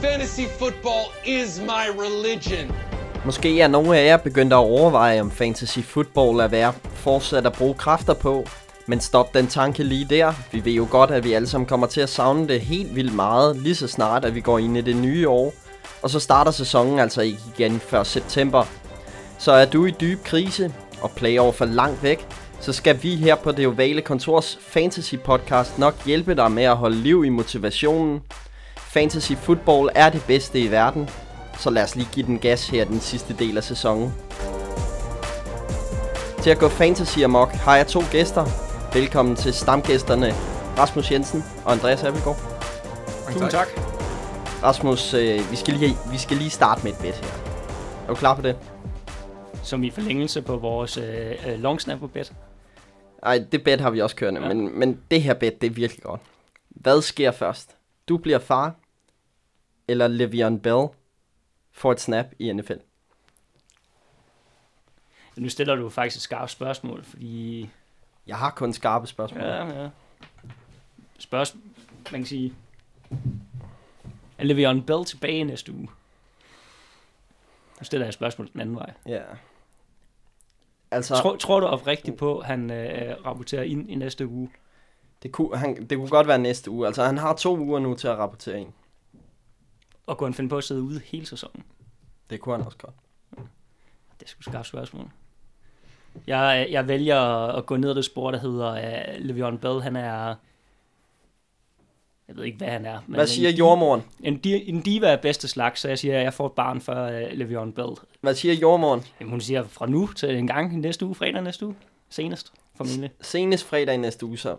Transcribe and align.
Fantasy 0.00 0.46
football 0.58 1.06
is 1.26 1.60
my 1.60 2.00
religion. 2.02 2.72
Måske 3.24 3.60
er 3.60 3.68
nogle 3.68 3.98
af 3.98 4.06
jer 4.06 4.16
begyndt 4.16 4.52
at 4.52 4.56
overveje, 4.56 5.20
om 5.20 5.30
fantasy 5.30 5.78
football 5.78 6.40
er 6.40 6.48
værd 6.48 6.74
fortsat 6.94 7.46
at 7.46 7.52
bruge 7.52 7.74
kræfter 7.74 8.14
på. 8.14 8.44
Men 8.86 9.00
stop 9.00 9.34
den 9.34 9.46
tanke 9.46 9.82
lige 9.82 10.04
der. 10.04 10.32
Vi 10.52 10.64
ved 10.64 10.72
jo 10.72 10.86
godt, 10.90 11.10
at 11.10 11.24
vi 11.24 11.32
alle 11.32 11.48
sammen 11.48 11.66
kommer 11.66 11.86
til 11.86 12.00
at 12.00 12.08
savne 12.08 12.48
det 12.48 12.60
helt 12.60 12.96
vildt 12.96 13.14
meget, 13.14 13.56
lige 13.56 13.74
så 13.74 13.88
snart, 13.88 14.24
at 14.24 14.34
vi 14.34 14.40
går 14.40 14.58
ind 14.58 14.76
i 14.76 14.80
det 14.80 14.96
nye 14.96 15.28
år. 15.28 15.54
Og 16.02 16.10
så 16.10 16.20
starter 16.20 16.50
sæsonen 16.50 16.98
altså 16.98 17.22
ikke 17.22 17.38
igen 17.56 17.80
før 17.80 18.02
september. 18.02 18.64
Så 19.38 19.52
er 19.52 19.64
du 19.64 19.86
i 19.86 19.90
dyb 19.90 20.24
krise 20.24 20.74
og 21.00 21.10
playoff 21.10 21.60
er 21.60 21.66
langt 21.66 22.02
væk, 22.02 22.26
så 22.60 22.72
skal 22.72 23.02
vi 23.02 23.16
her 23.16 23.34
på 23.34 23.52
det 23.52 23.66
ovale 23.66 24.02
kontors 24.02 24.58
fantasy 24.60 25.14
podcast 25.24 25.78
nok 25.78 26.06
hjælpe 26.06 26.34
dig 26.34 26.52
med 26.52 26.62
at 26.62 26.76
holde 26.76 26.96
liv 26.96 27.24
i 27.24 27.28
motivationen. 27.28 28.22
Fantasy 28.88 29.32
football 29.32 29.88
er 29.94 30.10
det 30.10 30.24
bedste 30.26 30.60
i 30.60 30.70
verden, 30.70 31.08
så 31.58 31.70
lad 31.70 31.82
os 31.82 31.96
lige 31.96 32.08
give 32.12 32.26
den 32.26 32.38
gas 32.38 32.68
her 32.68 32.84
den 32.84 33.00
sidste 33.00 33.34
del 33.38 33.56
af 33.56 33.64
sæsonen. 33.64 34.12
Til 36.42 36.50
at 36.50 36.58
gå 36.58 36.68
fantasy 36.68 37.18
amok 37.18 37.48
har 37.48 37.76
jeg 37.76 37.86
to 37.86 38.00
gæster. 38.10 38.44
Velkommen 38.94 39.36
til 39.36 39.54
stamgæsterne 39.54 40.32
Rasmus 40.78 41.12
Jensen 41.12 41.44
og 41.64 41.72
Andreas 41.72 42.04
Appelgaard. 42.04 42.36
Tusind 43.26 43.50
tak. 43.50 43.68
Rasmus, 44.62 45.14
øh, 45.14 45.50
vi, 45.50 45.56
skal 45.56 45.74
lige, 45.74 45.96
vi 46.10 46.18
skal 46.18 46.36
lige 46.36 46.50
starte 46.50 46.84
med 46.84 46.92
et 46.92 46.98
bet 46.98 47.14
her. 47.14 47.28
Er 48.04 48.08
du 48.08 48.14
klar 48.14 48.34
på 48.34 48.42
det? 48.42 48.56
Som 49.62 49.84
i 49.84 49.90
forlængelse 49.90 50.42
på 50.42 50.56
vores 50.56 50.96
øh, 50.96 51.30
øh, 51.46 51.58
long 51.58 51.80
snapper 51.80 52.06
bet. 52.06 52.32
Ej, 53.22 53.44
det 53.52 53.64
bet 53.64 53.80
har 53.80 53.90
vi 53.90 54.00
også 54.00 54.16
kørende, 54.16 54.40
ja. 54.40 54.48
men, 54.48 54.78
men 54.78 55.00
det 55.10 55.22
her 55.22 55.34
bet, 55.34 55.60
det 55.60 55.66
er 55.66 55.70
virkelig 55.70 56.02
godt. 56.02 56.20
Hvad 56.68 57.02
sker 57.02 57.30
først? 57.30 57.77
Du 58.08 58.16
bliver 58.18 58.38
far, 58.38 58.74
eller 59.88 60.08
Le'Veon 60.08 60.60
Bell 60.60 60.88
får 61.72 61.92
et 61.92 62.00
snap 62.00 62.26
i 62.38 62.52
NFL? 62.52 62.76
Nu 65.36 65.48
stiller 65.48 65.74
du 65.74 65.88
faktisk 65.88 66.16
et 66.16 66.22
skarpt 66.22 66.50
spørgsmål, 66.50 67.04
fordi... 67.04 67.70
Jeg 68.26 68.36
har 68.38 68.50
kun 68.50 68.72
skarpe 68.72 69.06
spørgsmål. 69.06 69.42
Ja, 69.42 69.82
ja. 69.82 69.88
Spørgsmål, 71.18 71.62
man 72.12 72.20
kan 72.20 72.26
sige... 72.26 72.54
Er 74.38 74.44
Le'Veon 74.44 74.84
Bell 74.84 75.04
tilbage 75.04 75.44
næste 75.44 75.72
uge? 75.72 75.88
Nu 77.78 77.84
stiller 77.84 78.04
jeg 78.04 78.08
et 78.08 78.14
spørgsmål 78.14 78.48
den 78.52 78.60
anden 78.60 78.76
vej. 78.76 78.92
Ja. 79.06 79.22
Altså, 80.90 81.14
Tror, 81.14 81.36
tror 81.36 81.60
du 81.60 81.66
oprigtigt 81.66 82.16
på, 82.16 82.38
at 82.38 82.46
han 82.46 82.70
øh, 82.70 83.16
rapporterer 83.24 83.62
ind 83.62 83.90
i 83.90 83.94
næste 83.94 84.26
uge? 84.26 84.50
Det 85.22 85.32
kunne, 85.32 85.56
han, 85.56 85.86
det 85.86 85.98
kunne 85.98 86.08
godt 86.08 86.26
være 86.26 86.38
næste 86.38 86.70
uge. 86.70 86.86
Altså, 86.86 87.04
han 87.04 87.18
har 87.18 87.34
to 87.34 87.58
uger 87.58 87.80
nu 87.80 87.94
til 87.94 88.08
at 88.08 88.18
rapportere 88.18 88.60
ind. 88.60 88.72
Og 90.06 90.18
kunne 90.18 90.26
han 90.26 90.34
finde 90.34 90.50
på 90.50 90.56
at 90.56 90.64
sidde 90.64 90.82
ude 90.82 91.00
hele 91.04 91.26
sæsonen? 91.26 91.64
Det 92.30 92.40
kunne 92.40 92.56
han 92.56 92.66
også 92.66 92.78
godt. 92.78 92.94
Det 94.20 94.28
er 94.28 94.34
et 94.38 94.44
skarpt 94.44 94.66
spørgsmål. 94.66 95.10
Jeg, 96.26 96.68
jeg 96.70 96.88
vælger 96.88 97.20
at 97.46 97.66
gå 97.66 97.76
ned 97.76 97.90
ad 97.90 97.94
det 97.94 98.04
spor, 98.04 98.30
der 98.30 98.38
hedder 98.38 98.72
uh, 98.72 99.14
Le'Veon 99.14 99.56
Bell. 99.58 99.82
Han 99.82 99.96
er... 99.96 100.34
Jeg 102.28 102.36
ved 102.36 102.44
ikke, 102.44 102.58
hvad 102.58 102.68
han 102.68 102.86
er. 102.86 103.00
Men 103.06 103.14
Hvad 103.14 103.26
siger 103.26 103.48
en, 103.48 103.54
jordmoren? 103.56 104.02
En, 104.20 104.40
di- 104.46 104.68
en 104.68 104.80
diva 104.80 105.06
af 105.06 105.20
bedste 105.20 105.48
slags, 105.48 105.80
så 105.80 105.88
jeg 105.88 105.98
siger, 105.98 106.18
at 106.18 106.24
jeg 106.24 106.34
får 106.34 106.46
et 106.46 106.52
barn 106.52 106.80
for 106.80 107.06
uh, 107.06 107.22
Le'Veon 107.22 107.72
Bell. 107.72 107.96
Hvad 108.20 108.34
siger 108.34 108.54
jordmoren? 108.54 109.02
Jamen, 109.20 109.30
hun 109.30 109.40
siger 109.40 109.62
fra 109.62 109.86
nu 109.86 110.06
til 110.06 110.36
en 110.36 110.46
gang 110.46 110.78
næste 110.78 111.06
uge, 111.06 111.14
fredag 111.14 111.42
næste 111.42 111.66
uge. 111.66 111.76
Senest, 112.08 112.52
formentlig. 112.76 113.10
Senest 113.20 113.64
fredag 113.64 113.94
i 113.94 113.96
næste 113.98 114.26
uge, 114.26 114.38
så 114.38 114.56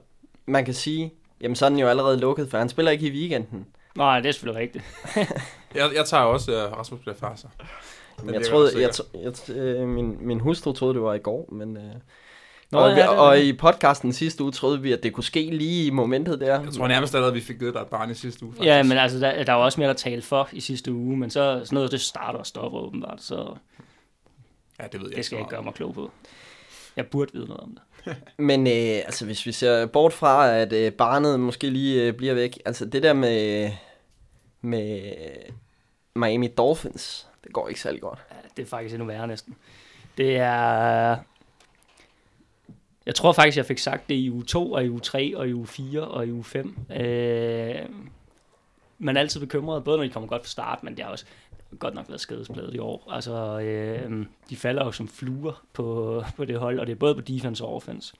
man 0.49 0.65
kan 0.65 0.73
sige, 0.73 1.13
jamen 1.41 1.55
så 1.55 1.65
er 1.65 1.69
den 1.69 1.79
jo 1.79 1.87
allerede 1.87 2.19
lukket, 2.19 2.49
for 2.49 2.57
han 2.57 2.69
spiller 2.69 2.91
ikke 2.91 3.07
i 3.07 3.11
weekenden. 3.11 3.65
Nej, 3.95 4.19
det 4.19 4.27
er 4.27 4.31
selvfølgelig 4.31 4.61
rigtigt. 4.61 4.83
Jeg, 5.75 5.89
jeg 5.95 6.05
tager 6.05 6.23
også 6.23 6.51
uh, 6.51 6.77
Rasmus 6.77 6.99
bliver 6.99 7.15
far, 7.15 7.35
så. 7.35 7.47
Men 8.23 8.33
jeg 8.33 8.45
troede, 8.45 8.71
jeg, 8.81 8.91
jeg, 9.13 9.33
jeg, 9.49 9.55
øh, 9.55 9.87
min, 9.87 10.17
min 10.21 10.39
hustru 10.39 10.73
troede, 10.73 10.93
det 10.93 11.01
var 11.01 11.13
i 11.13 11.19
går, 11.19 11.49
men... 11.51 11.77
Øh, 11.77 11.83
Nå, 12.71 12.79
og, 12.79 12.89
ja, 12.89 12.95
vi, 12.95 13.01
det 13.01 13.09
og 13.09 13.39
i 13.39 13.53
podcasten 13.53 14.13
sidste 14.13 14.43
uge 14.43 14.51
troede 14.51 14.81
vi, 14.81 14.91
at 14.91 15.03
det 15.03 15.13
kunne 15.13 15.23
ske 15.23 15.41
lige 15.41 15.85
i 15.85 15.89
momentet 15.89 16.39
der. 16.39 16.61
Jeg 16.61 16.73
tror 16.73 16.87
nærmest 16.87 17.15
allerede, 17.15 17.31
at 17.31 17.35
vi 17.35 17.41
fik 17.41 17.59
givet 17.59 17.73
dig 17.73 17.79
et 17.79 17.87
barn 17.87 18.11
i 18.11 18.13
sidste 18.13 18.45
uge. 18.45 18.53
Faktisk. 18.53 18.67
Ja, 18.67 18.83
men 18.83 18.97
altså, 18.97 19.19
der, 19.19 19.43
der 19.43 19.53
var 19.53 19.63
også 19.63 19.79
mere, 19.79 19.87
der 19.87 19.95
talte 19.95 20.27
for 20.27 20.49
i 20.51 20.59
sidste 20.59 20.93
uge, 20.93 21.17
men 21.17 21.29
så 21.29 21.61
sådan 21.63 21.75
noget, 21.75 21.91
det 21.91 22.01
starter 22.01 22.39
og 22.39 22.45
stopper 22.45 22.79
åbenbart, 22.79 23.21
så 23.21 23.55
Ja, 24.79 24.87
det 24.91 25.01
ved 25.01 25.09
jeg 25.09 25.17
det 25.17 25.25
skal 25.25 25.35
jeg 25.35 25.41
ikke 25.41 25.49
gøre 25.49 25.63
mig 25.63 25.73
klog 25.73 25.93
på. 25.93 26.11
Jeg 26.95 27.07
burde 27.07 27.33
vide 27.33 27.45
noget 27.45 27.61
om 27.61 27.69
det. 27.69 27.81
Men 28.37 28.67
øh, 28.67 29.05
altså, 29.05 29.25
hvis 29.25 29.45
vi 29.45 29.51
ser 29.51 29.85
bort 29.85 30.13
fra, 30.13 30.55
at 30.55 30.73
øh, 30.73 30.93
barnet 30.93 31.39
måske 31.39 31.69
lige 31.69 32.03
øh, 32.03 32.13
bliver 32.13 32.33
væk, 32.33 32.59
altså 32.65 32.85
det 32.85 33.03
der 33.03 33.13
med, 33.13 33.69
med 34.61 35.01
Miami 36.15 36.47
Dolphins, 36.47 37.27
det 37.43 37.53
går 37.53 37.67
ikke 37.67 37.81
særlig 37.81 38.01
godt. 38.01 38.19
Ja, 38.31 38.35
det 38.57 38.63
er 38.63 38.67
faktisk 38.67 38.93
endnu 38.93 39.07
værre 39.07 39.27
næsten. 39.27 39.55
Det 40.17 40.37
er... 40.37 41.17
Jeg 43.05 43.15
tror 43.15 43.31
faktisk, 43.31 43.57
jeg 43.57 43.65
fik 43.65 43.77
sagt 43.77 44.09
det 44.09 44.15
i 44.15 44.29
uge 44.29 44.43
2, 44.43 44.71
og 44.71 44.85
i 44.85 44.89
uge 44.89 44.99
3, 44.99 45.37
og 45.37 45.47
i 45.47 45.53
uge 45.53 45.67
4, 45.67 46.01
og 46.01 46.27
i 46.27 46.31
uge 46.31 46.43
5. 46.43 46.77
Øh, 46.95 47.75
man 48.97 49.17
er 49.17 49.21
altid 49.21 49.39
bekymret, 49.39 49.83
både 49.83 49.97
når 49.97 50.03
de 50.03 50.09
kommer 50.09 50.29
godt 50.29 50.41
fra 50.41 50.49
start, 50.49 50.83
men 50.83 50.97
det 50.97 51.03
er 51.03 51.07
også 51.07 51.25
godt 51.79 51.93
nok 51.95 52.05
været 52.09 52.21
skadespladet 52.21 52.75
i 52.75 52.79
år. 52.79 53.07
Altså, 53.11 53.59
øh, 53.59 54.25
de 54.49 54.55
falder 54.55 54.85
jo 54.85 54.91
som 54.91 55.07
fluer 55.07 55.63
på, 55.73 56.23
på 56.37 56.45
det 56.45 56.59
hold, 56.59 56.79
og 56.79 56.87
det 56.87 56.91
er 56.91 56.97
både 56.99 57.15
på 57.15 57.21
defense 57.21 57.63
og 57.63 57.75
offense. 57.75 58.13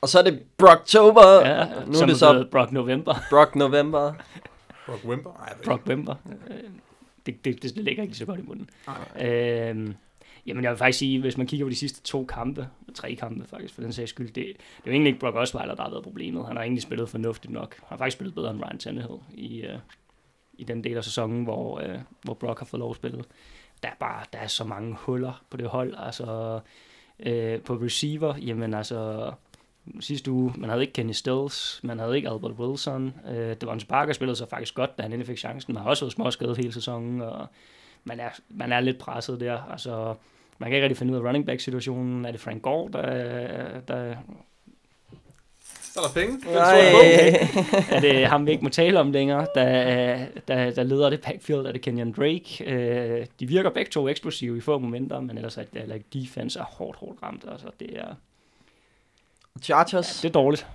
Og 0.00 0.08
så 0.08 0.18
er 0.18 0.22
det 0.22 0.42
Brocktober, 0.58 1.46
Ja, 1.48 1.64
nu 1.86 1.92
som 1.94 2.02
er 2.02 2.06
det 2.06 2.16
så 2.18 2.32
blevet 2.32 2.50
Brock 2.50 2.72
November. 2.72 3.14
Brock 3.30 3.56
November. 3.56 4.12
Brock 4.86 5.04
Wimber? 5.04 5.44
Jeg 5.48 5.56
ved 5.58 5.64
Brock 5.64 5.86
Wimber. 5.86 6.14
Øh, 6.50 6.56
Det, 7.26 7.44
det, 7.44 7.62
det, 7.62 7.74
det 7.74 7.84
ligger 7.84 8.02
ikke 8.02 8.14
så 8.14 8.24
godt 8.26 8.40
i 8.40 8.42
munden. 8.42 8.70
Nej. 9.16 9.26
Øhm, 9.70 9.94
jamen 10.46 10.64
jeg 10.64 10.70
vil 10.70 10.78
faktisk 10.78 10.98
sige, 10.98 11.20
hvis 11.20 11.36
man 11.38 11.46
kigger 11.46 11.66
på 11.66 11.70
de 11.70 11.76
sidste 11.76 12.02
to 12.02 12.24
kampe, 12.24 12.68
tre 12.94 13.14
kampe 13.14 13.48
faktisk 13.48 13.74
for 13.74 13.82
den 13.82 13.92
sags 13.92 14.10
skyld, 14.10 14.26
det, 14.26 14.34
det 14.34 14.44
er 14.50 14.54
jo 14.86 14.92
egentlig 14.92 15.08
ikke 15.10 15.20
Brock 15.20 15.36
Osweiler, 15.36 15.74
der 15.74 15.82
har 15.82 15.90
været 15.90 16.02
problemet. 16.02 16.46
Han 16.46 16.56
har 16.56 16.62
egentlig 16.62 16.82
spillet 16.82 17.08
fornuftigt 17.08 17.52
nok. 17.52 17.74
Han 17.76 17.86
har 17.88 17.96
faktisk 17.96 18.16
spillet 18.16 18.34
bedre 18.34 18.50
end 18.50 18.60
Ryan 18.64 18.78
Tannehill 18.78 19.18
i, 19.34 19.60
øh, 19.62 19.78
i 20.62 20.64
den 20.64 20.84
del 20.84 20.96
af 20.96 21.04
sæsonen, 21.04 21.44
hvor, 21.44 21.80
øh, 21.80 21.98
hvor 22.22 22.34
Brock 22.34 22.58
har 22.58 22.66
fået 22.66 22.78
lov 22.78 22.90
at 22.90 22.96
spille. 22.96 23.24
Der 23.82 23.88
er 23.88 23.96
bare 24.00 24.24
der 24.32 24.38
er 24.38 24.46
så 24.46 24.64
mange 24.64 24.96
huller 24.98 25.42
på 25.50 25.56
det 25.56 25.68
hold. 25.68 25.94
Altså 25.98 26.60
øh, 27.20 27.60
på 27.60 27.74
receiver, 27.74 28.36
jamen 28.36 28.74
altså 28.74 29.32
sidste 30.00 30.30
uge, 30.30 30.52
man 30.56 30.70
havde 30.70 30.82
ikke 30.82 30.92
Kenny 30.92 31.12
Stills, 31.12 31.80
man 31.82 31.98
havde 31.98 32.16
ikke 32.16 32.28
Albert 32.28 32.52
Wilson. 32.52 33.14
Øh, 33.28 33.56
Devontae 33.60 33.86
Parker 33.86 34.12
spillede 34.12 34.36
så 34.36 34.46
faktisk 34.46 34.74
godt, 34.74 34.98
da 34.98 35.02
han 35.02 35.12
endelig 35.12 35.26
fik 35.26 35.38
chancen. 35.38 35.74
Man 35.74 35.82
har 35.82 35.90
også 35.90 36.04
været 36.04 36.12
småskadet 36.12 36.56
hele 36.56 36.72
sæsonen, 36.72 37.20
og 37.20 37.46
man 38.04 38.20
er, 38.20 38.30
man 38.48 38.72
er 38.72 38.80
lidt 38.80 38.98
presset 38.98 39.40
der. 39.40 39.62
Altså, 39.70 40.14
man 40.58 40.70
kan 40.70 40.76
ikke 40.76 40.84
rigtig 40.84 40.98
finde 40.98 41.12
ud 41.12 41.18
af 41.18 41.28
running 41.28 41.46
back 41.46 41.60
situationen. 41.60 42.24
Er 42.24 42.30
det 42.30 42.40
Frank 42.40 42.62
Gore, 42.62 42.90
der, 42.92 43.80
der 43.80 44.16
så 45.92 46.00
er 46.00 46.04
der 46.04 46.12
penge. 46.12 46.52
Nej. 46.52 46.78
er 47.90 48.00
det 48.00 48.26
ham, 48.26 48.46
vi 48.46 48.50
ikke 48.50 48.62
må 48.64 48.68
tale 48.70 49.00
om 49.00 49.12
længere, 49.12 49.46
der, 49.54 50.26
der, 50.48 50.70
der 50.70 50.82
leder 50.82 51.10
det 51.10 51.20
backfield? 51.20 51.66
Er 51.66 51.72
det 51.72 51.82
Kenyon 51.82 52.12
Drake? 52.12 52.64
Øh, 52.66 53.26
de 53.40 53.46
virker 53.46 53.70
begge 53.70 53.90
to 53.90 54.08
eksplosive 54.08 54.56
i 54.58 54.60
få 54.60 54.78
momenter, 54.78 55.20
men 55.20 55.36
ellers 55.36 55.56
er 55.56 55.64
eller 55.72 55.98
defense 56.12 56.58
er 56.58 56.64
hårdt, 56.64 56.98
hårdt 56.98 57.22
ramt. 57.22 57.44
Altså, 57.52 57.66
det 57.80 57.98
er, 57.98 58.14
Chargers, 59.62 60.20
det 60.20 60.28
er 60.28 60.32
dårligt. 60.32 60.66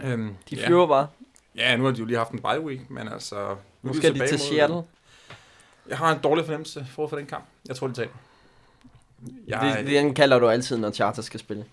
Øhm, 0.00 0.34
de 0.50 0.56
ja. 0.56 0.66
flyver 0.66 0.86
bare. 0.86 1.08
Ja, 1.56 1.76
nu 1.76 1.84
har 1.84 1.90
de 1.90 1.98
jo 1.98 2.04
lige 2.04 2.18
haft 2.18 2.30
en 2.30 2.38
bye 2.42 2.60
week, 2.60 2.90
men 2.90 3.08
altså... 3.08 3.56
Nu 3.82 3.92
de 3.92 3.96
skal 3.96 4.08
de 4.10 4.14
tilbage 4.14 4.28
til 4.28 4.38
mod- 4.38 4.54
Seattle. 4.56 4.82
Jeg 5.88 5.98
har 5.98 6.12
en 6.14 6.18
dårlig 6.24 6.44
fornemmelse 6.44 6.86
forud 6.94 7.08
for 7.08 7.16
den 7.16 7.26
kamp. 7.26 7.44
Jeg 7.68 7.76
tror, 7.76 7.86
de 7.86 7.94
taber. 7.94 8.12
Jeg, 9.48 9.76
Det, 9.78 9.86
den 9.86 10.14
kalder 10.14 10.38
du 10.38 10.48
altid, 10.48 10.78
når 10.78 10.90
Chargers 10.90 11.24
skal 11.24 11.40
spille. 11.40 11.64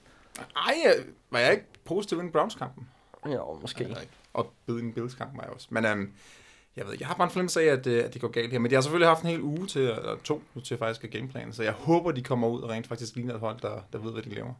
Ej, 0.55 0.73
jeg- 0.85 0.95
var 1.31 1.39
jeg 1.39 1.51
ikke 1.51 1.63
positiv 1.89 2.23
i 2.23 2.29
Browns-kampen? 2.29 2.87
Jo, 3.25 3.59
måske. 3.61 3.83
Jeg 3.83 4.01
ikke. 4.01 4.13
Og 4.33 4.53
en 4.69 4.93
Bills-kamp 4.93 5.33
jeg 5.41 5.49
også. 5.49 5.67
Men 5.69 5.85
øhm, 5.85 6.13
jeg 6.75 6.87
ved, 6.87 6.95
jeg 6.99 7.07
har 7.07 7.15
bare 7.15 7.25
en 7.25 7.31
fornemmelse 7.31 7.61
af, 7.61 7.65
at, 7.65 7.87
øh, 7.87 8.05
at 8.05 8.13
det 8.13 8.21
går 8.21 8.27
galt 8.27 8.51
her. 8.51 8.59
Men 8.59 8.71
de 8.71 8.75
har 8.75 8.81
selvfølgelig 8.81 9.07
haft 9.07 9.21
en 9.21 9.29
hel 9.29 9.41
uge 9.41 9.67
til, 9.67 9.81
eller 9.81 10.15
to 10.23 10.43
nu 10.55 10.61
til 10.61 10.77
faktisk 10.77 11.03
at 11.03 11.11
gameplan. 11.11 11.53
Så 11.53 11.63
jeg 11.63 11.73
håber, 11.73 12.11
de 12.11 12.23
kommer 12.23 12.47
ud 12.47 12.61
og 12.61 12.69
rent 12.69 12.87
faktisk 12.87 13.15
ligner 13.15 13.33
et 13.33 13.39
hold, 13.39 13.59
der, 13.61 13.81
der 13.93 13.99
ved, 13.99 14.11
hvad 14.11 14.23
de 14.23 14.29
laver. 14.29 14.53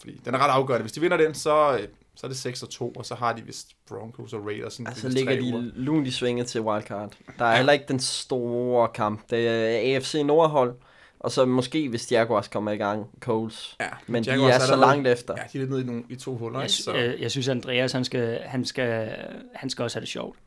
Fordi 0.00 0.20
den 0.24 0.34
er 0.34 0.38
ret 0.38 0.50
afgørende. 0.50 0.82
Hvis 0.82 0.92
de 0.92 1.00
vinder 1.00 1.16
den, 1.16 1.34
så, 1.34 1.78
øh, 1.80 1.88
så 2.14 2.26
er 2.26 2.28
det 2.28 2.38
6 2.38 2.62
og 2.62 2.70
2, 2.70 2.90
og 2.90 3.06
så 3.06 3.14
har 3.14 3.32
de 3.32 3.42
vist 3.42 3.68
Broncos 3.88 4.32
og 4.32 4.46
Raiders. 4.46 4.72
sådan 4.72 4.86
Altså 4.86 5.08
ligger 5.08 5.36
de 5.36 5.72
lunt 5.74 6.06
i 6.06 6.10
svinget 6.10 6.46
til 6.46 6.60
wildcard. 6.60 7.12
Der 7.38 7.44
er 7.44 7.56
heller 7.56 7.72
ikke 7.72 7.84
den 7.88 8.00
store 8.00 8.88
kamp. 8.88 9.30
Det 9.30 9.48
er 9.48 9.96
AFC 9.96 10.22
Nordhold, 10.24 10.74
og 11.20 11.30
så 11.32 11.44
måske, 11.44 11.88
hvis 11.88 12.12
Jaguars 12.12 12.48
kommer 12.48 12.70
i 12.70 12.76
gang, 12.76 13.06
Coles. 13.20 13.76
Ja, 13.80 13.88
Men 14.06 14.24
de 14.24 14.30
Jaguars 14.30 14.54
er 14.54 14.66
så 14.66 14.76
langt 14.76 15.08
efter. 15.08 15.34
Ja, 15.36 15.42
de 15.52 15.58
er 15.58 15.60
lidt 15.60 15.70
nede 15.70 15.82
i, 15.82 15.84
nogle, 15.84 16.04
i 16.08 16.16
to 16.16 16.36
huller. 16.36 16.60
Jeg, 16.60 16.70
Så, 16.70 16.94
øh, 16.94 17.22
jeg 17.22 17.30
synes, 17.30 17.48
at 17.48 17.56
Andreas, 17.56 17.92
han 17.92 18.04
skal, 18.04 18.40
han 18.44 18.64
skal, 18.64 19.14
han 19.54 19.70
skal 19.70 19.82
også 19.82 19.96
have 19.96 20.00
det 20.00 20.08
sjovt. 20.08 20.38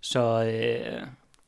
Så 0.00 0.44
øh, 0.44 1.02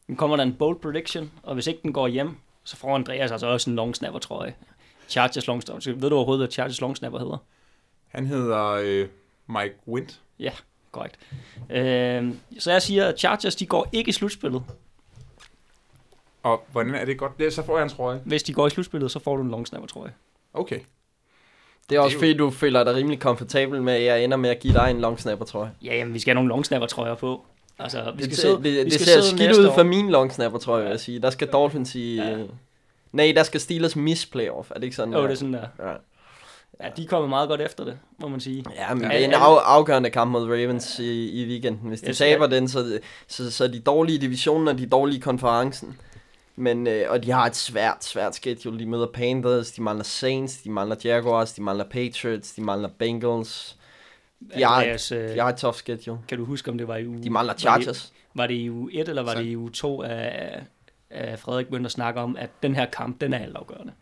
nu 0.09 0.15
kommer 0.15 0.37
der 0.37 0.43
en 0.45 0.55
bold 0.55 0.81
prediction, 0.81 1.31
og 1.43 1.55
hvis 1.55 1.67
ikke 1.67 1.81
den 1.83 1.93
går 1.93 2.09
hjem, 2.09 2.37
så 2.65 2.77
får 2.77 2.95
Andreas 2.95 3.31
altså 3.31 3.47
også 3.47 3.71
en 3.71 3.77
long 3.77 3.97
snapper, 3.97 4.21
tror 4.21 4.45
jeg. 4.45 4.55
Chargers 5.09 5.47
long 5.47 5.63
snapper. 5.63 5.93
Ved 5.93 6.11
du 6.11 6.17
overhovedet, 6.17 6.41
hvad 6.41 6.53
Chargers 6.53 6.81
long 6.81 6.97
snapper 6.97 7.19
hedder? 7.19 7.39
han 8.09 8.27
hedder 8.27 8.69
øh, 8.69 9.09
Mike 9.49 9.75
Wint. 9.89 10.21
Korrekt. 10.91 11.19
Øh, 11.71 12.35
så 12.59 12.73
jeg 12.73 12.83
siger, 12.83 13.07
at 13.07 13.19
Chargers, 13.19 13.57
de 13.57 13.67
går 13.67 13.89
ikke 13.93 14.09
i 14.09 14.13
slutspillet. 14.13 14.63
Og 16.43 16.65
hvordan 16.73 16.95
er 16.95 17.05
det 17.05 17.19
godt? 17.19 17.39
Det, 17.39 17.53
så 17.53 17.63
får 17.63 17.77
jeg 17.79 17.83
en 17.83 17.89
trøje. 17.89 18.21
Hvis 18.25 18.43
de 18.43 18.53
går 18.53 18.67
i 18.67 18.71
slutspillet, 18.71 19.11
så 19.11 19.19
får 19.19 19.37
du 19.37 19.43
en 19.43 19.51
long 19.51 19.67
snapper, 19.67 19.89
tror 19.89 20.05
jeg. 20.05 20.13
Okay. 20.55 20.79
Det 21.91 21.97
er 21.97 22.01
også 22.01 22.15
jo- 22.15 22.21
fordi, 22.21 22.35
du 22.35 22.51
føler 22.51 22.85
dig 22.85 22.95
rimelig 22.95 23.21
komfortabel 23.21 23.83
med, 23.83 23.93
at 23.93 24.03
jeg 24.05 24.25
ender 24.25 24.37
med 24.37 24.51
at 24.51 24.61
give 24.61 24.75
dig 24.75 24.91
en 24.91 25.01
long 25.01 25.21
snapper, 25.21 25.45
tror 25.45 25.63
jeg. 25.63 25.71
Ja, 25.85 25.97
jamen, 25.97 26.15
vi 26.15 26.19
skal 26.19 26.31
have 26.31 26.35
nogle 26.35 26.49
long 26.49 26.67
snapper 26.67 26.87
trøjer 26.89 27.15
på. 27.15 27.45
Altså, 27.79 28.13
vi 28.17 28.23
skal 28.23 28.31
det, 28.31 28.39
sidde, 28.39 28.57
det, 28.57 28.63
vi 28.65 28.71
det 28.85 28.93
skal 28.93 29.07
ser 29.07 29.21
skidt 29.37 29.59
ud 29.59 29.67
år. 29.67 29.75
for 29.75 29.83
min 29.83 30.11
long 30.11 30.33
snapper, 30.33 30.59
tror 30.59 30.77
jeg, 30.77 30.85
vil 30.85 30.91
jeg 30.91 31.01
sige. 31.01 31.19
Der 31.19 31.31
skal 31.31 31.49
Dolphins 31.49 31.95
i... 31.95 32.17
Ja. 32.17 32.29
Ja. 32.31 32.45
Nej, 33.13 33.33
der 33.37 33.43
skal 33.43 33.61
Steelers 33.61 33.97
miss 33.97 34.27
playoff. 34.27 34.71
Er 34.71 34.75
det 34.75 34.83
ikke 34.85 34.97
sådan? 34.97 35.13
Jo, 35.15 35.19
der? 35.21 35.27
det 35.27 35.33
er 35.33 35.37
sådan 35.39 35.55
der. 35.55 35.67
Ja. 35.79 35.93
Ja, 36.85 36.89
de 36.97 37.03
er 37.05 37.07
kommet 37.09 37.29
meget 37.29 37.49
godt 37.49 37.61
efter 37.61 37.85
det, 37.85 37.99
må 38.19 38.29
man 38.29 38.41
sige. 38.41 38.65
Ja, 38.77 38.95
men 38.95 39.03
Ja, 39.03 39.09
det 39.09 39.21
er 39.21 39.25
en 39.25 39.31
ja. 39.31 39.37
af, 39.55 39.59
afgørende 39.65 40.11
kamp 40.11 40.31
mod 40.31 40.49
Ravens 40.49 40.99
i, 40.99 41.43
i 41.43 41.49
weekenden. 41.49 41.89
Hvis 41.89 42.01
de 42.01 42.07
Jeg 42.07 42.17
taber 42.17 42.49
siger- 42.49 42.59
den, 42.61 42.69
så, 42.69 42.99
så, 43.29 43.51
så 43.51 43.65
er 43.65 43.69
de 43.69 43.81
dårlige 43.81 44.17
i 44.17 44.21
divisionen, 44.21 44.69
og 44.69 44.79
de 44.79 44.83
er 44.83 44.89
dårlige 44.89 45.17
i 45.19 45.21
konferencen. 45.21 45.97
Men, 46.63 46.87
øh, 46.87 47.05
og 47.11 47.23
de 47.25 47.31
har 47.31 47.47
et 47.47 47.57
svært, 47.57 48.05
svært 48.05 48.35
schedule. 48.35 48.79
De 48.79 48.87
møder 48.87 49.07
Panthers, 49.07 49.71
de 49.73 49.83
mangler 49.83 50.05
Saints, 50.05 50.57
de 50.57 50.71
mangler 50.71 50.97
Jaguars, 51.05 51.53
de 51.53 51.63
mangler 51.63 51.85
Patriots, 51.85 52.53
de 52.53 52.63
mangler 52.63 52.89
Bengals. 52.99 53.77
De 54.57 54.65
har, 54.65 54.75
Andreas, 54.77 55.13
øh, 55.13 55.29
de 55.35 55.41
har 55.41 55.49
et 55.49 55.57
tough 55.57 55.75
schedule. 55.77 56.19
kan 56.29 56.39
du 56.39 56.45
huske, 56.45 56.71
om 56.71 56.79
det 56.79 56.89
var 56.89 56.97
i 56.97 57.07
uge... 57.07 57.23
De 57.23 57.31
mangler 57.31 57.53
var 57.53 57.55
det- 57.55 57.61
Chargers. 57.63 58.13
Var 58.35 58.47
det 58.47 58.55
i 58.55 58.71
uge 58.71 58.91
1, 59.01 59.09
eller 59.09 59.23
var 59.23 59.33
Så- 59.33 59.39
det 59.39 59.45
i 59.47 59.57
uge 59.57 59.71
2, 59.71 60.01
at, 60.03 60.61
at 61.11 61.39
Frederik 61.39 61.67
begyndte 61.67 61.87
at 61.89 61.93
snakke 61.93 62.21
om, 62.21 62.37
at 62.37 62.51
den 62.63 62.75
her 62.75 62.87
kamp, 62.87 63.21
den 63.21 63.33
er 63.33 63.39
altafgørende. 63.39 63.93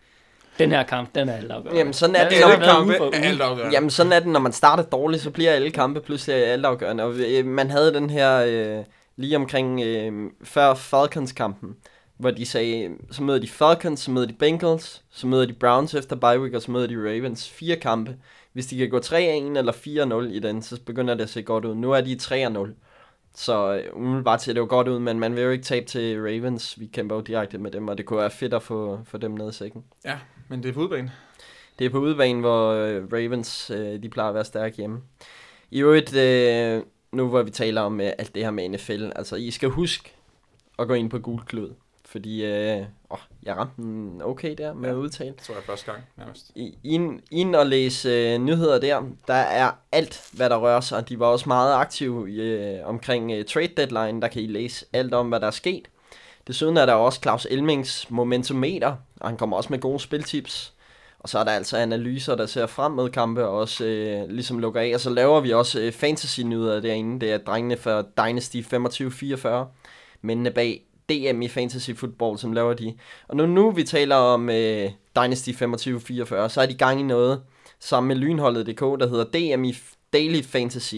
Den 0.58 0.70
her 0.70 0.82
kamp, 0.82 1.14
den 1.14 1.28
er 1.28 1.32
altafgørende. 1.36 1.78
Jamen, 1.78 1.92
sådan 1.92 2.16
er 2.16 2.22
Ja, 2.22 2.28
det, 2.28 2.40
når- 2.40 2.48
været 2.48 2.62
kampe 2.62 2.84
uge 3.02 3.42
er 3.42 3.52
uge. 3.52 3.70
Jamen 3.72 3.90
sådan 3.90 4.12
er 4.12 4.18
det, 4.20 4.28
når 4.28 4.40
man 4.40 4.52
starter 4.52 4.82
dårligt, 4.82 5.22
så 5.22 5.30
bliver 5.30 5.50
alle 5.52 5.70
kampe 5.70 6.00
pludselig 6.00 6.36
altafgørende. 6.46 7.04
Og 7.04 7.14
øh, 7.14 7.44
man 7.46 7.70
havde 7.70 7.94
den 7.94 8.10
her 8.10 8.44
øh, 8.78 8.84
lige 9.16 9.36
omkring 9.36 9.80
øh, 9.82 10.30
før 10.44 10.74
Falcons-kampen, 10.74 11.76
hvor 12.20 12.30
de 12.30 12.46
sagde, 12.46 12.90
så 13.10 13.22
møder 13.22 13.38
de 13.38 13.48
Falcons, 13.48 14.00
så 14.00 14.10
møder 14.10 14.26
de 14.26 14.32
Bengals, 14.32 15.04
så 15.10 15.26
møder 15.26 15.46
de 15.46 15.52
Browns 15.52 15.94
efter 15.94 16.16
bye 16.16 16.40
week, 16.40 16.54
og 16.54 16.62
så 16.62 16.70
møder 16.70 16.86
de 16.86 16.96
Ravens. 16.96 17.50
Fire 17.50 17.76
kampe. 17.76 18.16
Hvis 18.52 18.66
de 18.66 18.78
kan 18.78 18.90
gå 18.90 18.98
3-1 18.98 19.14
eller 19.16 19.72
4-0 19.72 20.34
i 20.34 20.38
den, 20.38 20.62
så 20.62 20.80
begynder 20.86 21.14
det 21.14 21.22
at 21.22 21.30
se 21.30 21.42
godt 21.42 21.64
ud. 21.64 21.74
Nu 21.74 21.92
er 21.92 22.00
de 22.00 22.18
3-0. 22.22 22.68
Så 23.34 23.74
øh, 23.74 23.96
umiddelbart 23.96 24.42
ser 24.42 24.52
det 24.52 24.60
jo 24.60 24.66
godt 24.68 24.88
ud, 24.88 24.98
men 24.98 25.20
man 25.20 25.36
vil 25.36 25.42
jo 25.42 25.50
ikke 25.50 25.64
tabe 25.64 25.86
til 25.86 26.22
Ravens. 26.22 26.80
Vi 26.80 26.86
kæmper 26.86 27.16
jo 27.16 27.20
direkte 27.20 27.58
med 27.58 27.70
dem, 27.70 27.88
og 27.88 27.98
det 27.98 28.06
kunne 28.06 28.18
være 28.18 28.30
fedt 28.30 28.54
at 28.54 28.62
få, 28.62 29.00
få 29.04 29.18
dem 29.18 29.30
ned 29.30 29.50
i 29.50 29.52
sækken. 29.52 29.84
Ja, 30.04 30.18
men 30.48 30.62
det 30.62 30.68
er 30.68 30.72
på 30.72 30.80
udebane. 30.80 31.12
Det 31.78 31.84
er 31.84 31.90
på 31.90 31.98
udebane, 31.98 32.40
hvor 32.40 32.70
øh, 32.70 33.04
Ravens 33.12 33.70
øh, 33.70 34.02
de 34.02 34.08
plejer 34.08 34.28
at 34.28 34.34
være 34.34 34.44
stærke 34.44 34.76
hjemme. 34.76 35.00
I 35.70 35.80
øvrigt, 35.80 36.12
nu 37.12 37.28
hvor 37.28 37.42
vi 37.42 37.50
taler 37.50 37.80
om 37.80 38.00
alt 38.00 38.34
det 38.34 38.42
her 38.42 38.50
med 38.50 38.68
NFL, 38.68 39.10
altså 39.16 39.36
I 39.36 39.50
skal 39.50 39.68
huske 39.68 40.12
at 40.78 40.88
gå 40.88 40.94
ind 40.94 41.10
på 41.10 41.18
Gul 41.18 41.40
Klud, 41.40 41.70
fordi 42.10 42.44
øh, 42.44 42.82
åh, 43.10 43.18
jeg 43.42 43.56
ramte 43.56 43.82
den 43.82 44.22
okay 44.24 44.54
der 44.58 44.74
med 44.74 44.88
Ja. 44.88 44.94
at 44.94 44.98
udtale. 44.98 45.30
Det 45.30 45.38
tror 45.38 45.54
jeg 45.54 45.62
første 45.64 45.92
gang, 45.92 46.04
nærmest. 46.16 46.50
I- 46.54 46.78
Ind, 46.84 47.20
ind 47.30 47.54
og 47.56 47.66
læse 47.66 48.08
øh, 48.08 48.38
nyheder 48.38 48.78
der. 48.80 49.02
Der 49.26 49.34
er 49.34 49.70
alt, 49.92 50.22
hvad 50.32 50.50
der 50.50 50.56
rører 50.56 50.80
sig. 50.80 51.08
De 51.08 51.18
var 51.18 51.26
også 51.26 51.48
meget 51.48 51.74
aktive 51.74 52.30
øh, 52.32 52.78
omkring 52.88 53.32
øh, 53.32 53.44
trade 53.44 53.68
deadline. 53.76 54.20
Der 54.22 54.28
kan 54.28 54.42
I 54.42 54.46
læse 54.46 54.86
alt 54.92 55.14
om, 55.14 55.28
hvad 55.28 55.40
der 55.40 55.46
er 55.46 55.50
sket. 55.50 55.88
Desuden 56.46 56.76
er 56.76 56.86
der 56.86 56.92
også 56.92 57.20
Claus 57.22 57.46
Elmings 57.50 58.10
momentometer, 58.10 58.96
og 59.20 59.28
han 59.28 59.36
kommer 59.36 59.56
også 59.56 59.70
med 59.72 59.78
gode 59.80 60.00
spiltips. 60.00 60.72
Og 61.18 61.28
så 61.28 61.38
er 61.38 61.44
der 61.44 61.50
altså 61.50 61.76
analyser, 61.76 62.34
der 62.34 62.46
ser 62.46 62.66
frem 62.66 62.92
med 62.92 63.08
kampe 63.08 63.46
og 63.46 63.58
også 63.58 63.84
øh, 63.84 64.28
ligesom 64.30 64.58
lukker 64.58 64.80
af. 64.80 64.90
Og 64.94 65.00
så 65.00 65.10
laver 65.10 65.40
vi 65.40 65.52
også 65.52 65.80
øh, 65.80 65.92
fantasy-nyheder 65.92 66.80
derinde. 66.80 67.20
Det 67.20 67.32
er 67.32 67.38
drengene 67.38 67.76
fra 67.76 68.02
Dynasty 68.02 68.56
2544. 68.56 69.68
Mændene 70.22 70.50
bag 70.50 70.82
DM 71.10 71.42
i 71.42 71.48
Fantasy 71.48 71.90
Football, 71.90 72.38
som 72.38 72.52
laver 72.52 72.74
de. 72.74 72.94
Og 73.28 73.36
nu, 73.36 73.46
nu 73.46 73.70
vi 73.70 73.84
taler 73.84 74.16
om 74.16 74.50
øh, 74.50 74.90
Dynasty 75.16 75.50
2544, 75.50 76.50
så 76.50 76.60
er 76.60 76.66
de 76.66 76.74
gang 76.74 77.00
i 77.00 77.02
noget 77.02 77.42
sammen 77.80 78.08
med 78.08 78.16
lynholdet.dk, 78.16 78.80
der 78.80 79.08
hedder 79.08 79.24
DM 79.24 79.64
i 79.64 79.76
Daily 80.12 80.42
Fantasy. 80.42 80.94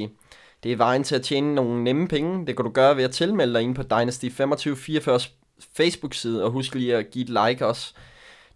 Det 0.62 0.73
er 0.73 0.76
vejen 0.76 1.05
til 1.05 1.14
at 1.14 1.23
tjene 1.23 1.55
nogle 1.55 1.85
nemme 1.85 2.09
penge. 2.09 2.47
Det 2.47 2.56
kan 2.56 2.64
du 2.64 2.70
gøre 2.70 2.97
ved 2.97 3.05
at 3.05 3.11
tilmelde 3.11 3.55
dig 3.55 3.62
ind 3.62 3.75
på 3.75 3.82
Dynasty 3.82 4.26
2544's 4.26 5.31
Facebook-side, 5.76 6.44
og 6.44 6.50
husk 6.50 6.75
lige 6.75 6.97
at 6.97 7.11
give 7.11 7.23
et 7.23 7.29
like 7.29 7.67
også. 7.67 7.94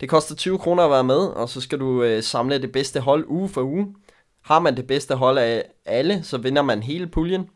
Det 0.00 0.08
koster 0.08 0.34
20 0.34 0.58
kroner 0.58 0.82
at 0.82 0.90
være 0.90 1.04
med, 1.04 1.18
og 1.26 1.48
så 1.48 1.60
skal 1.60 1.80
du 1.80 2.02
øh, 2.02 2.22
samle 2.22 2.62
det 2.62 2.72
bedste 2.72 3.00
hold 3.00 3.24
uge 3.28 3.48
for 3.48 3.62
uge. 3.62 3.94
Har 4.42 4.58
man 4.58 4.76
det 4.76 4.86
bedste 4.86 5.14
hold 5.14 5.38
af 5.38 5.64
alle, 5.84 6.22
så 6.22 6.38
vinder 6.38 6.62
man 6.62 6.82
hele 6.82 7.06
puljen. 7.06 7.48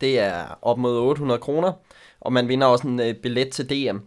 Det 0.00 0.18
er 0.18 0.58
op 0.62 0.78
mod 0.78 0.96
800 0.96 1.40
kroner, 1.40 1.72
og 2.20 2.32
man 2.32 2.48
vinder 2.48 2.66
også 2.66 2.88
en 2.88 3.00
øh, 3.00 3.14
billet 3.14 3.50
til 3.50 3.68
DM. 3.68 3.98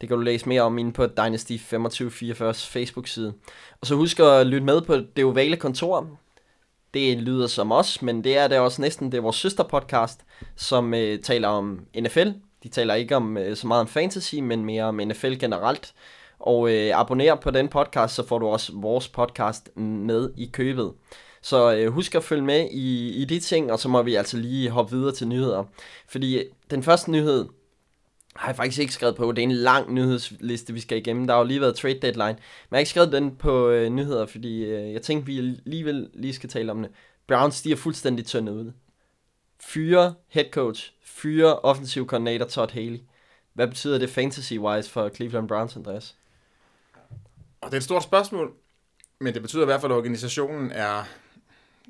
Det 0.00 0.08
kan 0.08 0.16
du 0.16 0.22
læse 0.22 0.48
mere 0.48 0.62
om 0.62 0.78
inde 0.78 0.92
på 0.92 1.06
Dynasty 1.06 1.52
2544's 1.52 2.70
Facebook-side. 2.72 3.34
Og 3.80 3.86
så 3.86 3.94
husk 3.94 4.20
at 4.20 4.46
lytte 4.46 4.66
med 4.66 4.80
på 4.80 4.96
det 5.16 5.24
ovale 5.24 5.56
kontor. 5.56 6.08
Det 6.94 7.18
lyder 7.18 7.46
som 7.46 7.72
os, 7.72 8.02
men 8.02 8.24
det 8.24 8.38
er 8.38 8.48
det 8.48 8.58
også 8.58 8.82
næsten. 8.82 9.12
Det 9.12 9.18
er 9.18 9.22
vores 9.22 9.36
søsterpodcast, 9.36 10.20
som 10.56 10.94
øh, 10.94 11.20
taler 11.20 11.48
om 11.48 11.80
NFL. 12.00 12.28
De 12.62 12.68
taler 12.68 12.94
ikke 12.94 13.16
om 13.16 13.36
øh, 13.36 13.56
så 13.56 13.66
meget 13.66 13.80
om 13.80 13.88
fantasy, 13.88 14.34
men 14.34 14.64
mere 14.64 14.84
om 14.84 15.00
NFL 15.04 15.34
generelt. 15.34 15.94
Og 16.38 16.70
øh, 16.72 17.00
abonner 17.00 17.34
på 17.34 17.50
den 17.50 17.68
podcast, 17.68 18.14
så 18.14 18.26
får 18.26 18.38
du 18.38 18.46
også 18.46 18.72
vores 18.74 19.08
podcast 19.08 19.76
med 19.76 20.30
i 20.36 20.50
købet. 20.52 20.92
Så 21.42 21.74
øh, 21.76 21.92
husk 21.92 22.14
at 22.14 22.24
følge 22.24 22.42
med 22.42 22.68
i, 22.70 23.08
i 23.08 23.24
de 23.24 23.40
ting, 23.40 23.72
og 23.72 23.78
så 23.78 23.88
må 23.88 24.02
vi 24.02 24.14
altså 24.14 24.36
lige 24.36 24.70
hoppe 24.70 24.96
videre 24.96 25.14
til 25.14 25.28
nyheder. 25.28 25.64
Fordi 26.08 26.38
øh, 26.38 26.44
den 26.70 26.82
første 26.82 27.10
nyhed 27.10 27.44
har 28.38 28.48
jeg 28.48 28.56
faktisk 28.56 28.80
ikke 28.80 28.92
skrevet 28.92 29.16
på. 29.16 29.32
Det 29.32 29.38
er 29.38 29.42
en 29.42 29.52
lang 29.52 29.92
nyhedsliste, 29.92 30.72
vi 30.72 30.80
skal 30.80 30.98
igennem. 30.98 31.26
Der 31.26 31.34
har 31.34 31.40
jo 31.40 31.46
lige 31.46 31.60
været 31.60 31.76
trade 31.76 31.98
deadline. 32.02 32.26
Men 32.26 32.36
jeg 32.70 32.76
har 32.76 32.78
ikke 32.78 32.90
skrevet 32.90 33.12
den 33.12 33.36
på 33.36 33.68
øh, 33.68 33.90
nyheder, 33.90 34.26
fordi 34.26 34.64
øh, 34.64 34.92
jeg 34.92 35.02
tænkte, 35.02 35.26
vi 35.26 35.38
alligevel 35.38 36.10
lige 36.14 36.34
skal 36.34 36.48
tale 36.48 36.72
om 36.72 36.82
det. 36.82 36.90
Browns, 37.26 37.62
de 37.62 37.72
er 37.72 37.76
fuldstændig 37.76 38.26
tyndet 38.26 38.52
ud. 38.52 38.72
Fyre 39.60 40.14
head 40.28 40.50
coach. 40.50 40.92
Fyre 41.04 41.58
offensiv 41.58 42.06
koordinator 42.06 42.46
Todd 42.46 42.70
Haley. 42.70 42.98
Hvad 43.54 43.68
betyder 43.68 43.98
det 43.98 44.08
fantasy-wise 44.08 44.90
for 44.90 45.08
Cleveland 45.08 45.48
Browns, 45.48 45.76
Andreas? 45.76 46.16
Og 47.60 47.66
det 47.66 47.72
er 47.72 47.76
et 47.76 47.84
stort 47.84 48.02
spørgsmål, 48.02 48.52
men 49.20 49.34
det 49.34 49.42
betyder 49.42 49.62
i 49.62 49.64
hvert 49.64 49.80
fald, 49.80 49.92
at 49.92 49.96
organisationen 49.98 50.70
er 50.70 51.04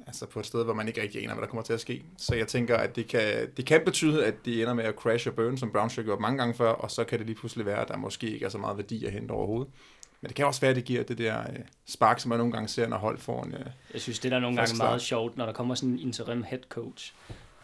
altså 0.06 0.26
på 0.26 0.40
et 0.40 0.46
sted, 0.46 0.64
hvor 0.64 0.75
man 0.75 0.88
ikke 0.88 1.02
rigtig 1.02 1.22
aner, 1.22 1.34
hvad 1.34 1.43
der 1.43 1.48
kommer 1.48 1.62
til 1.62 1.72
at 1.72 1.81
ske. 1.81 2.02
Så 2.19 2.34
jeg 2.34 2.48
tænker, 2.48 2.76
at 2.76 2.96
det 2.96 3.08
kan, 3.08 3.50
det 3.56 3.66
kan 3.66 3.81
betyde, 3.84 4.26
at 4.26 4.34
de 4.44 4.60
ender 4.62 4.75
med 4.75 4.84
at 4.84 4.94
crash 4.94 5.28
og 5.28 5.34
burn, 5.34 5.58
som 5.58 5.72
Browns 5.72 5.96
har 5.96 6.03
gjort 6.03 6.20
mange 6.20 6.38
gange 6.38 6.55
før, 6.55 6.69
og 6.70 6.91
så 6.91 7.05
kan 7.05 7.19
det 7.19 7.26
lige 7.26 7.36
pludselig 7.36 7.67
være, 7.67 7.81
at 7.81 7.88
der 7.88 7.96
måske 7.96 8.31
ikke 8.31 8.44
er 8.44 8.48
så 8.48 8.58
meget 8.58 8.76
værdi 8.76 9.05
at 9.05 9.12
hente 9.12 9.32
overhovedet. 9.32 9.72
Men 10.20 10.29
det 10.29 10.36
kan 10.36 10.46
også 10.46 10.60
være, 10.60 10.70
at 10.70 10.76
det 10.76 10.84
giver 10.84 11.03
det 11.03 11.19
der 11.19 11.41
øh, 11.41 11.56
spark, 11.86 12.20
som 12.20 12.29
man 12.29 12.38
nogle 12.38 12.53
gange 12.53 12.69
ser, 12.69 12.88
når 12.88 12.96
hold 12.96 13.19
får 13.19 13.43
en... 13.43 13.55
Øh, 13.55 13.60
Jeg 13.93 14.00
synes, 14.00 14.19
det 14.19 14.31
der 14.31 14.36
er 14.36 14.41
nogle 14.41 14.56
gange 14.56 14.74
start. 14.76 14.88
meget 14.88 15.03
sjovt, 15.03 15.36
når 15.36 15.46
der 15.46 15.53
kommer 15.53 15.74
sådan 15.74 15.88
en 15.91 15.98
interim 15.98 16.43
head 16.43 16.60
coach, 16.69 17.12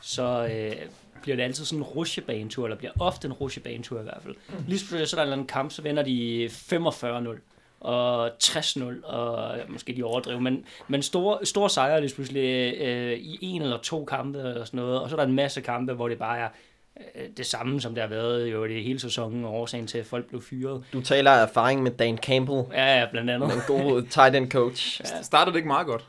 så 0.01 0.49
øh, 0.53 0.73
bliver 1.23 1.37
det 1.37 1.43
altid 1.43 1.65
sådan 1.65 1.79
en 1.79 1.83
rusjebanetur, 1.85 2.65
eller 2.65 2.77
bliver 2.77 2.93
ofte 3.01 3.27
en 3.27 3.33
rusjebanetur 3.33 4.01
i 4.01 4.03
hvert 4.03 4.19
fald. 4.23 4.35
Lige 4.69 4.79
så 4.79 4.97
er 4.97 4.99
der 4.99 5.05
en 5.17 5.21
eller 5.21 5.33
anden 5.33 5.47
kamp, 5.47 5.71
så 5.73 5.83
vinder 5.83 6.03
de 6.03 6.47
45-0 6.47 7.39
og 7.83 8.27
60-0, 8.45 9.07
og 9.07 9.55
måske 9.69 9.97
de 9.97 10.03
overdriver, 10.03 10.41
men, 10.41 10.65
men 10.89 11.03
store, 11.03 11.47
store 11.47 11.71
sejre 11.71 12.01
lige 12.01 12.15
pludselig 12.15 12.75
øh, 12.81 13.13
i 13.19 13.39
en 13.43 13.63
eller 13.63 13.79
to 13.79 14.05
kampe 14.05 14.61
og 14.61 14.67
sådan 14.67 14.81
noget, 14.81 15.01
og 15.01 15.11
så 15.11 15.17
er 15.17 15.21
der 15.21 15.27
en 15.27 15.35
masse 15.35 15.61
kampe, 15.61 15.93
hvor 15.93 16.09
det 16.09 16.19
bare 16.19 16.39
er 16.39 16.49
øh, 17.17 17.23
det 17.37 17.47
samme, 17.47 17.81
som 17.81 17.95
det 17.95 18.03
har 18.03 18.09
været 18.09 18.53
jo 18.53 18.67
det 18.67 18.83
hele 18.83 18.99
sæsonen, 19.01 19.45
og 19.45 19.55
årsagen 19.55 19.87
til, 19.87 19.99
at 19.99 20.07
folk 20.07 20.27
blev 20.29 20.43
fyret. 20.43 20.85
Du 20.93 21.01
taler 21.01 21.31
af 21.31 21.43
erfaring 21.43 21.83
med 21.83 21.91
Dan 21.91 22.19
Campbell, 22.19 22.63
Ja, 22.73 22.99
ja, 23.01 23.07
blandt 23.11 23.31
andet. 23.31 23.53
en 23.55 23.61
god 23.67 24.03
tight 24.03 24.37
end 24.37 24.51
coach. 24.51 25.01
Ja. 25.01 25.23
startede 25.23 25.53
det 25.53 25.57
ikke 25.59 25.69
meget 25.69 25.87
godt? 25.87 26.05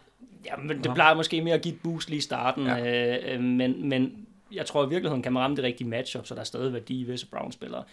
Ja, 0.45 0.55
men 0.55 0.83
det 0.83 0.93
plejer 0.93 1.15
måske 1.15 1.41
mere 1.41 1.53
at 1.55 1.61
give 1.61 1.73
et 1.73 1.79
boost 1.83 2.09
lige 2.09 2.17
i 2.17 2.21
starten, 2.21 2.65
Ja. 2.65 2.75
ja. 2.75 3.17
øh, 3.27 3.33
øh, 3.33 3.41
men, 3.41 3.89
men 3.89 4.11
jeg 4.53 4.65
tror 4.65 4.85
i 4.85 4.89
virkeligheden 4.89 5.23
kan 5.23 5.33
man 5.33 5.43
ramme 5.43 5.55
det 5.55 5.63
rigtige 5.63 5.87
matchup, 5.87 6.25
så 6.27 6.33
der 6.35 6.39
er 6.41 6.45
stadig 6.45 6.73
værdi 6.73 7.01
i 7.01 7.03
visse 7.03 7.27
Browns-spillere. 7.27 7.83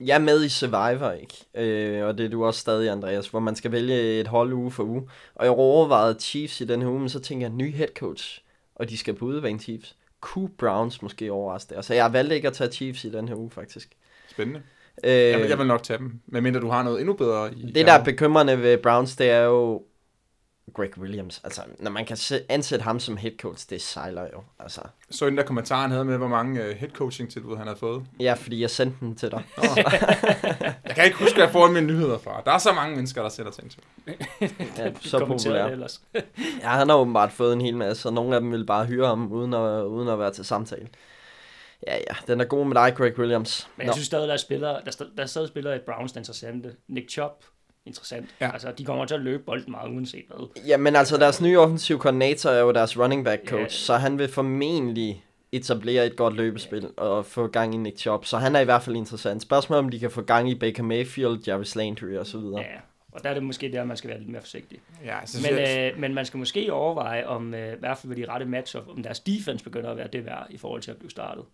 Jeg 0.00 0.14
er 0.14 0.18
med 0.18 0.44
i 0.44 0.48
Survivor, 0.48 1.10
ikke? 1.10 1.34
Øh, 1.54 2.06
og 2.06 2.18
det 2.18 2.26
er 2.26 2.30
du 2.30 2.44
også 2.44 2.60
stadig, 2.60 2.90
Andreas, 2.90 3.28
hvor 3.28 3.40
man 3.40 3.56
skal 3.56 3.72
vælge 3.72 4.20
et 4.20 4.26
hold 4.26 4.52
uge 4.52 4.70
for 4.70 4.82
uge. 4.82 5.08
Og 5.34 5.44
jeg 5.44 5.52
overvejede 5.52 6.16
Chiefs 6.20 6.60
i 6.60 6.64
den 6.64 6.82
her 6.82 6.88
uge, 6.88 7.00
men 7.00 7.08
så 7.08 7.20
tænker 7.20 7.46
jeg, 7.46 7.54
ny 7.54 7.74
head 7.74 7.88
coach, 7.98 8.42
og 8.74 8.90
de 8.90 8.98
skal 8.98 9.14
på 9.14 9.24
udebane 9.24 9.58
Chiefs. 9.58 9.96
Kunne 10.20 10.48
Browns 10.48 11.02
måske 11.02 11.32
overraske 11.32 11.74
det? 11.74 11.84
Så 11.84 11.94
jeg 11.94 12.12
valgte 12.12 12.34
ikke 12.36 12.48
at 12.48 12.54
tage 12.54 12.72
Chiefs 12.72 13.04
i 13.04 13.10
den 13.10 13.28
her 13.28 13.34
uge, 13.34 13.50
faktisk. 13.50 13.88
Spændende. 14.30 14.62
Øh, 15.04 15.10
Jeg, 15.12 15.40
vil, 15.40 15.48
jeg 15.48 15.58
vil 15.58 15.66
nok 15.66 15.82
tage 15.82 15.98
dem, 15.98 16.20
medmindre 16.26 16.60
du 16.60 16.68
har 16.68 16.82
noget 16.82 17.00
endnu 17.00 17.14
bedre 17.14 17.54
i 17.54 17.72
det, 17.72 17.86
der 17.86 17.92
er 17.92 18.04
bekymrende 18.04 18.62
ved 18.62 18.78
Browns, 18.78 19.16
det 19.16 19.30
er 19.30 19.42
jo 19.42 19.82
Greg 20.74 20.98
Williams. 20.98 21.40
Altså, 21.44 21.60
når 21.78 21.90
man 21.90 22.04
kan 22.06 22.16
ansætte 22.48 22.82
ham 22.82 23.00
som 23.00 23.16
head 23.16 23.32
coach, 23.40 23.66
det 23.70 23.82
sejler 23.82 24.22
jo. 24.22 24.42
Altså, 24.58 24.80
Så 25.10 25.26
den 25.26 25.36
der 25.36 25.42
kommentar, 25.42 25.80
han 25.80 25.90
havde 25.90 26.04
med, 26.04 26.16
hvor 26.16 26.28
mange 26.28 26.60
uh, 26.60 26.76
head 26.76 26.90
coaching 26.90 27.30
tilbud 27.30 27.56
han 27.56 27.66
havde 27.66 27.78
fået. 27.78 28.04
ja, 28.20 28.34
fordi 28.34 28.60
jeg 28.60 28.70
sendte 28.70 28.96
den 29.00 29.16
til 29.16 29.30
dig. 29.30 29.42
Jeg 30.84 30.94
kan 30.94 31.04
ikke 31.04 31.16
huske, 31.18 31.34
hvad 31.34 31.44
jeg 31.44 31.52
får 31.52 31.68
mine 31.70 31.86
nyheder 31.86 32.18
fra. 32.18 32.42
Der 32.44 32.52
er 32.52 32.58
så 32.58 32.72
mange 32.72 32.94
mennesker, 32.96 33.22
der 33.22 33.28
sender 33.28 33.50
ting 33.50 33.70
til. 33.70 33.80
Ja, 34.78 34.92
så 35.00 35.18
populær. 35.26 35.62
det 35.64 35.72
ellers. 35.72 36.00
Ja, 36.62 36.68
han 36.68 36.88
har 36.88 36.96
åbenbart 36.96 37.32
fået 37.32 37.52
en 37.52 37.60
hel 37.60 37.76
masse, 37.76 38.08
og 38.08 38.12
nogle 38.12 38.34
af 38.34 38.40
dem 38.40 38.52
vil 38.52 38.66
bare 38.66 38.86
hyre 38.86 39.06
ham, 39.06 39.32
uden 39.32 39.54
at, 39.54 39.82
uden 39.84 40.08
at 40.08 40.18
være 40.18 40.32
til 40.32 40.44
samtale. 40.44 40.88
Ja, 41.86 41.94
ja, 41.96 42.14
den 42.26 42.40
er 42.40 42.44
god 42.44 42.66
med 42.66 42.74
dig, 42.74 42.94
Greg 42.96 43.18
Williams. 43.18 43.68
Men 43.76 43.86
jeg 43.86 43.94
synes 43.94 44.06
stadig, 44.06 44.28
der 44.28 44.34
er 44.34 44.38
spillere, 44.38 44.80
der, 44.84 44.90
st- 44.90 45.16
der 45.16 45.22
er 45.22 45.26
stadig 45.26 45.48
spillere 45.48 45.76
i 45.76 45.80
Browns, 45.86 46.12
der 46.12 46.18
er 46.18 46.20
interessante. 46.20 46.74
Nick 46.88 47.10
Chubb, 47.10 47.42
interessant. 47.86 48.26
Ja. 48.40 48.46
Ja. 48.46 48.52
Altså, 48.52 48.72
de 48.78 48.84
kommer 48.84 49.04
til 49.04 49.14
at 49.14 49.20
løbe 49.20 49.42
bolden 49.42 49.70
meget, 49.70 49.90
uanset 49.92 50.24
hvad. 50.28 50.64
Ja, 50.66 50.76
men 50.76 50.96
altså 50.96 51.16
deres 51.16 51.40
nye 51.40 51.58
offensive 51.58 51.98
koordinator 51.98 52.50
er 52.50 52.60
jo 52.60 52.72
deres 52.72 52.98
running 52.98 53.24
back 53.24 53.48
coach, 53.48 53.62
Ja. 53.62 53.68
så 53.68 53.96
han 53.96 54.18
vil 54.18 54.28
formentlig 54.28 55.22
etablere 55.52 56.06
et 56.06 56.16
godt 56.16 56.34
løbespil 56.36 56.88
og 56.96 57.26
få 57.26 57.46
gang 57.46 57.74
i 57.74 57.76
Nick 57.78 57.98
Chubb, 57.98 58.24
så 58.24 58.38
han 58.38 58.56
er 58.56 58.60
i 58.60 58.64
hvert 58.64 58.82
fald 58.82 58.96
interessant. 58.96 59.42
Spørgsmålet 59.42 59.80
er, 59.80 59.84
om 59.84 59.90
de 59.90 59.98
kan 59.98 60.10
få 60.10 60.22
gang 60.22 60.50
i 60.50 60.54
Baker 60.54 60.82
Mayfield, 60.82 61.38
Jarvis 61.48 61.76
Landry 61.76 62.16
og 62.16 62.26
så 62.26 62.38
videre. 62.38 62.60
Ja. 62.60 62.66
Og 63.12 63.24
der 63.24 63.30
er 63.30 63.34
det 63.34 63.42
måske 63.42 63.72
der, 63.72 63.84
man 63.84 63.96
skal 63.96 64.10
være 64.10 64.18
lidt 64.18 64.30
mere 64.30 64.40
forsigtig. 64.40 64.78
Ja, 65.04 65.18
så 65.26 65.38
Men, 65.50 65.58
jeg, 65.60 65.92
øh, 65.94 66.00
men 66.00 66.14
man 66.14 66.24
skal 66.26 66.38
måske 66.38 66.72
overveje, 66.72 67.26
om 67.26 67.54
øh, 67.54 67.72
i 67.72 67.76
hvert 67.78 67.98
fald 67.98 68.14
ved 68.14 68.26
de 68.26 68.30
rette 68.32 68.46
matchup, 68.46 68.88
om 68.88 69.02
deres 69.02 69.20
defense 69.20 69.64
begynder 69.64 69.90
at 69.90 69.96
være 69.96 70.08
det 70.12 70.26
værd 70.26 70.46
i 70.50 70.58
forhold 70.58 70.82
til 70.82 70.90
at 70.90 70.96
blive 70.96 71.10
startet. 71.10 71.44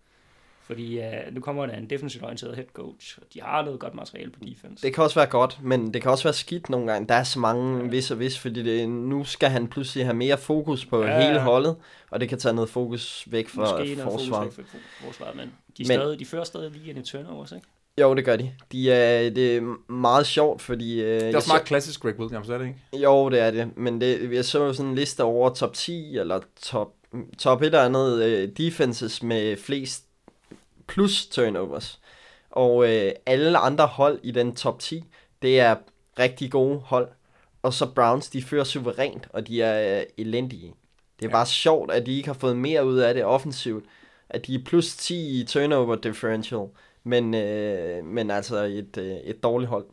Fordi 0.67 0.99
øh, 0.99 1.05
nu 1.31 1.41
kommer 1.41 1.65
der 1.65 1.73
en 1.73 1.89
defensivt 1.89 2.23
orienteret 2.23 2.55
head 2.55 2.65
coach, 2.73 3.17
og 3.21 3.27
de 3.33 3.41
har 3.41 3.61
noget 3.65 3.79
godt 3.79 3.95
materiale 3.95 4.31
på 4.31 4.39
defense. 4.47 4.87
Det 4.87 4.93
kan 4.95 5.03
også 5.03 5.19
være 5.19 5.29
godt, 5.29 5.59
men 5.63 5.93
det 5.93 6.01
kan 6.01 6.11
også 6.11 6.23
være 6.23 6.33
skidt 6.33 6.69
nogle 6.69 6.91
gange. 6.91 7.07
Der 7.07 7.15
er 7.15 7.23
så 7.23 7.39
mange 7.39 7.77
ja. 7.83 7.89
vis 7.89 8.11
og 8.11 8.19
vis, 8.19 8.39
fordi 8.39 8.63
det, 8.63 8.89
nu 8.89 9.23
skal 9.23 9.49
han 9.49 9.67
pludselig 9.67 10.05
have 10.05 10.15
mere 10.15 10.37
fokus 10.37 10.85
på 10.85 11.03
ja. 11.03 11.27
Hele 11.27 11.39
holdet, 11.39 11.75
og 12.11 12.19
det 12.19 12.29
kan 12.29 12.39
tage 12.39 12.55
noget 12.55 12.69
fokus 12.69 13.23
væk 13.31 13.49
fra 13.49 13.61
Måske 13.61 13.95
noget 13.95 14.11
forsvaret. 14.11 14.53
fokus 14.53 14.57
væk 14.57 14.65
fra 14.67 15.05
forsvaret, 15.07 15.35
men 15.35 15.51
de, 15.77 15.83
er 15.83 15.87
Men- 15.87 15.97
stadig, 15.99 16.19
de 16.19 16.25
fører 16.25 16.43
stadig 16.43 16.71
ligaen 16.71 16.97
i 16.97 17.03
turnovers, 17.03 17.51
ikke? 17.51 17.67
Jo, 18.01 18.15
det 18.15 18.25
gør 18.25 18.35
de. 18.35 18.51
de 18.71 18.91
er, 18.91 19.29
det 19.29 19.57
er 19.57 19.91
meget 19.91 20.25
sjovt, 20.27 20.61
fordi... 20.61 21.01
Øh, 21.01 21.21
det 21.21 21.31
er 21.31 21.35
også 21.35 21.51
meget 21.51 21.63
klassisk 21.65 22.01
Greg 22.01 22.19
Williams, 22.19 22.49
er 22.49 22.57
det 22.57 22.65
ikke? 22.67 23.03
Jo, 23.03 23.29
det 23.29 23.39
er 23.39 23.51
det, 23.51 23.77
men 23.77 24.01
det, 24.01 24.33
jeg 24.33 24.45
så 24.45 24.73
sådan 24.73 24.89
en 24.89 24.95
liste 24.95 25.23
over 25.23 25.49
top 25.49 25.73
10, 25.73 26.17
eller 26.17 26.39
top, 26.61 26.91
top 27.37 27.61
et 27.61 27.65
eller 27.65 27.81
andet 27.81 28.23
øh, 28.23 28.49
defenses 28.57 29.23
med 29.23 29.57
flest 29.57 30.05
plus 30.87 31.25
turnovers. 31.27 31.99
Og 32.51 32.89
øh, 32.93 33.11
alle 33.25 33.57
andre 33.57 33.87
hold 33.87 34.19
i 34.23 34.31
den 34.31 34.55
top 34.55 34.79
10, 34.79 35.03
det 35.41 35.59
er 35.59 35.75
rigtig 36.19 36.51
gode 36.51 36.79
hold. 36.79 37.07
Og 37.63 37.73
så 37.73 37.85
Browns, 37.95 38.29
de 38.29 38.41
fører 38.43 38.63
suverænt, 38.63 39.27
og 39.29 39.47
de 39.47 39.61
er 39.61 39.99
øh, 39.99 40.05
elendige. 40.17 40.73
Det 41.19 41.25
er 41.25 41.29
Ja. 41.29 41.31
bare 41.31 41.45
sjovt, 41.45 41.91
at 41.91 42.05
de 42.05 42.17
ikke 42.17 42.27
har 42.29 42.33
fået 42.33 42.57
mere 42.57 42.85
ud 42.85 42.97
af 42.97 43.13
det 43.13 43.25
offensivt. 43.25 43.85
At 44.29 44.47
de 44.47 44.55
er 44.55 44.59
plus 44.65 44.95
10 44.95 45.41
i 45.41 45.43
turnover 45.45 45.95
differential, 45.95 46.67
men, 47.03 47.33
øh, 47.33 48.05
men 48.05 48.31
altså 48.31 48.57
et, 48.57 48.97
øh, 48.97 49.15
et 49.15 49.43
dårligt 49.43 49.69
hold. 49.69 49.85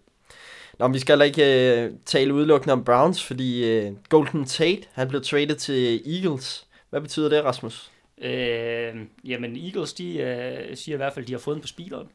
Nå, 0.78 0.88
vi 0.88 0.98
skal 0.98 1.12
heller 1.12 1.24
ikke 1.24 1.80
øh, 1.82 1.92
tale 2.06 2.34
udelukkende 2.34 2.72
om 2.72 2.84
Browns, 2.84 3.24
fordi 3.24 3.64
øh, 3.70 3.92
Golden 4.08 4.44
Tate, 4.44 4.82
han 4.92 5.08
blev 5.08 5.22
traded 5.22 5.56
til 5.56 6.02
Eagles. 6.16 6.66
Hvad 6.90 7.00
betyder 7.00 7.28
det, 7.28 7.44
Rasmus? 7.44 7.90
Øh, 8.20 9.06
jamen, 9.24 9.56
Eagles, 9.56 9.92
de 9.92 10.18
øh, 10.18 10.76
siger 10.76 10.96
i 10.96 10.96
hvert 10.96 11.12
fald, 11.12 11.24
at 11.24 11.28
de 11.28 11.32
har 11.32 11.38
fået 11.38 11.54
den 11.54 11.62
på 11.62 11.68
speederen. 11.68 12.08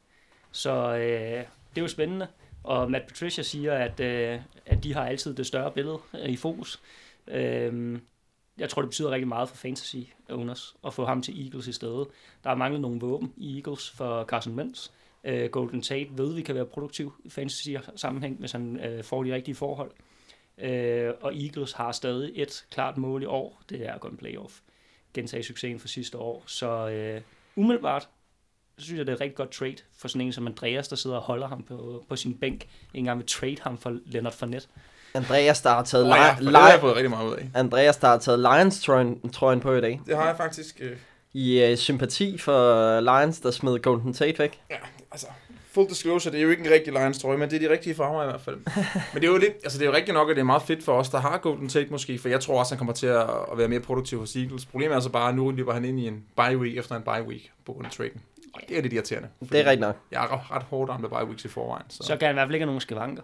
Så 0.52 0.96
øh, 0.96 1.40
det 1.70 1.78
er 1.78 1.82
jo 1.82 1.88
spændende. 1.88 2.28
Og 2.64 2.92
Matt 2.92 3.08
Patricia 3.08 3.44
siger, 3.44 3.74
at, 3.74 4.00
øh, 4.00 4.40
at 4.66 4.84
de 4.84 4.94
har 4.94 5.06
altid 5.06 5.36
det 5.36 5.46
større 5.46 5.72
billede 5.72 6.00
øh, 6.14 6.30
i 6.30 6.36
fokus. 6.36 6.82
Øh, 7.28 8.00
jeg 8.58 8.70
tror, 8.70 8.82
det 8.82 8.90
betyder 8.90 9.12
rigtig 9.12 9.28
meget 9.28 9.50
for 9.50 9.56
fantasy 9.56 9.98
owners 10.30 10.76
at 10.86 10.94
få 10.94 11.06
ham 11.06 11.22
til 11.22 11.44
Eagles 11.46 11.68
i 11.68 11.72
stedet. 11.72 12.08
Der 12.44 12.50
er 12.50 12.56
manglet 12.56 12.82
nogle 12.82 13.00
våben 13.00 13.34
i 13.38 13.56
Eagles 13.56 13.90
for 13.90 14.24
Carson 14.24 14.56
Wentz. 14.56 14.90
Øh, 15.24 15.50
Golden 15.50 15.82
Tate 15.82 16.10
ved, 16.18 16.34
vi 16.34 16.42
kan 16.42 16.56
være 16.56 16.66
produktiv 16.66 17.14
i 17.24 17.30
fantasy 17.30 17.70
sammenhæng, 17.96 18.40
hvis 18.40 18.52
han 18.52 18.80
øh, 18.80 19.04
får 19.04 19.24
de 19.24 19.34
rigtige 19.34 19.56
forhold. 19.56 19.92
Øh, 20.58 21.14
og 21.22 21.36
Eagles 21.36 21.72
har 21.72 21.92
stadig 21.92 22.32
et 22.36 22.66
klart 22.72 22.98
mål 22.98 23.24
i 23.24 23.26
år, 23.26 23.62
det 23.70 23.86
er 23.86 23.94
at 23.94 24.02
gå 24.02 24.08
en 24.08 24.18
playoff 24.18 24.60
gentage 25.16 25.44
succesen 25.44 25.80
fra 25.80 25.88
sidste 25.88 26.18
år. 26.18 26.44
Så 26.48 26.88
øh, 26.90 27.22
umiddelbart, 27.56 28.10
så 28.78 28.86
synes 28.86 28.98
jeg, 28.98 29.06
det 29.08 29.12
er 29.12 29.16
et 29.16 29.22
rigtig 29.22 29.36
godt 29.38 29.52
trade 29.52 29.76
for 29.98 30.08
sådan 30.08 30.22
en 30.22 30.34
som 30.34 30.48
Andreas, 30.48 30.88
der 30.88 30.96
sidder 30.96 31.16
og 31.16 31.22
holder 31.22 31.48
ham 31.48 31.64
på, 31.64 32.06
på 32.10 32.16
sin 32.16 32.34
bænk. 32.38 32.62
Ikke 32.64 32.70
engang 32.94 33.20
vil 33.20 33.28
trade 33.28 33.56
ham 33.62 33.78
for 33.78 33.98
Leonard 34.06 34.34
Fournette. 34.34 34.68
Andreas, 35.14 35.62
der 35.62 35.70
har 35.70 35.84
taget, 35.84 36.06
Oh, 36.06 36.10
ja, 36.10 36.34
li- 36.36 36.58
har 36.58 36.80
fået 36.80 36.96
rigtig 36.96 37.10
meget 37.10 37.28
ud 37.28 37.34
af. 37.36 37.50
Andreas, 37.54 37.98
der 37.98 38.08
har 38.08 38.18
taget 38.18 38.40
Lions-trøjen 38.40 39.30
trøjen 39.30 39.60
på 39.60 39.74
i 39.76 39.82
dag. 39.82 40.02
Det 40.08 40.16
har 40.18 40.28
jeg 40.28 40.38
faktisk... 40.38 40.78
Øh, 40.82 40.98
I 41.34 41.62
øh, 41.64 41.78
sympati 41.78 42.38
for 42.38 43.00
Lions, 43.00 43.40
der 43.40 43.52
smed 43.52 43.80
Golden 43.80 44.14
Tate 44.14 44.40
væk. 44.40 44.60
ja, 44.70 44.76
altså... 45.12 45.28
Full 45.76 45.90
disclosure, 45.90 46.32
det 46.32 46.40
er 46.40 46.44
jo 46.44 46.50
ikke 46.50 46.66
en 46.66 46.72
rigtig 46.72 46.94
Lions 46.94 47.20
trøje, 47.20 47.38
men 47.38 47.50
det 47.50 47.56
er 47.56 47.68
de 47.68 47.74
rigtige 47.74 47.96
farver 47.96 48.24
i 48.24 48.26
hvert 48.26 48.42
fald. 48.42 48.56
men 49.14 49.22
det 49.22 49.28
er 49.28 49.32
jo 49.32 49.38
lidt, 49.38 49.54
altså 49.54 49.80
det 49.80 49.86
er 49.86 49.90
jo 49.90 49.96
rigtigt 49.96 50.14
nok, 50.14 50.30
at 50.30 50.36
det 50.36 50.42
er 50.42 50.46
meget 50.46 50.62
fedt 50.62 50.84
for 50.84 50.94
os, 50.94 51.10
der 51.10 51.20
har 51.20 51.38
Golden 51.38 51.70
Tate 51.70 51.92
måske, 51.92 52.18
for 52.20 52.30
jeg 52.30 52.42
tror 52.42 52.60
også, 52.60 52.74
han 52.74 52.78
kommer 52.78 52.94
til 52.94 53.08
at, 53.08 53.30
at 53.52 53.58
være 53.58 53.68
mere 53.68 53.80
produktiv 53.80 54.20
hos 54.20 54.36
Eagles. 54.36 54.66
Problemet 54.66 54.92
er 54.92 54.96
altså 54.96 55.10
bare, 55.10 55.30
at 55.30 55.36
nu 55.36 55.52
løber 55.52 55.74
han 55.74 55.86
ind 55.86 56.00
i 56.00 56.08
en 56.08 56.24
bye 56.38 56.58
week 56.58 56.78
efter 56.78 56.96
en 56.96 57.02
bye 57.02 57.28
week 57.28 57.52
på 57.66 57.74
grund 57.74 57.86
af 57.86 57.92
traden. 57.92 58.22
Og 58.54 58.62
det 58.70 58.78
er 58.78 58.82
lidt 58.82 58.94
irriterende. 58.94 59.30
Det 59.40 59.54
er 59.54 59.58
rigtigt 59.60 59.80
nok. 59.80 59.96
Jeg 60.12 60.24
er 60.24 60.56
ret, 60.56 60.64
hårdt 60.64 60.92
ramt 60.92 61.06
af 61.06 61.10
bye 61.10 61.28
weeks 61.28 61.46
i 61.46 61.48
forvejen, 61.48 61.86
så, 61.90 62.04
Så 62.04 62.18
kan 62.18 62.26
han 62.26 62.36
i 62.36 62.38
hvert 62.38 62.48
fald 62.48 62.56
ikke 62.56 62.64
have 62.64 62.68
nogen 62.68 62.82
skavanker. 62.82 63.24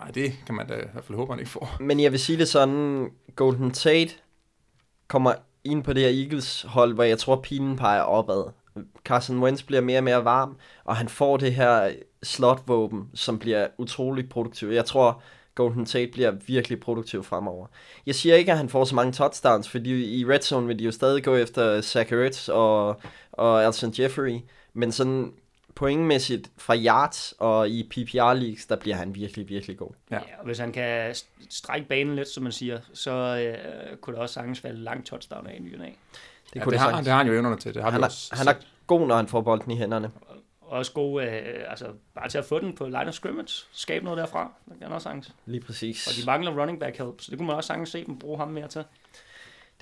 Ej, 0.00 0.10
det 0.10 0.32
kan 0.46 0.54
man 0.54 0.66
da 0.66 0.74
i 0.74 0.86
hvert 0.92 1.04
fald 1.04 1.18
håbe, 1.18 1.32
han 1.32 1.38
ikke 1.38 1.50
får. 1.50 1.76
Men 1.80 2.00
jeg 2.00 2.12
vil 2.12 2.20
sige 2.20 2.38
det 2.38 2.48
sådan, 2.48 3.10
Golden 3.36 3.70
Tate 3.70 4.14
kommer 5.08 5.34
ind 5.64 5.84
på 5.84 5.92
det 5.92 6.02
her 6.02 6.24
Eagles 6.24 6.66
hold, 6.68 6.94
hvor 6.94 7.04
jeg 7.04 7.18
tror 7.18 7.36
pilen 7.36 7.76
peger 7.76 8.00
opad. 8.00 8.52
Carson 9.04 9.42
Wentz 9.42 9.62
bliver 9.62 9.80
mere 9.80 9.98
og 9.98 10.04
mere 10.04 10.24
varm, 10.24 10.56
og 10.84 10.96
han 10.96 11.08
får 11.08 11.36
det 11.36 11.54
her 11.54 11.92
slotvåben, 12.22 13.08
som 13.14 13.38
bliver 13.38 13.66
utrolig 13.78 14.28
produktiv. 14.28 14.68
Jeg 14.68 14.84
tror, 14.84 15.22
Golden 15.54 15.86
Tate 15.86 16.12
bliver 16.12 16.30
virkelig 16.46 16.80
produktiv 16.80 17.24
fremover. 17.24 17.66
Jeg 18.06 18.14
siger 18.14 18.34
ikke, 18.34 18.52
at 18.52 18.58
han 18.58 18.68
får 18.68 18.84
så 18.84 18.94
mange 18.94 19.12
touchdowns, 19.12 19.68
fordi 19.68 20.18
i 20.20 20.24
red 20.26 20.40
zone 20.40 20.66
vil 20.66 20.78
de 20.78 20.84
jo 20.84 20.90
stadig 20.92 21.24
gå 21.24 21.36
efter 21.36 21.80
Zach 21.80 22.12
Ertz 22.12 22.48
og, 22.48 23.00
og 23.32 23.64
Alshon 23.64 23.92
Jeffrey, 23.98 24.40
men 24.72 24.92
sådan 24.92 25.32
pointmæssigt 25.74 26.50
fra 26.58 26.76
yards 26.76 27.34
og 27.38 27.68
i 27.68 27.90
PPR-leagues, 27.94 28.66
der 28.68 28.76
bliver 28.76 28.96
han 28.96 29.14
virkelig, 29.14 29.48
virkelig 29.48 29.76
god. 29.78 29.90
Ja. 30.10 30.16
Ja. 30.16 30.20
og 30.38 30.44
hvis 30.44 30.58
han 30.58 30.72
kan 30.72 31.10
st- 31.10 31.46
strække 31.50 31.88
banen 31.88 32.16
lidt, 32.16 32.28
som 32.28 32.42
man 32.42 32.52
siger, 32.52 32.80
så 32.92 33.10
øh, 33.10 33.96
kunne 33.96 34.16
der 34.16 34.22
også 34.22 34.32
sagtens 34.32 34.60
falde 34.60 34.80
langt 34.80 35.06
touchdown 35.06 35.46
af 35.46 35.56
i 35.58 35.62
ny 35.62 35.76
Det, 36.54 36.60
Ja, 36.60 36.64
kunne 36.64 36.72
det, 36.72 36.80
det, 36.80 36.90
har, 36.92 36.98
det 37.02 37.08
har 37.08 37.18
han 37.18 37.26
jo 37.26 37.32
evnerne 37.32 37.56
til. 37.56 37.74
Det 37.74 37.82
har 37.82 37.90
han, 37.90 38.00
vi 38.00 38.02
er, 38.02 38.06
også 38.06 38.34
han 38.36 38.48
er 38.48 38.54
god, 38.86 39.06
når 39.06 39.16
han 39.16 39.28
får 39.28 39.40
bolden 39.40 39.70
i 39.70 39.76
hænderne. 39.76 40.10
Og 40.60 40.70
også 40.78 40.92
god, 40.92 41.22
øh, 41.22 41.30
altså 41.68 41.86
bare 42.14 42.28
til 42.28 42.38
at 42.38 42.44
få 42.44 42.60
den 42.60 42.74
på 42.74 42.84
line 42.84 43.06
of 43.08 43.14
scrimmage, 43.14 43.64
skabe 43.72 44.04
noget 44.04 44.18
derfra, 44.18 44.52
der 44.68 44.74
kan 44.74 44.82
han 44.82 44.92
også 44.92 45.04
sagtens. 45.04 45.32
Lige 45.46 45.60
præcis. 45.60 46.06
Og 46.06 46.12
de 46.20 46.26
mangler 46.26 46.60
running 46.60 46.80
back 46.80 46.96
help, 46.98 47.20
så 47.20 47.30
det 47.30 47.38
kunne 47.38 47.46
man 47.46 47.56
også 47.56 47.66
sagtens 47.66 47.88
se 47.88 48.04
dem 48.04 48.18
bruge 48.18 48.38
ham 48.38 48.48
mere 48.48 48.68
til. 48.68 48.84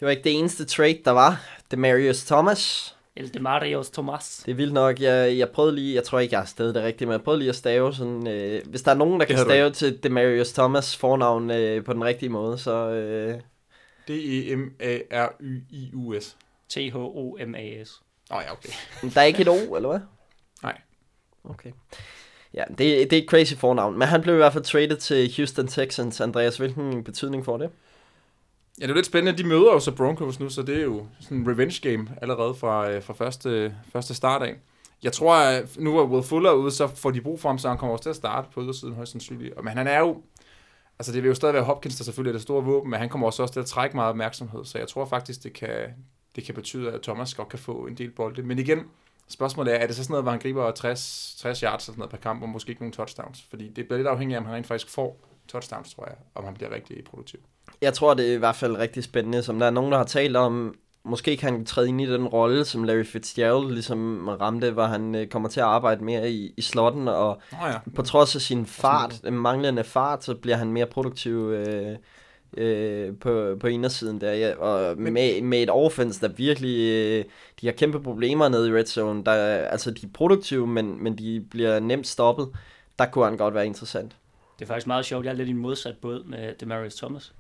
Det 0.00 0.06
var 0.06 0.10
ikke 0.10 0.24
det 0.24 0.38
eneste 0.38 0.64
trade, 0.64 0.98
der 1.04 1.10
var. 1.10 1.40
Demarius 1.70 2.24
Thomas. 2.24 2.96
El 3.16 3.34
Demarios 3.34 3.90
Thomas. 3.90 4.42
Det 4.46 4.52
er 4.52 4.56
vildt 4.56 4.72
nok. 4.72 5.00
Jeg, 5.00 5.38
jeg 5.38 5.48
prøvede 5.48 5.74
lige, 5.74 5.94
jeg 5.94 6.04
tror 6.04 6.18
ikke, 6.18 6.32
jeg 6.32 6.40
har 6.40 6.46
stadig 6.46 6.74
det 6.74 6.82
rigtigt, 6.82 7.08
men 7.08 7.12
jeg 7.12 7.22
prøvede 7.22 7.38
lige 7.38 7.48
at 7.48 7.56
stave 7.56 7.94
sådan, 7.94 8.28
øh, 8.28 8.60
hvis 8.66 8.82
der 8.82 8.90
er 8.90 8.94
nogen, 8.94 9.20
der 9.20 9.26
kan 9.26 9.38
stave 9.38 9.70
til 9.70 10.02
Demarius 10.02 10.52
Thomas 10.52 10.96
fornavn 10.96 11.50
øh, 11.50 11.84
på 11.84 11.92
den 11.92 12.04
rigtige 12.04 12.28
måde, 12.28 12.58
så 12.58 12.88
øh, 12.88 13.34
E 13.34 13.40
D-E-M-A-R-Y-I-U-S. 15.12 16.36
T-H-O-M-A-S. 16.74 18.02
Åh 18.30 18.36
oh, 18.36 18.42
ja, 18.46 18.52
okay. 18.52 18.68
der 19.14 19.20
er 19.20 19.24
ikke 19.24 19.42
et 19.42 19.48
O, 19.48 19.74
eller 19.76 19.88
hvad? 19.88 20.00
Nej. 20.62 20.80
Okay. 21.44 21.70
Ja, 22.54 22.64
det, 22.68 22.78
det 22.78 23.12
er 23.12 23.22
et 23.22 23.28
crazy 23.28 23.54
fornavn, 23.54 23.98
men 23.98 24.08
han 24.08 24.22
blev 24.22 24.34
i 24.34 24.36
hvert 24.36 24.52
fald 24.52 24.64
traded 24.64 24.96
til 24.96 25.32
Houston 25.36 25.66
Texans. 25.68 26.20
Andreas, 26.20 26.56
hvilken 26.56 27.04
betydning 27.04 27.44
får 27.44 27.56
det? 27.58 27.70
Ja, 28.80 28.82
det 28.84 28.90
er 28.90 28.94
lidt 28.94 29.06
spændende. 29.06 29.42
De 29.42 29.48
møder 29.48 29.72
jo 29.72 29.80
så 29.80 29.92
Broncos 29.94 30.40
nu, 30.40 30.48
så 30.48 30.62
det 30.62 30.76
er 30.78 30.82
jo 30.82 31.06
sådan 31.20 31.38
en 31.38 31.50
revenge 31.50 31.90
game 31.90 32.08
allerede 32.22 32.54
fra, 32.54 32.90
øh, 32.90 33.02
fra 33.02 33.14
første, 33.14 33.74
første 33.92 34.14
start 34.14 34.42
af. 34.42 34.54
Jeg 35.02 35.12
tror, 35.12 35.34
at 35.34 35.76
nu 35.78 35.98
er 35.98 36.04
Will 36.04 36.24
Fuller 36.24 36.52
ude, 36.52 36.70
så 36.70 36.86
får 36.86 37.10
de 37.10 37.20
brug 37.20 37.40
for 37.40 37.48
ham, 37.48 37.58
så 37.58 37.68
han 37.68 37.78
kommer 37.78 37.92
også 37.92 38.02
til 38.04 38.10
at 38.10 38.16
starte 38.16 38.48
på 38.54 38.62
ydersiden 38.62 38.94
højst 38.94 39.12
sandsynligt. 39.12 39.54
Og- 39.54 39.64
Men 39.64 39.76
han 39.76 39.86
er 39.86 39.98
jo... 39.98 40.22
Altså, 40.98 41.12
det 41.12 41.22
vil 41.22 41.28
jo 41.28 41.34
stadig 41.34 41.54
være 41.54 41.62
Hopkins, 41.64 41.96
der 41.96 42.04
selvfølgelig 42.04 42.30
er 42.30 42.32
det 42.32 42.42
store 42.42 42.64
våben, 42.64 42.90
men 42.90 43.00
han 43.00 43.08
kommer 43.08 43.26
også, 43.26 43.42
også 43.42 43.52
til 43.52 43.60
at 43.60 43.66
trække 43.66 43.96
meget 43.96 44.10
opmærksomhed, 44.10 44.64
så 44.64 44.78
jeg 44.78 44.88
tror 44.88 45.04
faktisk, 45.04 45.42
det 45.42 45.52
kan, 45.52 45.68
det 46.36 46.44
kan 46.44 46.54
betyde, 46.54 46.92
at 46.92 47.02
Thomas 47.02 47.34
godt 47.34 47.48
kan 47.48 47.58
få 47.58 47.86
en 47.86 47.94
del 47.94 48.10
bolde. 48.10 48.42
Men 48.42 48.58
igen, 48.58 48.78
spørgsmålet 49.28 49.74
er, 49.74 49.78
er 49.78 49.86
det 49.86 49.96
så 49.96 50.02
sådan 50.02 50.12
noget, 50.12 50.24
hvor 50.24 50.30
han 50.30 50.40
griber 50.40 50.70
60, 50.70 51.36
60 51.38 51.60
yards 51.60 51.64
eller 51.64 51.78
sådan 51.78 51.98
noget 51.98 52.10
per 52.10 52.18
kamp, 52.18 52.42
og 52.42 52.48
måske 52.48 52.70
ikke 52.70 52.82
nogen 52.82 52.92
touchdowns? 52.92 53.44
Fordi 53.50 53.68
det 53.68 53.86
bliver 53.86 53.96
lidt 53.96 54.08
afhængigt 54.08 54.36
af, 54.36 54.40
om 54.40 54.46
han 54.46 54.54
rent 54.54 54.66
faktisk 54.66 54.92
får 54.92 55.20
touchdowns, 55.48 55.94
tror 55.94 56.06
jeg, 56.06 56.16
om 56.34 56.44
han 56.44 56.54
bliver 56.54 56.74
rigtig 56.74 57.04
produktiv. 57.04 57.40
Jeg 57.80 57.94
tror, 57.94 58.14
det 58.14 58.30
er 58.30 58.34
i 58.34 58.38
hvert 58.38 58.56
fald 58.56 58.78
rigtig 58.78 59.04
spændende, 59.04 59.42
som 59.42 59.58
der 59.58 59.66
er 59.66 59.70
nogen, 59.70 59.92
der 59.92 59.98
har 59.98 60.04
talt 60.04 60.36
om, 60.36 60.74
måske 61.04 61.36
kan 61.36 61.52
han 61.52 61.64
træde 61.64 61.88
ind 61.88 62.00
i 62.00 62.12
den 62.12 62.26
rolle, 62.26 62.64
som 62.64 62.84
Larry 62.84 63.04
Fitzgerald 63.04 63.72
ligesom 63.72 64.28
ramte, 64.28 64.70
hvor 64.70 64.84
han 64.84 65.14
øh, 65.14 65.26
kommer 65.26 65.48
til 65.48 65.60
at 65.60 65.66
arbejde 65.66 66.04
mere 66.04 66.30
i, 66.30 66.54
i 66.56 66.62
slotten, 66.62 67.08
og 67.08 67.40
Nå 67.52 67.66
ja, 67.66 67.78
på 67.94 68.02
trods 68.02 68.34
af 68.34 68.40
sin 68.40 68.66
fart, 68.66 69.32
manglende 69.32 69.84
fart, 69.84 70.24
så 70.24 70.34
bliver 70.34 70.56
han 70.56 70.72
mere 70.72 70.86
produktiv 70.86 71.32
øh, 71.32 71.96
øh, 72.56 73.16
på, 73.21 73.56
på 73.61 73.66
indersiden 73.66 74.21
der, 74.21 74.32
ja. 74.32 74.54
og 74.56 74.99
Men- 74.99 75.12
med, 75.12 75.42
med 75.42 75.62
et 75.62 75.71
offense, 75.71 76.21
der 76.21 76.28
virkelig, 76.28 76.78
øh, 76.92 77.25
de 77.61 77.66
har 77.66 77.73
kæmpe 77.73 78.00
problemer 78.02 78.49
nede 78.49 78.68
i 78.68 78.73
red 78.73 78.87
zone, 78.87 79.25
der, 79.25 79.32
altså 79.56 79.90
de 79.90 80.06
er 80.06 80.11
produktive, 80.14 80.66
men, 80.66 81.02
men 81.04 81.18
de 81.18 81.44
bliver 81.50 81.80
nemt 81.80 82.06
stoppet, 82.06 82.49
der 82.99 83.06
kunne 83.06 83.25
han 83.25 83.37
godt 83.37 83.54
være 83.54 83.66
interessant. 83.66 84.16
Det 84.59 84.64
er 84.64 84.66
faktisk 84.66 84.87
meget 84.87 85.04
sjovt. 85.04 85.25
Jeg 85.25 85.30
er 85.30 85.37
lidt 85.37 85.49
i 85.49 85.50
en 85.50 85.59
modsat 85.59 85.94
båd 86.00 86.25
med 86.25 86.54
Demarius 86.61 86.94
Thomas. 86.94 87.32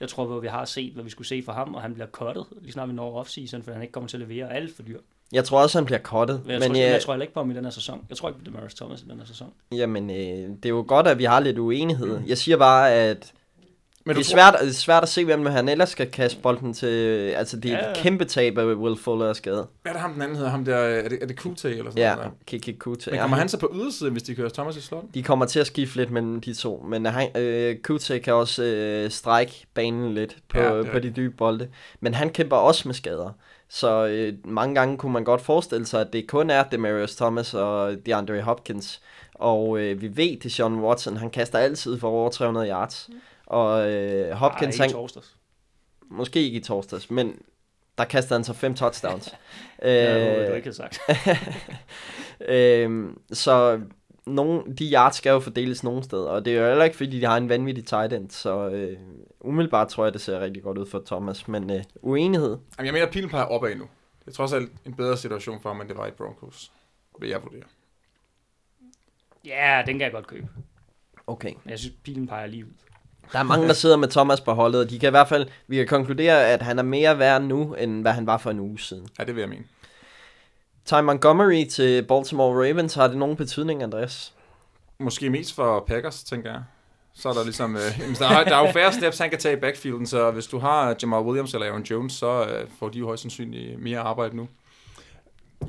Jeg 0.00 0.08
tror, 0.08 0.36
at 0.36 0.42
vi 0.42 0.46
har 0.48 0.64
set, 0.64 0.92
hvad 0.92 1.04
vi 1.04 1.10
skulle 1.10 1.28
se 1.28 1.42
for 1.44 1.52
ham, 1.52 1.74
og 1.74 1.82
han 1.82 1.94
bliver 1.94 2.06
cuttet, 2.06 2.44
lige 2.60 2.72
snart 2.72 2.88
vi 2.88 2.94
når 2.94 3.22
off-season, 3.22 3.62
for 3.64 3.72
han 3.72 3.82
ikke 3.82 3.92
kommer 3.92 4.08
til 4.08 4.22
at 4.22 4.28
levere 4.28 4.52
alt 4.52 4.76
for 4.76 4.82
dyr. 4.82 4.98
Jeg 5.32 5.44
tror 5.44 5.62
også, 5.62 5.78
han 5.78 5.84
bliver 5.84 5.98
cuttet. 5.98 6.40
Men 6.44 6.50
jeg, 6.52 6.60
men 6.60 6.68
tror, 6.70 6.76
jeg, 6.76 6.92
jeg 6.92 7.02
tror 7.02 7.12
heller 7.12 7.22
ikke 7.22 7.34
på 7.34 7.40
ham 7.40 7.50
i 7.50 7.54
den 7.54 7.64
her 7.64 7.70
sæson. 7.70 8.04
Jeg 8.08 8.16
tror 8.16 8.28
ikke 8.28 8.38
på 8.38 8.44
Demaris 8.44 8.74
Thomas 8.74 9.00
i 9.02 9.04
den 9.04 9.18
her 9.18 9.26
sæson. 9.26 9.52
Jamen, 9.72 10.10
øh, 10.10 10.16
det 10.16 10.64
er 10.64 10.68
jo 10.68 10.84
godt, 10.88 11.06
at 11.06 11.18
vi 11.18 11.24
har 11.24 11.40
lidt 11.40 11.58
uenighed. 11.58 12.20
Jeg 12.26 12.38
siger 12.38 12.56
bare, 12.56 12.92
at 12.92 13.32
Men 14.04 14.16
det 14.16 14.20
er, 14.20 14.24
tror- 14.24 14.32
svært, 14.36 14.56
det 14.60 14.68
er 14.68 14.72
svært 14.72 15.02
at 15.02 15.08
se, 15.08 15.24
hvem 15.24 15.46
han 15.46 15.68
ellers 15.68 15.88
skal 15.88 16.10
kaste 16.10 16.40
bolden 16.40 16.72
til. 16.74 16.86
Altså, 17.36 17.56
det 17.56 17.70
er 17.70 17.74
Ja, 17.76 17.80
et 17.90 17.96
ja. 17.96 18.02
kæmpe 18.02 18.24
tab 18.24 18.58
af 18.58 18.64
Will 18.64 18.96
Fuller 18.96 19.26
er 19.26 19.32
skadet. 19.32 19.66
Hvad 19.82 19.92
er 19.92 19.94
det 19.94 20.00
ham 20.02 20.12
den 20.12 20.22
anden 20.22 20.36
hedder? 20.36 20.50
Ham 20.50 20.64
der, 20.64 20.76
er 20.76 21.08
det, 21.08 21.18
er 21.22 21.26
det 21.26 21.38
Kute 21.38 21.70
eller 21.70 21.90
sådan 21.90 21.98
Ja, 22.02 22.14
noget? 22.14 22.30
der? 22.30 22.36
Kiki 22.46 22.72
Kute. 22.72 23.10
Men 23.10 23.14
Ja, 23.16 23.20
kommer 23.22 23.36
han 23.36 23.48
så 23.48 23.58
på 23.58 23.70
ydersiden, 23.74 24.12
hvis 24.12 24.22
de 24.22 24.34
kører 24.34 24.48
Thomas 24.48 24.76
i 24.76 24.80
slot? 24.80 25.04
De 25.14 25.22
kommer 25.22 25.44
til 25.46 25.60
at 25.60 25.66
skifte 25.66 25.96
lidt 25.96 26.10
mellem 26.10 26.40
de 26.40 26.54
to, 26.54 26.84
men 26.88 27.06
han, 27.06 27.36
øh, 27.36 27.76
Kute 27.82 28.18
kan 28.20 28.34
også 28.34 28.62
øh, 28.64 29.10
strække 29.10 29.66
banen 29.74 30.14
lidt 30.14 30.36
på, 30.48 30.58
Ja, 30.58 30.74
ja, 30.74 30.80
er 30.82 30.92
på 30.92 30.98
de 30.98 31.10
dybe 31.10 31.36
bolde. 31.36 31.68
Men 32.00 32.14
han 32.14 32.30
kæmper 32.30 32.56
også 32.56 32.88
med 32.88 32.94
skader. 32.94 33.30
Så 33.68 34.06
øh, 34.06 34.32
mange 34.44 34.74
gange 34.74 34.98
kunne 34.98 35.12
man 35.12 35.24
godt 35.24 35.40
forestille 35.40 35.86
sig, 35.86 36.00
at 36.00 36.12
det 36.12 36.26
kun 36.26 36.50
er 36.50 36.62
Demarius 36.62 37.16
Thomas 37.16 37.54
og 37.54 37.96
DeAndre 38.06 38.40
Hopkins. 38.42 39.00
Og 39.34 39.78
øh, 39.78 40.00
vi 40.00 40.16
ved, 40.16 40.36
at 40.44 40.52
Sean 40.52 40.74
Watson, 40.74 41.16
han 41.16 41.30
kaster 41.30 41.58
altid 41.58 41.98
for 41.98 42.08
over 42.08 42.30
300 42.30 42.68
yards. 42.68 43.10
Og 43.52 43.90
øh, 43.90 44.30
Hopkins, 44.32 44.78
Ej, 44.80 44.84
ikke 44.84 44.94
torsdags. 44.94 45.36
måske 46.10 46.42
ikke 46.42 46.58
i 46.58 46.62
torsdags, 46.62 47.10
men 47.10 47.42
der 47.98 48.04
kaster 48.04 48.34
han 48.34 48.44
så 48.44 48.52
fem 48.52 48.74
touchdowns. 48.74 49.34
Ja, 49.82 50.30
det 50.34 50.42
øh, 50.42 50.48
du 50.48 50.54
ikke 50.54 50.66
havde 50.66 50.76
sagt. 50.76 50.98
øhm, 52.48 53.20
så 53.32 53.80
nogle, 54.26 54.76
de 54.78 54.90
yards 54.92 55.16
skal 55.16 55.30
jo 55.30 55.40
fordeles 55.40 55.84
nogen 55.84 56.02
steder, 56.02 56.30
og 56.30 56.44
det 56.44 56.56
er 56.56 56.60
jo 56.60 56.68
heller 56.68 56.84
ikke, 56.84 56.96
fordi 56.96 57.20
de 57.20 57.24
har 57.24 57.36
en 57.36 57.48
vanvittig 57.48 57.86
tight 57.86 58.12
end, 58.12 58.30
så 58.30 58.68
øh, 58.68 58.98
umiddelbart 59.40 59.88
tror 59.88 60.04
jeg, 60.04 60.12
det 60.12 60.20
ser 60.20 60.40
rigtig 60.40 60.62
godt 60.62 60.78
ud 60.78 60.86
for 60.86 61.02
Thomas, 61.06 61.48
men 61.48 61.70
øh, 61.70 61.84
uenighed, 62.02 62.58
Jamen, 62.78 62.86
jeg 62.86 62.92
mener, 62.92 63.06
at 63.06 63.12
pilen 63.12 63.30
peger 63.30 63.44
opad 63.44 63.74
nu. 63.74 63.88
Det 64.20 64.28
er 64.28 64.32
trods 64.32 64.52
alt 64.52 64.72
en 64.86 64.94
bedre 64.94 65.16
situation 65.16 65.60
for 65.60 65.68
ham, 65.68 65.80
end 65.80 65.88
det 65.88 65.96
var 65.96 66.06
i 66.06 66.10
Broncos. 66.10 66.72
Vil 67.20 67.28
jeg 67.30 67.42
vurdere. 67.42 67.62
Ja, 69.44 69.82
den 69.86 69.94
kan 69.98 70.04
jeg 70.04 70.12
godt 70.12 70.26
købe. 70.26 70.48
okay. 71.26 71.52
Men 71.64 71.70
jeg 71.70 71.78
synes, 71.78 71.94
pilen 72.04 72.26
peger 72.26 72.46
lige 72.46 72.64
ud. 72.66 72.70
Der 73.32 73.38
er 73.38 73.42
mange, 73.42 73.68
der 73.68 73.74
sidder 73.74 73.96
med 73.96 74.08
Thomas 74.08 74.40
på 74.40 74.52
holdet, 74.52 74.80
og 74.80 74.90
de 74.90 74.98
kan 74.98 75.08
i 75.08 75.10
hvert 75.10 75.28
fald, 75.28 75.46
vi 75.66 75.76
kan 75.76 75.86
konkludere, 75.86 76.46
at 76.46 76.62
han 76.62 76.78
er 76.78 76.82
mere 76.82 77.18
værd 77.18 77.42
nu, 77.42 77.74
end 77.74 78.02
hvad 78.02 78.12
han 78.12 78.26
var 78.26 78.38
for 78.38 78.50
en 78.50 78.60
uge 78.60 78.78
siden. 78.78 79.08
Ja, 79.18 79.24
det 79.24 79.34
vil 79.34 79.40
jeg 79.40 79.48
mene. 79.48 79.64
Ty 80.84 80.94
Montgomery 80.94 81.64
til 81.70 82.02
Baltimore 82.02 82.68
Ravens, 82.68 82.94
har 82.94 83.08
det 83.08 83.16
nogen 83.16 83.36
betydning, 83.36 83.82
Andreas? 83.82 84.32
Måske 84.98 85.30
mest 85.30 85.54
for 85.54 85.84
Packers, 85.86 86.22
tænker 86.22 86.50
jeg. 86.50 86.62
Så 87.14 87.28
er 87.28 87.32
der 87.32 87.44
ligesom... 87.44 87.76
Øh, 87.76 87.80
der, 88.18 88.28
er, 88.28 88.44
der 88.44 88.56
er 88.56 88.66
jo 88.66 88.72
færre 88.72 88.92
steps, 88.92 89.18
han 89.18 89.30
kan 89.30 89.38
tage 89.38 89.56
i 89.56 89.60
backfielden, 89.60 90.06
så 90.06 90.30
hvis 90.30 90.46
du 90.46 90.58
har 90.58 90.96
Jamal 91.02 91.20
Williams 91.22 91.54
eller 91.54 91.66
Aaron 91.66 91.82
Jones, 91.82 92.12
så 92.12 92.44
øh, 92.44 92.68
får 92.78 92.88
de 92.88 92.98
jo 92.98 93.06
højst 93.06 93.22
sandsynligt 93.22 93.82
mere 93.82 93.98
arbejde 93.98 94.36
nu. 94.36 94.48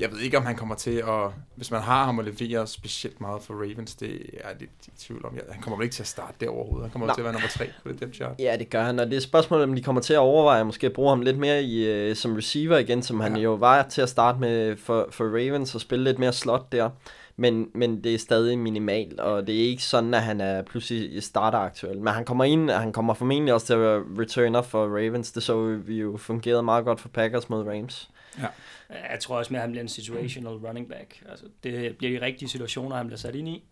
Jeg 0.00 0.12
ved 0.12 0.18
ikke, 0.18 0.36
om 0.38 0.46
han 0.46 0.56
kommer 0.56 0.74
til 0.74 0.90
at... 0.90 1.30
Hvis 1.56 1.70
man 1.70 1.80
har 1.80 2.04
ham 2.04 2.18
og 2.18 2.24
levere 2.24 2.66
specielt 2.66 3.20
meget 3.20 3.42
for 3.42 3.54
Ravens, 3.54 3.94
det 3.94 4.10
er 4.12 4.48
jeg 4.48 4.56
lidt 4.60 4.70
i 4.86 4.90
tvivl 4.98 5.26
om. 5.26 5.38
Han 5.50 5.62
kommer 5.62 5.76
vel 5.76 5.84
ikke 5.84 5.94
til 5.94 6.02
at 6.02 6.06
starte 6.06 6.34
der 6.40 6.48
overhovedet. 6.48 6.82
Han 6.82 6.90
kommer 6.90 7.06
Nej. 7.06 7.14
til 7.14 7.20
at 7.20 7.24
være 7.24 7.32
nummer 7.32 7.48
tre 7.48 7.70
på 7.82 7.88
det 7.88 8.00
depth 8.00 8.14
chart. 8.14 8.34
Ja, 8.38 8.56
det 8.58 8.70
gør 8.70 8.82
han, 8.82 8.98
og 8.98 9.06
det 9.06 9.16
er 9.16 9.20
spørgsmålet, 9.20 9.64
om 9.64 9.74
de 9.74 9.82
kommer 9.82 10.02
til 10.02 10.14
at 10.14 10.18
overveje 10.18 10.64
måske 10.64 10.86
at 10.86 10.92
bruge 10.92 11.08
ham 11.08 11.20
lidt 11.20 11.38
mere 11.38 11.62
i, 11.62 11.86
øh, 11.86 12.16
som 12.16 12.34
receiver 12.34 12.78
igen, 12.78 13.02
som 13.02 13.20
han 13.20 13.36
Ja. 13.36 13.42
jo 13.42 13.54
var 13.54 13.82
til 13.82 14.02
at 14.02 14.08
starte 14.08 14.38
med 14.40 14.76
for, 14.76 15.08
for 15.10 15.24
Ravens 15.24 15.74
og 15.74 15.80
spille 15.80 16.04
lidt 16.04 16.18
mere 16.18 16.32
slot 16.32 16.72
der. 16.72 16.90
Men, 17.36 17.68
men 17.74 18.04
det 18.04 18.14
er 18.14 18.18
stadig 18.18 18.58
minimalt, 18.58 19.20
og 19.20 19.46
det 19.46 19.54
er 19.54 19.68
ikke 19.68 19.82
sådan, 19.82 20.14
at 20.14 20.22
han 20.22 20.40
er 20.40 20.62
pludselig 20.62 21.22
starter 21.22 21.58
aktuel. 21.58 21.98
Men 21.98 22.08
han 22.14 22.24
kommer 22.24 22.44
ind, 22.44 22.70
han 22.70 22.92
kommer 22.92 23.14
formentlig 23.14 23.54
også 23.54 23.66
til 23.66 23.72
at 23.74 23.80
være 23.80 24.02
returner 24.18 24.62
for 24.62 24.84
Ravens. 24.86 25.32
Det 25.32 25.42
så 25.42 25.78
vi 25.86 26.00
jo 26.00 26.16
fungerede 26.16 26.62
meget 26.62 26.84
godt 26.84 27.00
for 27.00 27.08
Packers 27.08 27.48
mod 27.50 27.66
Rams. 27.68 28.10
Jeg 29.10 29.20
tror 29.20 29.38
også 29.38 29.52
mere, 29.52 29.60
at 29.60 29.62
han 29.62 29.70
bliver 29.70 29.82
en 29.82 29.88
situational 29.88 30.52
running 30.52 30.88
back. 30.88 31.22
Altså, 31.28 31.44
det 31.64 31.96
bliver 31.96 32.20
de 32.20 32.26
rigtige 32.26 32.48
situationer, 32.48 32.96
han 32.96 33.06
bliver 33.06 33.18
sat 33.18 33.34
ind 33.34 33.48
i. 33.48 33.64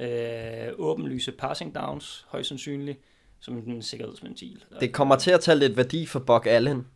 Øh, 0.00 0.68
åbenlyse 0.78 1.32
passing 1.32 1.74
downs, 1.74 2.26
højst 2.28 2.48
sandsynligt, 2.48 2.98
som 3.40 3.56
en 3.56 3.82
sikkerhedsventil. 3.82 4.64
Det 4.80 4.92
kommer 4.92 5.16
til 5.16 5.30
at 5.30 5.40
tage 5.40 5.58
lidt 5.58 5.76
værdi 5.76 6.06
for 6.06 6.18
Buck 6.18 6.46
Allen, 6.46 6.86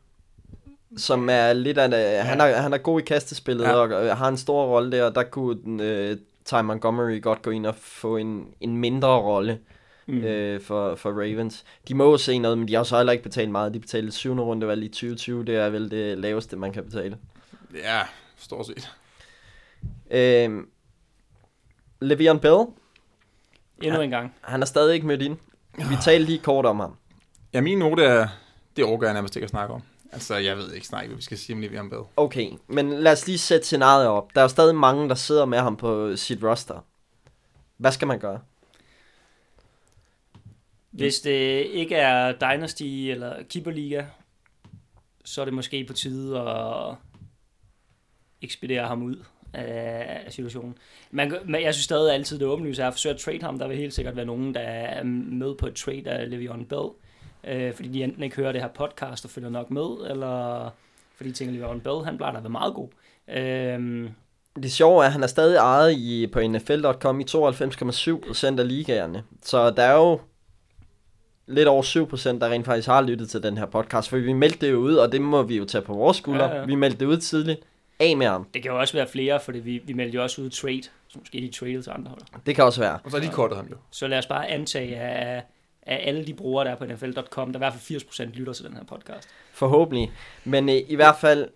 som 0.96 1.28
er 1.30 1.52
lidt 1.52 1.78
af 1.78 1.84
en, 1.84 1.92
han, 2.26 2.40
er, 2.40 2.60
han 2.60 2.72
er 2.72 2.78
god 2.78 3.00
i 3.00 3.04
kastespillet 3.04 3.64
Ja. 3.64 3.70
ja. 3.70 3.76
og 3.76 4.06
øh, 4.06 4.16
har 4.16 4.28
en 4.28 4.36
stor 4.36 4.66
rolle 4.66 4.92
der, 4.92 5.04
og 5.04 5.14
der 5.14 5.22
kunne 5.22 5.84
øh, 5.84 6.16
Ty 6.44 6.54
Montgomery 6.54 7.22
godt 7.22 7.42
gå 7.42 7.50
ind 7.50 7.66
og 7.66 7.74
få 7.74 8.16
en, 8.16 8.46
en 8.60 8.76
mindre 8.76 9.08
rolle 9.08 9.58
Mm. 10.06 10.18
øh, 10.24 10.60
for, 10.60 10.94
for 10.94 11.10
Ravens. 11.10 11.64
De 11.88 11.94
må 11.94 12.10
jo 12.10 12.16
se 12.18 12.38
noget, 12.38 12.58
men 12.58 12.68
de 12.68 12.74
har 12.74 12.82
så 12.82 12.96
heller 12.96 13.12
ikke 13.12 13.24
betalt 13.24 13.50
meget. 13.50 13.74
De 13.74 13.80
betalte 13.80 14.12
7. 14.12 14.40
rundevalg 14.40 14.82
i 14.84 14.88
2020, 14.88 15.44
det 15.44 15.56
er 15.56 15.70
vel 15.70 15.90
det 15.90 16.18
laveste, 16.18 16.56
man 16.56 16.72
kan 16.72 16.84
betale. 16.84 17.18
Ja, 17.74 18.00
stort 18.36 18.66
set. 18.66 18.90
Øh, 20.10 20.58
Le'Veon 22.04 22.38
Bell, 22.38 22.64
Endnu 23.82 24.00
en 24.00 24.10
gang. 24.10 24.34
han 24.40 24.62
er 24.62 24.66
stadig 24.66 24.94
ikke 24.94 25.06
mødt 25.06 25.22
ind. 25.22 25.36
Vi 25.76 25.96
talte 26.04 26.26
lige 26.26 26.38
kort 26.38 26.66
om 26.66 26.80
ham. 26.80 26.96
Ja, 27.52 27.60
min 27.60 27.78
note 27.78 28.04
er... 28.04 28.28
Det 28.76 28.84
overgår 28.84 29.04
jeg 29.06 29.14
nærmest 29.14 29.36
ikke 29.36 29.44
at 29.44 29.50
snakke 29.50 29.74
om. 29.74 29.82
Altså, 30.12 30.36
jeg 30.36 30.56
ved 30.56 30.72
ikke 30.72 30.86
snart, 30.86 31.06
hvad 31.06 31.16
vi 31.16 31.22
skal 31.22 31.38
sige 31.38 31.56
om 31.56 31.62
Le'Veon 31.62 31.88
Bell. 31.88 32.02
Okay, 32.16 32.50
men 32.68 32.92
lad 32.92 33.12
os 33.12 33.26
lige 33.26 33.38
sætte 33.38 33.66
scenariet 33.66 34.06
op. 34.08 34.34
Der 34.34 34.40
er 34.40 34.44
jo 34.44 34.48
stadig 34.48 34.74
mange, 34.74 35.08
der 35.08 35.14
sidder 35.14 35.44
med 35.44 35.58
ham 35.58 35.76
på 35.76 36.16
sit 36.16 36.44
roster. 36.44 36.84
Hvad 37.76 37.92
skal 37.92 38.08
man 38.08 38.18
gøre? 38.18 38.40
Hvis 40.90 41.20
det 41.20 41.66
ikke 41.66 41.94
er 41.94 42.32
Dynasty 42.32 42.84
eller 42.84 43.42
Keeperliga, 43.42 44.04
så 45.24 45.40
er 45.40 45.44
det 45.44 45.54
måske 45.54 45.84
på 45.84 45.92
tide 45.92 46.40
at 46.40 46.94
ekspedere 48.42 48.86
ham 48.86 49.02
ud 49.02 49.16
af 49.52 50.26
situationen. 50.28 50.78
Man, 51.10 51.34
men 51.44 51.62
jeg 51.62 51.74
synes 51.74 51.84
stadig 51.84 52.14
altid, 52.14 52.38
det 52.38 52.46
åbenlyse 52.46 52.60
åbenlyst 52.62 52.80
er 52.80 52.86
at 52.86 52.94
forsøge 52.94 53.14
at 53.14 53.20
trade 53.20 53.42
ham. 53.42 53.58
Der 53.58 53.68
vil 53.68 53.76
helt 53.76 53.94
sikkert 53.94 54.16
være 54.16 54.26
nogen, 54.26 54.54
der 54.54 54.60
er 54.60 55.02
med 55.04 55.54
på 55.54 55.66
et 55.66 55.74
trade 55.74 56.10
af 56.10 56.26
Le'Veon 56.26 56.64
Bell. 56.64 56.88
Øh, 57.44 57.74
fordi 57.74 57.88
de 57.88 58.04
enten 58.04 58.22
ikke 58.22 58.36
hører 58.36 58.52
det 58.52 58.60
her 58.60 58.68
podcast 58.68 59.24
og 59.24 59.30
følger 59.30 59.50
nok 59.50 59.70
med, 59.70 60.10
eller 60.10 60.70
fordi 61.16 61.30
de 61.30 61.34
tænker, 61.34 61.54
Le'Veon 61.54 61.80
Bell, 61.80 62.04
han 62.04 62.16
plejer 62.16 62.32
da 62.32 62.38
at 62.38 62.44
være 62.44 62.50
meget 62.50 62.74
god. 62.74 62.88
Øh, 63.28 64.10
Det 64.62 64.72
sjove 64.72 65.02
er, 65.02 65.06
at 65.06 65.12
han 65.12 65.22
er 65.22 65.26
stadig 65.26 65.56
ejet 65.56 65.92
i, 65.92 66.26
på 66.26 66.40
NFL.com 66.40 67.20
i 67.20 67.24
92,7% 67.24 68.58
af 68.60 68.68
ligaerne. 68.68 69.22
Så 69.42 69.70
der 69.70 69.82
er 69.82 69.96
jo 69.96 70.20
lidt 71.50 71.68
over 71.68 71.82
7%, 71.82 72.38
der 72.38 72.48
rent 72.50 72.66
faktisk 72.66 72.88
har 72.88 73.02
lyttet 73.02 73.30
til 73.30 73.42
den 73.42 73.58
her 73.58 73.66
podcast. 73.66 74.08
For 74.08 74.16
vi 74.16 74.32
meldte 74.32 74.66
det 74.66 74.72
jo 74.72 74.78
ud, 74.78 74.94
og 74.94 75.12
det 75.12 75.20
må 75.20 75.42
vi 75.42 75.56
jo 75.56 75.64
tage 75.64 75.82
på 75.82 75.94
vores 75.94 76.16
skuldre. 76.16 76.44
Ja, 76.44 76.56
Ja. 76.60 76.64
Vi 76.64 76.74
meldte 76.74 77.00
det 77.00 77.06
ud 77.06 77.16
tidligt. 77.16 77.60
Af 78.00 78.16
med 78.16 78.26
ham. 78.26 78.46
det 78.54 78.62
kan 78.62 78.70
jo 78.70 78.78
også 78.80 78.94
være 78.96 79.06
flere, 79.08 79.40
fordi 79.40 79.58
vi, 79.58 79.80
vi 79.84 79.92
meldte 79.92 80.16
jo 80.16 80.22
også 80.22 80.42
ud 80.42 80.50
trade, 80.50 80.82
så 81.08 81.18
måske 81.18 81.40
de 81.40 81.50
trade 81.58 81.82
til 81.82 81.90
andre 81.90 82.08
hold. 82.10 82.20
Det 82.46 82.54
kan 82.54 82.64
også 82.64 82.80
være. 82.80 82.98
Og 83.04 83.10
så 83.10 83.18
har 83.20 83.26
de 83.26 83.32
kortet 83.32 83.56
ham 83.56 83.66
jo. 83.70 83.76
Så 83.90 84.06
lad 84.06 84.18
os 84.18 84.26
bare 84.26 84.48
antage, 84.48 84.96
at 84.96 85.44
af 85.82 86.02
alle 86.08 86.26
de 86.26 86.34
brugere, 86.34 86.64
der 86.64 86.70
er 86.70 86.76
på 86.76 86.84
NFL.com, 86.84 87.52
der 87.52 87.58
i 87.58 87.60
hvert 87.60 87.72
fald 87.74 88.00
80% 88.02 88.24
lytter 88.34 88.52
til 88.52 88.64
den 88.64 88.74
her 88.74 88.84
podcast. 88.84 89.28
Forhåbentlig. 89.52 90.12
Men 90.44 90.68
øh, 90.68 90.74
i 90.88 90.94
hvert 90.94 91.16
fald, 91.20 91.48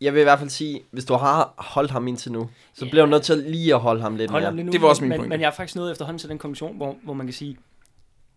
jeg 0.00 0.14
vil 0.14 0.20
i 0.20 0.22
hvert 0.22 0.38
fald 0.38 0.50
sige, 0.50 0.80
hvis 0.90 1.04
du 1.04 1.14
har 1.14 1.54
holdt 1.56 1.90
ham 1.90 2.08
indtil 2.08 2.32
nu, 2.32 2.50
så 2.74 2.84
Ja. 2.84 2.90
bliver 2.90 3.04
du 3.04 3.10
nødt 3.10 3.22
til 3.22 3.38
lige 3.38 3.74
at 3.74 3.80
holde 3.80 4.02
ham 4.02 4.16
lidt 4.16 4.30
Hold 4.30 4.42
mere. 4.42 4.46
ham 4.46 4.56
lige 4.56 4.64
nu, 4.66 4.72
Det 4.72 4.82
var 4.82 4.88
også 4.88 5.02
min 5.02 5.08
men, 5.08 5.18
pointe. 5.18 5.28
men 5.28 5.40
jeg 5.40 5.46
er 5.46 5.50
faktisk 5.52 5.76
nået 5.76 5.92
efterhånden 5.92 6.18
til 6.18 6.28
den 6.28 6.38
konklusion, 6.38 6.76
hvor, 6.76 6.96
hvor 7.02 7.14
man 7.14 7.26
kan 7.26 7.32
sige, 7.34 7.56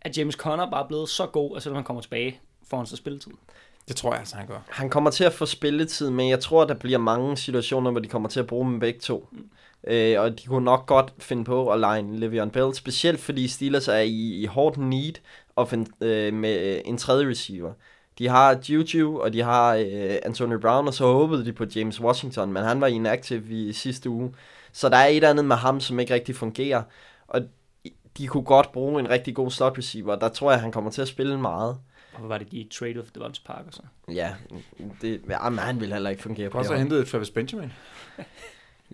at 0.01 0.17
James 0.17 0.35
Conner 0.35 0.69
bare 0.71 0.83
er 0.83 0.87
blevet 0.87 1.09
så 1.09 1.25
god, 1.25 1.57
at 1.57 1.63
selvom 1.63 1.75
han 1.75 1.83
kommer 1.83 2.01
tilbage, 2.01 2.39
får 2.69 2.77
han 2.77 2.85
så 2.85 2.95
spilletid. 2.95 3.31
Det 3.87 3.95
tror 3.95 4.11
jeg 4.11 4.19
altså, 4.19 4.35
han 4.35 4.47
gør. 4.47 4.59
Han 4.69 4.89
kommer 4.89 5.09
til 5.09 5.23
at 5.23 5.33
få 5.33 5.45
spilletid, 5.45 6.09
men 6.09 6.29
jeg 6.29 6.39
tror, 6.39 6.65
der 6.65 6.73
bliver 6.73 6.97
mange 6.97 7.37
situationer, 7.37 7.91
hvor 7.91 7.99
de 7.99 8.07
kommer 8.07 8.29
til 8.29 8.39
at 8.39 8.47
bruge 8.47 8.65
dem 8.65 8.79
begge 8.79 8.99
to. 8.99 9.27
Mm. 9.31 9.49
Øh, 9.87 10.21
og 10.21 10.39
de 10.39 10.47
kunne 10.47 10.65
nok 10.65 10.85
godt 10.85 11.13
finde 11.19 11.43
på 11.43 11.71
at 11.71 11.79
line 11.79 12.25
Le'Veon 12.25 12.49
Bell, 12.49 12.75
specielt 12.75 13.19
fordi 13.19 13.47
Steelers 13.47 13.87
er 13.87 13.97
i, 13.99 14.41
i 14.41 14.45
hårdt 14.45 14.77
need 14.77 15.13
offen, 15.55 15.87
øh, 16.01 16.33
med 16.33 16.59
øh, 16.59 16.81
en 16.85 16.97
tredje 16.97 17.29
receiver. 17.29 17.73
De 18.17 18.27
har 18.27 18.59
Juju, 18.69 19.21
og 19.21 19.33
de 19.33 19.41
har 19.41 19.75
øh, 19.75 20.15
Antonio 20.25 20.59
Brown, 20.59 20.87
og 20.87 20.93
så 20.93 21.05
håbede 21.05 21.45
de 21.45 21.53
på 21.53 21.65
James 21.75 22.01
Washington, 22.01 22.53
men 22.53 22.63
han 22.63 22.81
var 22.81 22.87
inactive 22.87 23.43
i 23.49 23.73
sidste 23.73 24.09
uge. 24.09 24.33
Så 24.71 24.89
der 24.89 24.97
er 24.97 25.07
et 25.07 25.15
eller 25.15 25.29
andet 25.29 25.45
med 25.45 25.55
ham, 25.55 25.79
som 25.79 25.99
ikke 25.99 26.13
rigtig 26.13 26.35
fungerer. 26.35 26.83
Og 27.27 27.41
de 28.17 28.27
kunne 28.27 28.43
godt 28.43 28.71
bruge 28.71 28.99
en 28.99 29.09
rigtig 29.09 29.35
god 29.35 29.51
slot 29.51 29.77
receiver, 29.77 30.15
der 30.15 30.29
tror 30.29 30.51
jeg, 30.51 30.61
han 30.61 30.71
kommer 30.71 30.91
til 30.91 31.01
at 31.01 31.07
spille 31.07 31.39
meget. 31.39 31.77
Og 32.13 32.19
hvad 32.19 32.27
var 32.27 32.37
det, 32.37 32.51
de 32.51 32.67
trade 32.71 33.03
for 33.03 33.11
Devonta 33.15 33.39
Parker 33.45 33.71
så? 33.71 33.81
Ja, 34.07 34.33
det, 35.01 35.21
ja, 35.29 35.49
men 35.49 35.59
han 35.59 35.79
vil 35.79 35.93
heller 35.93 36.09
ikke 36.09 36.23
fungere 36.23 36.45
Du 36.45 36.51
på 36.51 36.57
har 36.57 36.63
det 36.63 36.71
også 36.71 36.83
hold. 36.83 36.91
hentet 36.91 37.07
Travis 37.07 37.29
Benjamin. 37.29 37.73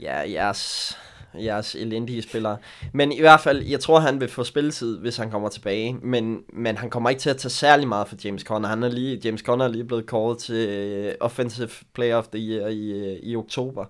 Ja, 0.01 0.31
jeres, 0.31 0.97
jeres 1.36 1.75
elendige 1.75 2.21
spillere. 2.21 2.57
Men 2.93 3.12
i 3.12 3.19
hvert 3.19 3.39
fald, 3.39 3.62
jeg 3.63 3.79
tror, 3.79 3.99
han 3.99 4.19
vil 4.19 4.27
få 4.27 4.43
spilletid, 4.43 4.97
hvis 4.99 5.17
han 5.17 5.31
kommer 5.31 5.49
tilbage. 5.49 5.93
Men, 5.93 6.43
men 6.53 6.77
han 6.77 6.89
kommer 6.89 7.09
ikke 7.09 7.19
til 7.19 7.29
at 7.29 7.38
tage 7.38 7.49
særlig 7.49 7.88
meget 7.88 8.07
for 8.07 8.15
James 8.23 8.41
Conner. 8.41 8.69
Han 8.69 8.83
er 8.83 8.89
lige, 8.89 9.21
James 9.25 9.41
Conner 9.41 9.65
er 9.65 9.69
lige 9.69 9.83
blevet 9.83 10.05
kåret 10.05 10.38
til 10.38 11.07
uh, 11.07 11.25
Offensive 11.25 11.69
Player 11.93 12.15
of 12.15 12.27
the 12.27 12.39
Year 12.39 12.67
i, 12.67 13.12
uh, 13.12 13.17
i 13.23 13.36
oktober. 13.36 13.86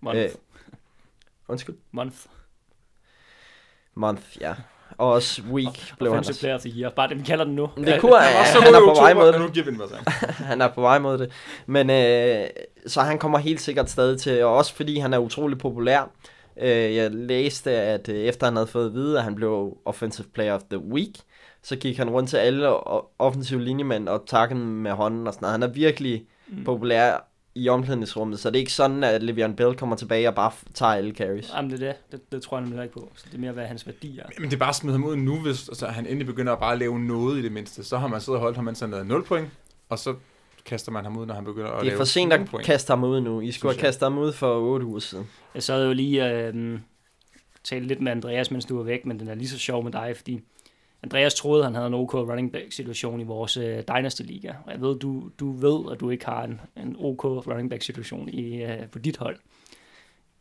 Month. 0.00 0.18
Øh. 0.18 0.24
Øh. 0.24 0.30
Undskyld? 1.48 1.76
Month. 1.90 2.16
Month, 3.94 4.22
ja. 4.40 4.54
Og 4.98 5.12
også 5.12 5.42
weak 5.42 5.98
blev 5.98 6.12
han 6.12 6.18
Offensive 6.18 6.32
også. 6.32 6.40
Player 6.40 6.54
of 6.54 6.60
the 6.60 6.70
Year. 6.80 6.90
Bare 6.90 7.08
det, 7.08 7.18
vi 7.18 7.22
kalder 7.22 7.44
den 7.44 7.54
nu. 7.54 7.70
Det 7.76 8.00
kunne 8.00 8.18
han, 8.18 8.46
så 8.46 8.60
han 8.60 8.74
er 8.74 8.80
på 8.80 8.94
vej 9.00 9.14
mod 9.14 9.26
det. 9.26 9.34
og 9.34 9.40
nu 9.40 9.48
giver 9.48 9.64
vi 9.64 9.70
den 9.70 9.78
bare 9.78 9.88
sang. 9.88 10.10
Han 10.50 10.60
er 10.60 10.68
på 10.68 10.80
vej 10.80 10.98
mod 10.98 11.18
det. 11.18 11.30
Men 11.66 11.90
øh, 11.90 12.46
så 12.86 13.00
han 13.00 13.18
kommer 13.18 13.38
helt 13.38 13.60
sikkert 13.60 13.90
stadig 13.90 14.20
til, 14.20 14.44
og 14.44 14.54
også 14.54 14.74
fordi 14.74 14.98
han 14.98 15.14
er 15.14 15.18
utrolig 15.18 15.58
populær. 15.58 16.10
Øh, 16.60 16.96
jeg 16.96 17.10
læste, 17.10 17.70
at 17.70 18.08
øh, 18.08 18.16
efter 18.16 18.46
han 18.46 18.56
havde 18.56 18.66
fået 18.66 18.86
at 18.86 18.94
vide, 18.94 19.18
at 19.18 19.24
han 19.24 19.34
blev 19.34 19.76
Offensive 19.84 20.26
Player 20.34 20.54
of 20.54 20.62
the 20.70 20.78
Week, 20.78 21.12
så 21.62 21.76
gik 21.76 21.96
han 21.96 22.10
rundt 22.10 22.30
til 22.30 22.36
alle 22.36 22.68
offensive 23.18 23.64
linjemænd 23.64 24.08
og 24.08 24.22
takkede 24.26 24.60
dem 24.60 24.68
med 24.68 24.90
hånden 24.90 25.26
og 25.26 25.34
sådan 25.34 25.44
noget. 25.46 25.52
Han 25.52 25.62
er 25.62 25.72
virkelig 25.72 26.24
mm. 26.48 26.64
populær 26.64 27.27
i 27.58 27.68
omklædningsrummet, 27.68 28.38
så 28.40 28.50
det 28.50 28.56
er 28.56 28.60
ikke 28.60 28.72
sådan, 28.72 29.04
at 29.04 29.22
Le'Veon 29.22 29.54
Bell 29.54 29.74
kommer 29.74 29.96
tilbage 29.96 30.28
og 30.28 30.34
bare 30.34 30.52
tager 30.74 30.92
alle 30.92 31.14
carries. 31.14 31.50
Jamen, 31.56 31.70
det 31.70 31.82
er 31.82 31.86
det. 31.86 32.12
det. 32.12 32.32
Det 32.32 32.42
tror 32.42 32.56
jeg 32.58 32.66
nemlig 32.66 32.82
ikke 32.84 32.94
på. 32.94 33.12
Så 33.16 33.24
det 33.28 33.34
er 33.36 33.40
mere, 33.40 33.52
hvad 33.52 33.66
hans 33.66 33.86
værdi 33.86 34.18
er. 34.18 34.24
Men 34.38 34.50
det 34.50 34.54
er 34.56 34.58
bare 34.58 34.68
at 34.68 34.74
smide 34.74 34.92
ham 34.94 35.04
ud 35.04 35.16
nu, 35.16 35.40
hvis 35.40 35.68
altså, 35.68 35.86
han 35.86 36.06
endelig 36.06 36.26
begynder 36.26 36.52
at 36.52 36.58
bare 36.58 36.78
lave 36.78 37.00
noget 37.00 37.38
i 37.38 37.42
det 37.42 37.52
mindste. 37.52 37.84
Så 37.84 37.98
har 37.98 38.08
man 38.08 38.20
siddet 38.20 38.36
og 38.36 38.40
holdt 38.42 38.56
ham, 38.56 38.64
mens 38.64 38.80
han 38.80 38.90
lavede 38.90 39.08
0 39.08 39.24
point, 39.24 39.48
og 39.88 39.98
så 39.98 40.14
kaster 40.64 40.92
man 40.92 41.04
ham 41.04 41.16
ud, 41.16 41.26
når 41.26 41.34
han 41.34 41.44
begynder 41.44 41.68
at 41.70 41.74
Det 41.80 41.80
er 41.80 41.84
lave 41.90 41.96
for 41.96 42.04
sent 42.04 42.32
at 42.32 42.46
point. 42.48 42.66
kaste 42.66 42.90
ham 42.90 43.04
ud 43.04 43.20
nu. 43.20 43.40
I 43.40 43.52
skulle 43.52 43.74
have 43.74 43.80
kastet 43.80 44.06
ham 44.06 44.18
ud 44.18 44.32
for 44.32 44.54
8 44.60 44.86
uger 44.86 45.00
siden. 45.00 45.26
Jeg 45.54 45.62
sad 45.62 45.86
jo 45.86 45.92
lige 45.92 46.30
øh, 46.30 46.78
talt 47.64 47.86
lidt 47.86 48.00
med 48.00 48.12
Andreas, 48.12 48.50
mens 48.50 48.64
du 48.64 48.76
var 48.76 48.82
væk, 48.82 49.06
men 49.06 49.20
den 49.20 49.28
er 49.28 49.34
lige 49.34 49.48
så 49.48 49.58
sjov 49.58 49.84
med 49.84 49.92
dig, 49.92 50.12
fordi 50.16 50.40
Andreas 51.02 51.34
troede, 51.34 51.64
han 51.64 51.74
havde 51.74 51.86
en 51.86 51.94
OK 51.94 52.14
running 52.14 52.52
back 52.52 52.72
situation 52.72 53.20
i 53.20 53.24
vores 53.24 53.56
øh, 53.56 53.82
Dynasty 53.88 54.22
Liga. 54.22 54.52
Og 54.66 54.72
jeg 54.72 54.80
ved, 54.80 54.98
du, 54.98 55.30
du 55.40 55.52
ved, 55.52 55.92
at 55.92 56.00
du 56.00 56.10
ikke 56.10 56.24
har 56.26 56.44
en, 56.44 56.60
en 56.76 56.96
OK 56.98 57.24
running 57.24 57.70
back 57.70 57.82
situation 57.82 58.28
i, 58.28 58.62
øh, 58.62 58.88
på 58.92 58.98
dit 58.98 59.16
hold. 59.16 59.36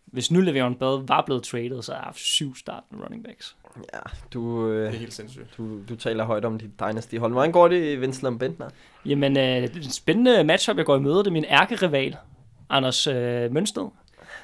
Hvis 0.06 0.32
nu 0.32 0.40
Le'Veon 0.40 0.78
Bell 0.78 1.08
var 1.08 1.24
blevet 1.26 1.44
traded, 1.44 1.82
så 1.82 1.92
har 1.92 2.00
jeg 2.00 2.06
haft 2.06 2.20
syv 2.20 2.56
startende 2.56 3.04
running 3.04 3.24
backs. 3.24 3.56
Ja, 3.94 4.00
du, 4.34 4.68
øh, 4.70 4.86
Det 4.88 4.96
er 4.96 5.00
helt 5.00 5.14
sindssygt. 5.14 5.54
du, 5.58 5.80
du 5.90 5.96
taler 5.96 6.24
højt 6.26 6.46
om 6.46 6.60
dit 6.60 6.80
Dynasty-hold. 6.80 7.32
Hvordan 7.32 7.52
går 7.52 7.68
det 7.68 7.94
i 7.94 7.96
Vincent 7.96 8.40
Bentner? 8.40 8.70
Jamen, 9.06 9.38
øh, 9.38 9.44
det 9.44 9.72
er 9.72 9.76
en 9.76 9.84
spændende 9.84 10.44
matchup, 10.44 10.78
jeg 10.78 10.86
går 10.86 10.96
i 10.98 11.00
møde. 11.00 11.18
Det 11.18 11.28
er 11.28 11.32
min 11.32 11.46
ærkerival, 11.50 12.16
Anders 12.70 13.08
øh, 13.08 13.52
Mønsted. 13.52 13.88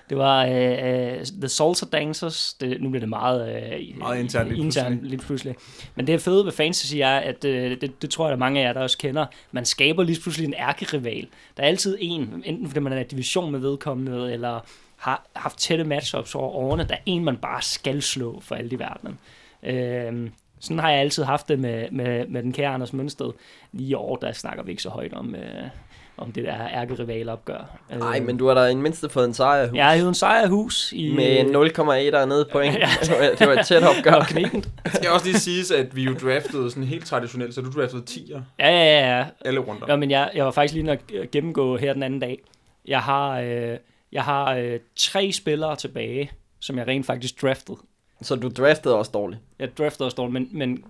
Det 0.10 0.18
var 0.18 0.46
øh, 0.46 1.12
øh, 1.12 1.26
The 1.26 1.48
Salsa 1.48 1.86
Dancers. 1.86 2.54
Det, 2.54 2.82
nu 2.82 2.90
bliver 2.90 3.00
det 3.00 3.10
meget, 3.10 3.56
øh, 3.56 3.98
Meget 3.98 4.20
internt 4.20 4.50
lige 4.50 4.62
internt 4.62 4.88
pludselig. 4.88 5.10
lige 5.10 5.20
pludselig. 5.20 5.56
Men 5.96 6.08
det 6.08 6.22
fede 6.22 6.46
ved 6.46 6.52
fantasy 6.52 6.96
er, 6.96 7.18
at 7.18 7.46
øh, 7.46 7.82
det, 7.82 8.02
det 8.02 8.10
tror 8.10 8.26
jeg, 8.26 8.30
der 8.30 8.36
er 8.36 8.40
mange 8.40 8.62
af 8.62 8.66
jer, 8.66 8.74
der 8.74 8.82
også 8.82 8.98
kender. 8.98 9.26
Man 9.52 9.66
skaber 9.66 10.04
lige 10.04 10.22
pludselig 10.22 10.48
en 10.48 10.54
ærkerival. 10.54 11.28
Der 11.58 11.64
er 11.64 11.68
altid 11.68 11.98
en, 12.00 12.44
enten 12.46 12.68
fordi 12.68 12.80
man 12.80 12.94
er 12.94 13.00
i 13.00 13.04
division 13.04 13.52
med 13.52 13.60
vedkommende, 13.60 14.34
eller 14.34 14.60
har 14.98 15.26
haft 15.36 15.58
tætte 15.58 15.84
matchups 15.84 16.36
over 16.36 16.50
årene. 16.50 16.84
Der 16.84 16.96
er 16.96 17.02
en, 17.06 17.24
man 17.24 17.38
bare 17.38 17.62
skal 17.62 18.02
slå 18.02 18.40
for 18.40 18.56
alt 18.56 18.74
i 18.74 18.80
verden. 18.80 19.20
Øh, 19.64 20.30
sådan 20.60 20.80
har 20.80 20.90
jeg 20.90 21.00
altid 21.00 21.24
haft 21.24 21.48
det 21.48 21.60
med, 21.60 21.92
med, 21.92 22.28
med 22.28 22.44
den 22.44 22.54
kære 22.54 22.74
Anders 22.74 22.94
Mønsted. 22.94 23.32
Lige 23.72 23.90
i 23.90 23.94
år, 23.94 24.16
der 24.16 24.32
snakker 24.32 24.64
vi 24.64 24.72
ikke 24.72 24.84
så 24.84 24.90
højt 24.90 25.14
om, 25.14 25.36
øh, 25.36 25.64
om 26.18 26.32
det 26.32 26.44
der 26.44 26.68
ærkerivalopgør. 26.68 27.78
Nej, 27.98 28.18
Øh, 28.20 28.26
men 28.26 28.38
du 28.38 28.48
har 28.48 28.54
da 28.54 28.62
i 28.66 28.70
det 28.70 28.78
mindste 28.78 29.10
fået 29.10 29.26
en 29.26 29.34
sejr. 29.34 29.70
Jeg 29.76 29.86
har 29.86 29.96
hævet 29.96 30.08
en 30.08 30.14
sejrhus 30.16 30.92
i... 30.96 31.14
Med 31.16 31.40
0,1 32.14 32.18
og 32.22 32.28
nede 32.28 32.48
point. 32.52 32.74
det, 32.74 33.10
var, 33.20 33.36
det 33.40 33.48
var 33.48 33.54
et 33.54 33.66
tæt 33.66 33.84
opgør. 33.98 34.12
og. 34.12 34.26
Det 34.30 34.94
skal 34.94 35.10
også 35.10 35.26
lige 35.26 35.40
siges, 35.40 35.72
at 35.72 35.96
vi 35.96 36.04
jo 36.04 36.14
draftede 36.14 36.70
sådan 36.70 36.84
helt 36.84 37.06
traditionelt, 37.06 37.56
så 37.56 37.62
du 37.62 37.72
draftede 37.82 38.04
10'er 38.10 38.40
Ja, 38.60 38.70
ja, 38.70 39.00
ja, 39.00 39.18
ja. 39.18 39.26
alle 39.46 39.60
runder. 39.60 39.88
Nå, 39.88 39.96
men 39.96 40.12
jeg, 40.12 40.32
jeg 40.36 40.46
var 40.46 40.52
faktisk 40.52 40.74
lige 40.74 40.86
nødt 40.86 41.00
at 41.22 41.32
gennemgå 41.32 41.78
her 41.78 41.94
den 41.94 42.04
anden 42.04 42.20
dag. 42.20 42.40
Jeg 42.88 43.00
har, 43.00 43.40
øh, 43.40 43.78
jeg 44.12 44.24
har 44.24 44.54
øh, 44.56 44.80
tre 44.96 45.32
spillere 45.32 45.76
tilbage, 45.76 46.32
som 46.60 46.78
jeg 46.78 46.88
rent 46.88 47.06
faktisk 47.06 47.42
draftede. 47.42 47.78
Så 48.22 48.36
du 48.36 48.50
draftede 48.50 48.96
også 48.96 49.12
dårligt. 49.14 49.42
Jeg 49.60 49.78
draftede 49.78 50.08
også 50.08 50.16
dårligt, 50.16 50.34
men, 50.34 50.50
men 50.52 50.84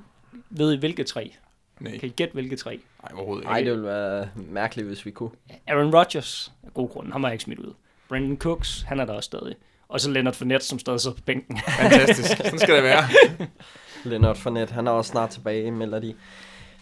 ved 0.49 0.73
I 0.73 0.77
hvilke 0.77 1.03
tre? 1.03 1.31
Nej, 1.79 1.97
Kan 1.97 2.09
I 2.09 2.11
gætte 2.11 2.33
hvilke 2.33 2.55
tre? 2.55 2.79
nej, 3.03 3.11
overhovedet 3.13 3.41
ikke. 3.41 3.51
Nej, 3.51 3.61
det 3.61 3.71
ville 3.71 3.85
være 3.85 4.29
mærkeligt, 4.35 4.87
hvis 4.87 5.05
vi 5.05 5.11
kunne. 5.11 5.29
Aaron 5.67 5.95
Rodgers, 5.95 6.51
af 6.63 6.73
god 6.73 6.89
grund, 6.89 7.11
han 7.13 7.21
var 7.23 7.31
ikke 7.31 7.43
smidt 7.43 7.59
ud. 7.59 7.73
Brandon 8.09 8.37
Cooks, 8.37 8.81
han 8.87 8.99
er 8.99 9.05
der 9.05 9.13
også 9.13 9.27
stadig. 9.27 9.55
Og 9.89 10.01
så 10.01 10.09
Leonard 10.11 10.33
Fournette, 10.33 10.65
som 10.65 10.79
stadig 10.79 10.99
sidder 10.99 11.17
på 11.17 11.23
bænken. 11.25 11.59
Fantastisk. 11.79 12.37
Sådan 12.37 12.59
skal 12.59 12.75
det 12.75 12.83
være. 12.83 13.03
Leonard 14.09 14.35
Fournette, 14.35 14.73
han 14.73 14.87
er 14.87 14.91
også 14.91 15.11
snart 15.11 15.29
tilbage, 15.29 15.71
melder 15.71 15.99
de. 15.99 16.15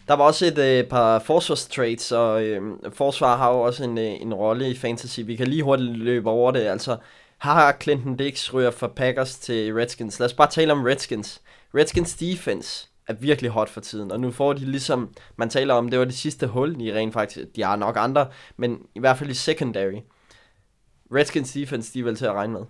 Der 0.08 0.14
var 0.14 0.24
også 0.24 0.46
et 0.46 0.58
øh, 0.58 0.84
par 0.84 1.20
forsvarstrades, 1.20 2.12
og 2.12 2.44
øh, 2.44 2.62
forsvar 2.94 3.38
har 3.38 3.52
jo 3.52 3.62
også 3.62 3.84
en, 3.84 3.98
øh, 3.98 4.06
en 4.22 4.34
rolle 4.34 4.70
i 4.70 4.76
fantasy. 4.78 5.20
Vi 5.26 5.36
kan 5.36 5.48
lige 5.48 5.64
hurtigt 5.64 5.98
løbe 5.98 6.30
over 6.30 6.52
det. 6.52 6.60
Altså, 6.60 6.98
har 7.38 7.78
Clinton 7.82 8.16
Dix 8.18 8.54
ryger 8.54 8.72
fra 8.72 8.88
Packers 8.88 9.36
til 9.36 9.74
Redskins. 9.74 10.20
Lad 10.20 10.26
os 10.26 10.34
bare 10.34 10.50
tale 10.50 10.72
om 10.72 10.84
Redskins. 10.84 11.42
Redskins 11.76 12.16
defense 12.16 12.88
er 13.12 13.20
virkelig 13.20 13.52
hot 13.52 13.70
for 13.70 13.82
tiden, 13.82 14.12
og 14.12 14.20
nu 14.20 14.32
får 14.32 14.54
de 14.54 14.60
ligesom, 14.60 15.14
man 15.36 15.50
taler 15.50 15.74
om, 15.74 15.90
det 15.90 16.00
var 16.00 16.06
det 16.06 16.14
sidste 16.14 16.48
hul 16.48 16.82
i 16.82 16.94
rent 16.94 17.14
faktisk. 17.14 17.56
De 17.56 17.64
har 17.64 17.76
nok 17.76 17.96
andre, 17.98 18.28
men 18.58 18.80
i 18.96 19.00
hvert 19.00 19.18
fald 19.18 19.30
i 19.30 19.34
secondary. 19.34 20.00
Redskins 21.14 21.54
defense, 21.54 21.94
de 21.94 22.00
er 22.00 22.04
vel 22.04 22.16
til 22.16 22.26
at 22.26 22.34
regne 22.34 22.54
med. 22.54 22.66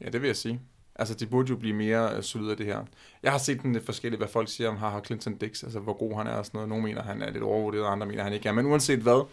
Ja, 0.00 0.08
det 0.08 0.22
vil 0.22 0.26
jeg 0.26 0.36
sige. 0.36 0.60
Altså, 0.96 1.14
de 1.14 1.26
burde 1.26 1.48
jo 1.48 1.56
blive 1.56 1.74
mere 1.74 2.16
uh, 2.16 2.22
solide 2.22 2.50
af 2.50 2.56
det 2.56 2.66
her. 2.66 2.84
Jeg 3.22 3.32
har 3.32 3.38
set 3.38 3.62
den 3.62 3.72
lidt 3.72 3.84
forskelligt, 3.84 4.20
hvad 4.20 4.28
folk 4.28 4.48
siger 4.48 4.68
om 4.68 4.76
har 4.76 5.00
Clinton 5.00 5.36
Dix, 5.36 5.62
altså 5.64 5.78
hvor 5.78 5.92
god 5.92 6.16
han 6.16 6.26
er 6.26 6.32
og 6.32 6.46
sådan 6.46 6.58
noget. 6.58 6.68
Nogle 6.68 6.84
mener, 6.84 7.02
han 7.02 7.22
er 7.22 7.30
lidt 7.30 7.42
overvurderet, 7.42 7.84
og 7.84 7.92
andre 7.92 8.06
mener, 8.06 8.22
han 8.22 8.32
ikke 8.32 8.48
er. 8.48 8.52
Men 8.52 8.66
uanset 8.66 8.98
hvad, 8.98 9.26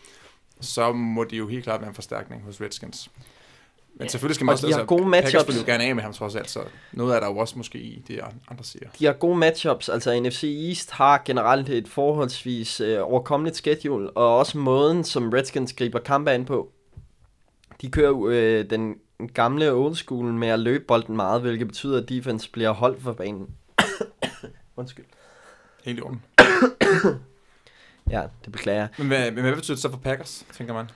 så 0.61 0.91
må 0.91 1.23
det 1.23 1.37
jo 1.37 1.47
helt 1.47 1.63
klart 1.63 1.81
være 1.81 1.89
en 1.89 1.95
forstærkning 1.95 2.43
hos 2.43 2.61
Redskins. 2.61 3.09
Men 3.95 4.03
Ja. 4.05 4.07
selvfølgelig 4.09 4.35
skal 4.35 4.45
man 4.45 4.51
Og 4.51 4.53
også... 4.53 4.67
de 4.67 4.73
har 4.73 4.85
gode 4.85 5.11
Packers 5.11 5.33
matchups. 5.33 5.59
jo 5.61 5.63
gerne 5.65 5.83
af 5.83 5.95
med 5.95 6.03
ham 6.03 6.13
trods 6.13 6.35
alt, 6.35 6.49
så 6.49 6.59
noget 6.91 7.15
er 7.15 7.19
der 7.19 7.27
jo 7.27 7.37
også 7.37 7.57
måske 7.57 7.77
i 7.79 8.03
det, 8.07 8.19
andre 8.49 8.63
siger. 8.63 8.89
De 8.99 9.05
har 9.05 9.13
gode 9.13 9.37
matchups, 9.37 9.89
altså 9.89 10.19
NFC 10.19 10.43
East 10.67 10.91
har 10.91 11.21
generelt 11.25 11.69
et 11.69 11.87
forholdsvis 11.87 12.81
øh, 12.81 12.99
overkommeligt 13.01 13.55
schedule, 13.55 14.09
og 14.09 14.37
også 14.37 14.57
måden, 14.57 15.03
som 15.03 15.29
Redskins 15.29 15.73
griber 15.73 15.99
kampe 15.99 16.31
an 16.31 16.45
på. 16.45 16.71
De 17.81 17.91
kører 17.91 18.07
jo, 18.07 18.29
øh, 18.29 18.69
den 18.69 18.95
gamle 19.33 19.71
old 19.71 19.95
school 19.95 20.25
med 20.25 20.47
at 20.47 20.59
løbe 20.59 20.83
bolden 20.87 21.15
meget, 21.15 21.41
hvilket 21.41 21.67
betyder, 21.67 22.01
at 22.01 22.09
defense 22.09 22.51
bliver 22.51 22.71
holdt 22.71 23.01
for 23.01 23.13
banen. 23.13 23.47
Undskyld. 24.77 25.05
Helt 25.83 25.99
i 25.99 26.01
orden. 26.01 26.21
Ja, 28.09 28.21
det 28.45 28.51
beklager 28.51 28.79
jeg. 28.79 28.87
Men 28.97 29.07
hvad, 29.07 29.31
men 29.31 29.41
hvad 29.43 29.55
betyder 29.55 29.75
det 29.75 29.81
så 29.81 29.89
for 29.89 29.97
Packers, 29.97 30.45
tænker 30.57 30.73
man? 30.73 30.89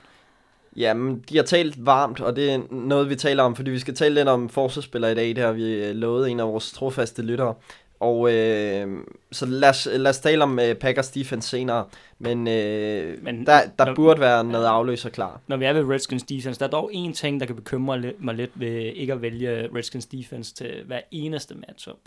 Jamen, 0.78 1.24
de 1.30 1.36
har 1.38 1.44
talt 1.44 1.86
varmt, 1.86 2.20
og 2.22 2.36
det 2.36 2.52
er 2.52 2.62
noget, 2.72 3.10
vi 3.10 3.16
taler 3.16 3.44
om, 3.44 3.56
fordi 3.56 3.72
vi 3.72 3.80
skal 3.80 3.96
tale 3.96 4.16
lidt 4.16 4.28
om 4.28 4.50
forsvarsspillere 4.50 5.12
i 5.12 5.16
dag. 5.16 5.28
Det 5.28 5.38
har 5.38 5.52
vi 5.52 5.74
øh, 5.74 5.96
lovet 5.96 6.30
en 6.30 6.40
af 6.40 6.48
vores 6.48 6.72
trofaste 6.72 7.22
lyttere. 7.22 7.54
Og 8.00 8.34
øh, 8.34 8.98
så 9.32 9.46
lad 9.46 9.70
os, 9.70 9.88
lad 9.92 10.10
os 10.10 10.20
tale 10.20 10.44
om 10.44 10.60
øh, 10.60 10.76
Packers 10.76 11.12
defense 11.12 11.50
senere. 11.50 11.86
Men, 12.20 12.48
øh, 12.48 13.24
Men 13.24 13.46
der, 13.46 13.60
der 13.80 13.86
når- 13.86 13.96
burde 13.96 14.20
være 14.22 14.44
noget 14.44 14.66
afløser 14.66 15.10
klar. 15.10 15.42
Når 15.48 15.58
vi 15.58 15.66
er 15.66 15.74
ved 15.74 15.90
Redskins 15.90 16.24
defense, 16.24 16.60
der 16.60 16.66
er 16.66 16.70
dog 16.70 16.90
en 16.94 17.14
ting, 17.14 17.40
der 17.40 17.46
kan 17.46 17.56
bekymre 17.56 18.12
mig 18.20 18.36
lidt 18.36 18.52
ved 18.56 18.68
ikke 18.96 19.14
at 19.14 19.22
vælge 19.22 19.70
Redskins 19.76 20.06
defense 20.06 20.54
til 20.56 20.72
hver 20.86 21.00
eneste 21.12 21.56
matchup. 21.68 21.98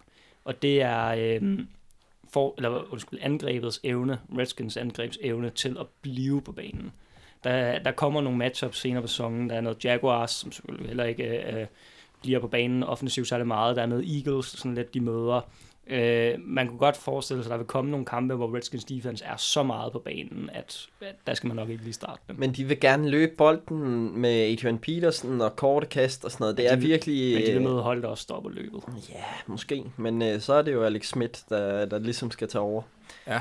Og 0.44 0.62
det 0.62 0.82
er 0.82 1.06
øh, 1.08 1.58
for, 2.32 2.54
eller, 2.56 2.92
undskyld, 2.92 3.18
angrebets 3.22 3.80
evne, 3.84 4.18
Redskins 4.38 4.76
angrebs 4.76 5.18
evne 5.22 5.50
til 5.50 5.76
at 5.80 5.86
blive 6.02 6.42
på 6.42 6.52
banen. 6.52 6.92
Der, 7.46 7.78
der 7.78 7.90
kommer 7.92 8.20
nogle 8.20 8.38
matchups 8.38 8.78
senere 8.78 9.02
på 9.02 9.08
sæsonen. 9.08 9.50
Der 9.50 9.56
er 9.56 9.60
noget 9.60 9.84
Jaguars, 9.84 10.30
som 10.30 10.52
selvfølgelig 10.52 10.86
heller 10.88 11.04
ikke 11.04 11.52
øh, 11.52 11.66
bliver 12.22 12.40
på 12.40 12.48
banen 12.48 12.82
offensivt 12.82 13.28
særlig 13.28 13.46
meget. 13.46 13.76
Der 13.76 13.82
er 13.82 13.86
noget 13.86 14.16
Eagles, 14.16 14.46
sådan 14.46 14.74
lidt 14.74 14.94
de 14.94 15.00
møder. 15.00 15.40
Øh, 15.90 16.34
man 16.40 16.68
kunne 16.68 16.78
godt 16.78 16.96
forestille 16.96 17.42
sig, 17.42 17.50
at 17.50 17.52
der 17.52 17.56
vil 17.58 17.66
komme 17.66 17.90
nogle 17.90 18.06
kampe, 18.06 18.34
hvor 18.34 18.56
Redskins 18.56 18.84
defense 18.84 19.24
er 19.24 19.36
så 19.36 19.62
meget 19.62 19.92
på 19.92 19.98
banen, 19.98 20.50
at, 20.52 20.86
at 21.00 21.14
der 21.26 21.34
skal 21.34 21.46
man 21.48 21.56
nok 21.56 21.68
ikke 21.68 21.82
lige 21.82 21.92
starte 21.92 22.20
dem. 22.28 22.36
Men 22.38 22.52
de 22.52 22.64
vil 22.64 22.80
gerne 22.80 23.10
løbe 23.10 23.32
bolden 23.36 24.18
med 24.18 24.52
Adrian 24.52 24.78
Peterson 24.78 25.40
og 25.40 25.56
korte 25.56 25.86
kast 25.86 26.24
og 26.24 26.30
sådan 26.30 26.42
noget. 26.42 26.56
Det 26.56 26.66
er 26.66 26.74
de 26.74 26.80
vil- 26.80 26.88
virkelig... 26.90 27.34
Men 27.34 27.42
de 27.42 27.46
vil 27.46 27.56
øh, 27.56 27.62
møde 27.62 27.82
hold, 27.82 28.02
der 28.02 28.08
også 28.08 28.22
stopper 28.22 28.50
løbet. 28.50 28.80
Ja, 29.12 29.24
måske. 29.46 29.84
Men 29.96 30.22
øh, 30.22 30.40
så 30.40 30.52
er 30.54 30.62
det 30.62 30.72
jo 30.72 30.82
Alex 30.82 31.08
Smith, 31.08 31.40
der, 31.48 31.84
der 31.86 31.98
ligesom 31.98 32.30
skal 32.30 32.48
tage 32.48 32.62
over. 32.62 32.82
Ja. 33.26 33.40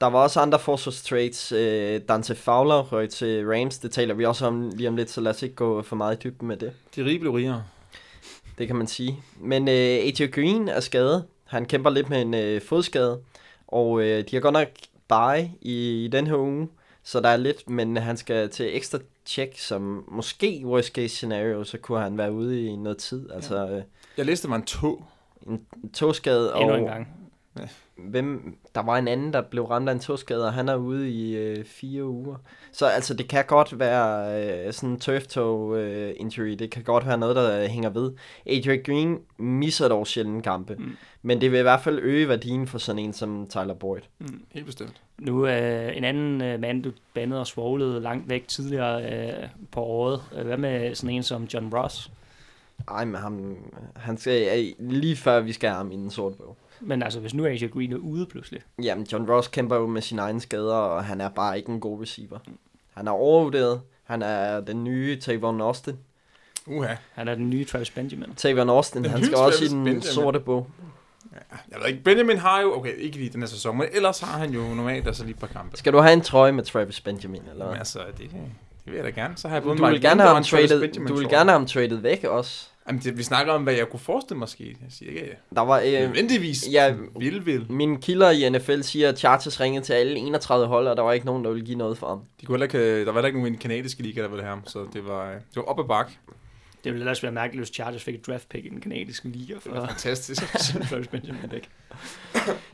Der 0.00 0.06
var 0.06 0.22
også 0.22 0.40
andre 0.40 0.58
forsvarstrades. 0.58 1.52
Øh, 1.52 2.00
Dante 2.08 2.34
Fowler 2.34 2.82
røg 2.92 3.10
til 3.10 3.46
Rams. 3.48 3.78
Det 3.78 3.90
taler 3.90 4.14
vi 4.14 4.24
også 4.24 4.46
om 4.46 4.70
lige 4.74 4.88
om 4.88 4.96
lidt, 4.96 5.10
så 5.10 5.20
lad 5.20 5.30
os 5.32 5.42
ikke 5.42 5.54
gå 5.54 5.82
for 5.82 5.96
meget 5.96 6.16
i 6.16 6.28
dybden 6.28 6.48
med 6.48 6.56
det. 6.56 6.72
De 6.96 7.04
rige 7.04 7.18
blev 7.18 7.32
rigere. 7.32 7.64
Det 8.58 8.66
kan 8.66 8.76
man 8.76 8.86
sige. 8.86 9.20
Men 9.40 9.68
øh, 9.68 9.74
AJ 9.74 10.26
Green 10.32 10.68
er 10.68 10.80
skadet. 10.80 11.24
Han 11.44 11.64
kæmper 11.66 11.90
lidt 11.90 12.08
med 12.10 12.22
en 12.22 12.34
øh, 12.34 12.60
fodskade. 12.62 13.20
Og 13.68 14.02
øh, 14.02 14.24
de 14.30 14.36
har 14.36 14.40
godt 14.40 14.52
nok 14.52 14.68
bye 15.08 15.50
i, 15.60 16.04
i 16.04 16.08
den 16.08 16.26
her 16.26 16.36
uge. 16.36 16.68
Så 17.02 17.20
der 17.20 17.28
er 17.28 17.36
lidt, 17.36 17.70
men 17.70 17.96
han 17.96 18.16
skal 18.16 18.48
til 18.50 18.76
ekstra 18.76 18.98
check, 19.26 19.58
som 19.58 20.04
måske 20.08 20.62
worst 20.64 20.88
case 20.88 21.08
scenario, 21.08 21.64
så 21.64 21.78
kunne 21.78 22.00
han 22.00 22.18
være 22.18 22.32
ude 22.32 22.66
i 22.66 22.76
noget 22.76 22.98
tid. 22.98 23.30
Altså 23.30 23.66
øh, 23.68 23.82
Jeg 24.16 24.26
læste, 24.26 24.42
det 24.42 24.50
var 24.50 24.56
en 24.56 24.64
tog. 24.64 25.04
en 25.46 25.60
togskade. 25.94 26.52
Endnu 26.56 26.72
og, 26.72 26.78
en 26.78 26.84
gang. 26.86 27.08
hvem, 27.96 28.56
der 28.76 28.82
var 28.82 28.98
en 28.98 29.08
anden, 29.08 29.32
der 29.32 29.42
blev 29.42 29.64
ramt 29.64 29.88
af 29.88 29.92
en 29.92 30.00
tåskade, 30.00 30.46
og 30.46 30.52
han 30.52 30.68
er 30.68 30.76
ude 30.76 31.10
i 31.10 31.36
øh, 31.36 31.64
fire 31.64 32.04
uger. 32.04 32.36
Så 32.72 32.86
altså, 32.86 33.14
det 33.14 33.28
kan 33.28 33.44
godt 33.44 33.78
være 33.78 34.66
øh, 34.66 34.72
sådan 34.72 34.90
en 34.90 35.00
turf 35.00 35.26
toe 35.26 35.80
øh, 35.80 36.14
injury. 36.16 36.50
Det 36.50 36.70
kan 36.70 36.82
godt 36.82 37.06
være 37.06 37.18
noget, 37.18 37.36
der 37.36 37.62
øh, 37.62 37.66
hænger 37.66 37.90
ved. 37.90 38.12
Adrian 38.46 38.82
Green 38.86 39.18
misser 39.38 39.88
dog 39.88 40.06
sjældent 40.06 40.44
kampe. 40.44 40.74
Mm. 40.78 40.96
Men 41.22 41.40
det 41.40 41.52
vil 41.52 41.58
i 41.58 41.62
hvert 41.62 41.80
fald 41.80 41.98
øge 41.98 42.28
værdien 42.28 42.66
for 42.66 42.78
sådan 42.78 42.98
en 42.98 43.12
som 43.12 43.46
Tyler 43.50 43.74
Boyd. 43.74 44.00
Helt 44.52 44.66
bestemt. 44.66 45.00
Nu 45.18 45.46
øh, 45.46 45.96
en 45.96 46.04
anden 46.04 46.42
øh, 46.42 46.60
mand, 46.60 46.82
du 46.82 46.92
bandede 47.14 47.40
og 47.40 47.46
svoglede 47.46 48.00
langt 48.00 48.28
væk 48.28 48.48
tidligere 48.48 49.12
øh, 49.12 49.48
på 49.70 49.80
året. 49.80 50.20
Hvad 50.44 50.56
med 50.56 50.94
sådan 50.94 51.14
en 51.14 51.22
som 51.22 51.44
John 51.44 51.74
Ross? 51.74 52.10
Ej, 52.88 53.04
men 53.04 53.14
ham, 53.20 53.56
han 53.96 54.18
skal, 54.18 54.58
øh, 54.80 54.90
lige 54.90 55.16
før 55.16 55.40
vi 55.40 55.52
skal 55.52 55.68
have 55.70 55.76
ham 55.76 55.92
i 55.92 55.96
den 55.96 56.10
sorte 56.10 56.36
bog. 56.36 56.56
Men 56.80 57.02
altså, 57.02 57.20
hvis 57.20 57.34
nu 57.34 57.46
AJ 57.46 57.66
Green 57.72 57.92
er 57.92 57.96
ude 57.96 58.26
pludselig. 58.26 58.60
Jamen, 58.82 59.06
John 59.12 59.30
Ross 59.30 59.48
kæmper 59.48 59.76
jo 59.76 59.86
med 59.86 60.02
sine 60.02 60.22
egne 60.22 60.40
skader, 60.40 60.74
og 60.74 61.04
han 61.04 61.20
er 61.20 61.28
bare 61.28 61.56
ikke 61.58 61.72
en 61.72 61.80
god 61.80 62.00
receiver. 62.02 62.38
Han 62.94 63.06
er 63.06 63.12
overvurderet. 63.12 63.80
Han 64.04 64.22
er 64.22 64.60
den 64.60 64.84
nye 64.84 65.20
Tavon 65.20 65.60
Austin. 65.60 65.96
Uha. 66.66 66.94
Han 67.14 67.28
er 67.28 67.34
den 67.34 67.50
nye 67.50 67.64
Travis 67.64 67.90
Benjamin. 67.90 68.34
Tavon 68.36 68.68
Austin, 68.70 69.02
Den 69.04 69.10
han 69.10 69.24
skal 69.24 69.36
også 69.38 69.56
i 69.58 69.58
Travis 69.58 69.70
den 69.70 69.84
Benjamin. 69.84 70.02
sorte 70.02 70.40
bog. 70.40 70.70
Jeg 71.70 71.80
ved 71.80 71.86
ikke, 71.88 72.02
Benjamin 72.02 72.36
har 72.38 72.60
jo, 72.60 72.76
okay, 72.78 72.96
ikke 72.96 73.16
lige 73.16 73.30
den 73.30 73.40
her 73.42 73.46
sæson, 73.48 73.78
men 73.78 73.86
ellers 73.92 74.20
har 74.20 74.38
han 74.38 74.50
jo 74.50 74.60
normalt 74.74 75.06
altså 75.06 75.24
lige 75.24 75.34
et 75.34 75.40
par 75.40 75.46
kampe. 75.46 75.76
Skal 75.76 75.92
du 75.92 75.98
have 75.98 76.12
en 76.12 76.20
trøje 76.20 76.52
med 76.52 76.64
Travis 76.64 77.00
Benjamin, 77.00 77.42
eller 77.50 77.64
Men 77.64 77.68
hvad? 77.68 77.78
altså, 77.78 77.98
det, 78.18 78.30
det 78.86 78.92
vil 78.92 78.94
jeg 78.94 79.04
da 79.04 79.20
gerne. 79.20 79.36
Så 79.36 79.48
har 79.48 79.54
jeg 79.56 79.62
både 79.62 79.78
Du 79.78 79.86
vil, 79.86 80.00
gerne 80.00 80.22
have 80.22 80.34
ham 80.34 80.42
traded, 80.42 81.06
du 81.08 81.14
vil 81.14 81.28
gerne 81.28 81.50
have 81.50 81.58
ham 81.58 81.66
traded 81.66 81.96
væk 81.96 82.24
også. 82.24 82.68
Jamen, 82.88 83.00
det, 83.02 83.18
vi 83.18 83.22
snakker 83.22 83.52
om, 83.52 83.62
hvad 83.62 83.74
jeg 83.74 83.88
kunne 83.88 84.00
forestille 84.00 84.38
mig 84.38 84.48
skete. 84.48 84.76
Jeg 84.82 84.92
siger 84.92 85.10
ikke, 85.12 85.36
Der 85.54 85.60
var, 85.60 85.80
øh, 85.80 85.92
nødvendigvis 85.92 86.64
ja, 86.72 86.94
vil, 87.18 87.46
vil. 87.46 87.66
mine 87.72 88.00
kilder 88.00 88.30
i 88.30 88.48
NFL 88.48 88.80
siger, 88.80 89.08
at 89.08 89.18
Chargers 89.18 89.60
ringede 89.60 89.84
til 89.84 89.92
alle 89.92 90.16
31 90.18 90.66
hold, 90.66 90.88
og 90.88 90.96
der 90.96 91.02
var 91.02 91.12
ikke 91.12 91.26
nogen, 91.26 91.44
der 91.44 91.50
ville 91.50 91.66
give 91.66 91.78
noget 91.78 91.98
for 91.98 92.08
ham. 92.08 92.20
De 92.40 92.46
kunne 92.46 92.54
heller 92.54 92.64
ikke, 92.66 92.78
øh, 92.78 93.06
der 93.06 93.12
var 93.12 93.12
heller 93.12 93.26
ikke 93.26 93.38
nogen 93.38 93.52
i 93.52 93.56
den 93.56 93.60
kanadiske 93.60 94.02
liga, 94.02 94.22
der 94.22 94.28
ville 94.28 94.42
have 94.42 94.50
ham, 94.54 94.66
så 94.66 94.86
det 94.92 95.06
var, 95.06 95.28
øh, 95.28 95.34
det 95.34 95.56
var 95.56 95.62
op 95.62 95.80
ad 95.80 95.84
bak. 95.84 96.10
Det 96.84 96.92
ville 96.92 97.00
ellers 97.04 97.22
være 97.22 97.32
mærkeligt, 97.32 97.60
hvis 97.66 97.74
Chargers 97.74 98.02
fik 98.04 98.14
et 98.14 98.26
draft 98.26 98.48
pick 98.48 98.64
i 98.66 98.68
den 98.68 98.80
kanadiske 98.80 99.28
liga 99.28 99.54
Det 99.54 99.72
var 99.72 99.80
for 99.80 99.86
fantastisk. 99.92 100.42
Travis 100.90 101.08
Benjamin 101.08 101.50
væk. 101.50 101.68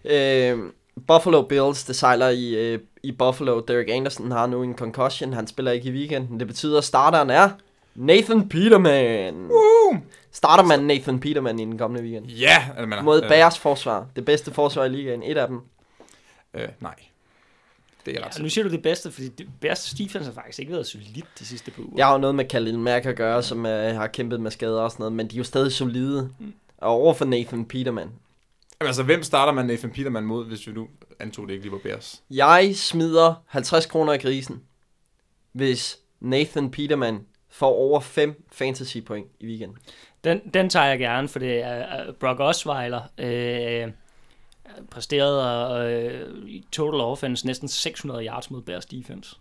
Øh, 0.05 0.59
Buffalo 1.07 1.43
Bills, 1.43 1.85
det 1.85 1.97
sejler 1.97 2.29
i, 2.29 2.55
øh, 2.55 2.79
i 3.03 3.13
Buffalo. 3.13 3.61
Derek 3.61 3.89
Anderson 3.91 4.31
har 4.31 4.47
nu 4.47 4.63
en 4.63 4.75
concussion. 4.75 5.33
Han 5.33 5.47
spiller 5.47 5.73
ikke 5.73 5.89
i 5.89 5.93
weekenden. 5.93 6.41
Det 6.41 6.47
betyder, 6.47 6.79
at 6.79 6.85
starteren 6.85 7.31
er 7.31 7.51
Nathan 7.95 8.49
Peterman. 8.49 9.35
Uh! 9.35 9.99
Starter 10.33 10.65
man 10.65 10.81
Nathan 10.81 11.21
Peterman 11.21 11.59
i 11.59 11.65
den 11.65 11.79
kommende 11.79 12.03
weekend? 12.03 12.27
Ja, 12.27 12.69
altså, 12.69 12.87
man, 12.87 13.05
Mod 13.05 13.23
Bears 13.23 13.59
forsvar. 13.59 14.07
Det 14.17 14.25
bedste 14.25 14.51
forsvar 14.55 14.85
i 14.85 14.89
ligaen. 14.89 15.23
Et 15.23 15.37
af 15.37 15.49
dem. 15.49 15.61
Øh, 16.55 16.69
nej. 16.81 16.95
Det 18.07 18.17
er 18.17 18.27
ret 18.27 18.39
Ja, 18.39 18.43
nu 18.43 18.49
siger 18.49 18.65
du 18.65 18.71
det 18.71 18.83
bedste, 18.83 19.11
fordi 19.11 19.29
det 19.29 19.47
Bears 19.61 19.95
defense 19.99 20.27
har 20.27 20.35
faktisk 20.35 20.59
ikke 20.59 20.73
været 20.73 20.87
solidt 20.87 21.27
de 21.39 21.47
sidste 21.47 21.71
par 21.71 21.83
uger. 21.83 21.93
Jeg 21.97 22.07
har 22.07 22.13
jo 22.13 22.19
noget 22.19 22.35
med 22.35 22.45
Khalil 22.45 22.79
Mack 22.79 23.07
at 23.07 23.17
gøre, 23.17 23.43
som 23.43 23.67
øh, 23.67 23.95
har 23.95 24.07
kæmpet 24.07 24.41
med 24.41 24.51
skader 24.51 24.81
og 24.81 24.91
sådan 24.91 25.03
noget. 25.03 25.13
Men 25.13 25.29
de 25.29 25.37
er 25.37 25.39
jo 25.39 25.45
stadig 25.45 25.73
solide. 25.73 26.31
Og 26.79 26.91
over 26.91 27.15
for 27.15 27.25
Nathan 27.25 27.65
Peterman. 27.65 28.09
Jamen, 28.83 28.89
altså, 28.89 29.03
hvem 29.03 29.23
starter 29.23 29.53
man 29.53 29.67
Nathan 29.67 29.91
Peterman 29.91 30.25
mod, 30.25 30.47
hvis 30.47 30.67
vi 30.67 30.73
nu 30.73 30.89
antog 31.19 31.49
det 31.49 31.53
ikke 31.53 31.65
lige 31.65 31.73
var 31.73 31.79
Bears? 31.79 32.23
Jeg 32.31 32.73
smider 32.75 33.35
50 33.47 33.87
kroner 33.87 34.13
i 34.13 34.19
grisen, 34.19 34.63
hvis 35.53 35.99
Nathan 36.21 36.71
Peterman 36.71 37.27
får 37.51 37.69
over 37.75 38.01
5 38.01 38.45
fantasy 38.53 38.99
point 38.99 39.27
i 39.41 39.47
weekenden. 39.47 39.79
Den, 40.25 40.41
den 40.55 40.69
tager 40.69 40.87
jeg 40.87 40.99
gerne, 40.99 41.29
for 41.29 41.39
det 41.39 41.63
er 41.63 42.13
Brock 42.13 42.41
Osweiler 42.41 43.03
øh, 43.19 43.93
præsterede 44.91 45.91
øh, 45.91 46.49
i 46.49 46.65
total 46.73 47.01
offense 47.01 47.47
næsten 47.47 47.69
600 47.69 48.27
yards 48.27 48.51
mod 48.51 48.63
Bears 48.63 48.87
defense. 48.87 49.37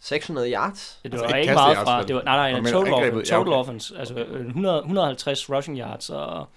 600 0.00 0.52
yards? 0.52 1.00
Det 1.02 1.12
Altså, 1.12 1.26
var 1.26 1.34
ikke 1.34 1.40
ikke 1.40 1.54
meget 1.54 1.76
yards, 1.76 1.84
fra, 1.84 2.02
det 2.02 2.16
var, 2.16 2.22
nej, 2.22 2.52
nej, 2.52 2.60
nej 2.60 2.72
total, 2.72 2.92
angrebet, 2.92 3.12
offense, 3.12 3.34
ja, 3.34 3.38
total 3.38 3.52
okay. 3.52 3.60
offense, 3.60 3.98
altså 3.98 4.14
øh, 4.14 4.46
100, 4.46 4.78
150 4.78 5.50
rushing 5.50 5.78
yards 5.78 6.10
og 6.10 6.48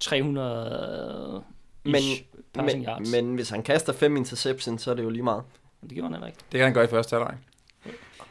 300 0.00 1.42
Men, 1.84 1.92
men, 1.92 2.02
passing 2.54 2.80
men, 2.82 2.88
yards. 2.88 3.10
men 3.10 3.34
hvis 3.34 3.48
han 3.50 3.62
kaster 3.62 3.92
5 3.92 4.16
interceptions, 4.16 4.82
så 4.82 4.90
er 4.90 4.94
det 4.94 5.02
jo 5.02 5.10
lige 5.10 5.22
meget. 5.22 5.42
Men 5.80 5.88
det 5.90 5.94
gjorde 5.94 6.06
han 6.08 6.14
heller 6.14 6.26
ikke 6.26 6.38
Det 6.52 6.58
kan 6.58 6.64
han 6.64 6.74
gøre 6.74 6.84
i 6.84 6.88
første 6.88 7.16
halvleg. 7.16 7.34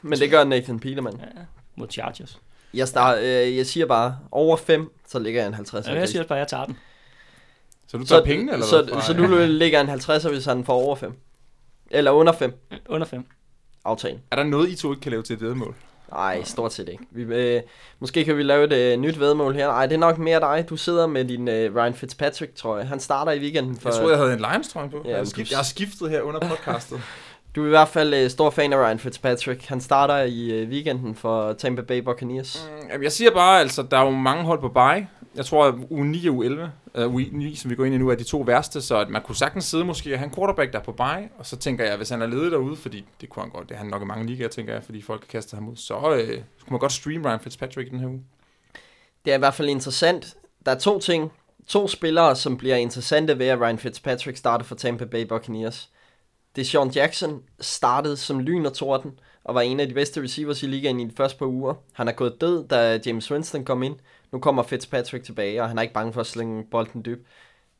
Men 0.01 0.19
det 0.19 0.29
gør 0.29 0.43
Nathan 0.43 0.79
Peterman. 0.79 1.13
ja, 1.19 1.41
mod 1.75 1.87
Chargers. 1.91 2.39
Jeg, 2.73 2.87
start, 2.87 3.17
øh, 3.19 3.57
jeg 3.57 3.65
siger 3.65 3.85
bare, 3.85 4.19
over 4.31 4.57
5, 4.57 4.91
så 5.07 5.19
ligger 5.19 5.41
jeg 5.41 5.47
en 5.47 5.53
50. 5.53 5.87
Ja, 5.87 5.93
jeg 5.93 6.09
siger 6.09 6.23
bare, 6.23 6.37
at 6.37 6.39
jeg 6.39 6.47
tager 6.47 6.65
den. 6.65 6.77
Så 7.87 7.97
du 7.97 8.05
tager 8.05 8.21
så, 8.21 8.25
penge, 8.25 8.53
eller 8.53 8.65
så, 8.65 8.81
hvad? 8.81 8.93
fra- 8.93 9.01
så 9.01 9.13
du 9.13 9.27
ligger 9.47 9.81
en 9.81 9.87
50, 9.89 10.23
hvis 10.23 10.45
han 10.45 10.65
får 10.65 10.73
over 10.73 10.95
5. 10.95 11.13
Eller 11.91 12.11
under 12.11 12.33
5. 12.33 12.53
Under 12.89 13.07
5. 13.07 13.25
Aftalen. 13.85 14.21
Er 14.31 14.35
der 14.35 14.43
noget, 14.43 14.69
I 14.69 14.75
to 14.75 14.91
ikke 14.91 15.01
kan 15.01 15.11
lave 15.11 15.23
til 15.23 15.33
et 15.33 15.41
vedmål? 15.41 15.75
Nej, 16.13 16.43
stort 16.43 16.73
set 16.73 16.89
ikke. 16.89 17.03
Vi, 17.11 17.23
øh, 17.23 17.61
måske 17.99 18.25
kan 18.25 18.37
vi 18.37 18.43
lave 18.43 18.63
et 18.63 18.73
øh, 18.73 18.99
nyt 18.99 19.19
vedmål 19.19 19.55
her. 19.55 19.67
Nej, 19.67 19.85
det 19.85 19.95
er 19.95 19.99
nok 19.99 20.17
mere 20.17 20.39
dig. 20.39 20.65
Du 20.69 20.77
sidder 20.77 21.07
med 21.07 21.25
din 21.25 21.47
øh, 21.47 21.75
Ryan 21.75 21.93
Fitzpatrick, 21.93 22.55
tror 22.55 22.77
jeg. 22.77 22.87
Han 22.87 22.99
starter 22.99 23.31
i 23.31 23.39
weekenden. 23.39 23.77
For, 23.79 23.89
Jeg 23.89 23.95
troede, 23.95 24.11
jeg 24.11 24.19
havde 24.19 24.33
en 24.33 24.39
Lions 24.39 24.69
trøje 24.69 24.89
på. 24.89 25.01
Ja, 25.05 25.09
jeg, 25.09 25.17
har 25.17 25.25
skift, 25.25 25.49
jeg 25.51 25.57
har 25.57 25.63
skiftet 25.63 26.09
her 26.09 26.21
under 26.21 26.39
podcastet. 26.39 27.01
Du 27.55 27.61
er 27.61 27.65
i 27.65 27.69
hvert 27.69 27.87
fald 27.87 28.13
øh, 28.13 28.29
stor 28.29 28.49
fan 28.49 28.73
af 28.73 28.77
Ryan 28.77 28.99
Fitzpatrick. 28.99 29.65
Han 29.65 29.81
starter 29.81 30.17
i 30.17 30.51
øh, 30.51 30.69
weekenden 30.69 31.15
for 31.15 31.53
Tampa 31.53 31.81
Bay 31.81 31.97
Buccaneers. 31.97 32.69
Mm, 32.95 33.03
jeg 33.03 33.11
siger 33.11 33.31
bare, 33.31 33.59
altså, 33.59 33.83
der 33.91 33.97
er 33.97 34.03
jo 34.03 34.09
mange 34.09 34.43
hold 34.43 34.59
på 34.59 34.69
bye. 34.69 35.07
Jeg 35.35 35.45
tror, 35.45 35.65
at 35.65 35.75
u 35.89 36.03
9 36.03 36.27
og 36.27 36.35
u 36.35 36.43
11, 36.43 36.71
uh, 36.95 37.01
øh, 37.01 37.13
u 37.13 37.17
9, 37.17 37.55
som 37.55 37.71
vi 37.71 37.75
går 37.75 37.85
ind 37.85 37.95
i 37.95 37.97
nu, 37.97 38.09
er 38.09 38.15
de 38.15 38.23
to 38.23 38.37
værste, 38.37 38.81
så 38.81 38.97
at 38.99 39.09
man 39.09 39.21
kunne 39.21 39.35
sagtens 39.35 39.65
sidde 39.65 39.85
måske 39.85 40.13
og 40.13 40.19
have 40.19 40.27
en 40.27 40.35
quarterback, 40.35 40.73
der 40.73 40.79
er 40.79 40.83
på 40.83 40.91
bye, 40.91 41.29
og 41.37 41.45
så 41.45 41.57
tænker 41.57 41.85
jeg, 41.85 41.97
hvis 41.97 42.09
han 42.09 42.21
er 42.21 42.27
ledet 42.27 42.51
derude, 42.51 42.75
fordi 42.75 43.05
det 43.21 43.29
kunne 43.29 43.43
han 43.43 43.51
godt, 43.51 43.69
det 43.69 43.75
er 43.75 43.79
han 43.79 43.87
nok 43.87 44.01
i 44.01 44.05
mange 44.05 44.25
ligaer, 44.25 44.47
tænker 44.47 44.73
jeg, 44.73 44.83
fordi 44.83 45.01
folk 45.01 45.21
har 45.21 45.27
kastet 45.27 45.59
ham 45.59 45.69
ud, 45.69 45.75
så 45.75 45.93
øh, 45.93 46.27
kunne 46.27 46.71
man 46.71 46.79
godt 46.79 46.91
streame 46.91 47.29
Ryan 47.29 47.39
Fitzpatrick 47.39 47.91
den 47.91 47.99
her 47.99 48.07
uge. 48.07 48.23
Det 49.25 49.31
er 49.31 49.35
i 49.35 49.39
hvert 49.39 49.53
fald 49.53 49.69
interessant. 49.69 50.35
Der 50.65 50.71
er 50.71 50.79
to 50.79 50.99
ting. 50.99 51.31
To 51.67 51.87
spillere, 51.87 52.35
som 52.35 52.57
bliver 52.57 52.75
interessante 52.75 53.39
ved, 53.39 53.47
at 53.47 53.59
Ryan 53.59 53.77
Fitzpatrick 53.77 54.37
starter 54.37 54.65
for 54.65 54.75
Tampa 54.75 55.05
Bay 55.05 55.25
Buccaneers. 55.25 55.89
Det 56.55 56.61
er 56.61 56.65
Sean 56.65 56.89
Jackson 56.89 57.41
startede 57.59 58.17
som 58.17 58.39
lyn 58.39 58.65
og 58.65 58.73
torden, 58.73 59.19
og 59.43 59.55
var 59.55 59.61
en 59.61 59.79
af 59.79 59.87
de 59.87 59.93
bedste 59.93 60.21
receivers 60.21 60.63
i 60.63 60.67
ligaen 60.67 60.99
i 60.99 61.05
de 61.05 61.15
første 61.17 61.37
par 61.37 61.45
uger. 61.45 61.73
Han 61.93 62.07
er 62.07 62.11
gået 62.11 62.41
død, 62.41 62.67
da 62.67 62.99
James 63.05 63.31
Winston 63.31 63.65
kom 63.65 63.83
ind. 63.83 63.95
Nu 64.33 64.39
kommer 64.39 64.63
Fitzpatrick 64.63 65.25
tilbage, 65.25 65.61
og 65.61 65.67
han 65.67 65.77
er 65.77 65.81
ikke 65.81 65.93
bange 65.93 66.13
for 66.13 66.21
at 66.21 66.27
slænge 66.27 66.63
bolden 66.71 67.05
dyb. 67.05 67.27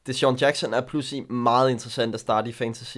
Deshaun 0.08 0.38
Sean 0.38 0.48
Jackson 0.48 0.74
er 0.74 0.82
pludselig 0.82 1.32
meget 1.32 1.72
interessant 1.72 2.14
at 2.14 2.20
starte 2.20 2.50
i 2.50 2.54
fantasy. 2.54 2.98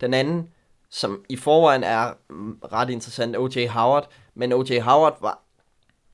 Den 0.00 0.14
anden, 0.14 0.48
som 0.90 1.24
i 1.28 1.36
forvejen 1.36 1.84
er 1.84 2.12
mm, 2.30 2.58
ret 2.72 2.90
interessant, 2.90 3.36
O.J. 3.36 3.66
Howard. 3.66 4.08
Men 4.34 4.52
O.J. 4.52 4.80
Howard 4.80 5.18
var 5.20 5.42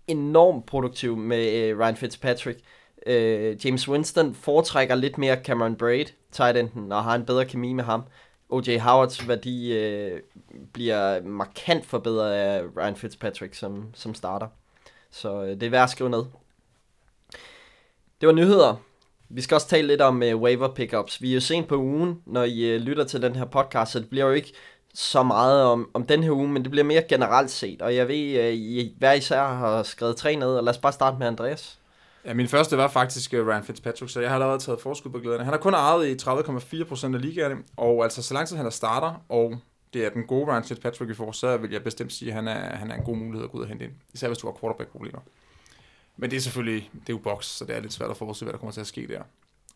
enormt 0.07 0.67
produktiv 0.67 1.17
med 1.17 1.53
øh, 1.53 1.79
Ryan 1.79 1.97
Fitzpatrick. 1.97 2.61
Øh, 3.07 3.67
James 3.67 3.89
Winston 3.89 4.35
foretrækker 4.35 4.95
lidt 4.95 5.19
mere 5.19 5.45
Cameron 5.45 5.77
Braid, 5.77 6.07
tight 6.33 6.57
enden, 6.57 6.93
og 6.93 7.05
har 7.05 7.15
en 7.15 7.27
bedre 7.27 7.45
kemi 7.45 7.73
med 7.73 7.85
ham. 7.85 8.03
O.J. 8.49 8.79
Howards 8.79 9.29
værdi 9.29 9.73
øh, 9.79 10.21
bliver 10.73 11.23
markant 11.23 11.87
forbedret 11.87 12.33
af 12.33 12.63
Ryan 12.77 12.97
Fitzpatrick 12.97 13.55
som, 13.55 13.87
som 13.95 14.15
starter. 14.15 14.47
Så 15.11 15.43
øh, 15.43 15.49
det 15.49 15.63
er 15.63 15.71
værd 15.71 15.85
at 15.85 15.91
skrive 15.91 16.11
ned. 16.11 16.25
Det 18.23 18.27
var 18.27 18.35
nyheder. 18.35 18.75
Vi 19.29 19.41
skal 19.41 19.55
også 19.55 19.69
tale 19.69 19.87
lidt 19.87 20.01
om 20.01 20.23
uh, 20.23 20.43
waiver 20.43 20.75
pickups. 20.75 21.23
Vi 21.23 21.31
er 21.31 21.35
jo 21.35 21.41
sent 21.41 21.69
på 21.69 21.77
ugen, 21.77 22.23
når 22.27 22.45
I 22.45 22.77
uh, 22.77 22.83
lytter 22.83 23.05
til 23.05 23.23
den 23.23 23.37
her 23.37 23.45
podcast, 23.45 23.93
så 23.93 23.99
det 23.99 24.11
bliver 24.11 24.27
jo 24.27 24.33
ikke 24.33 24.53
så 24.95 25.23
meget 25.23 25.63
om, 25.65 25.91
om 25.95 26.07
den 26.07 26.23
her 26.23 26.31
uge, 26.31 26.49
men 26.49 26.63
det 26.63 26.71
bliver 26.71 26.85
mere 26.85 27.03
generelt 27.09 27.51
set. 27.51 27.83
Og 27.83 27.97
jeg 27.97 28.09
ved, 28.09 28.35
at 28.35 28.55
I 28.55 28.95
hver 28.99 29.13
især 29.13 29.43
har 29.43 29.83
skrevet 29.83 30.17
tre 30.17 30.37
ned, 30.37 30.57
og 30.57 30.65
lad 30.65 30.73
os 30.73 30.79
bare 30.79 30.93
starte 30.93 31.19
med 31.19 31.27
Andreas. 31.27 31.79
Ja, 32.25 32.35
min 32.35 32.49
første 32.49 32.77
var 32.77 32.89
faktisk 32.89 33.33
Ryan 33.33 33.65
Fitzpatrick, 33.65 34.13
så 34.13 34.21
jeg 34.21 34.31
har 34.31 34.37
allerede 34.37 34.59
taget 34.59 34.81
forskud 34.81 35.11
på 35.11 35.19
glæderne. 35.19 35.45
Han 35.45 35.53
har 35.53 35.61
kun 35.61 35.75
ejet 35.75 36.07
i 36.07 36.15
30,4% 36.23 37.15
af 37.15 37.23
ligaerne, 37.23 37.57
og 37.77 38.05
altså 38.05 38.23
så 38.23 38.35
lang 38.35 38.49
tid 38.49 38.57
han 38.57 38.67
er 38.67 38.71
starter, 38.71 39.25
og 39.29 39.55
det 39.95 40.07
er 40.07 40.11
den 40.11 40.27
gode 40.27 40.53
Ryan 40.53 40.65
Fitzpatrick, 40.65 41.09
vi 41.09 41.15
får, 41.15 41.33
så 41.33 41.57
vil 41.57 41.71
jeg 41.71 41.85
bestemt 41.85 42.13
sige, 42.13 42.29
at 42.29 42.35
han 42.35 42.49
er, 42.49 42.77
han 42.77 42.91
er 42.91 42.95
en 42.95 43.05
god 43.05 43.17
mulighed 43.17 43.45
at 43.45 43.51
gå 43.51 43.59
ud 43.59 43.63
og 43.63 43.69
hente 43.69 43.85
ind. 43.85 43.93
Især 44.15 44.29
hvis 44.29 44.39
du 44.39 44.47
har 44.47 44.55
quarterback-problemer. 44.61 45.21
Men 46.17 46.31
det 46.31 46.37
er 46.37 46.41
selvfølgelig, 46.41 46.91
det 46.93 47.09
er 47.09 47.13
jo 47.13 47.19
box, 47.19 47.45
så 47.45 47.65
det 47.65 47.77
er 47.77 47.81
lidt 47.81 47.93
svært 47.93 48.11
at 48.11 48.17
forudse, 48.17 48.45
hvad 48.45 48.53
der 48.53 48.59
kommer 48.59 48.73
til 48.73 48.81
at 48.81 48.87
ske 48.87 49.09
der. 49.09 49.23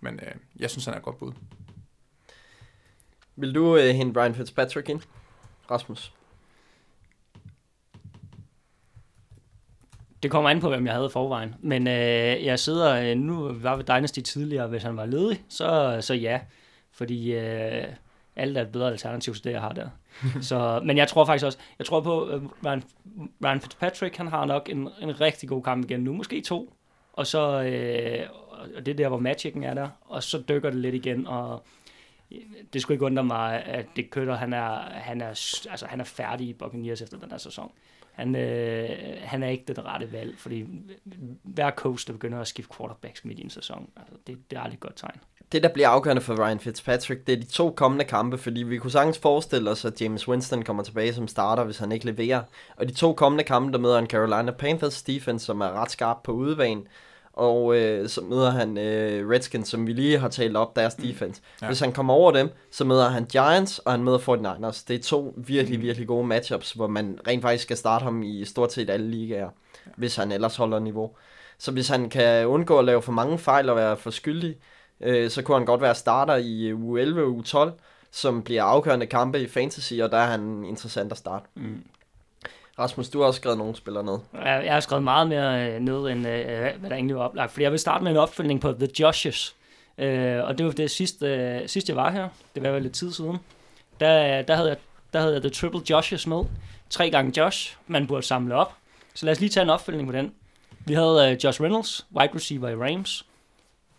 Men 0.01 0.15
øh, 0.15 0.35
jeg 0.57 0.71
synes, 0.71 0.85
han 0.85 0.95
er 0.95 0.99
et 0.99 1.05
godt 1.05 1.19
bud. 1.19 1.33
Vil 3.37 3.55
du 3.55 3.75
uh, 3.75 3.81
hente 3.81 4.21
Ryan 4.21 4.35
Fitzpatrick 4.35 4.89
ind? 4.89 5.01
Rasmus? 5.71 6.13
Det 10.23 10.31
kommer 10.31 10.51
an 10.51 10.61
på, 10.61 10.69
hvem 10.69 10.87
jeg 10.87 10.95
havde 10.95 11.11
forvejen. 11.11 11.55
Men 11.61 11.87
øh, 11.87 12.45
jeg 12.45 12.59
sidder, 12.59 13.11
øh, 13.11 13.17
nu 13.17 13.53
var 13.53 13.77
ved 13.77 13.85
Dynasty 13.85 14.21
tidligere, 14.21 14.67
hvis 14.67 14.83
han 14.83 14.97
var 14.97 15.07
ledig, 15.07 15.45
så, 15.49 15.99
så 16.01 16.15
ja. 16.15 16.41
Fordi 16.93 17.33
øh, 17.33 17.85
alt 18.37 18.57
er 18.57 18.63
et 18.63 18.73
bedre 18.73 18.89
alternativ 18.89 19.35
til 19.35 19.45
det, 19.45 19.51
jeg 19.51 19.61
har 19.61 19.73
der. 19.73 19.89
så, 20.41 20.81
men 20.85 20.97
jeg 20.97 21.09
tror 21.09 21.25
faktisk 21.25 21.47
også, 21.47 21.59
jeg 21.79 21.87
tror 21.87 22.01
på, 22.01 22.25
at 22.25 22.41
Ryan, 22.67 22.83
Ryan 23.45 23.61
Fitzpatrick, 23.61 24.17
han 24.17 24.27
har 24.27 24.45
nok 24.45 24.69
en, 24.69 24.89
en 25.03 25.21
rigtig 25.21 25.49
god 25.49 25.63
kamp 25.63 25.85
igen 25.85 26.01
nu, 26.01 26.13
måske 26.13 26.41
to. 26.41 26.73
Og 27.13 27.27
så, 27.27 27.63
øh, 27.63 28.29
og 28.77 28.87
det 28.87 28.93
er 28.93 28.97
der, 28.97 29.09
hvor 29.09 29.19
magicen 29.19 29.63
er 29.63 29.75
der, 29.75 29.89
og 30.05 30.23
så 30.23 30.43
dykker 30.49 30.71
det 30.71 30.79
lidt 30.79 30.95
igen, 30.95 31.27
og 31.27 31.63
øh, 32.33 32.39
det 32.73 32.83
skulle 32.83 32.95
ikke 32.95 33.05
undre 33.05 33.25
mig, 33.25 33.65
at 33.65 33.87
det 33.97 34.11
køtter, 34.11 34.37
han 34.37 34.53
er, 34.53 34.79
han 34.91 35.21
er, 35.21 35.29
altså, 35.71 35.87
han 35.89 36.01
er 36.01 36.05
færdig 36.05 36.49
i 36.49 36.53
Buccaneers 36.53 37.03
efter 37.03 37.19
den 37.19 37.31
her 37.31 37.39
sæson. 37.39 37.73
Han, 38.17 38.37
øh, 38.37 38.89
han 39.23 39.43
er 39.43 39.49
ikke 39.49 39.65
det 39.69 39.85
rette 39.85 40.13
valg, 40.13 40.39
fordi 40.39 40.67
hver 41.43 41.71
coach, 41.71 42.07
der 42.07 42.13
begynder 42.13 42.41
at 42.41 42.49
skifte 42.49 42.75
quarterbacks 42.77 43.25
midt 43.25 43.39
i 43.39 43.43
en 43.43 43.51
sæson, 43.51 43.89
altså, 43.97 44.15
det, 44.27 44.51
det 44.51 44.57
er 44.57 44.61
aldrig 44.61 44.75
et 44.75 44.81
godt 44.81 44.97
tegn. 44.97 45.21
Det, 45.53 45.63
der 45.63 45.69
bliver 45.69 45.89
afgørende 45.89 46.23
for 46.23 46.47
Ryan 46.47 46.61
Fitzpatrick, 46.61 47.27
det 47.27 47.33
er 47.33 47.37
de 47.37 47.47
to 47.47 47.71
kommende 47.71 48.05
kampe, 48.05 48.39
fordi 48.39 48.63
vi 48.63 48.79
kunne 48.79 48.91
sagtens 48.91 49.19
forestille 49.19 49.71
os, 49.71 49.85
at 49.85 50.01
James 50.01 50.29
Winston 50.29 50.63
kommer 50.63 50.83
tilbage 50.83 51.15
som 51.15 51.29
starter, 51.29 51.65
hvis 51.65 51.79
han 51.79 51.93
ikke 51.93 52.07
leverer. 52.07 52.43
Og 52.77 52.89
de 52.89 52.95
to 52.95 53.13
kommende 53.13 53.45
kampe, 53.45 53.73
der 53.73 53.79
møder 53.79 53.99
en 53.99 54.07
Carolina 54.07 54.51
Panthers 54.51 55.03
defense, 55.03 55.47
som 55.47 55.61
er 55.61 55.71
ret 55.83 55.91
skarp 55.91 56.17
på 56.25 56.33
udebane, 56.33 56.83
og 57.37 57.77
øh, 57.77 58.09
så 58.09 58.21
møder 58.21 58.51
han 58.51 58.79
øh, 58.79 59.31
Redskins, 59.31 59.69
som 59.69 59.87
vi 59.87 59.93
lige 59.93 60.19
har 60.19 60.29
talt 60.29 60.57
op, 60.57 60.77
deres 60.77 60.95
defense. 60.95 61.43
Ja. 61.63 61.67
Hvis 61.67 61.81
han 61.81 61.93
kommer 61.93 62.15
over 62.15 62.33
dem, 62.33 62.51
så 62.71 62.85
møder 62.85 63.09
han 63.09 63.25
Giants, 63.25 63.79
og 63.79 63.93
han 63.93 64.05
møder 64.05 64.19
49ers. 64.19 64.85
Det 64.89 64.97
er 64.97 65.03
to 65.03 65.35
virkelig, 65.37 65.83
virkelig 65.83 66.09
gode 66.09 66.27
matchups, 66.27 66.73
hvor 66.73 66.87
man 66.87 67.19
rent 67.27 67.43
faktisk 67.43 67.63
skal 67.65 67.77
starte 67.77 68.03
ham 68.03 68.23
i 68.23 68.45
stort 68.45 68.73
set 68.73 68.91
alle 68.91 69.11
ligaer, 69.11 69.51
ja. 69.87 69.91
hvis 69.97 70.17
han 70.17 70.33
ellers 70.33 70.57
holder 70.57 70.79
niveau. 70.79 71.11
Så 71.59 71.73
hvis 71.73 71.89
han 71.89 72.09
kan 72.09 72.47
undgå 72.47 72.79
at 72.79 72.85
lave 72.85 73.03
for 73.03 73.13
mange 73.13 73.39
fejl 73.39 73.69
og 73.69 73.77
være 73.77 73.97
for 73.97 74.11
skyldig, 74.11 74.57
øh, 75.01 75.31
så 75.31 75.43
kunne 75.43 75.57
han 75.57 75.67
godt 75.67 75.81
være 75.81 75.95
starter 75.95 76.37
i 76.37 76.73
u 76.73 76.97
11 76.97 77.23
og 77.23 77.29
u 77.29 77.43
12, 77.43 77.73
som 78.11 78.43
bliver 78.43 78.63
afgørende 78.63 79.07
kampe 79.07 79.41
i 79.41 79.49
fantasy, 79.49 79.95
og 79.95 80.11
der 80.11 80.19
er 80.19 80.27
han 80.27 80.65
interessant 80.65 81.13
at 81.13 81.19
starte. 81.19 81.47
Mm. 81.55 81.83
Rasmus, 82.79 83.09
du 83.09 83.19
har 83.19 83.27
også 83.27 83.39
skrevet 83.39 83.59
nogle 83.59 83.77
spillere 83.77 84.05
ned. 84.05 84.19
Jeg 84.45 84.73
har 84.73 84.81
skrevet 84.81 85.05
meget 85.05 85.29
mere 85.29 85.73
øh, 85.73 85.81
ned, 85.81 85.97
end 85.97 86.29
øh, 86.29 86.81
hvad 86.81 86.91
der 86.91 86.97
egentlig 86.97 87.17
var 87.17 87.23
oplagt. 87.23 87.53
Fordi 87.53 87.63
jeg 87.63 87.71
vil 87.71 87.79
starte 87.79 88.05
med 88.05 88.11
en 88.11 88.17
opfølgning 88.17 88.61
på 88.61 88.73
The 88.73 88.89
Joshes. 89.01 89.55
Øh, 89.99 90.45
og 90.45 90.59
det 90.59 90.67
var 90.67 90.73
det 90.73 90.91
sidste, 90.91 91.63
sidste 91.67 91.91
jeg 91.91 91.97
var 91.97 92.11
her. 92.11 92.29
Det 92.55 92.63
var 92.63 92.71
vel 92.71 92.83
lidt 92.83 92.95
tid 92.95 93.13
siden. 93.13 93.37
Der, 94.01 94.43
der, 94.43 94.55
havde 94.55 94.69
jeg, 94.69 94.77
der 95.13 95.21
havde 95.21 95.35
jeg 95.35 95.43
The 95.43 95.51
Triple 95.51 95.81
Joshes 95.91 96.27
med. 96.27 96.45
Tre 96.91 97.11
gange 97.11 97.41
Josh, 97.41 97.77
man 97.87 98.07
burde 98.07 98.23
samle 98.23 98.55
op. 98.55 98.73
Så 99.15 99.27
lad 99.27 99.33
os 99.33 99.41
lige 99.41 99.51
tage 99.51 99.65
en 99.65 99.71
opfølgning 99.71 100.09
på 100.09 100.13
den. 100.13 100.33
Vi 100.85 100.95
havde 100.95 101.39
Josh 101.45 101.63
Reynolds, 101.63 102.07
wide 102.17 102.35
receiver 102.35 102.69
i 102.69 102.75
Rams. 102.75 103.27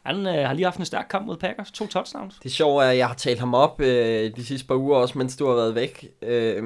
Han 0.03 0.27
øh, 0.27 0.47
har 0.47 0.53
lige 0.53 0.65
haft 0.65 0.79
en 0.79 0.85
stærk 0.85 1.07
kamp 1.09 1.25
mod 1.25 1.37
Packers. 1.37 1.71
To 1.71 1.87
touchdowns. 1.87 2.35
Det 2.35 2.45
er 2.45 2.53
sjovt, 2.53 2.83
at 2.83 2.97
jeg 2.97 3.07
har 3.07 3.15
talt 3.15 3.39
ham 3.39 3.53
op 3.53 3.81
øh, 3.81 4.35
de 4.35 4.45
sidste 4.45 4.67
par 4.67 4.75
uger 4.75 4.97
også, 4.97 5.17
mens 5.17 5.37
du 5.37 5.47
har 5.47 5.55
været 5.55 5.75
væk. 5.75 6.07
Øh, 6.21 6.63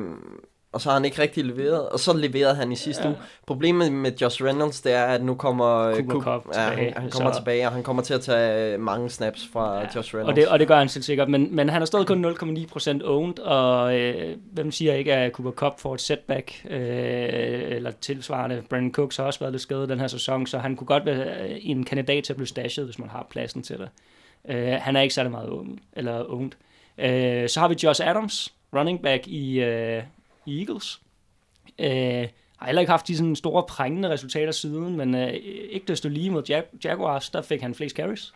og 0.73 0.81
så 0.81 0.89
har 0.89 0.93
han 0.93 1.05
ikke 1.05 1.21
rigtig 1.21 1.45
leveret, 1.45 1.89
og 1.89 1.99
så 1.99 2.13
leverede 2.13 2.55
han 2.55 2.71
i 2.71 2.75
sidste 2.75 3.03
ja. 3.03 3.09
uge. 3.09 3.17
Problemet 3.45 3.91
med 3.91 4.11
Josh 4.21 4.43
Reynolds, 4.43 4.81
det 4.81 4.93
er, 4.93 5.05
at 5.05 5.23
nu 5.23 5.35
kommer 5.35 5.77
øh, 5.77 5.95
Cooper 5.95 6.21
Cup 6.21 6.55
ja, 6.55 6.59
han, 6.59 6.93
han 6.97 7.09
kommer 7.09 7.31
så... 7.31 7.39
tilbage, 7.39 7.67
og 7.67 7.71
han 7.71 7.83
kommer 7.83 8.03
til 8.03 8.13
at 8.13 8.21
tage 8.21 8.77
mange 8.77 9.09
snaps 9.09 9.49
fra 9.53 9.79
ja. 9.79 9.87
Josh 9.95 10.15
Reynolds. 10.15 10.29
Og 10.29 10.35
det, 10.35 10.47
og 10.47 10.59
det 10.59 10.67
gør 10.67 10.77
han 10.77 10.89
selv 10.89 11.03
sikkert, 11.03 11.29
men, 11.29 11.55
men 11.55 11.69
han 11.69 11.81
har 11.81 11.85
stadig 11.85 12.07
kun 12.07 12.25
0,9% 12.25 13.05
owned, 13.05 13.39
og 13.39 13.99
øh, 13.99 14.37
hvem 14.51 14.71
siger 14.71 14.93
ikke, 14.93 15.13
at 15.13 15.31
Cooper 15.31 15.51
Cup 15.51 15.79
får 15.79 15.93
et 15.93 16.01
setback, 16.01 16.65
øh, 16.69 16.79
eller 16.81 17.91
tilsvarende. 17.91 18.63
Brandon 18.69 18.93
Cooks 18.93 19.17
har 19.17 19.23
også 19.23 19.39
været 19.39 19.53
lidt 19.53 19.61
skadet 19.61 19.89
den 19.89 19.99
her 19.99 20.07
sæson, 20.07 20.47
så 20.47 20.57
han 20.57 20.75
kunne 20.75 20.87
godt 20.87 21.05
være 21.05 21.49
en 21.59 21.83
kandidat 21.83 22.23
til 22.23 22.33
at 22.33 22.37
blive 22.37 22.47
stashet, 22.47 22.85
hvis 22.85 22.99
man 22.99 23.09
har 23.09 23.27
pladsen 23.29 23.63
til 23.63 23.77
det. 23.77 23.89
Øh, 24.49 24.73
han 24.81 24.95
er 24.95 25.01
ikke 25.01 25.13
særlig 25.13 25.31
meget 25.31 25.49
owned. 25.49 25.77
Eller 25.93 26.31
owned. 26.31 26.51
Øh, 26.97 27.49
så 27.49 27.59
har 27.59 27.67
vi 27.67 27.75
Josh 27.83 28.07
Adams, 28.07 28.53
running 28.75 29.01
back 29.01 29.27
i, 29.27 29.59
øh, 29.59 30.03
Eagles. 30.47 31.01
Øh, 31.79 32.27
har 32.57 32.65
heller 32.65 32.79
ikke 32.79 32.91
haft 32.91 33.07
de 33.07 33.17
sådan 33.17 33.35
store 33.35 33.63
prængende 33.69 34.09
resultater 34.09 34.51
siden, 34.51 34.97
men 34.97 35.15
øh, 35.15 35.33
ikke 35.69 35.85
desto 35.87 36.09
lige 36.09 36.29
mod 36.29 36.43
Jag- 36.49 36.83
Jaguars, 36.83 37.29
der 37.29 37.41
fik 37.41 37.61
han 37.61 37.75
flest 37.75 37.95
carries. 37.95 38.33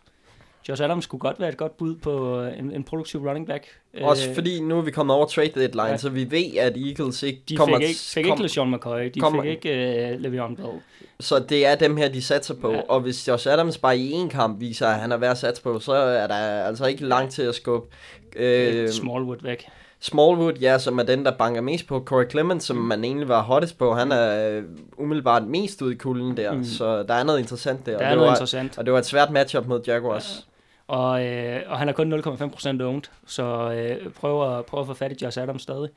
Josh 0.68 0.82
Adams 0.82 1.06
kunne 1.06 1.18
godt 1.18 1.40
være 1.40 1.48
et 1.48 1.56
godt 1.56 1.76
bud 1.76 1.94
på 1.96 2.40
øh, 2.40 2.58
en, 2.58 2.72
en 2.72 2.84
produktiv 2.84 3.28
running 3.28 3.46
back. 3.46 3.66
Også 4.00 4.28
øh, 4.28 4.34
fordi 4.34 4.60
nu 4.60 4.78
er 4.78 4.82
vi 4.82 4.90
kommet 4.90 5.16
over 5.16 5.26
trade 5.26 5.48
deadline, 5.48 5.82
ja. 5.84 5.96
så 5.96 6.08
vi 6.08 6.30
ved, 6.30 6.56
at 6.56 6.76
Eagles 6.76 7.22
ikke 7.22 7.42
de 7.48 7.56
kommer... 7.56 7.78
De 7.78 7.82
fik 7.82 7.88
ikke, 7.88 8.00
fik 8.00 8.24
kom, 8.24 8.32
ikke 8.32 8.42
LeSean 8.42 8.70
McCoy, 8.70 9.10
de 9.14 9.20
kommer, 9.20 9.42
fik 9.42 9.50
ikke 9.50 10.14
uh, 10.14 10.20
Le'Veon 10.20 10.54
Bell. 10.54 10.80
Så 11.20 11.38
det 11.38 11.66
er 11.66 11.74
dem 11.74 11.96
her, 11.96 12.08
de 12.08 12.22
satser 12.22 12.54
på. 12.54 12.72
Ja. 12.72 12.80
Og 12.88 13.00
hvis 13.00 13.28
Josh 13.28 13.48
Adams 13.48 13.78
bare 13.78 13.98
i 13.98 14.12
en 14.12 14.28
kamp 14.28 14.60
viser, 14.60 14.86
at 14.86 15.00
han 15.00 15.12
er 15.12 15.16
værd 15.16 15.30
at 15.30 15.38
satse 15.38 15.62
på, 15.62 15.80
så 15.80 15.92
er 15.92 16.26
der 16.26 16.34
altså 16.64 16.86
ikke 16.86 17.04
langt 17.04 17.32
til 17.32 17.42
at 17.42 17.54
skubbe... 17.54 17.88
Øh, 18.36 18.88
Smallwood 18.90 19.36
væk. 19.42 19.66
Smallwood, 20.00 20.52
ja, 20.52 20.78
som 20.78 20.98
er 20.98 21.02
den, 21.02 21.24
der 21.24 21.30
banker 21.30 21.60
mest 21.60 21.86
på. 21.86 22.00
Corey 22.00 22.30
Clement, 22.30 22.62
som 22.62 22.76
man 22.76 23.04
egentlig 23.04 23.28
var 23.28 23.42
hottest 23.42 23.78
på, 23.78 23.94
han 23.94 24.12
er 24.12 24.58
uh, 24.58 24.64
umiddelbart 25.04 25.42
mest 25.42 25.82
ude 25.82 25.92
i 25.92 25.96
kulden 25.96 26.36
der, 26.36 26.52
mm. 26.52 26.64
så 26.64 27.02
der 27.02 27.14
er 27.14 27.24
noget 27.24 27.38
interessant 27.38 27.86
der. 27.86 27.98
Der 27.98 28.04
er 28.04 28.14
noget 28.14 28.26
var, 28.26 28.34
interessant. 28.34 28.78
Og 28.78 28.84
det 28.84 28.92
var 28.92 28.98
et 28.98 29.06
svært 29.06 29.30
matchup 29.30 29.66
mod 29.66 29.80
Jaguars. 29.86 30.46
Ja. 30.48 30.52
Og, 30.88 31.26
øh, 31.26 31.62
og 31.66 31.78
han 31.78 31.88
er 31.88 31.92
kun 31.92 32.12
0,5% 32.12 32.82
owned, 32.82 33.02
så 33.26 33.72
øh, 33.72 34.12
prøv, 34.12 34.58
at, 34.58 34.66
prøv 34.66 34.80
at 34.80 34.86
få 34.86 34.94
fat 34.94 35.12
i 35.12 35.24
Josh 35.24 35.42
Adams 35.42 35.62
stadig. 35.62 35.88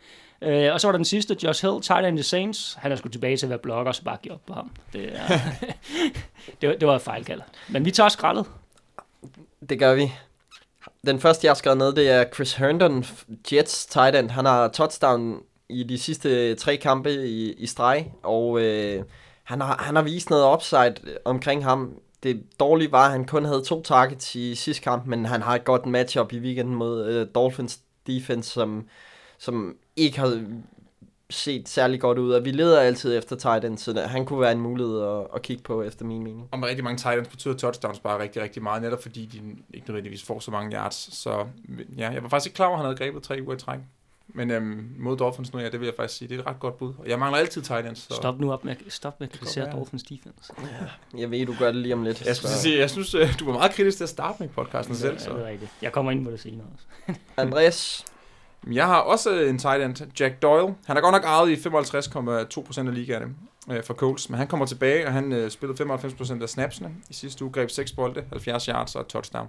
Øh, 0.41 0.73
og 0.73 0.81
så 0.81 0.88
var 0.88 0.91
der 0.91 0.97
den 0.97 1.05
sidste, 1.05 1.38
Josh 1.43 1.65
Hill, 1.65 1.81
tight 1.81 2.05
end 2.05 2.17
the 2.17 2.23
Saints. 2.23 2.77
Han 2.81 2.91
er 2.91 2.95
sgu 2.95 3.09
tilbage 3.09 3.38
til 3.38 3.45
at 3.45 3.49
være 3.49 3.59
blogger, 3.59 3.91
så 3.91 4.03
bare 4.03 4.17
give 4.21 4.33
op 4.33 4.45
på 4.47 4.53
ham. 4.53 4.71
Det, 4.93 5.09
er, 5.13 5.27
det, 6.62 6.69
var, 6.69 6.75
det 6.75 6.88
var 6.88 6.95
et 6.95 7.01
fejlkald. 7.01 7.41
Men 7.69 7.85
vi 7.85 7.91
tager 7.91 8.09
skraldet. 8.09 8.45
Det 9.69 9.79
gør 9.79 9.95
vi. 9.95 10.12
Den 11.05 11.19
første, 11.19 11.45
jeg 11.45 11.49
har 11.49 11.55
skrevet 11.55 11.77
ned, 11.77 11.93
det 11.93 12.09
er 12.09 12.25
Chris 12.33 12.53
Herndon, 12.53 13.05
Jets 13.51 13.85
tight 13.85 14.15
end. 14.15 14.29
Han 14.29 14.45
har 14.45 14.67
touchdown 14.67 15.43
i 15.69 15.83
de 15.83 15.97
sidste 15.97 16.55
tre 16.55 16.77
kampe 16.77 17.13
i, 17.13 17.53
i 17.53 17.67
streg, 17.67 18.11
og 18.23 18.61
øh, 18.61 19.03
han, 19.43 19.61
har, 19.61 19.77
han 19.77 19.95
har 19.95 20.03
vist 20.03 20.29
noget 20.29 20.53
upside 20.53 20.95
omkring 21.25 21.63
ham. 21.63 21.93
Det 22.23 22.43
dårlige 22.59 22.91
var, 22.91 23.05
at 23.05 23.11
han 23.11 23.25
kun 23.25 23.45
havde 23.45 23.63
to 23.63 23.83
targets 23.83 24.35
i 24.35 24.55
sidste 24.55 24.83
kamp, 24.83 25.05
men 25.05 25.25
han 25.25 25.41
har 25.41 25.55
et 25.55 25.63
godt 25.63 25.85
matchup 25.85 26.33
i 26.33 26.39
weekenden 26.39 26.75
mod 26.75 27.05
øh, 27.05 27.27
Dolphins 27.35 27.79
defense, 28.07 28.49
som, 28.49 28.87
som 29.37 29.75
ikke 29.95 30.19
har 30.19 30.43
set 31.29 31.69
særlig 31.69 31.99
godt 31.99 32.17
ud, 32.17 32.31
og 32.31 32.45
vi 32.45 32.51
leder 32.51 32.79
altid 32.79 33.17
efter 33.17 33.35
tight 33.35 33.65
ends, 33.65 33.81
så 33.81 34.01
han 34.01 34.25
kunne 34.25 34.41
være 34.41 34.51
en 34.51 34.61
mulighed 34.61 35.01
at, 35.01 35.27
at 35.35 35.41
kigge 35.41 35.63
på, 35.63 35.81
efter 35.81 36.05
min 36.05 36.23
mening. 36.23 36.47
Og 36.51 36.59
med 36.59 36.67
rigtig 36.67 36.83
mange 36.83 36.97
tight 36.97 37.17
ends 37.17 37.29
betyder 37.29 37.53
touchdowns 37.53 37.99
bare 37.99 38.21
rigtig, 38.21 38.41
rigtig 38.41 38.63
meget, 38.63 38.81
netop 38.81 39.01
fordi 39.01 39.25
de 39.25 39.37
ikke 39.73 39.87
nødvendigvis 39.87 40.23
får 40.23 40.39
så 40.39 40.51
mange 40.51 40.75
yards. 40.75 41.17
Så 41.17 41.45
ja, 41.97 42.09
jeg 42.09 42.23
var 42.23 42.29
faktisk 42.29 42.47
ikke 42.47 42.55
klar 42.55 42.65
over, 42.65 42.75
at 42.75 42.79
han 42.79 42.85
havde 42.85 42.97
grebet 42.97 43.23
tre 43.23 43.39
uger 43.41 43.55
i 43.55 43.59
træk. 43.59 43.79
Men 44.33 44.51
øhm, 44.51 44.95
mod 44.99 45.17
Dolphins 45.17 45.53
nu, 45.53 45.59
ja, 45.59 45.69
det 45.69 45.79
vil 45.79 45.85
jeg 45.85 45.95
faktisk 45.95 46.17
sige, 46.17 46.29
det 46.29 46.35
er 46.35 46.39
et 46.39 46.47
ret 46.47 46.59
godt 46.59 46.77
bud. 46.77 46.93
Og 46.99 47.09
jeg 47.09 47.19
mangler 47.19 47.39
altid 47.39 47.61
tight 47.61 47.87
ends. 47.87 47.99
Så... 47.99 48.13
Stop 48.13 48.39
nu 48.39 48.53
op 48.53 48.65
med, 48.65 48.75
stop 48.89 49.19
med 49.19 49.27
at 49.27 49.39
kritisere 49.39 49.71
Dolphins 49.71 50.03
defense. 50.03 50.53
Ja, 51.13 51.19
jeg 51.19 51.31
ved, 51.31 51.45
du 51.45 51.55
gør 51.59 51.65
det 51.65 51.75
lige 51.75 51.93
om 51.93 52.03
lidt. 52.03 52.25
Jeg, 52.25 52.35
skulle 52.35 52.51
sige, 52.51 52.79
jeg 52.79 52.89
synes, 52.89 53.15
øh, 53.15 53.39
du 53.39 53.45
var 53.45 53.53
meget 53.53 53.71
kritisk 53.71 53.97
til 53.97 54.03
at 54.03 54.09
starte 54.09 54.43
med 54.43 54.49
podcasten 54.49 54.95
ja, 54.95 54.99
selv. 54.99 55.19
Så. 55.19 55.33
Det 55.33 55.41
er 55.41 55.47
rigtigt. 55.47 55.71
Jeg 55.81 55.91
kommer 55.91 56.11
ind 56.11 56.25
på 56.25 56.31
det 56.31 56.39
senere 56.39 56.67
også. 56.73 57.19
Andreas, 57.37 58.05
jeg 58.71 58.85
har 58.85 58.99
også 58.99 59.39
en 59.39 59.57
tight 59.57 59.83
end, 59.83 59.95
Jack 60.19 60.41
Doyle. 60.41 60.75
Han 60.85 60.97
er 60.97 61.01
godt 61.01 61.13
nok 61.13 61.23
ejet 61.23 61.49
i 61.49 61.53
55,2% 61.53 62.87
af 62.87 62.93
ligaerne 62.95 63.25
øh, 63.71 63.83
for 63.83 63.93
Colts, 63.93 64.29
men 64.29 64.37
han 64.37 64.47
kommer 64.47 64.65
tilbage, 64.65 65.05
og 65.07 65.13
han 65.13 65.31
øh, 65.33 65.51
spillede 65.51 65.83
95% 65.93 66.41
af 66.43 66.49
snapsene 66.49 66.91
i 67.09 67.13
sidste 67.13 67.43
uge, 67.43 67.51
greb 67.53 67.69
6 67.69 67.91
bolde, 67.91 68.23
70 68.29 68.65
yards 68.65 68.95
og 68.95 69.07
touchdown. 69.07 69.47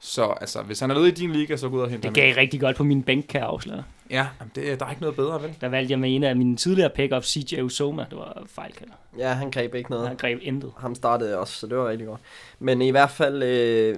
Så 0.00 0.24
altså, 0.40 0.62
hvis 0.62 0.80
han 0.80 0.90
er 0.90 0.94
nede 0.94 1.08
i 1.08 1.10
din 1.10 1.30
liga, 1.32 1.56
så 1.56 1.68
gå 1.68 1.76
ud 1.76 1.80
og 1.82 1.90
hente 1.90 2.08
Det 2.08 2.14
gav 2.14 2.28
ham. 2.32 2.36
rigtig 2.36 2.60
godt 2.60 2.76
på 2.76 2.84
min 2.84 3.02
bænk, 3.02 3.26
kan 3.28 3.40
jeg 3.40 3.48
afsløre. 3.48 3.84
Ja, 4.10 4.26
det, 4.54 4.80
der 4.80 4.86
er 4.86 4.90
ikke 4.90 5.02
noget 5.02 5.16
bedre, 5.16 5.42
vel? 5.42 5.56
Der 5.60 5.68
valgte 5.68 5.90
jeg 5.92 5.98
med 5.98 6.16
en 6.16 6.24
af 6.24 6.36
mine 6.36 6.56
tidligere 6.56 6.90
pick-ups, 6.98 7.26
CJ 7.26 7.60
Usoma. 7.60 8.04
Det 8.10 8.18
var 8.18 8.42
fejlkalder. 8.46 8.94
Ja, 9.18 9.32
han 9.32 9.50
greb 9.50 9.74
ikke 9.74 9.90
noget. 9.90 10.08
Han 10.08 10.16
greb 10.16 10.38
intet. 10.42 10.72
Ham 10.76 10.94
startede 10.94 11.38
også, 11.38 11.54
så 11.54 11.66
det 11.66 11.76
var 11.76 11.88
rigtig 11.88 12.06
godt. 12.06 12.20
Men 12.58 12.82
i 12.82 12.90
hvert 12.90 13.10
fald, 13.10 13.42
øh, 13.42 13.96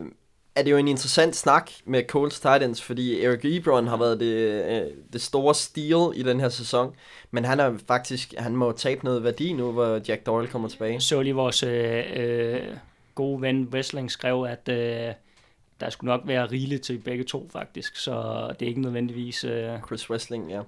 er 0.56 0.62
det 0.62 0.70
jo 0.70 0.76
en 0.76 0.88
interessant 0.88 1.36
snak 1.36 1.70
med 1.84 2.02
Colts 2.08 2.40
Titans, 2.40 2.82
fordi 2.82 3.22
Eric 3.22 3.40
Ebron 3.44 3.86
har 3.86 3.96
været 3.96 4.20
det, 4.20 4.64
øh, 4.64 4.90
det 5.12 5.20
store 5.20 5.54
steal 5.54 6.12
i 6.14 6.22
den 6.22 6.40
her 6.40 6.48
sæson, 6.48 6.94
men 7.30 7.44
han 7.44 7.60
er 7.60 7.78
faktisk, 7.88 8.34
han 8.38 8.56
må 8.56 8.72
tabe 8.72 9.04
noget 9.04 9.24
værdi 9.24 9.52
nu, 9.52 9.72
hvor 9.72 10.00
Jack 10.08 10.26
Doyle 10.26 10.46
kommer 10.46 10.68
tilbage. 10.68 11.00
Så 11.00 11.22
lige 11.22 11.34
vores 11.34 11.62
øh, 11.62 12.04
øh, 12.16 12.60
gode 13.14 13.42
ven 13.42 13.68
Wrestling 13.72 14.10
skrev, 14.10 14.46
at 14.48 14.68
øh, 14.68 15.12
der 15.80 15.90
skulle 15.90 16.08
nok 16.08 16.20
være 16.24 16.46
rigeligt 16.46 16.82
til 16.82 16.98
begge 16.98 17.24
to 17.24 17.48
faktisk, 17.52 17.96
så 17.96 18.46
det 18.60 18.66
er 18.66 18.68
ikke 18.68 18.80
nødvendigvis... 18.80 19.44
Øh... 19.44 19.70
Chris 19.86 20.10
Wrestling, 20.10 20.50
ja. 20.50 20.60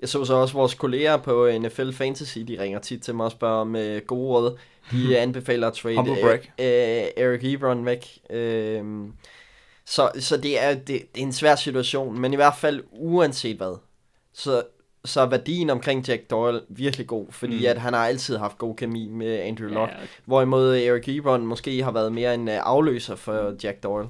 Jeg 0.00 0.08
så 0.08 0.24
så 0.24 0.34
også 0.34 0.54
vores 0.54 0.74
kolleger 0.74 1.16
på 1.16 1.50
NFL 1.58 1.92
Fantasy, 1.92 2.38
de 2.38 2.60
ringer 2.60 2.78
tit 2.78 3.02
til 3.02 3.14
mig 3.14 3.26
og 3.26 3.32
spørger 3.32 3.60
om 3.60 3.76
øh, 3.76 4.02
gode 4.02 4.28
råd. 4.28 4.58
De 4.92 5.18
anbefaler 5.22 5.68
at 5.68 5.74
trade 5.74 6.10
øh, 6.10 6.34
øh, 6.58 7.06
Eric 7.16 7.44
Ebron 7.44 7.86
væk. 7.86 8.18
Øh, 8.30 8.84
så, 9.86 10.10
så 10.18 10.36
det, 10.36 10.62
er, 10.62 10.74
det, 10.74 10.86
det 10.86 11.20
er 11.20 11.26
en 11.26 11.32
svær 11.32 11.54
situation, 11.54 12.20
men 12.20 12.32
i 12.32 12.36
hvert 12.36 12.56
fald 12.56 12.84
uanset 12.90 13.56
hvad, 13.56 13.78
så, 14.32 14.62
så 15.04 15.20
er 15.20 15.26
værdien 15.26 15.70
omkring 15.70 16.08
Jack 16.08 16.30
Doyle 16.30 16.60
virkelig 16.68 17.06
god, 17.06 17.26
fordi 17.30 17.58
mm. 17.58 17.64
at 17.66 17.78
han 17.78 17.92
har 17.92 18.06
altid 18.06 18.36
haft 18.36 18.58
god 18.58 18.76
kemi 18.76 19.08
med 19.08 19.38
Andrew 19.38 19.68
Luck, 19.68 19.90
ja. 19.90 19.96
hvorimod 20.24 20.76
Eric 20.76 21.08
Ebron 21.08 21.46
måske 21.46 21.82
har 21.82 21.90
været 21.90 22.12
mere 22.12 22.34
en 22.34 22.48
øh, 22.48 22.58
afløser 22.62 23.16
for 23.16 23.54
Jack 23.64 23.82
Doyle. 23.82 24.08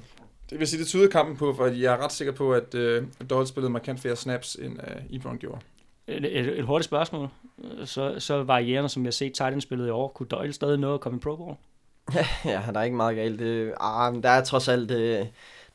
Det 0.49 0.59
vil 0.59 0.67
sige, 0.67 0.79
det 0.79 0.87
tyder 0.87 1.09
kampen 1.09 1.37
på, 1.37 1.53
for 1.53 1.67
jeg 1.67 1.93
er 1.93 2.03
ret 2.03 2.11
sikker 2.11 2.33
på, 2.33 2.53
at 2.53 2.75
uh, 2.75 3.29
Doyle 3.29 3.47
spillede 3.47 3.71
markant 3.71 3.99
flere 3.99 4.15
snaps, 4.15 4.55
end 4.55 4.73
uh, 4.73 5.15
Ebron 5.15 5.37
gjorde. 5.37 5.59
Et, 6.07 6.39
et, 6.39 6.59
et 6.59 6.65
hurtigt 6.65 6.85
spørgsmål. 6.85 7.29
Så, 7.85 8.19
så 8.19 8.43
varierende, 8.43 8.89
som 8.89 9.03
jeg 9.03 9.07
har 9.07 9.11
set 9.11 9.33
Titans 9.33 9.63
spillet 9.63 9.87
i 9.87 9.89
år, 9.89 10.07
kunne 10.07 10.27
Doyle 10.27 10.53
stadig 10.53 10.79
nå 10.79 10.93
at 10.93 10.99
komme 10.99 11.17
i 11.17 11.19
Pro 11.19 11.35
Bowl? 11.35 11.55
ja, 12.45 12.61
der 12.73 12.79
er 12.79 12.83
ikke 12.83 12.97
meget 12.97 13.15
galt. 13.15 13.39
Det, 13.39 13.73
ah, 13.79 14.13
men 14.13 14.23
der 14.23 14.29
er 14.29 14.43
trods 14.43 14.67
alt... 14.67 14.91
Øh, 14.91 15.25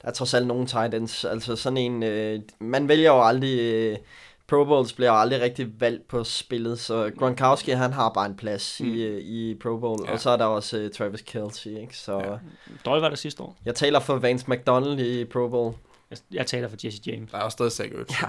der 0.02 0.08
er 0.08 0.12
trods 0.12 0.34
alt 0.34 0.46
nogle 0.46 0.66
tight 0.66 0.94
ends. 0.94 1.24
Altså 1.24 1.56
sådan 1.56 1.76
en... 1.76 2.02
Øh, 2.02 2.40
man 2.58 2.88
vælger 2.88 3.10
jo 3.10 3.22
aldrig... 3.22 3.60
Øh, 3.60 3.98
Pro 4.46 4.64
Bowls 4.64 4.92
bliver 4.92 5.12
aldrig 5.12 5.40
rigtig 5.40 5.80
valgt 5.80 6.08
på 6.08 6.24
spillet, 6.24 6.78
så 6.78 7.10
Gronkowski 7.18 7.70
han 7.70 7.92
har 7.92 8.10
bare 8.10 8.26
en 8.26 8.36
plads 8.36 8.80
mm. 8.80 8.86
i, 8.86 9.02
øh, 9.02 9.20
i 9.20 9.54
Pro 9.54 9.76
Bowl, 9.76 10.00
ja. 10.06 10.12
og 10.12 10.20
så 10.20 10.30
er 10.30 10.36
der 10.36 10.44
også 10.44 10.84
uh, 10.84 10.90
Travis 10.90 11.22
Kelce, 11.22 11.80
ikke? 11.80 11.96
Så 11.96 12.18
ja. 12.18 12.36
Døj 12.84 13.00
var 13.00 13.08
der 13.08 13.16
sidste 13.16 13.42
år. 13.42 13.56
Jeg 13.64 13.74
taler 13.74 14.00
for 14.00 14.16
Vance 14.16 14.50
McDonald 14.50 15.00
i 15.00 15.24
Pro 15.24 15.48
Bowl. 15.48 15.74
Jeg, 16.10 16.18
jeg 16.32 16.46
taler 16.46 16.68
for 16.68 16.76
Jesse 16.84 17.00
James. 17.06 17.30
Der 17.30 17.38
er 17.38 17.42
også 17.42 17.54
stadig 17.54 17.72
Zach 17.72 17.92
Ertz. 17.94 18.22
Ja. 18.22 18.28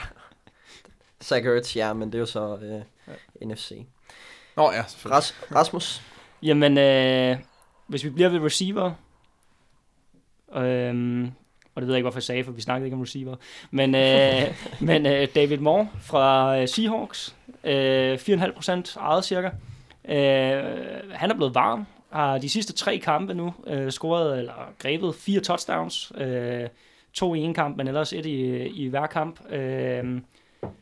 Zach 1.24 1.48
Ertz, 1.48 1.76
ja, 1.76 1.94
men 1.94 2.08
det 2.08 2.16
er 2.16 2.20
jo 2.20 2.26
så 2.26 2.56
uh, 2.56 2.64
ja. 3.42 3.46
NFC. 3.46 3.86
Nå 4.58 4.72
ja. 4.72 4.82
Ras- 4.82 5.56
Rasmus? 5.56 6.02
Jamen, 6.44 6.78
øh, 6.78 7.38
hvis 7.88 8.04
vi 8.04 8.10
bliver 8.10 8.30
ved 8.30 8.40
receiver, 8.40 8.92
øh, 10.56 11.28
og 11.76 11.82
det 11.82 11.88
ved 11.88 11.96
jeg 11.96 11.98
ikke, 11.98 12.04
hvorfor 12.04 12.20
jeg 12.20 12.24
sagde, 12.24 12.44
for 12.44 12.52
vi 12.52 12.62
snakkede 12.62 12.88
ikke 12.88 12.96
om 12.96 13.02
receiver. 13.02 13.36
Men, 13.72 13.96
øh, 13.96 14.56
men 14.90 15.06
øh, 15.06 15.28
David 15.36 15.58
Moore 15.58 15.88
fra 16.02 16.58
øh, 16.60 16.68
Seahawks, 16.68 17.36
øh, 17.64 18.14
4,5% 18.14 19.00
ejet 19.00 19.26
cirka. 19.26 19.50
Øh, 20.10 20.64
han 21.12 21.32
er 21.32 21.36
blevet 21.36 21.56
varm, 21.56 21.86
har 22.12 22.38
de 22.38 22.50
sidste 22.50 22.74
tre 22.74 22.98
kampe 22.98 23.34
nu 23.34 23.54
øh, 23.68 23.92
scoret, 23.92 24.40
eller 24.40 24.74
grebet 24.80 25.16
fire 25.16 25.40
touchdowns. 25.40 26.12
Øh, 26.18 26.68
to 27.14 27.36
i 27.36 27.40
en 27.40 27.54
kamp, 27.54 27.78
men 27.78 27.88
ellers 27.88 28.14
et 28.14 28.26
i, 28.26 28.68
i 28.68 28.88
hver 28.88 29.08
kamp. 29.08 29.52
Øh, 29.52 30.22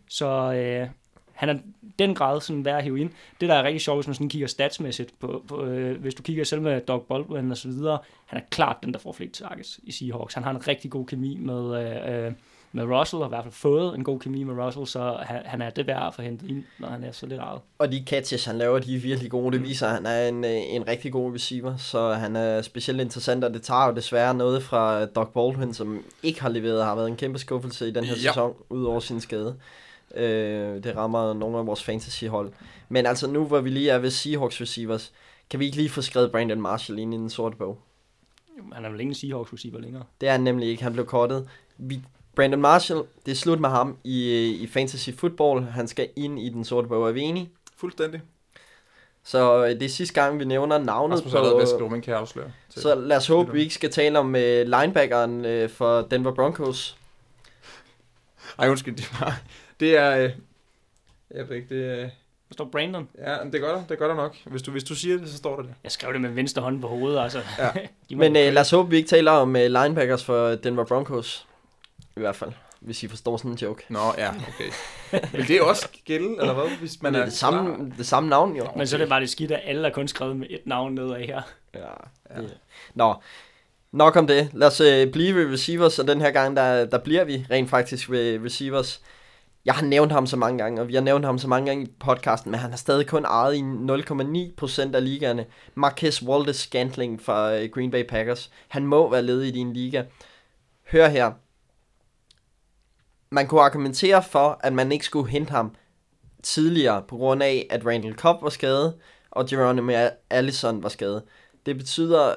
så 0.09 0.53
øh, 0.53 0.87
han 1.33 1.49
er 1.49 1.55
den 1.99 2.15
grad 2.15 2.41
sådan 2.41 2.65
værd 2.65 2.77
at 2.77 2.83
hive 2.83 2.99
ind. 2.99 3.09
Det, 3.41 3.49
der 3.49 3.55
er 3.55 3.63
rigtig 3.63 3.81
sjovt, 3.81 3.97
hvis 3.97 4.07
man 4.07 4.13
sådan 4.13 4.29
kigger 4.29 4.47
statsmæssigt 4.47 5.19
på, 5.19 5.43
på 5.47 5.63
øh, 5.63 6.01
hvis 6.01 6.15
du 6.15 6.23
kigger 6.23 6.43
selv 6.43 6.61
med 6.61 6.81
Doug 6.81 7.05
Baldwin 7.09 7.51
og 7.51 7.57
så 7.57 7.67
videre, 7.67 7.99
han 8.25 8.39
er 8.39 8.43
klart 8.49 8.77
den, 8.83 8.93
der 8.93 8.99
får 8.99 9.11
flest 9.11 9.33
targets 9.33 9.79
i 9.83 9.91
Seahawks. 9.91 10.33
Han 10.33 10.43
har 10.43 10.51
en 10.51 10.67
rigtig 10.67 10.91
god 10.91 11.05
kemi 11.05 11.37
med, 11.37 11.87
øh, 12.27 12.33
med 12.71 12.83
Russell, 12.83 13.21
og 13.21 13.27
i 13.27 13.29
hvert 13.29 13.43
fald 13.43 13.53
fået 13.53 13.95
en 13.95 14.03
god 14.03 14.19
kemi 14.19 14.43
med 14.43 14.65
Russell, 14.65 14.87
så 14.87 15.17
han, 15.21 15.41
han 15.45 15.61
er 15.61 15.69
det 15.69 15.87
værd 15.87 16.07
at 16.07 16.13
få 16.13 16.21
hentet 16.21 16.49
ind, 16.49 16.63
når 16.79 16.87
han 16.87 17.03
er 17.03 17.11
så 17.11 17.25
lidt 17.25 17.39
ejet. 17.39 17.59
Og 17.79 17.91
de 17.91 18.03
catches, 18.07 18.45
han 18.45 18.57
laver, 18.57 18.79
de 18.79 18.95
er 18.95 18.99
virkelig 18.99 19.31
gode. 19.31 19.51
Det 19.57 19.63
viser, 19.63 19.87
at 19.87 19.93
han 19.93 20.05
er 20.05 20.27
en, 20.27 20.45
øh, 20.45 20.51
en 20.51 20.87
rigtig 20.87 21.11
god 21.11 21.33
receiver, 21.33 21.77
så 21.77 22.13
han 22.13 22.35
er 22.35 22.61
specielt 22.61 23.01
interessant, 23.01 23.43
og 23.43 23.53
det 23.53 23.61
tager 23.61 23.87
jo 23.87 23.95
desværre 23.95 24.33
noget 24.33 24.63
fra 24.63 25.05
Doug 25.05 25.27
Baldwin, 25.27 25.73
som 25.73 26.03
ikke 26.23 26.41
har 26.41 26.49
leveret, 26.49 26.85
har 26.85 26.95
været 26.95 27.07
en 27.07 27.15
kæmpe 27.15 27.39
skuffelse 27.39 27.87
i 27.87 27.91
den 27.91 28.03
her 28.03 28.15
ja. 28.23 28.29
sæson, 28.29 28.53
ud 28.69 28.83
over 28.83 28.99
sin 28.99 29.21
skade. 29.21 29.55
Øh, 30.15 30.83
det 30.83 30.95
rammer 30.95 31.33
nogle 31.33 31.57
af 31.57 31.65
vores 31.65 31.83
fantasy-hold. 31.83 32.51
Men 32.89 33.05
altså 33.05 33.27
nu, 33.27 33.45
hvor 33.45 33.59
vi 33.59 33.69
lige 33.69 33.89
er 33.89 33.99
ved 33.99 34.09
Seahawks 34.09 34.61
receivers, 34.61 35.13
kan 35.49 35.59
vi 35.59 35.65
ikke 35.65 35.77
lige 35.77 35.89
få 35.89 36.01
skrevet 36.01 36.31
Brandon 36.31 36.61
Marshall 36.61 36.99
ind 36.99 37.13
i 37.13 37.17
den 37.17 37.29
sorte 37.29 37.57
bog? 37.57 37.79
Han 38.73 38.85
er 38.85 38.89
vel 38.89 38.99
ingen 38.99 39.15
Seahawks 39.15 39.53
receiver 39.53 39.79
længere. 39.79 40.03
Det 40.21 40.29
er 40.29 40.31
han 40.31 40.41
nemlig 40.41 40.69
ikke. 40.69 40.83
Han 40.83 40.93
blev 40.93 41.05
kortet. 41.05 41.49
Vi, 41.77 42.01
Brandon 42.35 42.61
Marshall, 42.61 43.03
det 43.25 43.31
er 43.31 43.35
slut 43.35 43.59
med 43.59 43.69
ham 43.69 43.97
i, 44.03 44.49
i 44.61 44.67
fantasy 44.67 45.09
football. 45.17 45.63
Han 45.63 45.87
skal 45.87 46.09
ind 46.15 46.39
i 46.39 46.49
den 46.49 46.65
sorte 46.65 46.87
bog. 46.87 47.07
Er 47.07 47.11
vi 47.11 47.21
enige? 47.21 47.49
Fuldstændig. 47.77 48.21
Så 49.23 49.65
øh, 49.65 49.69
det 49.69 49.83
er 49.83 49.89
sidste 49.89 50.13
gang, 50.13 50.39
vi 50.39 50.45
nævner 50.45 50.77
navnet 50.77 51.17
Rasmus 51.17 51.33
har 51.33 51.43
lavet 51.43 52.03
kan 52.03 52.11
jeg 52.11 52.19
afsløre. 52.19 52.51
Så 52.69 52.95
lad 52.95 53.17
os 53.17 53.27
håbe, 53.27 53.53
vi 53.53 53.61
ikke 53.61 53.73
skal 53.73 53.91
tale 53.91 54.19
om 54.19 54.27
uh, 54.27 54.41
linebackeren 54.41 55.45
uh, 55.45 55.69
for 55.69 56.01
Denver 56.01 56.33
Broncos. 56.33 56.97
Ej, 58.59 58.69
undskyld, 58.69 58.95
det 58.95 59.19
var, 59.19 59.41
det 59.81 59.97
er... 59.97 60.17
Øh, 60.17 60.31
jeg 61.35 61.49
ved 61.49 61.55
ikke, 61.55 61.75
det 61.75 61.99
er... 61.99 62.09
Der 62.51 62.53
står 62.53 62.65
Brandon. 62.65 63.09
Ja, 63.17 63.37
det 63.51 63.61
gør 63.61 63.75
der, 63.75 63.83
det 63.89 63.97
gør 63.97 64.07
der 64.07 64.15
nok. 64.15 64.35
Hvis 64.45 64.61
du, 64.61 64.71
hvis 64.71 64.83
du 64.83 64.95
siger 64.95 65.17
det, 65.17 65.29
så 65.29 65.37
står 65.37 65.55
der 65.55 65.63
det. 65.63 65.73
Jeg 65.83 65.91
skrev 65.91 66.13
det 66.13 66.21
med 66.21 66.29
venstre 66.29 66.61
hånd 66.61 66.81
på 66.81 66.87
hovedet, 66.87 67.19
altså. 67.19 67.41
Ja. 67.59 67.71
Men 68.15 68.35
øh, 68.35 68.53
lad 68.53 68.57
os 68.57 68.69
håbe, 68.71 68.89
vi 68.89 68.97
ikke 68.97 69.09
taler 69.09 69.31
om 69.31 69.49
uh, 69.49 69.61
linebackers 69.61 70.23
for 70.23 70.49
Denver 70.49 70.83
Broncos. 70.83 71.47
I 72.17 72.19
hvert 72.19 72.35
fald, 72.35 72.51
hvis 72.79 73.03
I 73.03 73.07
forstår 73.07 73.37
sådan 73.37 73.51
en 73.51 73.57
joke. 73.57 73.83
Nå, 73.89 73.99
ja, 74.17 74.29
okay. 74.29 74.71
Vil 75.37 75.47
det 75.47 75.61
også 75.61 75.87
gælde, 76.05 76.35
eller 76.39 76.53
hvad? 76.53 76.77
Hvis 76.79 77.01
man 77.01 77.13
det 77.13 77.19
er, 77.19 77.21
er 77.21 77.25
det, 77.25 77.33
samme, 77.33 77.93
det 77.97 78.05
samme 78.05 78.29
navn, 78.29 78.55
jo. 78.55 78.67
Men 78.75 78.87
så 78.87 78.95
er 78.95 78.99
det 78.99 79.09
bare 79.09 79.21
det 79.21 79.29
skidt, 79.29 79.51
at 79.51 79.61
alle 79.63 79.87
er 79.87 79.91
kun 79.91 80.07
skrevet 80.07 80.35
med 80.37 80.47
et 80.49 80.61
navn 80.65 80.95
nedad 80.95 81.19
her. 81.19 81.41
Ja, 81.75 81.79
ja. 82.35 82.41
Det. 82.41 82.57
Nå, 82.93 83.15
nok 83.91 84.15
om 84.15 84.27
det. 84.27 84.49
Lad 84.53 84.67
os 84.67 84.81
uh, 84.81 85.11
blive 85.11 85.35
ved 85.35 85.53
receivers, 85.53 85.99
og 85.99 86.07
den 86.07 86.21
her 86.21 86.31
gang, 86.31 86.57
der, 86.57 86.85
der 86.85 86.97
bliver 86.97 87.23
vi 87.23 87.45
rent 87.51 87.69
faktisk 87.69 88.11
ved 88.11 88.45
receivers. 88.45 89.01
Jeg 89.65 89.73
har 89.73 89.85
nævnt 89.85 90.11
ham 90.11 90.27
så 90.27 90.37
mange 90.37 90.57
gange, 90.57 90.81
og 90.81 90.87
vi 90.87 90.93
har 90.93 91.01
nævnt 91.01 91.25
ham 91.25 91.37
så 91.37 91.47
mange 91.47 91.69
gange 91.69 91.85
i 91.85 91.91
podcasten, 91.99 92.51
men 92.51 92.59
han 92.59 92.69
har 92.69 92.77
stadig 92.77 93.07
kun 93.07 93.25
ejet 93.25 93.55
i 93.55 93.59
0,9% 93.59 94.95
af 94.95 95.03
ligaerne. 95.03 95.45
Marquez 95.75 96.21
Waldes 96.23 96.55
Scantling 96.55 97.21
fra 97.21 97.55
øh, 97.55 97.69
Green 97.69 97.91
Bay 97.91 98.07
Packers. 98.07 98.51
Han 98.67 98.85
må 98.85 99.09
være 99.09 99.21
ledig 99.21 99.47
i 99.47 99.51
din 99.51 99.73
liga. 99.73 100.03
Hør 100.91 101.07
her. 101.07 101.31
Man 103.31 103.47
kunne 103.47 103.61
argumentere 103.61 104.23
for, 104.23 104.59
at 104.63 104.73
man 104.73 104.91
ikke 104.91 105.05
skulle 105.05 105.29
hente 105.29 105.51
ham 105.51 105.75
tidligere, 106.43 107.03
på 107.07 107.17
grund 107.17 107.43
af, 107.43 107.67
at 107.69 107.85
Randall 107.85 108.15
Cobb 108.15 108.43
var 108.43 108.49
skadet, 108.49 108.93
og 109.31 109.47
Geronimo 109.47 110.09
Allison 110.29 110.83
var 110.83 110.89
skadet. 110.89 111.23
Det 111.65 111.77
betyder, 111.77 112.33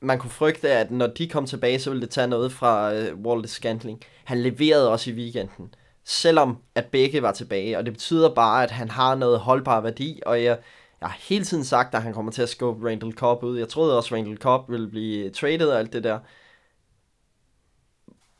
man 0.00 0.18
kunne 0.18 0.30
frygte, 0.30 0.70
at 0.70 0.90
når 0.90 1.06
de 1.06 1.28
kom 1.28 1.46
tilbage, 1.46 1.80
så 1.80 1.90
ville 1.90 2.02
det 2.02 2.10
tage 2.10 2.26
noget 2.26 2.52
fra 2.52 2.92
uh, 2.92 3.20
Waldes 3.20 3.50
Scantling. 3.50 4.00
Han 4.24 4.42
leverede 4.42 4.90
også 4.90 5.10
i 5.10 5.14
weekenden 5.14 5.74
selvom 6.08 6.58
at 6.74 6.86
begge 6.86 7.22
var 7.22 7.32
tilbage, 7.32 7.78
og 7.78 7.84
det 7.84 7.92
betyder 7.92 8.34
bare, 8.34 8.62
at 8.62 8.70
han 8.70 8.90
har 8.90 9.14
noget 9.14 9.40
holdbar 9.40 9.80
værdi, 9.80 10.20
og 10.26 10.44
jeg, 10.44 10.58
jeg 11.00 11.08
har 11.08 11.18
hele 11.28 11.44
tiden 11.44 11.64
sagt, 11.64 11.94
at 11.94 12.02
han 12.02 12.12
kommer 12.12 12.32
til 12.32 12.42
at 12.42 12.48
skubbe 12.48 12.88
Randall 12.88 13.12
Cobb 13.12 13.42
ud. 13.42 13.58
Jeg 13.58 13.68
troede 13.68 13.96
også, 13.96 14.14
at 14.14 14.18
Randall 14.18 14.38
Cobb 14.38 14.70
ville 14.70 14.88
blive 14.88 15.30
traded 15.30 15.68
og 15.68 15.78
alt 15.78 15.92
det 15.92 16.04
der. 16.04 16.18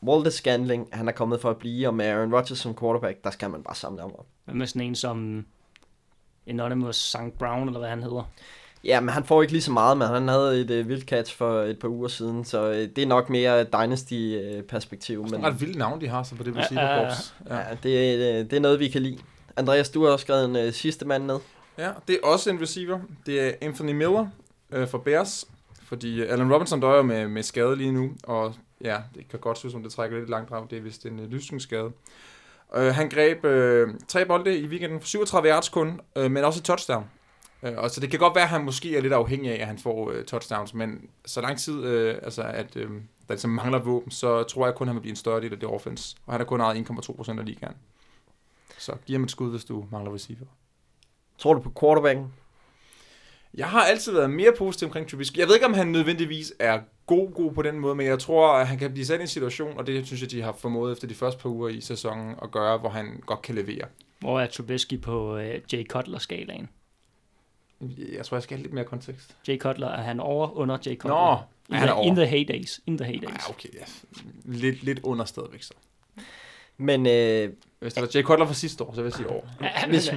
Walter 0.02 0.30
Scandling, 0.30 0.88
han 0.92 1.08
er 1.08 1.12
kommet 1.12 1.40
for 1.40 1.50
at 1.50 1.58
blive, 1.58 1.88
og 1.88 1.94
med 1.94 2.06
Aaron 2.06 2.34
Rodgers 2.34 2.58
som 2.58 2.76
quarterback, 2.76 3.24
der 3.24 3.30
skal 3.30 3.50
man 3.50 3.62
bare 3.62 3.74
samle 3.74 4.00
ham 4.00 4.12
op. 4.18 4.26
Hvad 4.44 4.54
med 4.54 4.66
sådan 4.66 4.82
en 4.82 4.94
som 4.94 5.46
Anonymous 6.46 6.96
St. 6.96 7.38
Brown, 7.38 7.66
eller 7.68 7.78
hvad 7.78 7.88
han 7.88 8.02
hedder? 8.02 8.30
Ja, 8.88 9.00
men 9.00 9.08
han 9.08 9.24
får 9.24 9.42
ikke 9.42 9.52
lige 9.52 9.62
så 9.62 9.72
meget, 9.72 9.96
men 9.96 10.08
han 10.08 10.28
havde 10.28 10.60
et 10.60 10.80
uh, 10.80 10.88
vildt 10.88 11.04
catch 11.04 11.36
for 11.36 11.60
et 11.62 11.78
par 11.78 11.88
uger 11.88 12.08
siden, 12.08 12.44
så 12.44 12.68
uh, 12.70 12.76
det 12.76 12.98
er 12.98 13.06
nok 13.06 13.30
mere 13.30 13.64
Dynasty-perspektiv. 13.64 15.18
Uh, 15.18 15.24
men... 15.24 15.34
Det 15.34 15.46
er 15.46 15.50
ret 15.50 15.60
vildt 15.60 15.76
navn, 15.78 16.00
de 16.00 16.08
har 16.08 16.22
så 16.22 16.34
på 16.34 16.42
det 16.42 16.56
receiver 16.56 16.82
ja, 16.82 17.00
ja, 17.00 17.12
ja. 17.50 17.56
ja 17.56 17.76
det, 17.82 18.42
uh, 18.44 18.50
det 18.50 18.52
er 18.52 18.60
noget, 18.60 18.80
vi 18.80 18.88
kan 18.88 19.02
lide. 19.02 19.18
Andreas, 19.56 19.90
du 19.90 20.04
har 20.04 20.10
også 20.10 20.22
skrevet 20.22 20.44
en 20.44 20.66
uh, 20.66 20.72
sidste 20.72 21.04
mand 21.04 21.24
ned. 21.24 21.38
Ja, 21.78 21.90
det 22.08 22.18
er 22.22 22.26
også 22.26 22.50
en 22.50 22.60
receiver. 22.60 23.00
Det 23.26 23.40
er 23.40 23.52
Anthony 23.60 23.92
Miller 23.92 24.26
uh, 24.76 24.88
for 24.88 24.98
Bears, 24.98 25.44
fordi 25.82 26.22
Allen 26.22 26.52
Robinson 26.52 26.80
døjer 26.80 27.02
med, 27.02 27.28
med 27.28 27.42
skade 27.42 27.76
lige 27.76 27.92
nu, 27.92 28.10
og 28.22 28.54
ja, 28.84 28.96
det 29.14 29.28
kan 29.28 29.38
godt 29.38 29.58
synes, 29.58 29.72
som 29.72 29.82
det 29.82 29.92
trækker 29.92 30.18
lidt 30.18 30.30
langt 30.30 30.48
frem. 30.48 30.66
Det 30.66 30.78
er 30.78 30.82
vist 30.82 31.06
en 31.06 31.18
uh, 31.18 31.30
lysningsskade. 31.30 31.92
Uh, 32.76 32.82
han 32.82 33.08
greb 33.10 33.44
uh, 33.44 33.94
tre 34.08 34.26
bolde 34.26 34.58
i 34.58 34.66
weekenden 34.66 35.00
for 35.00 35.08
37 35.08 35.48
yards 35.48 35.68
kun, 35.68 36.00
uh, 36.16 36.30
men 36.30 36.44
også 36.44 36.60
et 36.60 36.64
touchdown. 36.64 37.04
Øh, 37.62 37.72
og 37.76 37.90
så 37.90 38.00
det 38.00 38.10
kan 38.10 38.18
godt 38.18 38.34
være, 38.34 38.44
at 38.44 38.50
han 38.50 38.64
måske 38.64 38.96
er 38.96 39.00
lidt 39.00 39.12
afhængig 39.12 39.52
af, 39.52 39.60
at 39.60 39.66
han 39.66 39.78
får 39.78 40.10
øh, 40.10 40.24
touchdowns, 40.24 40.74
men 40.74 41.10
så 41.26 41.40
lang 41.40 41.58
tid, 41.58 41.84
øh, 41.84 42.14
altså 42.22 42.42
at 42.42 42.76
øh, 42.76 42.90
der 42.90 43.34
ligesom 43.34 43.50
mangler 43.50 43.78
våben, 43.78 44.10
så 44.10 44.42
tror 44.42 44.66
jeg 44.66 44.74
kun, 44.74 44.88
at 44.88 44.88
han 44.88 44.96
vil 44.96 45.00
blive 45.00 45.12
en 45.12 45.16
større 45.16 45.40
del 45.40 45.52
af 45.52 45.58
det 45.58 45.68
offense. 45.68 46.16
Og 46.26 46.32
han 46.32 46.40
har 46.40 46.44
kun 46.44 46.60
ejet 46.60 46.90
1,2% 46.90 47.38
af 47.38 47.46
ligaen. 47.46 47.74
Så 48.78 48.92
giv 49.06 49.14
ham 49.14 49.24
et 49.24 49.30
skud, 49.30 49.50
hvis 49.50 49.64
du 49.64 49.84
mangler 49.90 50.14
receiver. 50.14 50.46
Tror 51.38 51.54
du 51.54 51.60
på 51.60 51.72
quarterbacken? 51.80 52.32
Jeg 53.54 53.68
har 53.68 53.84
altid 53.84 54.12
været 54.12 54.30
mere 54.30 54.52
positiv 54.58 54.86
omkring 54.86 55.08
Trubisky. 55.08 55.38
Jeg 55.38 55.46
ved 55.46 55.54
ikke, 55.54 55.66
om 55.66 55.74
han 55.74 55.86
nødvendigvis 55.86 56.52
er 56.58 56.80
god, 57.06 57.34
god 57.34 57.52
på 57.52 57.62
den 57.62 57.80
måde, 57.80 57.94
men 57.94 58.06
jeg 58.06 58.18
tror, 58.18 58.52
at 58.52 58.66
han 58.66 58.78
kan 58.78 58.92
blive 58.92 59.06
sat 59.06 59.18
i 59.18 59.22
en 59.22 59.28
situation, 59.28 59.78
og 59.78 59.86
det 59.86 60.06
synes 60.06 60.22
jeg, 60.22 60.30
de 60.30 60.42
har 60.42 60.52
formået 60.52 60.92
efter 60.92 61.06
de 61.06 61.14
første 61.14 61.42
par 61.42 61.48
uger 61.48 61.68
i 61.68 61.80
sæsonen 61.80 62.34
at 62.42 62.50
gøre, 62.50 62.78
hvor 62.78 62.88
han 62.88 63.22
godt 63.26 63.42
kan 63.42 63.54
levere. 63.54 63.84
Hvor 64.18 64.40
er 64.40 64.46
Trubisky 64.46 65.00
på 65.00 65.36
uh, 65.36 65.72
Jay 65.72 65.86
Cutler-skalaen? 65.86 66.68
Jeg 68.16 68.26
tror, 68.26 68.36
jeg 68.36 68.42
skal 68.42 68.56
have 68.56 68.62
lidt 68.62 68.74
mere 68.74 68.84
kontekst. 68.84 69.36
Jay 69.48 69.58
Cutler, 69.58 69.88
er 69.88 70.02
han 70.02 70.20
over, 70.20 70.56
under 70.56 70.78
Jay 70.86 70.96
Cutler? 70.96 71.14
Nå, 71.14 71.38
in, 71.68 71.80
han 71.80 71.88
er 71.88 71.92
over. 71.92 72.06
in 72.06 72.16
the 72.16 72.26
heydays. 72.26 72.80
In 72.86 72.98
the 72.98 73.06
heydays. 73.06 73.48
Ja, 73.48 73.50
okay, 73.50 73.68
ja. 73.74 73.84
Lidt, 74.44 74.82
lidt 74.82 75.00
under 75.02 75.24
stadigvæk 75.24 75.62
så. 75.62 75.74
Men 76.76 77.06
øh, 77.06 77.50
hvis 77.78 77.94
det 77.94 78.00
var 78.00 78.08
Jay 78.14 78.22
Cutler 78.22 78.46
fra 78.46 78.54
sidste 78.54 78.84
år, 78.84 78.94
så 78.94 79.02
vil 79.02 79.08
jeg 79.08 79.12
sige 79.12 79.30
over. 79.30 79.42
hvis, 79.88 80.10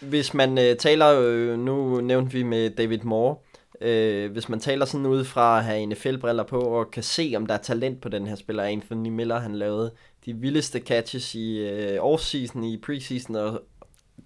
hvis 0.00 0.34
man 0.34 0.58
øh, 0.58 0.76
taler, 0.76 1.20
øh, 1.20 1.58
nu 1.58 2.00
nævnte 2.00 2.32
vi 2.32 2.42
med 2.42 2.70
David 2.70 2.98
Moore, 2.98 3.36
øh, 3.80 4.32
hvis 4.32 4.48
man 4.48 4.60
taler 4.60 4.84
sådan 4.84 5.06
ud 5.06 5.24
fra 5.24 5.58
at 5.58 5.64
have 5.64 5.86
NFL-briller 5.86 6.42
på 6.42 6.60
og 6.60 6.90
kan 6.90 7.02
se, 7.02 7.32
om 7.36 7.46
der 7.46 7.54
er 7.54 7.58
talent 7.58 8.00
på 8.00 8.08
den 8.08 8.26
her 8.26 8.34
spiller, 8.34 8.62
Anthony 8.62 9.08
Miller, 9.08 9.38
han 9.38 9.54
lavede 9.54 9.92
de 10.26 10.36
vildeste 10.36 10.78
catches 10.78 11.34
i 11.34 11.58
øh, 11.58 11.98
offseason, 12.00 12.64
i 12.64 12.76
preseason 12.76 13.36
og, 13.36 13.62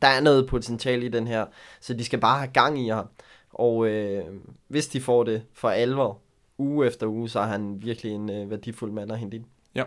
der 0.02 0.08
er 0.08 0.20
noget 0.20 0.46
potentiale 0.46 1.06
i 1.06 1.08
den 1.08 1.26
her, 1.26 1.46
så 1.80 1.94
de 1.94 2.04
skal 2.04 2.18
bare 2.18 2.38
have 2.38 2.50
gang 2.52 2.86
i 2.86 2.88
ham. 2.88 3.08
Og 3.52 3.86
øh, 3.86 4.24
hvis 4.68 4.86
de 4.86 5.00
får 5.00 5.24
det 5.24 5.42
for 5.52 5.68
alvor, 5.68 6.18
uge 6.58 6.86
efter 6.86 7.06
uge, 7.06 7.28
så 7.28 7.40
er 7.40 7.46
han 7.46 7.82
virkelig 7.82 8.12
en 8.12 8.30
øh, 8.30 8.50
værdifuld 8.50 8.92
mand 8.92 9.12
at 9.12 9.18
hente 9.18 9.36
ind. 9.36 9.44
Ja. 9.74 9.84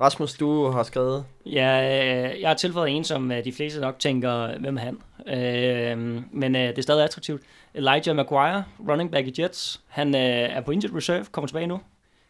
Rasmus, 0.00 0.34
du 0.34 0.66
har 0.70 0.82
skrevet... 0.82 1.24
Ja, 1.46 1.82
øh, 1.82 2.40
jeg 2.40 2.48
har 2.48 2.54
tilføjet 2.54 2.96
en, 2.96 3.04
som 3.04 3.32
øh, 3.32 3.44
de 3.44 3.52
fleste 3.52 3.80
nok 3.80 3.98
tænker, 3.98 4.58
hvem 4.58 4.76
er 4.76 4.80
han? 4.80 4.98
øh, 5.26 6.22
men 6.32 6.56
øh, 6.56 6.68
det 6.68 6.78
er 6.78 6.82
stadig 6.82 7.04
attraktivt. 7.04 7.42
Elijah 7.74 8.16
Maguire, 8.16 8.64
running 8.88 9.10
back 9.10 9.26
i 9.26 9.42
Jets, 9.42 9.80
han 9.88 10.14
øh, 10.14 10.20
er 10.20 10.60
på 10.60 10.70
injured 10.70 10.96
reserve, 10.96 11.24
kommer 11.32 11.46
tilbage 11.48 11.66
nu. 11.66 11.80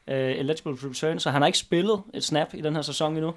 Øh, 0.08 0.38
eligible 0.38 0.72
return, 0.72 1.18
så 1.18 1.30
han 1.30 1.42
har 1.42 1.46
ikke 1.46 1.58
spillet 1.58 2.02
et 2.14 2.24
snap 2.24 2.54
i 2.54 2.60
den 2.60 2.74
her 2.74 2.82
sæson 2.82 3.16
endnu. 3.16 3.34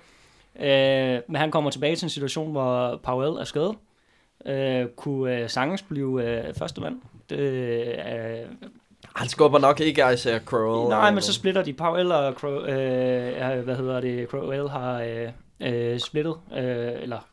Øh, 0.60 1.22
men 1.28 1.36
han 1.36 1.51
kommer 1.51 1.70
tilbage 1.72 1.95
til 1.95 2.06
en 2.06 2.10
situation, 2.10 2.51
hvor 2.51 2.99
Powell 3.03 3.32
er 3.39 3.43
skadet. 3.43 3.76
Øh, 4.45 4.86
kunne 4.97 5.36
øh, 5.39 5.49
sagtens 5.49 5.82
blive 5.82 6.24
øh, 6.24 6.53
første 6.60 6.82
mand. 6.82 7.01
Det, 7.30 7.39
øh, 7.39 8.45
Han 9.16 9.28
skubber 9.28 9.60
nok 9.60 9.80
ikke 9.80 10.03
Isaiah 10.14 10.41
Crowell. 10.45 10.89
nej, 10.89 11.12
men 11.12 11.22
så 11.22 11.34
splitter 11.34 11.64
de. 11.64 11.74
Powell 11.74 12.12
og 12.12 12.34
Crow, 12.34 12.60
øh, 12.60 13.64
hvad 13.64 13.76
hedder 13.76 13.99
det, 14.01 14.30
Crowell 14.30 14.70
har 14.70 15.01
øh, 15.01 15.28
øh, 15.93 15.99
splittet, 15.99 16.36
øh, 16.58 17.01
eller 17.01 17.28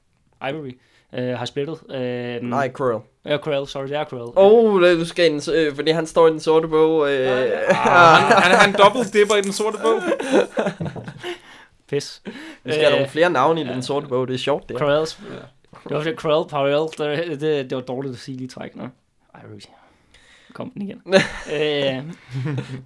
Ivory 0.48 0.78
øh, 1.12 1.38
har 1.38 1.44
splittet. 1.44 1.78
Øh, 1.90 2.42
Nej, 2.42 2.70
Crowell. 2.72 3.00
Ja, 3.24 3.36
Crowell, 3.36 3.66
sorry, 3.66 3.84
det 3.88 3.96
er 3.96 4.04
Crowell. 4.04 4.32
Åh, 4.36 4.74
oh, 4.74 4.82
du 5.00 5.04
skal 5.04 5.32
ind, 5.32 5.48
øh, 5.52 5.74
fordi 5.74 5.90
han 5.90 6.06
står 6.06 6.26
i 6.28 6.30
den 6.30 6.40
sorte 6.40 6.68
bog. 6.68 7.10
Øh, 7.12 7.28
Han, 7.68 8.42
han, 8.42 8.56
han 8.56 8.72
dobbelt 8.72 9.12
dipper 9.12 9.34
i 9.36 9.40
den 9.40 9.52
sorte 9.52 9.78
bog. 9.82 10.00
Pis. 11.92 12.22
vi 12.64 12.72
skal 12.72 12.74
have 12.74 12.86
Øh, 12.86 12.92
nogle 12.92 13.08
flere 13.08 13.30
navne 13.30 13.60
i 13.60 13.64
den 13.64 13.82
sorte 13.82 14.06
bog, 14.06 14.28
det 14.28 14.34
er 14.34 14.38
sjovt 14.38 14.68
det. 14.68 14.74
Crowell's, 14.80 15.22
det 15.88 15.96
var 15.96 16.02
det 16.02 16.16
Crowell, 16.16 16.48
Powell, 16.50 16.82
det, 16.98 17.40
det, 17.40 17.70
det 17.70 17.76
var 17.76 17.82
dårligt 17.82 18.12
at 18.14 18.18
sige 18.20 18.36
lige 18.36 18.48
træk, 18.48 18.76
nå. 18.76 18.82
Ivory. 19.44 19.60
Kom 20.52 20.70
den 20.70 20.82
igen. 20.82 21.02
øh, 21.52 22.02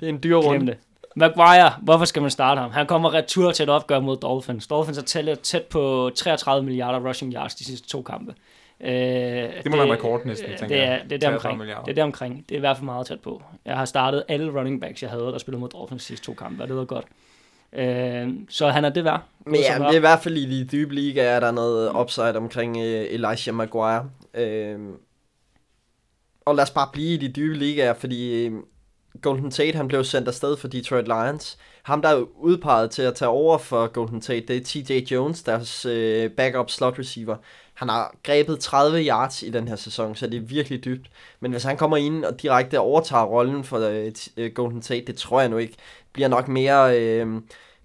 Det 0.01 0.03
er 0.03 0.09
en 0.09 0.23
dyr 0.23 0.37
runde. 0.37 0.67
det. 0.67 0.77
Maguire, 1.17 1.73
hvorfor 1.83 2.05
skal 2.05 2.23
man 2.23 2.31
starte 2.31 2.61
ham? 2.61 2.71
Han 2.71 2.87
kommer 2.87 3.15
retur 3.15 3.53
til 3.53 3.63
et 3.63 3.69
opgør 3.69 4.01
mod 4.01 4.17
Dolphins. 4.17 4.67
Dolphins 4.67 4.99
er 4.99 5.03
tæt, 5.03 5.39
tæt 5.41 5.63
på 5.63 6.11
33 6.17 6.65
milliarder 6.65 7.09
rushing 7.09 7.33
yards 7.35 7.55
de 7.55 7.65
sidste 7.65 7.89
to 7.89 8.03
kampe. 8.03 8.35
Øh, 8.81 8.89
det 8.91 9.71
må 9.71 9.77
være 9.77 9.93
rekord 9.93 10.25
næsten, 10.25 10.49
tænker 10.49 10.67
det 10.67 10.79
er, 10.79 10.91
jeg. 10.91 11.03
det 11.11 11.13
er 11.13 11.19
der 11.19 11.27
33 11.27 11.35
omkring. 11.37 11.59
milliarder. 11.59 11.85
Det 11.85 11.91
er 11.91 11.95
der 11.95 12.03
omkring. 12.03 12.45
Det 12.49 12.55
er 12.55 12.57
i 12.57 12.61
hvert 12.61 12.77
fald 12.77 12.85
meget 12.85 13.07
tæt 13.07 13.21
på. 13.21 13.43
Jeg 13.65 13.77
har 13.77 13.85
startet 13.85 14.25
alle 14.29 14.59
running 14.61 14.81
backs, 14.81 15.03
jeg 15.03 15.11
havde, 15.11 15.23
der 15.25 15.39
spillede 15.39 15.61
mod 15.61 15.69
Dolphins 15.69 16.03
de 16.03 16.07
sidste 16.07 16.27
to 16.27 16.35
kampe, 16.35 16.63
og 16.63 16.69
det 16.69 16.77
var 16.77 16.85
godt. 16.85 17.05
Øh, 17.73 18.29
så 18.49 18.69
han 18.69 18.85
er 18.85 18.91
det 18.91 19.05
værd. 19.05 19.23
Men 19.47 19.61
ja, 19.61 19.79
det 19.79 19.87
er 19.87 19.97
i 19.97 19.99
hvert 19.99 20.23
fald 20.23 20.37
i 20.37 20.59
de 20.59 20.65
dybe 20.65 20.95
ligaer, 20.95 21.41
der 21.41 21.47
er 21.47 21.53
noget 21.53 21.93
upside 22.01 22.37
omkring 22.37 22.77
øh, 22.77 23.07
Elijah 23.11 23.55
Maguire. 23.55 24.11
Øh, 24.35 24.79
og 26.45 26.55
lad 26.55 26.63
os 26.63 26.71
bare 26.71 26.89
blive 26.93 27.15
i 27.15 27.17
de 27.17 27.29
dybe 27.29 27.55
ligaer, 27.55 27.95
fordi 27.95 28.47
øh, 28.47 28.53
Golden 29.23 29.51
Tate, 29.51 29.77
han 29.77 29.89
blev 29.89 30.05
sendt 30.05 30.29
afsted 30.29 30.57
for 30.57 30.69
Detroit 30.69 31.07
Lions. 31.07 31.59
Ham, 31.83 32.03
der 32.03 32.09
er 32.09 32.25
udpeget 32.37 32.91
til 32.91 33.03
at 33.03 33.15
tage 33.15 33.29
over 33.29 33.59
for 33.59 33.87
Golden 33.87 34.21
Tate, 34.21 34.47
det 34.47 34.57
er 34.57 34.83
TJ 34.85 35.13
Jones, 35.15 35.43
deres 35.43 35.87
øh, 35.87 36.31
backup 36.31 36.71
slot 36.71 36.99
receiver. 36.99 37.37
Han 37.75 37.89
har 37.89 38.15
grebet 38.23 38.61
30 38.61 39.07
yards 39.07 39.43
i 39.43 39.51
den 39.51 39.69
her 39.69 39.77
sæson, 39.77 40.15
så 40.15 40.27
det 40.27 40.37
er 40.37 40.47
virkelig 40.47 40.85
dybt. 40.85 41.11
Men 41.41 41.51
hvis 41.51 41.65
han 41.65 41.77
kommer 41.77 41.97
ind 41.97 42.25
og 42.25 42.43
direkte 42.43 42.81
overtager 42.81 43.25
rollen 43.25 43.65
for 43.65 43.79
øh, 43.79 44.13
øh, 44.37 44.53
Golden 44.53 44.83
Tate, 44.83 45.07
det 45.07 45.17
tror 45.17 45.41
jeg 45.41 45.49
nu 45.49 45.57
ikke, 45.57 45.75
bliver 46.17 46.29
nok 46.29 46.49
mere 46.49 47.01
øh, 47.01 47.27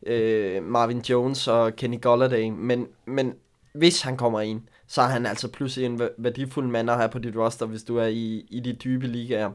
øh, 0.06 0.64
Marvin 0.64 1.02
Jones 1.10 1.48
og 1.48 1.76
Kenny 1.76 2.02
Golladay. 2.02 2.50
Men, 2.50 2.88
men 3.06 3.34
hvis 3.74 4.02
han 4.02 4.18
kommer 4.18 4.42
ind, 4.42 4.62
så 4.88 5.02
er 5.02 5.06
han 5.06 5.26
altså 5.26 5.48
pludselig 5.48 5.86
en 5.86 6.02
værdifuld 6.18 6.68
mand 6.68 6.90
at 6.92 6.98
have 6.98 7.10
på 7.10 7.20
dit 7.20 7.36
roster, 7.36 7.66
hvis 7.66 7.84
du 7.84 7.98
er 7.98 8.06
i, 8.06 8.46
i 8.50 8.60
de 8.60 8.74
dybe 8.74 9.08
ligaer. 9.08 9.52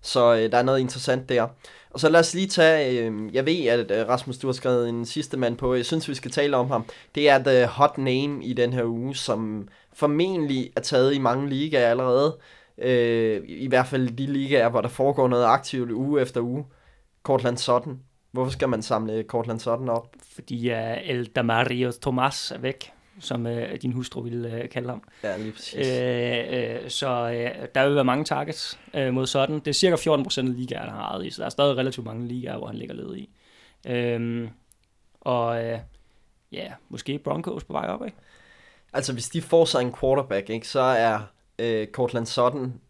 Så 0.00 0.34
øh, 0.34 0.52
der 0.52 0.58
er 0.58 0.62
noget 0.62 0.80
interessant 0.80 1.28
der. 1.28 1.46
Og 1.90 2.00
så 2.00 2.08
lad 2.08 2.20
os 2.20 2.34
lige 2.34 2.46
tage, 2.46 3.00
øh, 3.00 3.34
jeg 3.34 3.46
ved, 3.46 3.66
at 3.66 3.90
øh, 3.90 4.08
Rasmus, 4.08 4.38
du 4.38 4.46
har 4.46 4.52
skrevet 4.52 4.88
en 4.88 5.06
sidste 5.06 5.36
mand 5.36 5.56
på, 5.56 5.74
jeg 5.74 5.86
synes, 5.86 6.08
vi 6.08 6.14
skal 6.14 6.30
tale 6.30 6.56
om 6.56 6.70
ham. 6.70 6.84
Det 7.14 7.28
er 7.28 7.38
the 7.38 7.66
hot 7.66 7.98
name 7.98 8.44
i 8.44 8.52
den 8.52 8.72
her 8.72 8.84
uge, 8.84 9.14
som 9.14 9.68
formentlig 9.94 10.72
er 10.76 10.80
taget 10.80 11.14
i 11.14 11.18
mange 11.18 11.48
ligaer 11.48 11.90
allerede. 11.90 12.38
Øh, 12.78 13.42
I 13.46 13.68
hvert 13.68 13.86
fald 13.86 14.16
de 14.16 14.26
ligaer, 14.26 14.68
hvor 14.68 14.80
der 14.80 14.88
foregår 14.88 15.28
noget 15.28 15.44
aktivt 15.44 15.90
uge 15.90 16.22
efter 16.22 16.40
uge. 16.40 16.64
Cortland 17.22 17.56
Sutton. 17.56 18.00
Hvorfor 18.36 18.52
skal 18.52 18.68
man 18.68 18.82
samle 18.82 19.22
Cortland 19.22 19.60
Sutton 19.60 19.88
op? 19.88 20.14
Fordi 20.34 20.72
uh, 20.72 21.08
El 21.10 21.26
Damario 21.26 21.92
Tomas 21.92 22.50
er 22.50 22.58
væk, 22.58 22.92
som 23.20 23.46
uh, 23.46 23.52
din 23.82 23.92
hustru 23.92 24.20
ville 24.20 24.60
uh, 24.62 24.70
kalde 24.70 24.88
ham. 24.88 25.02
Ja, 25.22 25.36
lige 25.36 25.52
præcis. 25.52 25.88
Øh, 25.88 26.84
øh, 26.84 26.90
så 26.90 27.08
øh, 27.08 27.66
der 27.74 27.86
vil 27.86 27.94
være 27.94 28.04
mange 28.04 28.24
targets 28.24 28.78
øh, 28.94 29.14
mod 29.14 29.26
sådan. 29.26 29.54
Det 29.54 29.68
er 29.68 29.72
cirka 29.72 29.96
14 29.96 30.24
procent 30.24 30.48
af 30.48 30.56
ligaer, 30.56 30.84
der 30.84 30.92
har 30.92 31.02
ejet 31.02 31.26
i, 31.26 31.30
så 31.30 31.42
der 31.42 31.46
er 31.46 31.50
stadig 31.50 31.76
relativt 31.76 32.06
mange 32.06 32.28
ligaer, 32.28 32.56
hvor 32.56 32.66
han 32.66 32.76
ligger 32.76 32.94
led 32.94 33.16
i. 33.16 33.30
Øhm, 33.86 34.48
og 35.20 35.64
øh, 35.64 35.78
ja, 36.52 36.72
måske 36.88 37.18
Broncos 37.18 37.64
på 37.64 37.72
vej 37.72 37.86
op, 37.86 38.04
ikke? 38.04 38.16
Altså, 38.92 39.12
hvis 39.12 39.28
de 39.28 39.42
får 39.42 39.64
sig 39.64 39.82
en 39.82 39.94
quarterback, 40.00 40.50
ikke, 40.50 40.68
så 40.68 40.80
er 40.80 41.20
øh, 41.58 41.86
Cortland 41.86 42.26
Sutton 42.26 42.80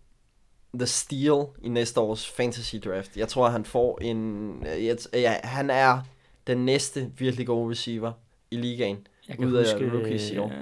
the 0.79 0.87
steal 0.87 1.47
i 1.63 1.69
næste 1.69 2.01
års 2.01 2.29
fantasy 2.29 2.77
draft. 2.85 3.17
Jeg 3.17 3.29
tror, 3.29 3.49
han 3.49 3.65
får 3.65 3.99
en... 4.03 4.51
Øh, 4.67 4.85
jeg, 4.85 4.97
ja, 5.13 5.37
han 5.45 5.71
er 5.71 6.01
den 6.47 6.59
næste 6.59 7.13
virkelig 7.19 7.47
gode 7.47 7.71
receiver 7.71 8.13
i 8.51 8.57
ligaen. 8.57 9.07
Jeg 9.29 9.41
Ud 9.41 9.53
af 9.53 9.75
rookies 9.75 10.31
i 10.31 10.39
år. 10.39 10.47
Øh, 10.47 10.53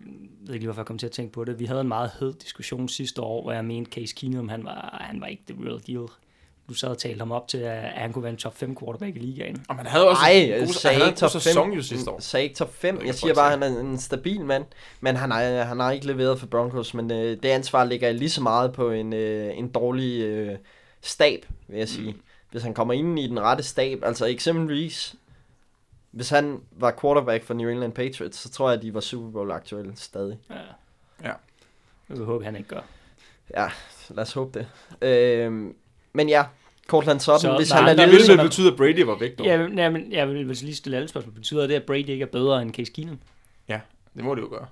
jeg 0.00 0.48
ved 0.48 0.54
ikke 0.54 0.58
lige, 0.58 0.66
hvorfor 0.66 0.80
jeg 0.80 0.86
kom 0.86 0.98
til 0.98 1.06
at 1.06 1.12
tænke 1.12 1.32
på 1.32 1.44
det. 1.44 1.58
Vi 1.58 1.64
havde 1.64 1.80
en 1.80 1.88
meget 1.88 2.10
hed 2.20 2.32
diskussion 2.32 2.88
sidste 2.88 3.22
år, 3.22 3.42
hvor 3.42 3.52
jeg 3.52 3.64
mente 3.64 3.90
Case 3.90 4.14
Keenum, 4.14 4.48
han 4.48 4.64
var, 4.64 4.98
han 5.00 5.20
var 5.20 5.26
ikke 5.26 5.42
the 5.48 5.64
real 5.64 5.80
deal. 5.86 6.08
Du 6.70 6.74
sad 6.74 6.88
og 6.88 6.98
talte 6.98 7.18
ham 7.18 7.32
op 7.32 7.48
til, 7.48 7.58
at 7.58 7.82
han 7.82 8.12
kunne 8.12 8.22
være 8.22 8.32
en 8.32 8.36
top 8.36 8.56
5 8.56 8.76
quarterback 8.76 9.16
i 9.16 9.18
ligaen. 9.18 9.64
Og 9.68 9.76
man 9.76 9.86
havde 9.86 10.08
også 10.08 10.22
Ej, 10.22 10.30
en 10.30 10.48
jeg 10.48 10.60
god, 10.60 10.72
sagde 10.72 10.94
han 10.94 11.00
havde 11.00 11.10
ikke 11.10 11.16
en 11.16 11.30
top 11.30 11.42
sæson 11.42 11.64
5. 11.64 11.72
jo 11.72 11.82
sidste 11.82 12.10
år. 12.10 12.20
Sagde 12.20 12.44
ikke 12.44 12.56
top 12.56 12.74
5. 12.74 12.98
Det 12.98 13.06
Jeg 13.06 13.14
siger 13.14 13.34
bare, 13.34 13.52
at 13.52 13.58
han 13.58 13.76
er 13.76 13.80
en 13.80 13.98
stabil 13.98 14.44
mand. 14.44 14.64
Men 15.00 15.16
han 15.16 15.30
har, 15.30 15.42
han 15.64 15.80
har 15.80 15.90
ikke 15.90 16.06
leveret 16.06 16.38
for 16.38 16.46
Broncos. 16.46 16.94
Men 16.94 17.10
øh, 17.10 17.42
det 17.42 17.44
ansvar 17.44 17.84
ligger 17.84 18.12
lige 18.12 18.30
så 18.30 18.42
meget 18.42 18.72
på 18.72 18.90
en, 18.90 19.12
øh, 19.12 19.58
en 19.58 19.68
dårlig 19.68 20.22
øh, 20.22 20.58
stab, 21.00 21.46
vil 21.68 21.78
jeg 21.78 21.88
sige. 21.88 22.12
Mm. 22.12 22.20
Hvis 22.50 22.62
han 22.62 22.74
kommer 22.74 22.94
ind 22.94 23.18
i 23.18 23.26
den 23.28 23.40
rette 23.40 23.62
stab, 23.62 24.04
altså 24.04 24.26
eksempelvis, 24.26 25.14
hvis 26.10 26.30
han 26.30 26.60
var 26.70 26.94
quarterback 27.00 27.44
for 27.44 27.54
New 27.54 27.70
England 27.70 27.92
Patriots, 27.92 28.38
så 28.38 28.50
tror 28.50 28.68
jeg, 28.70 28.78
at 28.78 28.82
de 28.82 28.94
var 28.94 29.00
Super 29.00 29.30
Bowl 29.30 29.50
aktuelle 29.50 29.92
stadig. 29.96 30.38
Ja. 30.50 30.54
Ja. 31.22 31.32
Jeg 32.08 32.18
vil 32.18 32.24
håbe, 32.24 32.44
han 32.44 32.56
ikke 32.56 32.68
gør. 32.68 32.80
Ja, 33.56 33.68
lad 34.10 34.22
os 34.22 34.32
håbe 34.32 34.58
det. 34.58 34.66
Øh, 35.08 35.74
men 36.12 36.28
ja, 36.28 36.44
Cortland 36.90 37.20
Sutton, 37.20 37.40
Så- 37.40 37.56
hvis 37.56 37.70
nej, 37.70 37.78
han 37.80 37.88
er 37.88 37.94
der 37.94 38.02
Det 38.02 38.12
vil 38.12 38.20
ledig, 38.20 38.28
ville 38.30 38.42
betyde, 38.42 38.70
at 38.70 38.76
Brady 38.76 39.00
var 39.04 39.16
væk, 39.20 39.38
dog. 39.38 39.46
Ja, 39.46 39.58
men, 39.58 39.78
ja, 39.78 39.90
men 39.90 40.12
jeg 40.12 40.28
vil 40.28 40.48
vil 40.48 40.56
lige 40.62 40.74
stille 40.74 40.96
alle 40.96 41.08
spørgsmål. 41.08 41.34
Betyder 41.34 41.66
det, 41.66 41.74
at 41.74 41.82
Brady 41.82 42.08
ikke 42.08 42.22
er 42.22 42.26
bedre 42.26 42.62
end 42.62 42.74
Case 42.74 42.92
Keenum? 42.92 43.18
Det 44.16 44.24
må 44.24 44.34
det 44.34 44.42
jo 44.42 44.48
gøre. 44.50 44.66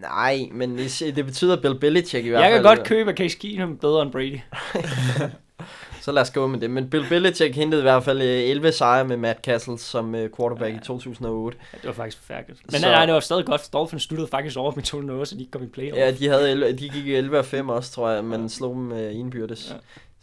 Nej, 0.00 0.48
men 0.52 0.78
det 0.78 1.12
det 1.16 1.24
betyder 1.26 1.56
at 1.56 1.62
Bill 1.62 1.78
Belichick 1.78 2.26
i 2.26 2.28
hvert 2.28 2.40
Jeg 2.42 2.50
fald. 2.52 2.64
kan 2.64 2.76
godt 2.76 2.86
købe, 2.88 3.10
at 3.10 3.16
Case 3.16 3.38
Keenum 3.38 3.72
er 3.72 3.76
bedre 3.76 4.02
end 4.02 4.12
Brady. 4.12 4.38
Så 6.02 6.12
lad 6.12 6.22
os 6.22 6.30
gå 6.30 6.46
med 6.46 6.60
det. 6.60 6.70
Men 6.70 6.90
Bill 6.90 7.04
Belichick 7.08 7.54
hentede 7.56 7.80
i 7.80 7.82
hvert 7.82 8.04
fald 8.04 8.22
øh, 8.22 8.26
11 8.50 8.72
sejre 8.72 9.04
med 9.04 9.16
Matt 9.16 9.44
Cassel 9.44 9.78
som 9.78 10.14
øh, 10.14 10.30
quarterback 10.38 10.72
Ja. 10.74 10.78
i 10.78 10.84
2008. 10.84 11.58
Ja, 11.72 11.78
det 11.78 11.86
var 11.86 11.92
faktisk 11.92 12.18
forfærdeligt. 12.18 12.60
Men 12.64 12.70
Så- 12.72 12.78
så... 12.80 12.86
nej, 12.86 13.06
det 13.06 13.14
var 13.14 13.20
stadig 13.20 13.44
godt. 13.46 13.68
Dolphins 13.72 14.02
sluttede 14.02 14.28
faktisk 14.28 14.56
over 14.58 14.72
med 14.76 14.82
2 14.82 15.00
0 15.00 15.26
så 15.26 15.34
de 15.34 15.40
ikke 15.40 15.50
kom 15.50 15.62
i 15.62 15.66
playoff. 15.66 15.96
Ja, 15.98 16.10
de, 16.10 16.28
havde 16.28 16.50
11, 16.50 16.72
de 16.72 16.88
gik 16.88 17.08
11 17.08 17.38
og 17.38 17.44
5 17.44 17.68
også, 17.68 17.92
tror 17.92 18.10
jeg, 18.10 18.24
men 18.24 18.48
slog 18.48 18.74
dem 18.74 18.92
øh, 18.92 19.14
indbyrdes. 19.14 19.68
Ja. 19.70 19.76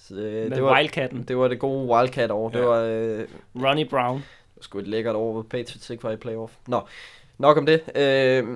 Så, 0.08 0.16
øh, 0.16 0.52
det, 0.52 0.64
var, 0.64 0.74
Wildcatten, 0.76 1.24
det 1.24 1.38
var 1.38 1.48
det 1.48 1.60
gode 1.60 1.88
Wildcat 1.88 2.32
år. 2.32 2.50
Det 2.50 2.60
Ja. 2.60 2.66
var 2.66 2.78
øh, 2.80 3.28
Ronnie 3.56 3.86
Brown. 3.90 4.24
sgu 4.62 4.80
et 4.80 4.88
lækkert 4.88 5.16
år, 5.16 5.32
hvor 5.34 5.42
Patriots 5.42 5.90
ikke 5.90 6.04
var 6.04 6.12
i 6.12 6.16
playoff. 6.16 6.54
Nå, 6.68 6.82
nok 7.38 7.58
om 7.58 7.66
det. 7.66 7.82
Øh, 7.96 8.48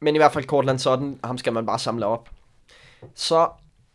men 0.00 0.14
i 0.14 0.18
hvert 0.18 0.32
fald 0.32 0.44
Cortland 0.44 0.78
Sutton, 0.78 1.20
ham 1.24 1.38
skal 1.38 1.52
man 1.52 1.66
bare 1.66 1.78
samle 1.78 2.06
op. 2.06 2.28
Så 3.14 3.48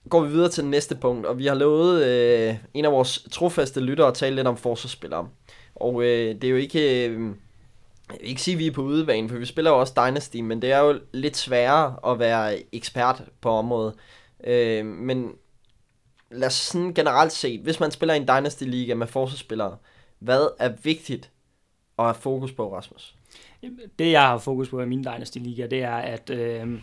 går 0.09 0.21
vi 0.21 0.29
videre 0.29 0.49
til 0.49 0.63
den 0.63 0.71
næste 0.71 0.95
punkt, 0.95 1.25
og 1.25 1.37
vi 1.37 1.45
har 1.45 1.55
lovet 1.55 2.05
øh, 2.05 2.55
en 2.73 2.85
af 2.85 2.91
vores 2.91 3.27
trofaste 3.31 3.79
lyttere 3.79 4.07
at 4.07 4.13
tale 4.13 4.35
lidt 4.35 4.47
om 4.47 4.57
forsvarsspillere. 4.57 5.29
Og 5.75 6.03
øh, 6.03 6.35
det 6.35 6.43
er 6.43 6.49
jo 6.49 6.55
ikke... 6.57 7.07
Øh, 7.09 7.21
jeg 8.11 8.17
vil 8.19 8.29
ikke 8.29 8.41
sige, 8.41 8.55
at 8.55 8.59
vi 8.59 8.67
er 8.67 8.71
på 8.71 8.81
udebane, 8.81 9.29
for 9.29 9.37
vi 9.37 9.45
spiller 9.45 9.71
jo 9.71 9.79
også 9.79 9.93
Dynasty, 9.97 10.37
men 10.37 10.61
det 10.61 10.71
er 10.71 10.79
jo 10.79 10.99
lidt 11.13 11.37
sværere 11.37 12.11
at 12.11 12.19
være 12.19 12.57
ekspert 12.75 13.23
på 13.41 13.49
området. 13.49 13.93
Øh, 14.43 14.85
men 14.85 15.31
lad 16.29 16.47
os 16.47 16.53
sådan 16.53 16.93
generelt 16.93 17.31
set, 17.31 17.61
hvis 17.61 17.79
man 17.79 17.91
spiller 17.91 18.13
i 18.13 18.17
en 18.17 18.27
Dynasty 18.27 18.63
Liga 18.63 18.95
med 18.95 19.07
forsvarsspillere, 19.07 19.77
hvad 20.19 20.47
er 20.59 20.69
vigtigt 20.83 21.31
at 21.99 22.05
have 22.05 22.15
fokus 22.15 22.51
på, 22.51 22.75
Rasmus? 22.75 23.15
Det, 23.99 24.11
jeg 24.11 24.21
har 24.21 24.37
fokus 24.37 24.69
på 24.69 24.81
i 24.81 24.85
min 24.85 25.03
Dynasty 25.03 25.37
Liga, 25.37 25.67
det 25.67 25.83
er, 25.83 25.95
at 25.95 26.29
øh, 26.29 26.79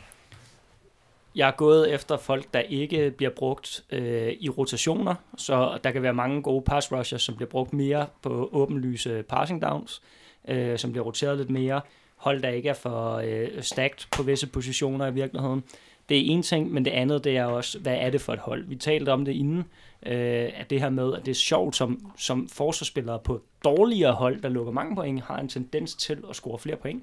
jeg 1.34 1.48
er 1.48 1.52
gået 1.52 1.94
efter 1.94 2.16
folk, 2.16 2.54
der 2.54 2.60
ikke 2.60 3.10
bliver 3.10 3.30
brugt 3.30 3.84
øh, 3.90 4.32
i 4.40 4.48
rotationer, 4.48 5.14
så 5.36 5.78
der 5.84 5.90
kan 5.90 6.02
være 6.02 6.14
mange 6.14 6.42
gode 6.42 6.62
pass 6.62 6.92
rushers, 6.92 7.22
som 7.22 7.36
bliver 7.36 7.50
brugt 7.50 7.72
mere 7.72 8.06
på 8.22 8.48
åbenlyse 8.52 9.22
passing 9.22 9.62
downs, 9.62 10.02
øh, 10.48 10.78
som 10.78 10.92
bliver 10.92 11.04
roteret 11.04 11.38
lidt 11.38 11.50
mere, 11.50 11.80
hold 12.16 12.42
der 12.42 12.48
ikke 12.48 12.68
er 12.68 12.74
for 12.74 13.14
øh, 13.14 13.62
stacked 13.62 14.06
på 14.10 14.22
visse 14.22 14.46
positioner 14.46 15.06
i 15.06 15.12
virkeligheden. 15.12 15.64
Det 16.08 16.18
er 16.18 16.22
en 16.24 16.42
ting, 16.42 16.72
men 16.72 16.84
det 16.84 16.90
andet, 16.90 17.24
det 17.24 17.36
er 17.36 17.44
også, 17.44 17.78
hvad 17.78 17.96
er 17.96 18.10
det 18.10 18.20
for 18.20 18.32
et 18.32 18.38
hold? 18.38 18.64
Vi 18.66 18.76
talte 18.76 19.12
om 19.12 19.24
det 19.24 19.32
inden, 19.32 19.64
øh, 20.06 20.50
at 20.54 20.70
det 20.70 20.80
her 20.80 20.90
med, 20.90 21.14
at 21.14 21.26
det 21.26 21.30
er 21.30 21.34
sjovt 21.34 21.76
som, 21.76 22.12
som 22.16 22.48
forsvarsspillere 22.48 23.18
på 23.18 23.42
dårligere 23.64 24.12
hold, 24.12 24.42
der 24.42 24.48
lukker 24.48 24.72
mange 24.72 24.96
point, 24.96 25.20
har 25.20 25.38
en 25.38 25.48
tendens 25.48 25.94
til 25.94 26.24
at 26.30 26.36
score 26.36 26.58
flere 26.58 26.76
point. 26.76 27.02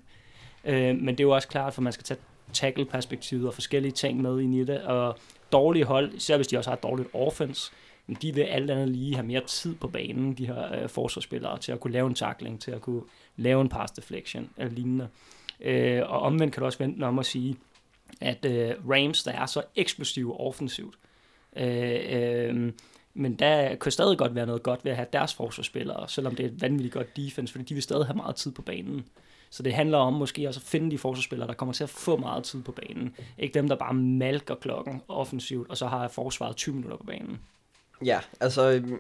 Øh, 0.66 0.96
men 0.96 1.08
det 1.08 1.20
er 1.20 1.24
jo 1.24 1.32
også 1.32 1.48
klart, 1.48 1.74
for 1.74 1.82
man 1.82 1.94
skal 1.94 2.04
tage 2.04 2.20
tackle-perspektivet 2.54 3.48
og 3.48 3.54
forskellige 3.54 3.92
ting 3.92 4.22
med 4.22 4.40
ind 4.40 4.56
i 4.56 4.64
det, 4.64 4.82
og 4.82 5.18
dårlige 5.52 5.86
hold, 5.86 6.14
især 6.14 6.36
hvis 6.36 6.48
de 6.48 6.58
også 6.58 6.70
har 6.70 6.78
et 6.78 6.84
dårligt 6.84 7.10
offense, 7.14 7.72
men 8.08 8.18
de 8.22 8.36
vil 8.36 8.42
alt 8.42 8.72
andet 8.72 8.90
lige 8.90 9.16
have 9.16 9.26
mere 9.26 9.42
tid 9.48 9.76
på 9.76 9.88
banen, 9.88 10.34
de 10.34 10.48
her 10.48 10.82
øh, 10.82 10.90
forsvarsspillere, 10.90 11.58
til 11.58 11.72
at 11.72 11.80
kunne 11.80 11.94
lave 11.94 12.08
en 12.08 12.16
tackling, 12.16 12.62
til 12.62 12.72
at 12.72 12.82
kunne 12.82 13.02
lave 13.38 13.62
en 13.62 13.70
pass 13.70 13.92
deflection 13.92 14.50
eller 14.58 14.74
lignende. 14.74 15.08
Øh, 15.62 16.02
og 16.06 16.20
omvendt 16.20 16.54
kan 16.54 16.62
du 16.62 16.66
også 16.66 16.78
vente 16.78 17.04
om 17.04 17.20
at 17.20 17.26
sige, 17.26 17.56
at 18.22 18.46
øh, 18.46 18.76
Rams, 18.90 19.24
der 19.24 19.32
er 19.32 19.46
så 19.46 19.64
eksplosive 19.76 20.40
offensivt, 20.40 20.96
øh, 21.56 22.00
øh, 22.10 22.72
men 23.14 23.36
der 23.36 23.76
kan 23.76 23.92
stadig 23.92 24.18
godt 24.18 24.36
være 24.36 24.46
noget 24.46 24.64
godt 24.64 24.86
ved 24.86 24.92
at 24.92 24.98
have 24.98 25.08
deres 25.14 25.34
forsvarsspillere, 25.34 26.10
selvom 26.10 26.36
det 26.36 26.46
er 26.46 26.50
et 26.50 26.62
vanvittigt 26.62 26.94
godt 26.94 27.18
defense, 27.18 27.52
fordi 27.52 27.66
de 27.66 27.74
vil 27.74 27.84
stadig 27.84 28.06
have 28.06 28.18
meget 28.18 28.36
tid 28.36 28.52
på 28.52 28.62
banen. 28.62 29.06
Så 29.50 29.64
det 29.64 29.74
handler 29.74 29.98
om 29.98 30.14
måske 30.14 30.48
også 30.48 30.60
at 30.60 30.68
finde 30.68 30.92
de 30.92 30.98
forsvarsspillere, 30.98 31.48
der 31.48 31.54
kommer 31.54 31.74
til 31.74 31.84
at 31.84 31.90
få 31.90 32.18
meget 32.18 32.44
tid 32.44 32.64
på 32.64 32.72
banen. 32.72 33.16
Ikke 33.38 33.54
dem, 33.54 33.68
der 33.68 33.76
bare 33.76 33.94
malker 33.94 34.56
klokken 34.56 35.02
offensivt, 35.08 35.70
og 35.70 35.78
så 35.78 35.88
har 35.88 36.08
forsvaret 36.08 36.56
20 36.56 36.76
minutter 36.76 36.98
på 36.98 37.04
banen. 37.04 37.40
Ja, 38.06 38.20
altså 38.40 38.72
øhm, 38.72 39.00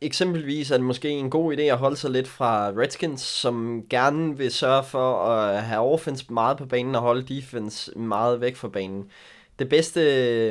eksempelvis 0.00 0.70
er 0.70 0.76
det 0.76 0.86
måske 0.86 1.08
en 1.08 1.30
god 1.30 1.56
idé 1.56 1.60
at 1.60 1.78
holde 1.78 1.96
sig 1.96 2.10
lidt 2.10 2.28
fra 2.28 2.68
Redskins, 2.68 3.20
som 3.20 3.82
gerne 3.90 4.36
vil 4.36 4.52
sørge 4.52 4.84
for 4.84 5.24
at 5.24 5.62
have 5.62 5.92
offense 5.92 6.32
meget 6.32 6.58
på 6.58 6.66
banen 6.66 6.94
og 6.94 7.00
holde 7.00 7.34
defense 7.34 7.98
meget 7.98 8.40
væk 8.40 8.56
fra 8.56 8.68
banen. 8.68 9.10
Det 9.58 9.68
bedste, 9.68 10.50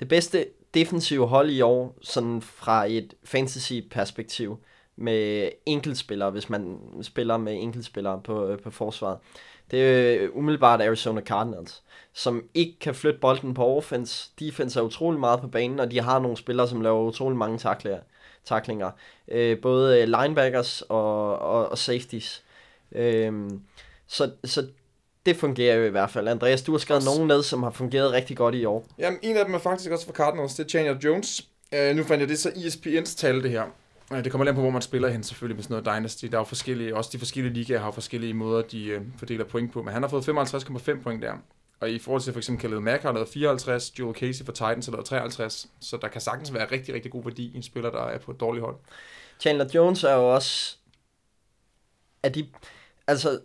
det 0.00 0.08
bedste 0.08 0.46
defensive 0.74 1.26
hold 1.26 1.50
i 1.50 1.60
år, 1.60 1.98
sådan 2.02 2.42
fra 2.42 2.86
et 2.86 3.14
fantasy-perspektiv, 3.24 4.58
med 4.96 5.48
enkeltspillere, 5.66 6.30
hvis 6.30 6.50
man 6.50 6.78
spiller 7.02 7.36
med 7.36 7.62
enkeltspillere 7.62 8.20
på, 8.24 8.56
på 8.64 8.70
forsvaret. 8.70 9.18
Det 9.70 9.80
er 9.82 10.28
umiddelbart 10.32 10.80
Arizona 10.82 11.20
Cardinals, 11.20 11.82
som 12.12 12.44
ikke 12.54 12.78
kan 12.78 12.94
flytte 12.94 13.20
bolden 13.20 13.54
på 13.54 13.66
offense. 13.66 14.30
Defense 14.40 14.80
er 14.80 14.84
utrolig 14.84 15.20
meget 15.20 15.40
på 15.40 15.48
banen, 15.48 15.80
og 15.80 15.90
de 15.90 16.00
har 16.00 16.18
nogle 16.18 16.36
spillere, 16.36 16.68
som 16.68 16.80
laver 16.80 17.00
utrolig 17.00 17.38
mange 17.38 17.58
takler 17.58 17.98
taklinger. 18.44 18.90
Øh, 19.28 19.58
både 19.58 20.06
linebackers 20.06 20.82
og, 20.88 21.38
og, 21.38 21.68
og 21.68 21.78
safeties. 21.78 22.42
Øh, 22.92 23.50
så, 24.06 24.30
så 24.44 24.66
det 25.26 25.36
fungerer 25.36 25.76
jo 25.76 25.84
i 25.84 25.90
hvert 25.90 26.10
fald. 26.10 26.28
Andreas, 26.28 26.62
du 26.62 26.72
har 26.72 26.78
skrevet 26.78 27.04
nogen 27.04 27.28
ned, 27.28 27.42
som 27.42 27.62
har 27.62 27.70
fungeret 27.70 28.12
rigtig 28.12 28.36
godt 28.36 28.54
i 28.54 28.64
år. 28.64 28.86
Jamen, 28.98 29.18
en 29.22 29.36
af 29.36 29.44
dem 29.44 29.54
er 29.54 29.58
faktisk 29.58 29.90
også 29.90 30.06
for 30.06 30.12
Cardinals, 30.12 30.54
det 30.54 30.64
er 30.64 30.68
Chandler 30.68 30.96
Jones. 31.04 31.48
Uh, 31.72 31.96
nu 31.96 32.04
fandt 32.04 32.20
jeg 32.20 32.28
det 32.28 32.38
så 32.38 32.48
ESPN's 32.48 33.16
tal, 33.16 33.42
det 33.42 33.50
her. 33.50 33.64
Uh, 34.10 34.24
det 34.24 34.30
kommer 34.30 34.44
lidt 34.44 34.54
på, 34.54 34.60
hvor 34.60 34.70
man 34.70 34.82
spiller 34.82 35.08
hen, 35.08 35.22
selvfølgelig 35.22 35.56
med 35.56 35.62
sådan 35.62 35.82
noget 35.82 35.98
Dynasty. 35.98 36.26
Der 36.26 36.34
er 36.34 36.40
jo 36.40 36.44
forskellige, 36.44 36.96
også 36.96 37.10
de 37.12 37.18
forskellige 37.18 37.54
ligaer 37.54 37.80
har 37.80 37.90
forskellige 37.90 38.34
måder, 38.34 38.62
de 38.62 38.96
uh, 38.96 39.02
fordeler 39.18 39.44
point 39.44 39.72
på. 39.72 39.82
Men 39.82 39.92
han 39.92 40.02
har 40.02 40.08
fået 40.08 40.28
55,5 40.28 41.02
point 41.02 41.22
der. 41.22 41.32
Og 41.82 41.90
i 41.90 41.98
forhold 41.98 42.22
til 42.22 42.32
for 42.32 42.40
eksempel 42.40 42.60
Khaled 42.60 42.80
Mack 42.80 43.02
har 43.02 43.12
lavet 43.12 43.28
54, 43.28 43.98
Joel 43.98 44.16
Casey 44.16 44.44
for 44.44 44.52
Titans 44.52 44.86
har 44.86 44.92
lavet 44.92 45.06
53. 45.06 45.68
Så 45.80 45.96
der 45.96 46.08
kan 46.08 46.20
sagtens 46.20 46.54
være 46.54 46.70
rigtig, 46.72 46.94
rigtig 46.94 47.10
god 47.10 47.24
værdi 47.24 47.50
i 47.54 47.56
en 47.56 47.62
spiller, 47.62 47.90
der 47.90 48.02
er 48.04 48.18
på 48.18 48.30
et 48.30 48.40
dårligt 48.40 48.64
hold. 48.64 48.76
Chandler 49.40 49.66
Jones 49.74 50.04
er 50.04 50.14
jo 50.14 50.34
også... 50.34 50.76
Er 52.22 52.28
de... 52.28 52.46
Altså, 53.06 53.40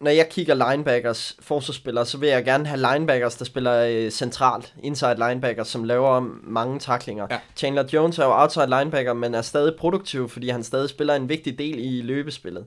når 0.00 0.10
jeg 0.10 0.28
kigger 0.28 0.70
linebackers, 0.70 1.36
forsvarsspillere, 1.40 2.06
så 2.06 2.18
vil 2.18 2.28
jeg 2.28 2.44
gerne 2.44 2.66
have 2.66 2.92
linebackers, 2.92 3.36
der 3.36 3.44
spiller 3.44 3.86
øh, 3.86 4.10
centralt, 4.10 4.74
inside 4.82 5.28
linebackers, 5.28 5.68
som 5.68 5.84
laver 5.84 6.20
mange 6.42 6.78
taklinger. 6.78 7.26
Ja. 7.30 7.40
Chandler 7.56 7.84
Jones 7.92 8.18
er 8.18 8.24
jo 8.24 8.40
outside 8.40 8.66
linebacker, 8.78 9.12
men 9.12 9.34
er 9.34 9.42
stadig 9.42 9.76
produktiv, 9.78 10.28
fordi 10.28 10.48
han 10.48 10.62
stadig 10.62 10.90
spiller 10.90 11.14
en 11.14 11.28
vigtig 11.28 11.58
del 11.58 11.78
i 11.78 12.02
løbespillet. 12.02 12.66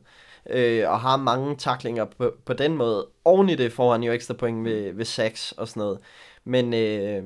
Øh, 0.49 0.89
og 0.89 0.99
har 0.99 1.17
mange 1.17 1.55
taklinger 1.55 2.05
på, 2.05 2.33
på 2.45 2.53
den 2.53 2.75
måde. 2.75 3.07
Oven 3.25 3.49
i 3.49 3.55
det 3.55 3.71
får 3.71 3.91
han 3.91 4.03
jo 4.03 4.11
ekstra 4.11 4.33
point 4.33 4.65
ved, 4.65 4.93
ved 4.93 5.05
sacks 5.05 5.51
og 5.51 5.67
sådan 5.67 5.81
noget. 5.81 5.99
Men 6.43 6.73
øh, 6.73 7.23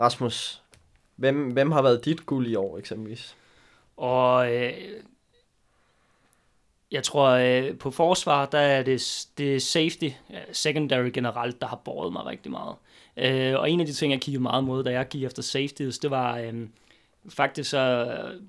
Rasmus, 0.00 0.62
hvem, 1.16 1.50
hvem 1.50 1.72
har 1.72 1.82
været 1.82 2.04
dit 2.04 2.26
guld 2.26 2.46
i 2.46 2.54
år 2.54 2.78
eksempelvis? 2.78 3.36
Og 3.96 4.54
øh, 4.54 4.72
jeg 6.90 7.02
tror, 7.02 7.28
øh, 7.28 7.78
på 7.78 7.90
forsvar, 7.90 8.46
der 8.46 8.58
er 8.58 8.82
det, 8.82 9.26
det 9.38 9.62
safety, 9.62 10.08
secondary 10.52 11.10
generelt, 11.14 11.60
der 11.60 11.66
har 11.66 11.76
båret 11.84 12.12
mig 12.12 12.26
rigtig 12.26 12.50
meget. 12.50 12.76
Øh, 13.16 13.60
og 13.60 13.70
en 13.70 13.80
af 13.80 13.86
de 13.86 13.92
ting, 13.92 14.12
jeg 14.12 14.20
kiggede 14.20 14.42
meget 14.42 14.64
mod, 14.64 14.84
da 14.84 14.90
jeg 14.90 15.08
gik 15.08 15.24
efter 15.24 15.42
safeties, 15.42 15.98
det 15.98 16.10
var 16.10 16.38
øh, 16.38 16.68
faktisk 17.28 17.70
så 17.70 17.78
øh, 17.78 18.40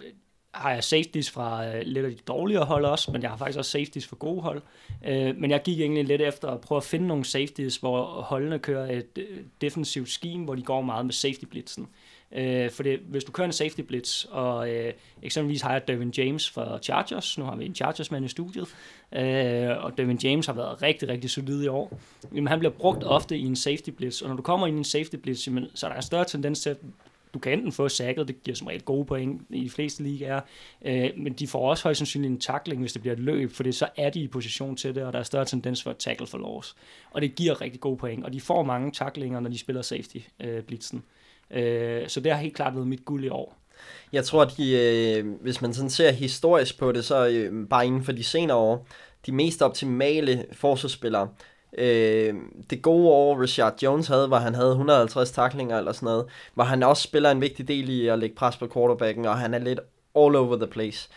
har 0.51 0.71
jeg 0.71 0.83
safeties 0.83 1.31
fra 1.31 1.67
øh, 1.67 1.81
lidt 1.85 2.05
af 2.05 2.11
de 2.11 2.17
dårligere 2.27 2.65
hold 2.65 2.85
også, 2.85 3.11
men 3.11 3.21
jeg 3.21 3.29
har 3.29 3.37
faktisk 3.37 3.57
også 3.57 3.71
safeties 3.71 4.07
for 4.07 4.15
gode 4.15 4.41
hold. 4.41 4.61
Øh, 5.05 5.35
men 5.37 5.51
jeg 5.51 5.61
gik 5.63 5.79
egentlig 5.79 6.05
lidt 6.05 6.21
efter 6.21 6.47
at 6.47 6.61
prøve 6.61 6.77
at 6.77 6.83
finde 6.83 7.07
nogle 7.07 7.25
safeties, 7.25 7.77
hvor 7.77 8.05
holdene 8.05 8.59
kører 8.59 8.91
et 8.91 9.17
øh, 9.17 9.37
defensivt 9.61 10.09
scheme, 10.09 10.43
hvor 10.43 10.55
de 10.55 10.61
går 10.61 10.81
meget 10.81 11.05
med 11.05 11.13
safety 11.13 11.45
blitzen. 11.45 11.87
Øh, 12.31 12.71
for 12.71 12.83
det, 12.83 12.99
hvis 12.99 13.23
du 13.23 13.31
kører 13.31 13.45
en 13.45 13.53
safety 13.53 13.81
blitz, 13.81 14.25
og 14.25 14.69
øh, 14.69 14.93
eksempelvis 15.21 15.61
har 15.61 15.71
jeg 15.71 15.87
Devin 15.87 16.13
James 16.17 16.49
for 16.49 16.79
Chargers, 16.83 17.37
nu 17.37 17.43
har 17.45 17.55
vi 17.55 17.65
en 17.65 17.75
Chargers-mand 17.75 18.25
i 18.25 18.27
studiet, 18.27 18.67
øh, 19.15 19.83
og 19.83 19.97
Devin 19.97 20.19
James 20.23 20.45
har 20.45 20.53
været 20.53 20.81
rigtig, 20.81 21.09
rigtig 21.09 21.29
solid 21.29 21.63
i 21.63 21.67
år, 21.67 21.99
jamen 22.35 22.47
han 22.47 22.59
bliver 22.59 22.71
brugt 22.71 23.03
ofte 23.03 23.37
i 23.37 23.45
en 23.45 23.55
safety 23.55 23.89
blitz, 23.89 24.21
og 24.21 24.29
når 24.29 24.35
du 24.35 24.41
kommer 24.41 24.67
ind 24.67 24.75
i 24.75 24.79
en 24.79 24.83
safety 24.83 25.15
blitz, 25.15 25.47
jamen, 25.47 25.65
så 25.75 25.85
er 25.85 25.89
der 25.89 25.97
en 25.97 26.03
større 26.03 26.25
tendens 26.25 26.59
til, 26.59 26.69
at 26.69 26.77
du 27.34 27.39
kan 27.39 27.53
enten 27.53 27.71
få 27.71 27.89
sækket, 27.89 28.27
det 28.27 28.43
giver 28.43 28.55
som 28.55 28.67
regel 28.67 28.82
gode 28.82 29.05
point 29.05 29.41
i 29.49 29.63
de 29.63 29.69
fleste 29.69 30.03
ligaer, 30.03 30.41
øh, 30.86 31.09
men 31.17 31.34
de 31.34 31.47
får 31.47 31.69
også 31.69 31.84
højst 31.84 31.97
sandsynligt 31.97 32.32
en 32.32 32.39
tackling, 32.39 32.82
hvis 32.82 32.93
det 32.93 33.01
bliver 33.01 33.13
et 33.13 33.19
løb, 33.19 33.51
for 33.51 33.71
så 33.71 33.88
er 33.97 34.09
de 34.09 34.19
i 34.19 34.27
position 34.27 34.75
til 34.75 34.95
det, 34.95 35.03
og 35.03 35.13
der 35.13 35.19
er 35.19 35.23
større 35.23 35.45
tendens 35.45 35.84
for 35.84 35.89
at 35.89 35.97
tackle 35.97 36.27
for 36.27 36.38
loss. 36.38 36.75
Og 37.11 37.21
det 37.21 37.36
giver 37.36 37.61
rigtig 37.61 37.82
gode 37.82 37.97
point, 37.97 38.25
og 38.25 38.34
de 38.34 38.41
får 38.41 38.63
mange 38.63 38.91
tacklinger, 38.91 39.39
når 39.39 39.49
de 39.49 39.57
spiller 39.57 39.82
safety 39.82 40.17
øh, 40.39 40.63
blitzen. 40.63 41.03
Øh, 41.51 42.07
så 42.07 42.19
det 42.19 42.32
har 42.32 42.39
helt 42.39 42.55
klart 42.55 42.75
været 42.75 42.88
mit 42.88 43.05
guld 43.05 43.23
i 43.23 43.30
år. 43.30 43.55
Jeg 44.13 44.25
tror, 44.25 44.41
at 44.41 44.53
de, 44.57 44.71
øh, 44.71 45.41
hvis 45.41 45.61
man 45.61 45.73
sådan 45.73 45.89
ser 45.89 46.11
historisk 46.11 46.80
på 46.80 46.91
det, 46.91 47.05
så 47.05 47.27
øh, 47.27 47.67
bare 47.67 47.86
inden 47.86 48.03
for 48.03 48.11
de 48.11 48.23
senere 48.23 48.57
år, 48.57 48.88
de 49.25 49.32
mest 49.32 49.61
optimale 49.61 50.45
forsvarsspillere, 50.51 51.30
øh, 51.78 52.34
det 52.70 52.82
gode 52.82 53.09
år, 53.09 53.41
Richard 53.41 53.84
Jones 53.84 54.07
havde, 54.07 54.30
var, 54.30 54.39
han 54.39 54.55
havde 54.55 54.72
150 54.72 55.32
taklinger 55.32 55.78
eller 55.78 55.91
sådan 55.91 56.05
noget, 56.05 56.26
hvor 56.53 56.63
han 56.63 56.84
også 56.84 57.03
spiller 57.03 57.32
en 57.32 57.41
vigtig 57.41 57.67
del 57.67 57.89
i 57.89 58.07
at 58.07 58.20
lægge 58.20 58.36
pres 58.36 58.57
på 58.57 58.67
quarterbacken, 58.74 59.26
og 59.26 59.38
han 59.38 59.53
er 59.53 59.59
lidt 59.59 59.80
all 60.15 60.36
over 60.36 60.55
the 60.55 60.67
place. 60.67 61.09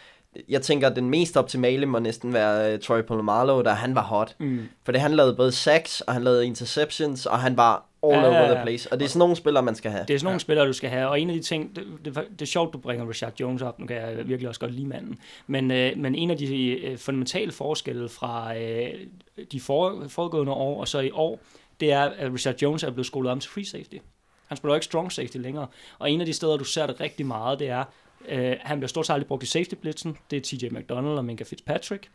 Jeg 0.49 0.63
tænker, 0.63 0.89
at 0.89 0.97
den 0.97 1.11
mest 1.11 1.37
optimale 1.37 1.87
må 1.87 1.99
næsten 1.99 2.33
være 2.33 2.75
uh, 2.75 2.81
Troy 2.81 3.03
Polamalu, 3.03 3.63
da 3.63 3.71
han 3.71 3.95
var 3.95 4.03
hot. 4.03 4.37
Mm. 4.39 4.69
For 4.85 4.93
det 4.93 5.01
han 5.01 5.13
lavede 5.13 5.35
både 5.35 5.53
sacks, 5.53 6.01
og 6.01 6.13
han 6.13 6.25
lavede 6.25 6.47
interceptions, 6.47 7.27
og 7.27 7.39
han 7.39 7.57
var 7.57 7.87
all 8.03 8.15
ja, 8.15 8.41
over 8.41 8.55
the 8.55 8.63
place. 8.63 8.93
Og 8.93 8.99
det 8.99 9.05
er 9.05 9.09
sådan 9.09 9.19
nogle 9.19 9.37
spillere, 9.37 9.63
man 9.63 9.75
skal 9.75 9.91
have. 9.91 10.05
Det 10.09 10.15
er 10.15 10.19
sådan 10.19 10.27
nogle 10.27 10.35
ja. 10.35 10.39
spillere, 10.39 10.67
du 10.67 10.73
skal 10.73 10.91
have. 10.91 11.09
Og 11.09 11.21
en 11.21 11.31
af 11.31 11.37
de 11.37 11.43
ting, 11.43 11.77
det, 11.77 11.85
det, 12.05 12.15
det 12.15 12.43
er 12.43 12.47
sjovt, 12.47 12.73
du 12.73 12.79
bringer 12.79 13.09
Richard 13.09 13.33
Jones 13.41 13.63
op. 13.63 13.79
Nu 13.79 13.87
kan 13.87 13.97
jeg 13.97 14.29
virkelig 14.29 14.49
også 14.49 14.61
godt 14.61 14.75
lide 14.75 14.87
manden. 14.87 15.19
Men, 15.47 15.71
øh, 15.71 15.93
men 15.97 16.15
en 16.15 16.31
af 16.31 16.37
de 16.37 16.69
øh, 16.69 16.99
fundamentale 16.99 17.53
forskelle 17.53 18.09
fra 18.09 18.57
øh, 18.59 18.89
de 19.53 19.61
for, 19.61 20.05
foregående 20.09 20.53
år 20.53 20.81
og 20.81 20.89
så 20.89 21.01
i 21.01 21.11
år, 21.11 21.41
det 21.81 21.93
er, 21.93 22.01
at 22.01 22.33
Richard 22.33 22.55
Jones 22.63 22.83
er 22.83 22.91
blevet 22.91 23.07
skolet 23.07 23.33
om 23.33 23.41
til 23.41 23.51
free 23.51 23.65
safety. 23.65 23.97
Han 24.47 24.57
spiller 24.57 24.75
ikke 24.75 24.85
strong 24.85 25.13
safety 25.13 25.37
længere. 25.37 25.67
Og 25.99 26.11
en 26.11 26.21
af 26.21 26.27
de 26.27 26.33
steder, 26.33 26.57
du 26.57 26.65
ser 26.65 26.87
det 26.87 27.01
rigtig 27.01 27.27
meget, 27.27 27.59
det 27.59 27.69
er, 27.69 27.85
øh, 28.29 28.57
han 28.61 28.79
bliver 28.79 28.89
stort 28.89 29.07
set 29.07 29.15
aldrig 29.15 29.27
brugt 29.27 29.43
i 29.43 29.47
safety 29.47 29.75
blitzen. 29.75 30.17
Det 30.31 30.37
er 30.37 30.41
TJ 30.41 30.69
McDonald 30.69 31.15
og 31.19 31.25
Minka 31.25 31.45
Fitzpatrick. 31.45 32.09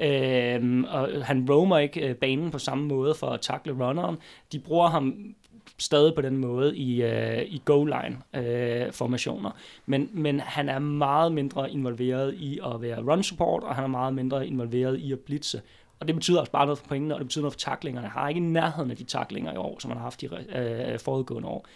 Øhm, 0.00 0.84
og 0.84 1.26
han 1.26 1.46
roamer 1.50 1.78
ikke 1.78 2.08
øh, 2.08 2.14
banen 2.14 2.50
på 2.50 2.58
samme 2.58 2.84
måde 2.84 3.14
for 3.14 3.26
at 3.26 3.40
takle 3.40 3.72
runneren. 3.72 4.16
De 4.52 4.58
bruger 4.58 4.88
ham 4.88 5.34
stadig 5.78 6.14
på 6.14 6.20
den 6.20 6.36
måde 6.36 6.76
i, 6.76 7.02
øh, 7.02 7.42
i 7.42 7.62
goal-line 7.64 8.18
øh, 8.34 8.92
formationer. 8.92 9.50
Men, 9.86 10.10
men 10.12 10.40
han 10.40 10.68
er 10.68 10.78
meget 10.78 11.32
mindre 11.32 11.70
involveret 11.70 12.34
i 12.34 12.60
at 12.74 12.82
være 12.82 13.02
run 13.02 13.22
support, 13.22 13.62
og 13.62 13.74
han 13.74 13.84
er 13.84 13.88
meget 13.88 14.14
mindre 14.14 14.46
involveret 14.46 14.98
i 14.98 15.12
at 15.12 15.20
blitse. 15.20 15.62
Og 16.00 16.08
det 16.08 16.14
betyder 16.14 16.40
også 16.40 16.52
bare 16.52 16.66
noget 16.66 16.78
for 16.78 16.86
pointene, 16.86 17.14
og 17.14 17.18
det 17.20 17.26
betyder 17.26 17.42
noget 17.42 17.52
for 17.52 17.58
taklingerne. 17.58 18.08
Han 18.08 18.22
har 18.22 18.28
ikke 18.28 18.40
nærheden 18.40 18.90
af 18.90 18.96
de 18.96 19.04
taklinger 19.04 19.52
i 19.52 19.56
år, 19.56 19.78
som 19.78 19.90
han 19.90 19.98
har 19.98 20.04
haft 20.04 20.22
i 20.22 20.26
øh, 20.26 20.92
øh 20.92 20.98
forudgående 20.98 21.48
år. 21.48 21.66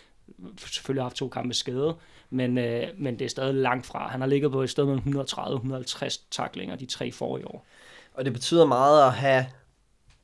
Selvfølgelig 0.57 1.03
har 1.03 1.09
haft 1.09 1.16
to 1.16 1.28
kampe 1.28 1.55
skade, 1.55 1.95
men, 2.35 2.59
øh, 2.59 2.87
men 2.99 3.18
det 3.18 3.24
er 3.24 3.28
stadig 3.28 3.55
langt 3.55 3.87
fra. 3.87 4.09
Han 4.09 4.20
har 4.20 4.28
ligget 4.28 4.53
på 4.53 4.62
et 4.62 4.70
sted 4.70 4.85
mellem 4.85 5.20
130-150 5.20 6.20
taklinger 6.30 6.76
de 6.76 6.87
tre 6.87 7.12
forrige 7.12 7.49
år. 7.49 7.66
Og 8.14 8.24
det 8.24 8.32
betyder 8.32 8.66
meget 8.66 9.07
at 9.07 9.12
have 9.12 9.47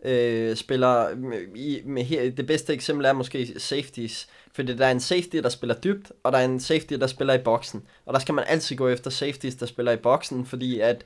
øh, 0.04 0.56
spiller 0.56 1.14
mm, 1.14 1.32
i, 1.54 1.80
med 1.84 2.02
her, 2.02 2.30
det 2.30 2.46
bedste 2.46 2.72
eksempel 2.72 3.06
er 3.06 3.12
måske 3.12 3.60
safeties, 3.60 4.28
fordi 4.52 4.76
der 4.76 4.86
er 4.86 4.90
en 4.90 5.00
safety, 5.00 5.36
der 5.36 5.48
spiller 5.48 5.74
dybt, 5.74 6.12
og 6.22 6.32
der 6.32 6.38
er 6.38 6.44
en 6.44 6.60
safety, 6.60 6.94
der 6.94 7.06
spiller 7.06 7.34
i 7.34 7.42
boksen. 7.42 7.82
Og 8.06 8.14
der 8.14 8.20
skal 8.20 8.34
man 8.34 8.44
altid 8.48 8.76
gå 8.76 8.88
efter 8.88 9.10
safeties, 9.10 9.54
der 9.54 9.66
spiller 9.66 9.92
i 9.92 9.96
boksen, 9.96 10.46
fordi 10.46 10.80
at 10.80 11.04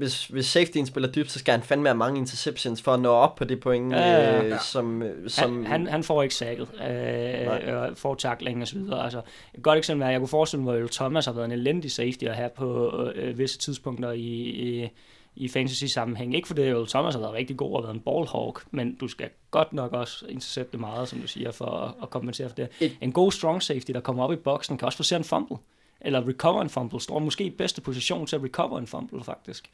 hvis, 0.00 0.26
hvis 0.26 0.46
safetyen 0.46 0.86
spiller 0.86 1.12
dybt, 1.12 1.30
så 1.30 1.38
skal 1.38 1.52
han 1.52 1.62
fandme 1.62 1.88
have 1.88 1.96
mange 1.96 2.18
interceptions 2.18 2.82
for 2.82 2.92
at 2.94 3.00
nå 3.00 3.08
op 3.08 3.34
på 3.34 3.44
det 3.44 3.60
point, 3.60 3.92
ja, 3.92 4.10
ja, 4.12 4.36
ja. 4.42 4.44
Øh, 4.54 4.60
som... 4.60 5.02
som 5.28 5.56
han, 5.56 5.66
han, 5.66 5.86
han 5.86 6.02
får 6.04 6.22
ikke 6.22 6.34
sækket, 6.34 6.68
øh, 6.90 7.74
og 7.76 7.90
får 7.96 8.14
tackling 8.14 8.62
og 8.62 8.68
så 8.68 8.78
videre. 8.78 9.04
Altså, 9.04 9.20
et 9.54 9.62
godt 9.62 9.78
eksempel 9.78 10.02
er, 10.02 10.06
at 10.06 10.12
jeg 10.12 10.20
kunne 10.20 10.28
forestille 10.28 10.64
mig, 10.64 10.78
at 10.82 10.90
Thomas 10.90 11.26
har 11.26 11.32
været 11.32 11.44
en 11.46 11.52
elendig 11.52 11.90
safety 11.92 12.24
at 12.24 12.34
have 12.36 12.50
på 12.56 12.90
øh, 13.14 13.38
visse 13.38 13.58
tidspunkter 13.58 14.12
i, 14.12 14.20
i 14.22 14.88
i 15.36 15.48
fantasy-sammenhæng. 15.48 16.34
Ikke 16.34 16.48
fordi 16.48 16.62
Earl 16.62 16.86
Thomas 16.88 17.14
har 17.14 17.20
været 17.20 17.32
rigtig 17.34 17.56
god 17.56 17.76
og 17.76 17.82
været 17.82 17.94
en 17.94 18.00
ballhawk, 18.00 18.62
men 18.70 18.94
du 18.94 19.08
skal 19.08 19.28
godt 19.50 19.72
nok 19.72 19.92
også 19.92 20.26
intercepte 20.28 20.78
meget, 20.78 21.08
som 21.08 21.18
du 21.18 21.26
siger, 21.26 21.50
for 21.50 21.66
at, 21.66 21.94
at 22.02 22.10
kompensere 22.10 22.48
for 22.48 22.56
det. 22.56 22.68
Et- 22.80 22.96
En 23.00 23.12
god 23.12 23.32
strong 23.32 23.62
safety, 23.62 23.90
der 23.92 24.00
kommer 24.00 24.24
op 24.24 24.32
i 24.32 24.36
boksen, 24.36 24.78
kan 24.78 24.86
også 24.86 25.04
få 25.04 25.14
en 25.16 25.24
fumble. 25.24 25.56
Eller 26.00 26.28
recover 26.28 26.62
en 26.62 26.70
fumble. 26.70 27.00
Står 27.00 27.18
måske 27.18 27.44
i 27.44 27.50
bedste 27.50 27.80
position 27.80 28.26
til 28.26 28.36
at 28.36 28.42
recover 28.42 28.78
en 28.78 28.86
fumble, 28.86 29.24
faktisk. 29.24 29.70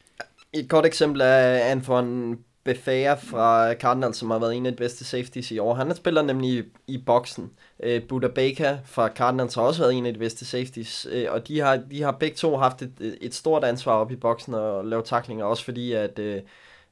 Et 0.53 0.69
godt 0.69 0.85
eksempel 0.85 1.21
er 1.21 1.59
Antoine 1.59 2.37
Bethea 2.67 3.13
fra 3.13 3.73
Cardinals, 3.73 4.17
som 4.17 4.31
har 4.31 4.39
været 4.39 4.55
en 4.55 4.65
af 4.65 4.71
de 4.71 4.77
bedste 4.77 5.05
safeties 5.05 5.51
i 5.51 5.59
år. 5.59 5.73
Han 5.73 5.95
spiller 5.95 6.21
nemlig 6.21 6.49
i, 6.49 6.63
i 6.87 6.97
boksen. 6.97 7.51
Øh, 7.83 8.03
Buda 8.03 8.27
Baker 8.27 8.77
fra 8.85 9.07
Cardinals 9.07 9.55
har 9.55 9.61
også 9.61 9.81
været 9.81 9.93
en 9.93 10.05
af 10.05 10.13
de 10.13 10.19
bedste 10.19 10.45
safeties, 10.45 11.07
øh, 11.11 11.27
og 11.29 11.47
de 11.47 11.59
har, 11.59 11.75
de 11.91 12.01
har 12.01 12.11
begge 12.11 12.35
to 12.35 12.57
haft 12.57 12.81
et, 12.81 13.17
et 13.21 13.33
stort 13.33 13.63
ansvar 13.63 13.93
op 13.93 14.11
i 14.11 14.15
boksen 14.15 14.53
og 14.53 14.85
lave 14.85 15.03
taklinger, 15.03 15.45
også 15.45 15.63
fordi 15.63 15.91
at, 15.91 16.19
øh, 16.19 16.41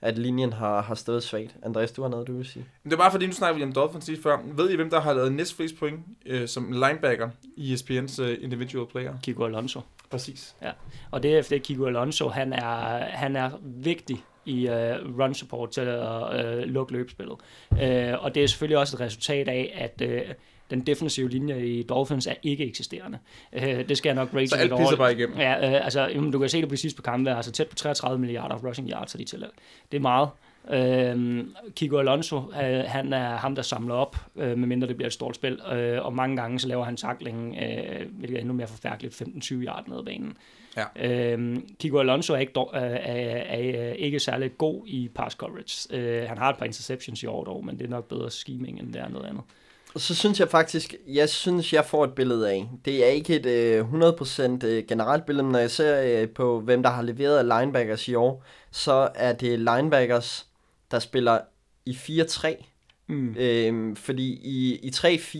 at 0.05 0.17
linjen 0.17 0.53
har, 0.53 0.81
har 0.81 0.95
stået 0.95 1.23
svagt. 1.23 1.55
Andreas, 1.63 1.91
du 1.91 2.01
har 2.01 2.09
noget, 2.09 2.27
du 2.27 2.37
vil 2.37 2.45
sige? 2.45 2.65
Det 2.83 2.93
er 2.93 2.97
bare 2.97 3.11
fordi, 3.11 3.25
nu 3.25 3.33
snakker 3.33 3.57
vi 3.57 3.63
om 3.63 3.71
Dolphins 3.71 4.07
lige 4.07 4.21
før. 4.21 4.37
Ved 4.45 4.69
I, 4.69 4.75
hvem 4.75 4.89
der 4.89 4.99
har 4.99 5.13
lavet 5.13 5.31
næstflest 5.31 5.79
point 5.79 5.99
øh, 6.25 6.47
som 6.47 6.71
linebacker 6.71 7.29
i 7.57 7.73
ESPN's 7.73 8.21
øh, 8.21 8.37
individual 8.41 8.87
player? 8.87 9.13
Kiko 9.23 9.43
Alonso. 9.43 9.81
Præcis. 10.09 10.55
Og 11.11 11.23
det 11.23 11.33
er 11.33 11.39
efter 11.39 11.57
Kiko 11.57 11.85
Alonso, 11.85 12.29
han 12.29 12.53
er, 12.53 12.97
han 13.05 13.35
er 13.35 13.49
vigtig 13.63 14.23
i 14.45 14.69
uh, 14.69 15.19
run 15.19 15.33
support 15.33 15.69
til 15.71 15.81
at 15.81 16.55
uh, 16.55 16.63
lukke 16.63 16.93
løbespillet. 16.93 17.35
Uh, 17.71 18.23
og 18.23 18.35
det 18.35 18.43
er 18.43 18.47
selvfølgelig 18.47 18.77
også 18.77 18.97
et 18.97 19.01
resultat 19.01 19.47
af, 19.47 19.91
at 19.97 20.07
uh, 20.09 20.35
den 20.70 20.82
defensive 20.82 21.30
linje 21.30 21.68
i 21.68 21.84
Dolphins 21.84 22.28
er 22.28 22.34
ikke 22.43 22.66
eksisterende. 22.66 23.20
Uh, 23.53 23.61
det 23.61 23.97
skal 23.97 24.09
jeg 24.09 24.16
nok 24.16 24.30
rate 24.34 24.47
Så 24.47 24.55
alt 24.55 24.78
pisser 24.78 24.95
bare 24.95 25.13
igennem. 25.13 25.38
Ja, 25.38 25.70
øh, 25.70 25.86
altså, 25.86 26.07
jamen, 26.07 26.32
du 26.32 26.39
kan 26.39 26.49
se 26.49 26.61
det 26.61 26.70
på 26.70 26.76
sidste 26.76 26.97
på 26.97 27.01
kampe, 27.01 27.36
altså 27.36 27.51
tæt 27.51 27.68
på 27.68 27.76
33 27.76 28.20
milliarder 28.20 28.55
rushing 28.55 28.89
yards 28.89 29.11
har 29.11 29.18
de 29.18 29.26
tilladt. 29.26 29.51
Det 29.91 29.97
er 29.97 30.01
meget. 30.01 30.30
Øhm, 30.70 31.55
Kiko 31.76 31.97
Alonso, 31.97 32.38
øh, 32.38 32.84
han 32.88 33.13
er 33.13 33.36
ham, 33.36 33.55
der 33.55 33.61
samler 33.61 33.95
op, 33.95 34.18
øh, 34.36 34.57
medmindre 34.57 34.88
det 34.88 34.95
bliver 34.95 35.07
et 35.07 35.13
stort 35.13 35.36
spil, 35.36 35.59
øh, 35.74 36.05
og 36.05 36.13
mange 36.13 36.36
gange 36.36 36.59
så 36.59 36.68
laver 36.68 36.84
han 36.84 36.97
tackling, 36.97 37.57
øh, 37.61 38.05
hvilket 38.11 38.36
er 38.36 38.39
endnu 38.39 38.53
mere 38.53 38.68
forfærdeligt, 38.68 39.22
15-20 39.22 39.53
yard 39.53 39.88
ned 39.88 39.97
ad 39.97 40.03
banen. 40.03 40.38
Ja. 40.78 41.32
Øhm, 41.32 41.68
Kiko 41.80 41.97
Alonso 41.97 42.34
er 42.34 42.38
ikke, 42.38 42.53
dog, 42.53 42.72
øh, 42.76 42.82
er, 42.82 42.88
er, 42.88 43.89
er 43.89 43.93
ikke 43.93 44.20
særlig 44.20 44.57
god 44.57 44.84
i 44.88 45.09
pass 45.16 45.36
coverage. 45.36 45.97
Øh, 45.97 46.28
han 46.28 46.38
har 46.38 46.49
et 46.49 46.57
par 46.57 46.66
interceptions 46.66 47.24
i 47.24 47.26
år 47.26 47.43
dog, 47.43 47.66
men 47.66 47.80
det 47.80 47.86
er 47.86 47.89
nok 47.89 48.07
bedre 48.07 48.32
scheming, 48.32 48.80
end 48.80 48.93
det 48.93 49.01
er 49.01 49.09
noget 49.09 49.26
andet. 49.26 49.43
Så 49.97 50.15
synes 50.15 50.39
jeg 50.39 50.49
faktisk, 50.49 50.95
jeg 51.07 51.29
synes, 51.29 51.73
jeg 51.73 51.85
får 51.85 52.03
et 52.03 52.13
billede 52.13 52.49
af. 52.51 52.69
Det 52.85 53.05
er 53.05 53.09
ikke 53.09 53.35
et 53.35 53.45
øh, 53.45 53.93
100% 53.93 54.65
øh, 54.65 54.83
generelt 54.87 55.25
billede, 55.25 55.43
men 55.43 55.51
når 55.51 55.59
jeg 55.59 55.71
ser 55.71 56.21
øh, 56.21 56.29
på, 56.29 56.59
hvem 56.59 56.83
der 56.83 56.89
har 56.89 57.01
leveret 57.01 57.45
linebackers 57.45 58.07
i 58.07 58.15
år, 58.15 58.43
så 58.71 59.09
er 59.15 59.33
det 59.33 59.59
linebackers, 59.59 60.47
der 60.91 60.99
spiller 60.99 61.39
i 61.85 61.91
4-3. 61.91 62.65
Mm. 63.07 63.35
Øhm, 63.37 63.95
fordi 63.95 64.39
i, 64.43 64.79
i 64.83 64.89
3-4, 64.95 65.37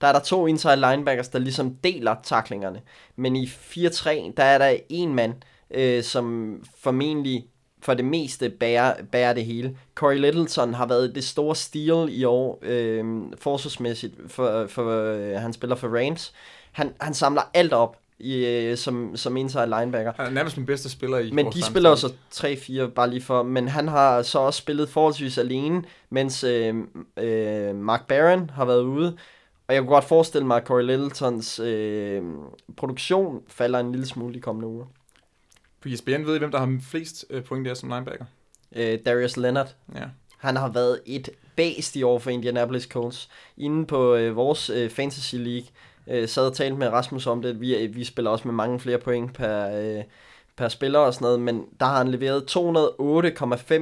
der 0.00 0.06
er 0.06 0.12
der 0.12 0.20
to 0.20 0.46
inside 0.46 0.76
linebackers, 0.76 1.28
der 1.28 1.38
ligesom 1.38 1.74
deler 1.74 2.16
taklingerne. 2.22 2.80
Men 3.16 3.36
i 3.36 3.46
4-3, 3.46 4.32
der 4.36 4.44
er 4.44 4.58
der 4.58 4.76
en 4.88 5.14
mand, 5.14 5.34
øh, 5.70 6.02
som 6.02 6.56
formentlig 6.78 7.46
for 7.82 7.94
det 7.94 8.04
meste 8.04 8.50
bærer, 8.50 8.94
bærer 9.12 9.32
det 9.32 9.44
hele. 9.44 9.76
Corey 9.94 10.18
Littleton 10.18 10.74
har 10.74 10.86
været 10.86 11.14
det 11.14 11.24
store 11.24 11.56
steal 11.56 12.08
i 12.10 12.24
år, 12.24 12.58
øh, 12.62 13.04
forsvarsmæssigt, 13.38 14.14
for, 14.26 14.66
for, 14.66 15.12
øh, 15.12 15.40
han 15.40 15.52
spiller 15.52 15.76
for 15.76 15.88
Rams. 15.88 16.32
Han, 16.72 16.92
han 17.00 17.14
samler 17.14 17.42
alt 17.54 17.72
op 17.72 17.96
i, 18.18 18.46
øh, 18.46 18.76
som, 18.76 19.16
som 19.16 19.36
inside 19.36 19.66
linebacker. 19.66 20.12
Han 20.16 20.26
er 20.26 20.30
nærmest 20.30 20.56
den 20.56 20.66
bedste 20.66 20.88
spiller 20.88 21.18
i 21.18 21.30
Men 21.30 21.52
de 21.52 21.62
spiller 21.62 21.94
så 21.94 22.12
3-4, 22.34 22.86
bare 22.86 23.10
lige 23.10 23.22
for. 23.22 23.42
Men 23.42 23.68
han 23.68 23.88
har 23.88 24.22
så 24.22 24.38
også 24.38 24.58
spillet 24.58 24.88
forholdsvis 24.88 25.38
alene, 25.38 25.82
mens 26.10 26.44
øh, 26.44 26.74
øh, 27.16 27.74
Mark 27.74 28.06
Barron 28.06 28.50
har 28.50 28.64
været 28.64 28.82
ude. 28.82 29.16
Og 29.68 29.74
jeg 29.74 29.82
kunne 29.82 29.94
godt 29.94 30.04
forestille 30.04 30.46
mig, 30.46 30.56
at 30.56 30.66
Corey 30.66 30.84
Littletons 30.84 31.58
øh, 31.58 32.22
produktion 32.76 33.42
falder 33.48 33.78
en 33.78 33.92
lille 33.92 34.06
smule 34.06 34.34
de 34.34 34.40
kommende 34.40 34.68
uger. 34.68 34.84
På 35.82 35.88
ESPN 35.88 36.24
ved 36.26 36.34
I, 36.36 36.38
hvem 36.38 36.50
der 36.50 36.58
har 36.58 36.78
flest 36.90 37.24
øh, 37.30 37.44
point 37.44 37.66
der 37.66 37.74
som 37.74 37.88
linebacker? 37.88 38.24
Øh, 38.72 38.98
Darius 39.06 39.36
Leonard, 39.36 39.74
Ja. 39.94 40.04
han 40.38 40.56
har 40.56 40.68
været 40.68 41.00
et 41.06 41.28
bæst 41.56 41.96
i 41.96 42.02
år 42.02 42.18
for 42.18 42.30
Indianapolis 42.30 42.84
Colts. 42.84 43.28
Inde 43.56 43.86
på 43.86 44.14
øh, 44.14 44.36
vores 44.36 44.70
øh, 44.70 44.90
Fantasy 44.90 45.34
League 45.34 45.66
øh, 46.06 46.28
sad 46.28 46.46
og 46.46 46.54
talte 46.56 46.76
med 46.76 46.88
Rasmus 46.88 47.26
om 47.26 47.42
det. 47.42 47.60
Vi, 47.60 47.76
øh, 47.76 47.94
vi 47.94 48.04
spiller 48.04 48.30
også 48.30 48.48
med 48.48 48.54
mange 48.54 48.80
flere 48.80 48.98
point 48.98 49.34
per, 49.34 49.80
øh, 49.82 50.04
per 50.56 50.68
spiller 50.68 50.98
og 50.98 51.14
sådan 51.14 51.24
noget, 51.24 51.40
men 51.40 51.64
der 51.80 51.86
har 51.86 51.96
han 51.98 52.08
leveret 52.08 52.42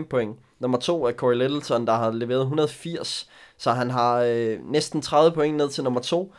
208,5 0.03 0.05
point. 0.11 0.37
Nummer 0.59 0.79
to 0.79 1.05
er 1.07 1.13
Corey 1.13 1.37
Littleton, 1.37 1.87
der 1.87 1.93
har 1.93 2.11
leveret 2.11 2.41
180, 2.41 3.29
så 3.59 3.71
han 3.73 3.91
har 3.91 4.23
øh, 4.27 4.59
næsten 4.71 5.03
30 5.03 5.33
point 5.33 5.57
ned 5.57 5.69
til 5.69 5.85
nummer 5.85 6.01
to. 6.01 6.35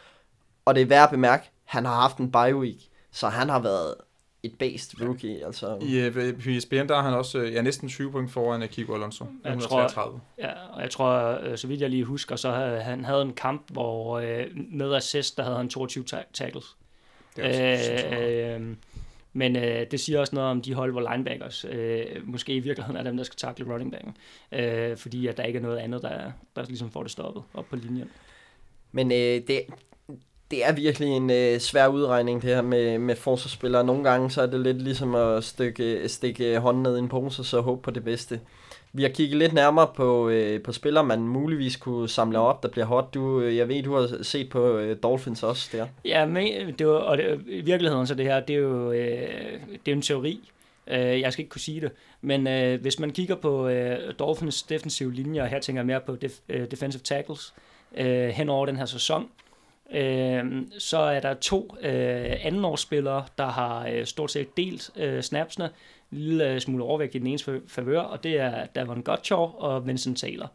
Og 0.65 0.75
det 0.75 0.81
er 0.81 0.85
værd 0.85 1.03
at 1.03 1.09
bemærke, 1.11 1.51
han 1.65 1.85
har 1.85 1.95
haft 1.95 2.17
en 2.17 2.31
bye 2.31 2.55
week, 2.55 2.77
så 3.11 3.27
han 3.29 3.49
har 3.49 3.59
været 3.59 3.95
et 4.43 4.55
based 4.59 5.01
rookie. 5.01 5.45
Altså. 5.45 5.77
I, 5.81 5.99
øh, 5.99 6.13
på 6.43 6.49
ESPN, 6.49 6.75
der 6.75 6.95
er 6.97 7.01
han 7.01 7.13
også 7.13 7.39
øh, 7.39 7.53
ja, 7.53 7.61
næsten 7.61 7.89
20 7.89 8.11
point 8.11 8.31
foran 8.31 8.63
øh, 8.63 8.69
Kiko 8.69 8.93
Alonso. 8.93 9.25
Jeg 9.43 9.51
133. 9.51 10.19
Ja, 10.37 10.51
og 10.73 10.81
jeg 10.81 10.89
tror, 10.89 11.39
øh, 11.43 11.57
så 11.57 11.67
vidt 11.67 11.81
jeg 11.81 11.89
lige 11.89 12.03
husker, 12.03 12.35
så 12.35 12.51
havde 12.51 12.81
han 12.81 13.05
havde 13.05 13.21
en 13.21 13.33
kamp, 13.33 13.71
hvor 13.71 14.19
øh, 14.19 14.45
med 14.71 14.93
assist, 14.95 15.37
der 15.37 15.43
havde 15.43 15.57
han 15.57 15.69
22 15.69 16.03
ta- 16.03 16.23
tackles. 16.33 16.75
Det 17.35 17.45
er 17.45 17.77
også 17.77 18.07
meget. 18.09 18.55
Øh, 18.61 18.75
men 19.33 19.55
øh, 19.55 19.85
det 19.91 19.99
siger 19.99 20.19
også 20.19 20.35
noget 20.35 20.51
om 20.51 20.61
de 20.61 20.73
hold, 20.73 20.91
hvor 20.91 21.11
linebackers 21.11 21.65
øh, 21.69 22.05
måske 22.23 22.53
i 22.53 22.59
virkeligheden 22.59 22.97
er 22.99 23.03
dem, 23.03 23.17
der 23.17 23.23
skal 23.23 23.37
takle 23.37 23.73
running 23.73 23.91
backen. 23.91 24.17
Øh, 24.51 24.97
fordi 24.97 25.27
at 25.27 25.37
der 25.37 25.43
ikke 25.43 25.57
er 25.57 25.63
noget 25.63 25.77
andet, 25.77 26.01
der, 26.01 26.31
der 26.55 26.63
ligesom 26.65 26.91
får 26.91 27.01
det 27.03 27.11
stoppet 27.11 27.43
op 27.53 27.65
på 27.69 27.75
linjen. 27.75 28.09
Men 28.91 29.11
øh, 29.11 29.17
det, 29.47 29.61
det 30.51 30.65
er 30.65 30.71
virkelig 30.73 31.09
en 31.09 31.29
øh, 31.29 31.59
svær 31.59 31.87
udregning, 31.87 32.41
det 32.41 32.49
her 32.49 32.61
med, 32.61 32.97
med 32.97 33.15
forsvarsspillere. 33.15 33.83
Nogle 33.83 34.03
gange 34.03 34.31
så 34.31 34.41
er 34.41 34.45
det 34.45 34.59
lidt 34.59 34.81
ligesom 34.81 35.15
at 35.15 35.43
stykke, 35.43 36.09
stikke 36.09 36.59
hånden 36.59 36.83
ned 36.83 36.95
i 36.95 36.99
en 36.99 37.09
pose, 37.09 37.41
og 37.41 37.45
så 37.45 37.61
håbe 37.61 37.81
på 37.81 37.91
det 37.91 38.03
bedste. 38.03 38.39
Vi 38.93 39.01
har 39.01 39.09
kigget 39.09 39.37
lidt 39.37 39.53
nærmere 39.53 39.87
på, 39.95 40.29
øh, 40.29 40.61
på 40.61 40.71
spillere, 40.71 41.03
man 41.03 41.21
muligvis 41.21 41.75
kunne 41.75 42.09
samle 42.09 42.39
op, 42.39 42.63
der 42.63 42.69
bliver 42.69 42.85
hot. 42.85 43.13
Du, 43.13 43.41
øh, 43.41 43.57
jeg 43.57 43.67
ved, 43.67 43.83
du 43.83 43.95
har 43.95 44.23
set 44.23 44.49
på 44.49 44.77
øh, 44.77 44.97
Dolphins 45.03 45.43
også 45.43 45.69
der. 45.71 45.87
Ja, 46.05 46.25
men 46.25 46.53
øh, 46.61 46.73
det 46.79 46.87
var, 46.87 46.93
og 46.93 47.17
det, 47.17 47.41
i 47.47 47.61
virkeligheden 47.61 48.07
så 48.07 48.15
det 48.15 48.25
her, 48.25 48.39
det 48.39 48.55
er 48.55 48.59
jo, 48.59 48.91
øh, 48.91 49.59
det 49.85 49.91
er 49.91 49.95
en 49.95 50.01
teori. 50.01 50.51
Øh, 50.87 51.19
jeg 51.19 51.33
skal 51.33 51.43
ikke 51.43 51.51
kunne 51.51 51.61
sige 51.61 51.81
det. 51.81 51.91
Men 52.21 52.47
øh, 52.47 52.81
hvis 52.81 52.99
man 52.99 53.11
kigger 53.11 53.35
på 53.35 53.67
øh, 53.67 53.97
Dolphins 54.19 54.63
defensive 54.63 55.13
linjer, 55.13 55.43
og 55.43 55.49
her 55.49 55.59
tænker 55.59 55.81
jeg 55.81 55.87
mere 55.87 56.01
på 56.05 56.15
def, 56.15 56.33
øh, 56.49 56.71
defensive 56.71 57.01
tackles, 57.01 57.53
øh, 57.97 58.29
hen 58.29 58.49
over 58.49 58.65
den 58.65 58.75
her 58.75 58.85
sæson, 58.85 59.21
øh, 59.23 59.48
Øhm, 59.91 60.71
så 60.77 60.97
er 60.97 61.19
der 61.19 61.33
to 61.33 61.75
øh, 61.81 62.35
andenårsspillere, 62.45 63.25
der 63.37 63.47
har 63.47 63.87
øh, 63.87 64.05
stort 64.05 64.31
set 64.31 64.57
delt 64.57 64.89
øh, 64.95 65.21
snapsene, 65.21 65.69
en 66.11 66.17
lille 66.17 66.53
øh, 66.53 66.59
smule 66.59 66.83
overvægt 66.83 67.15
i 67.15 67.17
den 67.17 67.27
ene 67.27 67.61
favør, 67.67 68.01
og 68.01 68.23
det 68.23 68.37
er 68.39 68.65
Davon 68.65 69.03
Gottschall 69.03 69.51
og 69.57 69.87
Vincent 69.87 70.17
Taylor. 70.17 70.51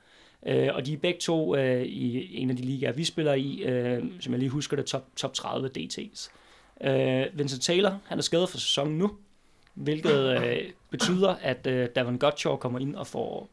Øh, 0.46 0.68
og 0.74 0.86
de 0.86 0.92
er 0.92 0.96
begge 0.96 1.20
to 1.20 1.56
øh, 1.56 1.82
i 1.82 2.36
en 2.36 2.50
af 2.50 2.56
de 2.56 2.62
ligaer, 2.62 2.92
vi 2.92 3.04
spiller 3.04 3.34
i, 3.34 3.62
øh, 3.62 4.04
som 4.20 4.32
jeg 4.32 4.38
lige 4.38 4.50
husker 4.50 4.76
det, 4.76 4.86
top, 4.86 5.04
top 5.16 5.34
30 5.34 5.70
DT's. 5.78 6.30
Øh, 6.88 7.26
Vincent 7.32 7.62
Taylor, 7.62 7.98
han 8.06 8.18
er 8.18 8.22
skadet 8.22 8.48
for 8.48 8.58
sæsonen 8.58 8.98
nu, 8.98 9.10
hvilket 9.74 10.42
øh, 10.42 10.70
betyder, 10.90 11.34
at 11.42 11.66
øh, 11.66 11.88
Davon 11.96 12.18
Gottschall 12.18 12.58
kommer 12.58 12.78
ind 12.78 12.96
og 12.96 13.06
får 13.06 13.48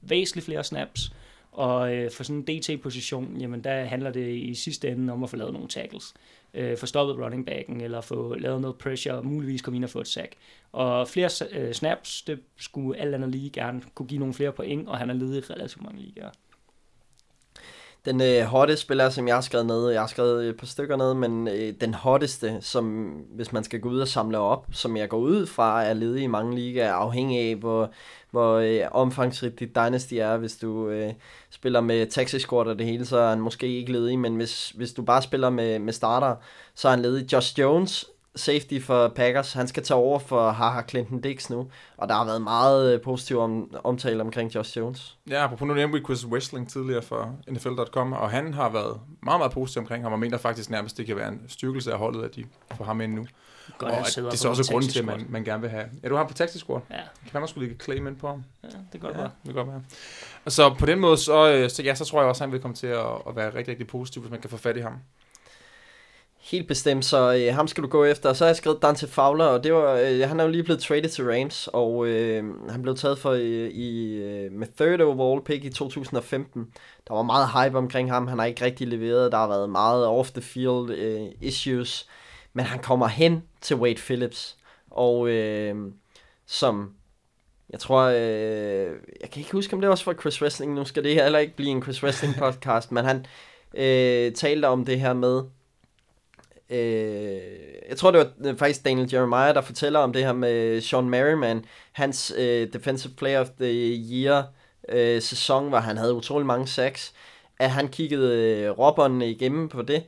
væsentligt 0.00 0.44
flere 0.44 0.64
snaps, 0.64 1.12
og 1.52 1.94
øh, 1.94 2.10
for 2.10 2.24
sådan 2.24 2.44
en 2.48 2.60
DT-position, 2.60 3.36
jamen 3.40 3.64
der 3.64 3.84
handler 3.84 4.10
det 4.10 4.34
i 4.34 4.54
sidste 4.54 4.88
ende 4.88 5.12
om 5.12 5.22
at 5.22 5.30
få 5.30 5.36
lavet 5.36 5.52
nogle 5.52 5.68
tackles. 5.68 6.14
Øh, 6.54 6.76
få 6.76 6.86
stoppet 6.86 7.24
running 7.24 7.46
backen, 7.46 7.80
eller 7.80 8.00
få 8.00 8.34
lavet 8.34 8.60
noget 8.60 8.78
pressure, 8.78 9.14
og 9.14 9.26
muligvis 9.26 9.62
komme 9.62 9.76
ind 9.76 9.84
og 9.84 9.90
få 9.90 10.00
et 10.00 10.08
sack. 10.08 10.34
Og 10.72 11.08
flere 11.08 11.30
øh, 11.52 11.72
snaps, 11.72 12.22
det 12.22 12.40
skulle 12.56 12.98
alt 12.98 13.14
andet 13.14 13.30
lige 13.30 13.50
gerne 13.50 13.82
kunne 13.94 14.06
give 14.06 14.18
nogle 14.18 14.34
flere 14.34 14.52
point, 14.52 14.88
og 14.88 14.98
han 14.98 15.10
er 15.10 15.14
ledet 15.14 15.48
i 15.48 15.52
relativt 15.52 15.84
mange 15.84 16.00
ligaer. 16.02 16.30
Den 18.04 18.20
øh, 18.20 18.42
hotte 18.42 18.76
spiller, 18.76 19.10
som 19.10 19.28
jeg 19.28 19.36
har 19.36 19.40
skrevet 19.40 19.66
ned, 19.66 19.88
jeg 19.88 20.00
har 20.00 20.06
skrevet 20.06 20.48
et 20.48 20.56
par 20.56 20.66
stykker 20.66 20.96
ned, 20.96 21.14
men 21.14 21.48
øh, 21.48 21.74
den 21.80 21.94
hotteste, 21.94 22.58
som 22.60 23.10
hvis 23.10 23.52
man 23.52 23.64
skal 23.64 23.80
gå 23.80 23.88
ud 23.88 24.00
og 24.00 24.08
samle 24.08 24.38
op, 24.38 24.66
som 24.72 24.96
jeg 24.96 25.08
går 25.08 25.18
ud 25.18 25.46
fra, 25.46 25.84
er 25.84 25.92
ledig 25.92 26.22
i 26.22 26.26
mange 26.26 26.54
ligaer, 26.54 26.92
afhængig 26.92 27.40
af, 27.40 27.56
hvor, 27.56 27.90
hvor 28.30 28.54
øh, 28.54 28.80
omfangsrigt 28.92 29.60
dit 29.60 29.74
dynasty 29.74 30.14
er. 30.14 30.36
Hvis 30.36 30.56
du 30.56 30.88
øh, 30.88 31.12
spiller 31.50 31.80
med 31.80 32.06
taxi 32.06 32.38
squad 32.38 32.66
og 32.66 32.78
det 32.78 32.86
hele, 32.86 33.06
så 33.06 33.18
er 33.18 33.28
han 33.28 33.40
måske 33.40 33.66
ikke 33.66 33.92
ledig, 33.92 34.18
men 34.18 34.36
hvis, 34.36 34.70
hvis 34.70 34.92
du 34.92 35.02
bare 35.02 35.22
spiller 35.22 35.50
med, 35.50 35.78
med 35.78 35.92
starter, 35.92 36.36
så 36.74 36.88
er 36.88 36.92
han 36.92 37.02
ledig. 37.02 37.32
Josh 37.32 37.60
Jones 37.60 38.06
safety 38.36 38.80
for 38.80 39.08
Packers. 39.08 39.52
Han 39.52 39.68
skal 39.68 39.82
tage 39.82 39.98
over 39.98 40.18
for 40.18 40.50
Haha 40.50 40.80
Clinton 40.88 41.20
Dix 41.20 41.50
nu, 41.50 41.70
og 41.96 42.08
der 42.08 42.14
har 42.14 42.24
været 42.24 42.42
meget 42.42 42.94
øh, 42.94 43.00
positiv 43.00 43.38
om, 43.38 43.74
omtale 43.84 44.20
omkring 44.20 44.54
Josh 44.54 44.78
Jones. 44.78 45.18
Ja, 45.30 45.46
på 45.56 45.64
nu 45.64 45.74
nævnte 45.74 45.98
vi 45.98 46.04
Chris 46.04 46.26
Wrestling 46.26 46.68
tidligere 46.70 47.02
for 47.02 47.34
NFL.com, 47.50 48.12
og 48.12 48.30
han 48.30 48.54
har 48.54 48.68
været 48.68 49.00
meget, 49.22 49.40
meget 49.40 49.52
positiv 49.52 49.80
omkring 49.80 50.04
ham, 50.04 50.12
og 50.12 50.18
mener 50.18 50.38
faktisk 50.38 50.70
nærmest, 50.70 50.96
det 50.96 51.06
kan 51.06 51.16
være 51.16 51.28
en 51.28 51.40
styrkelse 51.48 51.92
af 51.92 51.98
holdet, 51.98 52.22
at 52.24 52.36
de 52.36 52.44
får 52.76 52.84
ham 52.84 53.00
ind 53.00 53.14
nu. 53.14 53.26
Godt, 53.78 53.92
og 53.92 53.98
at 53.98 54.06
det 54.16 54.26
er 54.26 54.36
så 54.36 54.48
også 54.48 54.72
grunden 54.72 54.90
til, 54.90 54.98
at 54.98 55.04
man, 55.04 55.26
man 55.28 55.44
gerne 55.44 55.60
vil 55.60 55.70
have... 55.70 55.84
Ja, 56.02 56.08
du 56.08 56.14
har 56.14 56.18
ham 56.22 56.26
på 56.28 56.34
taktisk 56.34 56.64
squad. 56.64 56.80
Ja, 56.90 56.96
Kan 57.30 57.40
man 57.40 57.48
skulle 57.48 57.68
lægge 57.68 57.84
claim 57.84 58.06
ind 58.06 58.16
på 58.16 58.28
ham? 58.28 58.44
ja, 58.62 58.68
det 58.68 58.76
kan 58.92 59.00
godt 59.00 59.12
Ja, 59.14 59.18
være. 59.20 59.30
det 59.46 59.46
kan 59.46 59.54
godt 59.54 59.68
være. 59.68 59.82
Og 60.44 60.52
så 60.52 60.74
på 60.78 60.86
den 60.86 61.00
måde, 61.00 61.16
så, 61.16 61.52
øh, 61.52 61.70
så, 61.70 61.82
ja, 61.82 61.94
så 61.94 62.04
tror 62.04 62.20
jeg 62.20 62.28
også, 62.28 62.44
at 62.44 62.48
han 62.48 62.52
vil 62.52 62.60
komme 62.60 62.74
til 62.74 62.86
at, 62.86 63.06
at 63.28 63.36
være 63.36 63.46
rigtig, 63.54 63.68
rigtig 63.68 63.86
positiv, 63.86 64.22
hvis 64.22 64.30
man 64.30 64.40
kan 64.40 64.50
få 64.50 64.56
fat 64.56 64.76
i 64.76 64.80
ham. 64.80 64.92
Helt 66.50 66.68
bestemt, 66.68 67.04
så 67.04 67.34
øh, 67.34 67.54
ham 67.54 67.68
skal 67.68 67.82
du 67.82 67.88
gå 67.88 68.04
efter. 68.04 68.28
Og 68.28 68.36
så 68.36 68.44
har 68.44 68.48
jeg 68.48 68.56
skrevet 68.56 68.82
Dante 68.82 69.08
Fowler, 69.08 69.44
og 69.44 69.64
det 69.64 69.74
var, 69.74 69.94
øh, 69.94 70.28
han 70.28 70.40
er 70.40 70.44
jo 70.44 70.50
lige 70.50 70.62
blevet 70.62 70.82
traded 70.82 71.08
til 71.08 71.24
Rams, 71.24 71.68
og 71.72 72.06
øh, 72.06 72.44
han 72.70 72.82
blev 72.82 72.96
taget 72.96 73.18
for 73.18 73.30
øh, 73.30 73.68
i, 73.70 74.14
øh, 74.14 74.52
med 74.52 74.66
third 74.76 75.00
overall 75.00 75.44
pick 75.44 75.64
i 75.64 75.70
2015. 75.70 76.66
Der 77.08 77.14
var 77.14 77.22
meget 77.22 77.48
hype 77.48 77.78
omkring 77.78 78.12
ham, 78.12 78.26
han 78.26 78.38
har 78.38 78.46
ikke 78.46 78.64
rigtig 78.64 78.88
leveret, 78.88 79.32
der 79.32 79.38
har 79.38 79.48
været 79.48 79.70
meget 79.70 80.06
off 80.06 80.30
the 80.30 80.42
field 80.42 80.90
øh, 80.90 81.26
issues, 81.40 82.08
men 82.52 82.64
han 82.64 82.78
kommer 82.78 83.06
hen 83.06 83.42
til 83.60 83.76
Wade 83.76 84.00
Phillips, 84.06 84.56
og 84.90 85.28
øh, 85.28 85.76
som 86.46 86.94
jeg 87.70 87.80
tror, 87.80 88.02
øh, 88.02 88.96
jeg 89.20 89.30
kan 89.32 89.40
ikke 89.40 89.52
huske, 89.52 89.74
om 89.74 89.80
det 89.80 89.88
var 89.88 89.92
også 89.92 90.04
var 90.04 90.20
Chris 90.20 90.42
Wrestling, 90.42 90.74
nu 90.74 90.84
skal 90.84 91.04
det 91.04 91.14
heller 91.14 91.38
ikke 91.38 91.56
blive 91.56 91.70
en 91.70 91.82
Chris 91.82 92.02
Wrestling 92.02 92.34
podcast, 92.38 92.92
men 92.92 93.04
han 93.04 93.26
øh, 93.74 94.32
talte 94.32 94.68
om 94.68 94.84
det 94.84 95.00
her 95.00 95.12
med, 95.12 95.42
øh, 96.70 97.40
jeg 97.88 97.96
tror 97.96 98.10
det 98.10 98.18
var 98.18 98.48
øh, 98.48 98.58
faktisk 98.58 98.84
Daniel 98.84 99.08
Jeremiah, 99.12 99.54
der 99.54 99.60
fortæller 99.60 99.98
om 99.98 100.12
det 100.12 100.24
her 100.24 100.32
med 100.32 100.80
Sean 100.80 101.08
Merriman, 101.08 101.64
hans 101.92 102.32
øh, 102.38 102.72
Defensive 102.72 103.12
Player 103.16 103.40
of 103.40 103.48
the 103.60 103.70
Year 104.12 104.44
øh, 104.88 105.22
sæson, 105.22 105.68
hvor 105.68 105.78
han 105.78 105.96
havde 105.96 106.14
utrolig 106.14 106.46
mange 106.46 106.66
sacks, 106.66 107.14
at 107.58 107.70
han 107.70 107.88
kiggede 107.88 108.36
øh, 108.36 108.70
robberne 108.78 109.30
igennem 109.30 109.68
på 109.68 109.82
det, 109.82 110.04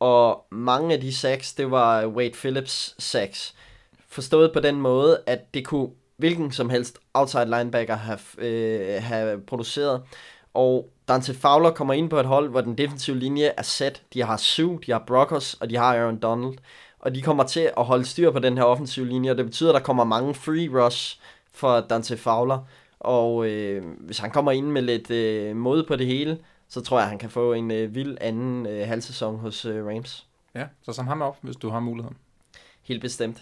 og 0.00 0.46
mange 0.50 0.94
af 0.94 1.00
de 1.00 1.14
sacks, 1.14 1.54
det 1.54 1.70
var 1.70 2.06
Wade 2.06 2.32
Phillips 2.34 2.94
sacks. 2.98 3.54
Forstået 4.08 4.52
på 4.52 4.60
den 4.60 4.80
måde, 4.80 5.20
at 5.26 5.54
det 5.54 5.64
kunne 5.66 5.88
hvilken 6.16 6.52
som 6.52 6.70
helst 6.70 6.98
outside 7.14 7.44
linebacker 7.44 7.96
have, 7.96 8.18
øh, 8.38 9.02
have 9.02 9.40
produceret. 9.40 10.02
Og 10.54 10.88
Dante 11.12 11.34
Fowler 11.34 11.70
kommer 11.70 11.94
ind 11.94 12.10
på 12.10 12.20
et 12.20 12.26
hold, 12.26 12.48
hvor 12.48 12.60
den 12.60 12.78
defensive 12.78 13.18
linje 13.18 13.52
er 13.56 13.62
sæt. 13.62 14.02
De 14.12 14.22
har 14.22 14.36
Sue, 14.36 14.78
de 14.86 14.92
har 14.92 15.04
Brockers, 15.06 15.54
og 15.54 15.70
de 15.70 15.76
har 15.76 15.96
Aaron 15.96 16.18
Donald. 16.18 16.54
Og 16.98 17.14
de 17.14 17.22
kommer 17.22 17.44
til 17.44 17.70
at 17.76 17.84
holde 17.84 18.04
styr 18.04 18.30
på 18.30 18.38
den 18.38 18.56
her 18.56 18.64
offensive 18.64 19.06
linje, 19.06 19.30
og 19.30 19.36
det 19.36 19.44
betyder, 19.44 19.70
at 19.70 19.74
der 19.74 19.80
kommer 19.80 20.04
mange 20.04 20.34
free 20.34 20.84
rush 20.84 21.20
for 21.52 21.80
Dante 21.80 22.16
Fowler. 22.16 22.58
Og 23.00 23.46
øh, 23.46 23.84
hvis 23.98 24.18
han 24.18 24.30
kommer 24.30 24.52
ind 24.52 24.66
med 24.66 24.82
lidt 24.82 25.10
øh, 25.10 25.56
mod 25.56 25.82
på 25.82 25.96
det 25.96 26.06
hele, 26.06 26.38
så 26.68 26.80
tror 26.80 26.96
jeg, 26.96 27.04
at 27.04 27.10
han 27.10 27.18
kan 27.18 27.30
få 27.30 27.52
en 27.52 27.70
øh, 27.70 27.94
vild 27.94 28.16
anden 28.20 28.66
øh, 28.66 28.88
halvsæson 28.88 29.38
hos 29.38 29.64
øh, 29.64 29.86
Rams. 29.86 30.26
Ja, 30.54 30.64
så 30.82 30.92
sam 30.92 31.06
ham 31.06 31.22
op, 31.22 31.36
hvis 31.40 31.56
du 31.56 31.70
har 31.70 31.80
muligheden. 31.80 32.16
Helt 32.82 33.00
bestemt. 33.00 33.36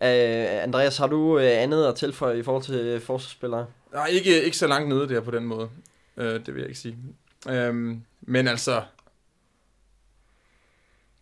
Uh, 0.00 0.62
Andreas, 0.62 0.98
har 0.98 1.06
du 1.06 1.36
uh, 1.36 1.42
andet 1.42 1.86
at 1.86 1.94
tilføje 1.94 2.38
i 2.38 2.42
forhold 2.42 2.62
til 2.62 2.94
uh, 2.94 3.02
forsvarsspillere? 3.02 3.66
Nej, 3.92 4.06
ikke, 4.06 4.42
ikke 4.42 4.56
så 4.56 4.66
langt 4.66 4.88
nede 4.88 5.08
der 5.08 5.20
på 5.20 5.30
den 5.30 5.44
måde. 5.44 5.68
Øh, 6.18 6.46
det 6.46 6.54
vil 6.54 6.60
jeg 6.60 6.68
ikke 6.68 6.80
sige. 6.80 6.96
Øh, 7.48 7.96
men 8.20 8.48
altså... 8.48 8.82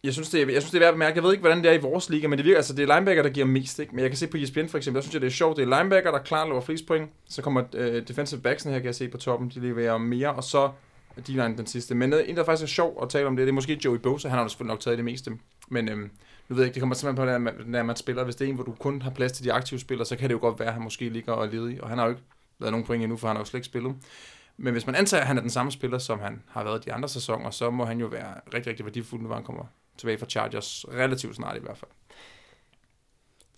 Jeg 0.04 0.12
synes, 0.12 0.30
det 0.30 0.42
er, 0.42 0.52
jeg 0.52 0.62
synes, 0.62 0.70
det 0.70 0.78
er 0.78 0.80
værd 0.80 0.88
at 0.88 0.94
bemærke. 0.94 1.16
Jeg 1.16 1.24
ved 1.24 1.32
ikke, 1.32 1.40
hvordan 1.40 1.58
det 1.58 1.70
er 1.70 1.74
i 1.74 1.80
vores 1.80 2.10
liga, 2.10 2.28
men 2.28 2.38
det 2.38 2.44
virker, 2.44 2.56
altså, 2.56 2.74
det 2.74 2.90
er 2.90 2.94
linebacker, 2.94 3.22
der 3.22 3.30
giver 3.30 3.46
mest. 3.46 3.78
Ikke? 3.78 3.94
Men 3.94 4.02
jeg 4.02 4.10
kan 4.10 4.16
se 4.16 4.26
på 4.26 4.36
ESPN 4.36 4.66
for 4.66 4.76
eksempel, 4.76 4.96
der 4.96 5.02
synes 5.02 5.14
jeg, 5.14 5.20
det 5.20 5.26
er 5.26 5.30
sjovt. 5.30 5.56
Det 5.56 5.62
er 5.62 5.78
linebacker, 5.78 6.10
der 6.10 6.18
klart 6.18 6.48
løber 6.48 6.60
flest 6.60 6.86
point. 6.86 7.10
Så 7.28 7.42
kommer 7.42 7.62
øh, 7.74 8.08
defensive 8.08 8.40
backsen 8.40 8.72
her, 8.72 8.78
kan 8.78 8.86
jeg 8.86 8.94
se 8.94 9.08
på 9.08 9.18
toppen. 9.18 9.48
De 9.48 9.60
leverer 9.60 9.98
mere, 9.98 10.34
og 10.34 10.44
så 10.44 10.70
d 11.16 11.28
den 11.36 11.66
sidste. 11.66 11.94
Men 11.94 12.12
øh, 12.12 12.28
en, 12.28 12.36
der 12.36 12.44
faktisk 12.44 12.62
er 12.62 12.74
sjov 12.74 12.98
at 13.02 13.08
tale 13.08 13.26
om 13.26 13.36
det, 13.36 13.46
det 13.46 13.48
er 13.48 13.54
måske 13.54 13.80
Joey 13.84 13.98
Bosa. 13.98 14.28
Han 14.28 14.36
har 14.36 14.44
jo 14.44 14.48
selvfølgelig 14.48 14.72
nok 14.72 14.80
taget 14.80 14.98
det 14.98 15.04
meste. 15.04 15.30
Men 15.68 15.88
øhm, 15.88 16.10
nu 16.48 16.56
ved 16.56 16.62
jeg 16.62 16.66
ikke, 16.66 16.74
det 16.74 16.80
kommer 16.80 16.94
simpelthen 16.94 17.26
på, 17.26 17.32
når 17.32 17.38
man, 17.38 17.54
når 17.66 17.82
man 17.82 17.96
spiller. 17.96 18.24
Hvis 18.24 18.36
det 18.36 18.44
er 18.44 18.48
en, 18.48 18.54
hvor 18.54 18.64
du 18.64 18.72
kun 18.72 19.02
har 19.02 19.10
plads 19.10 19.32
til 19.32 19.44
de 19.44 19.52
aktive 19.52 19.80
spillere, 19.80 20.06
så 20.06 20.16
kan 20.16 20.28
det 20.28 20.34
jo 20.34 20.40
godt 20.40 20.58
være, 20.58 20.68
at 20.68 20.74
han 20.74 20.82
måske 20.82 21.08
ligger 21.08 21.32
og 21.32 21.46
er 21.46 21.50
ledig. 21.50 21.82
Og 21.82 21.88
han 21.88 21.98
har 21.98 22.04
jo 22.04 22.10
ikke 22.10 22.22
lavet 22.60 22.72
nogen 22.72 22.86
point 22.86 23.02
endnu, 23.02 23.16
for 23.16 23.26
han 23.26 23.36
har 23.36 23.40
jo 23.40 23.44
slet 23.44 23.58
ikke 23.58 23.66
spillet. 23.66 23.94
Men 24.56 24.72
hvis 24.72 24.86
man 24.86 24.94
antager, 24.94 25.20
at 25.20 25.26
han 25.26 25.36
er 25.36 25.40
den 25.40 25.50
samme 25.50 25.72
spiller, 25.72 25.98
som 25.98 26.20
han 26.20 26.42
har 26.48 26.64
været 26.64 26.84
de 26.84 26.92
andre 26.92 27.08
sæsoner, 27.08 27.50
så 27.50 27.70
må 27.70 27.84
han 27.84 28.00
jo 28.00 28.06
være 28.06 28.34
rigtig, 28.54 28.66
rigtig 28.70 28.84
værdifuld, 28.86 29.22
når 29.22 29.34
han 29.34 29.44
kommer 29.44 29.64
tilbage 29.98 30.18
fra 30.18 30.26
Chargers. 30.26 30.84
Relativt 30.88 31.36
snart 31.36 31.56
i 31.56 31.60
hvert 31.60 31.78
fald. 31.78 31.90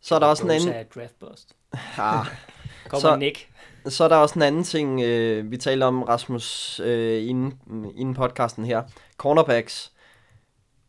Så 0.01 0.15
er 0.15 0.19
der 0.19 0.27
også 0.27 0.45
en 0.45 0.51
anden... 0.51 0.69
er 0.69 0.83
draft 0.83 1.19
bust. 1.19 1.57
Ah, 1.99 2.27
Kommer 2.89 3.01
Så- 3.01 3.17
Nick. 3.17 3.51
så 3.87 4.05
er 4.05 4.09
der 4.09 4.17
også 4.17 4.35
en 4.35 4.43
anden 4.43 4.65
ting, 4.65 5.01
øh, 5.01 5.51
vi 5.51 5.57
talte 5.57 5.85
om, 5.85 6.03
Rasmus, 6.03 6.81
øh, 6.81 7.29
inden, 7.29 7.61
inden 7.97 8.15
podcasten 8.15 8.65
her. 8.65 8.83
Cornerbacks. 9.17 9.93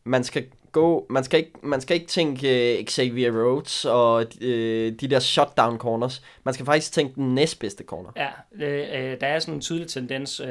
Man 0.04 0.24
skal 0.24 0.46
gå, 0.72 1.06
man 1.10 1.24
skal 1.24 1.40
ikke, 1.40 1.52
man 1.64 1.82
skal 1.82 1.96
ikke 1.96 2.08
tænke 2.08 2.78
øh, 2.80 2.86
Xavier 2.86 3.32
Rhodes 3.32 3.86
og 3.86 4.26
øh, 4.42 4.92
de 4.92 5.08
der 5.08 5.20
shutdown 5.20 5.78
corners. 5.78 6.24
Man 6.44 6.54
skal 6.54 6.66
faktisk 6.66 6.94
tænke 6.94 7.16
den 7.16 7.36
næstbedste 7.36 7.84
corner. 7.84 8.12
Ja, 8.16 8.30
øh, 8.66 9.22
der 9.22 9.28
er 9.28 9.40
sådan 9.40 9.54
en 9.54 9.62
tydelig 9.62 9.88
tendens, 9.88 10.40
øh, 10.40 10.48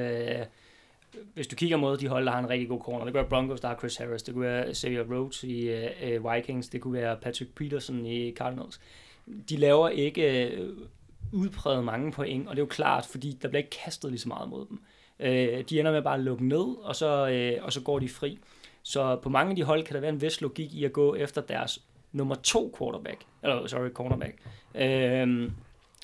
hvis 1.35 1.47
du 1.47 1.57
kigger 1.57 1.77
mod 1.77 1.97
de 1.97 2.09
hold, 2.09 2.25
der 2.25 2.31
har 2.33 2.39
en 2.39 2.49
rigtig 2.51 2.69
god 2.69 2.81
corner. 2.81 3.05
Det 3.05 3.13
kunne 3.13 3.21
være 3.21 3.31
Broncos, 3.31 3.61
der 3.61 3.69
har 3.69 3.77
Chris 3.77 3.97
Harris. 3.97 4.23
Det 4.23 4.35
kunne 4.35 4.47
være 4.47 4.75
Xavier 4.75 5.05
Rhodes 5.11 5.45
i 5.45 5.69
øh, 5.69 5.91
øh, 6.03 6.35
Vikings. 6.35 6.69
Det 6.69 6.81
kunne 6.81 6.93
være 6.93 7.17
Patrick 7.23 7.55
Peterson 7.55 8.07
i 8.07 8.35
Cardinals. 8.35 8.81
De 9.49 9.57
laver 9.57 9.89
ikke 9.89 10.47
øh, 10.47 10.69
udpræget 11.33 11.85
mange 11.85 12.13
point, 12.13 12.49
og 12.49 12.57
det 12.57 12.63
er 12.63 12.65
jo 12.65 12.69
klart, 12.71 13.07
fordi 13.07 13.39
der 13.43 13.49
bliver 13.49 13.63
ikke 13.63 13.79
kastet 13.85 14.11
lige 14.11 14.21
så 14.21 14.29
meget 14.29 14.49
mod 14.49 14.67
dem. 14.67 14.81
Øh, 15.21 15.65
de 15.71 15.81
ender 15.81 15.93
med 15.93 16.03
bare 16.03 16.15
at 16.15 16.21
lukke 16.21 16.49
ned, 16.49 16.77
og 16.83 16.97
så, 16.97 17.29
øh, 17.29 17.65
og 17.65 17.73
så 17.73 17.81
går 17.81 17.99
de 17.99 18.09
fri. 18.09 18.39
Så 18.89 19.17
på 19.17 19.29
mange 19.29 19.51
af 19.51 19.57
de 19.57 19.63
hold 19.63 19.85
kan 19.85 19.95
der 19.95 20.01
være 20.01 20.11
en 20.11 20.21
vis 20.21 20.41
logik 20.41 20.75
i 20.75 20.85
at 20.85 20.93
gå 20.93 21.15
efter 21.15 21.41
deres 21.41 21.83
nummer 22.13 22.35
to 22.35 22.75
quarterback, 22.79 23.25
eller 23.43 23.67
sorry, 23.67 23.89
cornerback. 23.89 24.35
Øhm, 24.75 25.53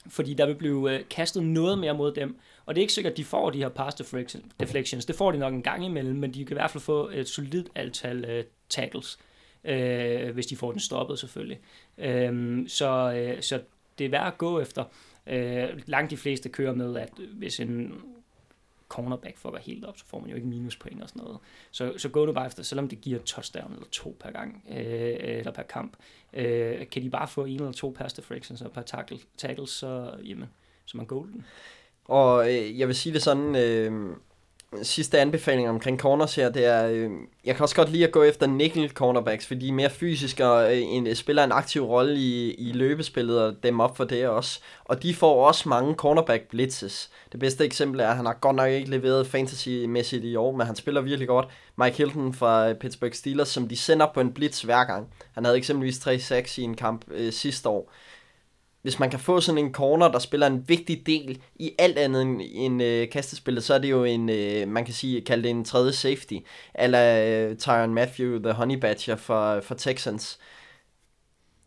fordi 0.06 0.34
der 0.34 0.46
vil 0.46 0.54
blive 0.54 0.94
øh, 0.94 1.04
kastet 1.10 1.42
noget 1.42 1.78
mere 1.78 1.94
mod 1.94 2.12
dem. 2.12 2.36
Og 2.66 2.74
det 2.74 2.80
er 2.80 2.82
ikke 2.82 2.92
sikkert, 2.92 3.10
at 3.10 3.16
de 3.16 3.24
får 3.24 3.50
de 3.50 3.58
her 3.58 3.68
pass 3.68 4.00
deflection- 4.00 4.48
deflections. 4.60 5.04
Det 5.04 5.16
får 5.16 5.32
de 5.32 5.38
nok 5.38 5.54
en 5.54 5.62
gang 5.62 5.84
imellem, 5.84 6.16
men 6.16 6.34
de 6.34 6.44
kan 6.44 6.54
i 6.54 6.58
hvert 6.58 6.70
fald 6.70 6.82
få 6.82 7.08
et 7.08 7.28
solidt 7.28 7.68
antal 7.74 8.24
øh, 8.24 8.44
tackles, 8.68 9.18
øh, 9.64 10.34
hvis 10.34 10.46
de 10.46 10.56
får 10.56 10.70
den 10.70 10.80
stoppet 10.80 11.18
selvfølgelig. 11.18 11.58
Øh, 11.98 12.64
så, 12.68 13.12
øh, 13.16 13.42
så 13.42 13.60
det 13.98 14.04
er 14.04 14.10
værd 14.10 14.26
at 14.26 14.38
gå 14.38 14.60
efter. 14.60 14.84
Øh, 15.26 15.68
langt 15.86 16.10
de 16.10 16.16
fleste 16.16 16.48
kører 16.48 16.74
med, 16.74 16.96
at 16.96 17.10
hvis 17.32 17.60
en 17.60 17.94
cornerback 18.88 19.38
fucker 19.38 19.58
helt 19.58 19.84
op, 19.84 19.98
så 19.98 20.04
får 20.06 20.20
man 20.20 20.30
jo 20.30 20.36
ikke 20.36 20.48
minuspoint 20.48 21.02
og 21.02 21.08
sådan 21.08 21.22
noget. 21.22 21.38
Så, 21.70 21.92
så 21.96 22.08
gå 22.08 22.26
nu 22.26 22.32
bare 22.32 22.46
efter, 22.46 22.62
selvom 22.62 22.88
det 22.88 23.00
giver 23.00 23.18
touchdown 23.18 23.72
eller 23.72 23.86
to 23.92 24.16
per 24.20 24.30
gang, 24.30 24.64
øh, 24.70 25.16
eller 25.20 25.52
per 25.52 25.62
kamp, 25.62 25.96
øh, 26.32 26.88
kan 26.88 27.02
de 27.02 27.10
bare 27.10 27.28
få 27.28 27.44
en 27.44 27.54
eller 27.54 27.72
to 27.72 27.94
pass 27.96 28.14
deflections 28.14 28.62
og 28.62 28.72
per 28.72 28.82
tackle, 28.82 29.18
tackles, 29.36 29.70
så, 29.70 30.14
jamen, 30.24 30.48
så 30.84 30.96
man 30.96 31.06
golden. 31.06 31.44
Og 32.04 32.52
øh, 32.52 32.78
jeg 32.78 32.88
vil 32.88 32.96
sige 32.96 33.12
det 33.12 33.22
sådan, 33.22 33.56
øh, 33.56 34.16
sidste 34.82 35.20
anbefaling 35.20 35.68
omkring 35.68 36.00
corners 36.00 36.34
her, 36.34 36.48
det 36.50 36.66
er, 36.66 36.86
øh, 36.86 37.10
jeg 37.44 37.54
kan 37.54 37.62
også 37.62 37.76
godt 37.76 37.90
lide 37.90 38.06
at 38.06 38.12
gå 38.12 38.22
efter 38.22 38.46
nickel 38.46 38.90
cornerbacks, 38.90 39.46
fordi 39.46 39.60
de 39.60 39.68
er 39.68 39.72
mere 39.72 39.90
fysiske 39.90 40.46
og 40.46 40.76
øh, 40.76 40.82
en, 40.82 41.06
øh, 41.06 41.14
spiller 41.14 41.44
en 41.44 41.52
aktiv 41.52 41.84
rolle 41.84 42.16
i, 42.16 42.54
i 42.54 42.72
løbespillet 42.72 43.42
og 43.42 43.54
dem 43.62 43.80
op 43.80 43.96
for 43.96 44.04
det 44.04 44.28
også. 44.28 44.60
Og 44.84 45.02
de 45.02 45.14
får 45.14 45.46
også 45.46 45.68
mange 45.68 45.94
cornerback 45.94 46.48
blitzes. 46.50 47.10
Det 47.32 47.40
bedste 47.40 47.64
eksempel 47.64 48.00
er, 48.00 48.08
at 48.08 48.16
han 48.16 48.26
har 48.26 48.38
godt 48.40 48.56
nok 48.56 48.70
ikke 48.70 48.90
leveret 48.90 49.26
fantasy-mæssigt 49.26 50.24
i 50.24 50.36
år, 50.36 50.56
men 50.56 50.66
han 50.66 50.76
spiller 50.76 51.00
virkelig 51.00 51.28
godt. 51.28 51.48
Mike 51.76 51.96
Hilton 51.96 52.34
fra 52.34 52.68
øh, 52.68 52.74
Pittsburgh 52.74 53.14
Steelers, 53.14 53.48
som 53.48 53.68
de 53.68 53.76
sender 53.76 54.06
på 54.14 54.20
en 54.20 54.32
blitz 54.32 54.62
hver 54.62 54.84
gang. 54.84 55.08
Han 55.34 55.44
havde 55.44 55.56
eksempelvis 55.56 56.06
3-6 56.06 56.60
i 56.60 56.62
en 56.62 56.74
kamp 56.74 57.04
øh, 57.10 57.32
sidste 57.32 57.68
år 57.68 57.92
hvis 58.84 58.98
man 58.98 59.10
kan 59.10 59.18
få 59.18 59.40
sådan 59.40 59.64
en 59.64 59.72
corner, 59.72 60.08
der 60.08 60.18
spiller 60.18 60.46
en 60.46 60.68
vigtig 60.68 61.06
del 61.06 61.42
i 61.56 61.74
alt 61.78 61.98
andet 61.98 62.22
end, 62.22 62.40
end 62.44 62.82
øh, 62.82 63.10
kastespillet, 63.10 63.64
så 63.64 63.74
er 63.74 63.78
det 63.78 63.90
jo 63.90 64.04
en, 64.04 64.30
øh, 64.30 64.68
man 64.68 64.84
kan 64.84 64.94
sige, 64.94 65.20
kalde 65.20 65.42
det 65.42 65.50
en 65.50 65.64
tredje 65.64 65.92
safety, 65.92 66.34
eller 66.74 67.24
øh, 67.50 67.56
Tyron 67.56 67.94
Matthew, 67.94 68.38
the 68.38 68.52
Honey 68.52 68.76
Badger 68.76 69.16
for, 69.16 69.60
for 69.60 69.74
Texans, 69.74 70.38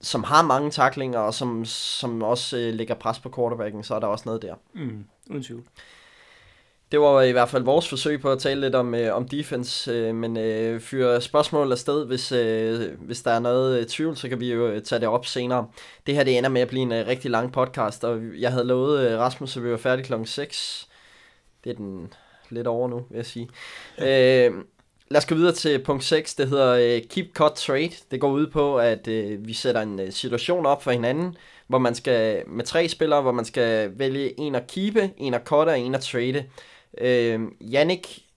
som 0.01 0.23
har 0.23 0.43
mange 0.43 0.71
taklinger, 0.71 1.19
og 1.19 1.33
som, 1.33 1.65
som 1.65 2.21
også 2.21 2.57
øh, 2.57 2.73
lægger 2.73 2.95
pres 2.95 3.19
på 3.19 3.31
quarterbacken, 3.35 3.83
så 3.83 3.95
er 3.95 3.99
der 3.99 4.07
også 4.07 4.23
noget 4.25 4.41
der. 4.41 4.55
Mm, 4.73 5.05
uden 5.29 5.43
tvivl. 5.43 5.63
Det 6.91 6.99
var 6.99 7.21
i 7.21 7.31
hvert 7.31 7.49
fald 7.49 7.63
vores 7.63 7.89
forsøg 7.89 8.21
på 8.21 8.31
at 8.31 8.39
tale 8.39 8.61
lidt 8.61 8.75
om, 8.75 8.95
øh, 8.95 9.15
om 9.15 9.27
defense, 9.27 9.91
øh, 9.91 10.15
men 10.15 10.37
øh, 10.37 10.79
fyre 10.79 11.21
spørgsmål 11.21 11.71
afsted, 11.71 12.05
hvis, 12.05 12.31
øh, 12.31 12.99
hvis 12.99 13.21
der 13.21 13.31
er 13.31 13.39
noget 13.39 13.79
øh, 13.79 13.85
tvivl, 13.85 14.17
så 14.17 14.29
kan 14.29 14.39
vi 14.39 14.51
jo 14.51 14.67
øh, 14.67 14.81
tage 14.81 14.99
det 14.99 15.07
op 15.07 15.25
senere. 15.25 15.67
Det 16.07 16.15
her 16.15 16.23
det 16.23 16.37
ender 16.37 16.49
med 16.49 16.61
at 16.61 16.67
blive 16.67 16.81
en 16.81 16.91
øh, 16.91 17.07
rigtig 17.07 17.31
lang 17.31 17.51
podcast, 17.51 18.03
og 18.03 18.21
jeg 18.39 18.51
havde 18.51 18.65
lovet 18.65 18.99
øh, 18.99 19.19
Rasmus, 19.19 19.57
at 19.57 19.63
vi 19.63 19.71
var 19.71 19.77
færdige 19.77 20.05
klokken 20.05 20.25
6. 20.27 20.87
Det 21.63 21.69
er 21.69 21.75
den 21.75 22.13
lidt 22.49 22.67
over 22.67 22.87
nu, 22.87 23.05
vil 23.09 23.15
jeg 23.15 23.25
sige. 23.25 23.49
øh, 23.97 24.53
lad 25.09 25.17
os 25.17 25.25
gå 25.25 25.35
videre 25.35 25.53
til 25.53 25.83
punkt 25.83 26.03
6. 26.03 26.35
Det 26.35 26.49
hedder 26.49 26.95
uh, 26.95 27.07
Keep 27.09 27.27
Cut 27.33 27.51
Trade. 27.51 27.91
Det 28.11 28.21
går 28.21 28.29
ud 28.29 28.47
på, 28.47 28.77
at 28.77 29.07
uh, 29.07 29.47
vi 29.47 29.53
sætter 29.53 29.81
en 29.81 29.99
uh, 29.99 30.09
situation 30.09 30.65
op 30.65 30.83
for 30.83 30.91
hinanden, 30.91 31.37
hvor 31.67 31.77
man 31.77 31.95
skal 31.95 32.43
med 32.47 32.65
tre 32.65 32.89
spillere, 32.89 33.21
hvor 33.21 33.31
man 33.31 33.45
skal 33.45 33.91
vælge 33.99 34.39
en 34.39 34.55
at 34.55 34.67
keepe, 34.67 35.11
en 35.17 35.33
at 35.33 35.41
cutte 35.45 35.69
og 35.69 35.79
en 35.79 35.95
at 35.95 36.01
trade. 36.01 36.45
Øh, 36.97 37.41
Jannik 37.61 38.27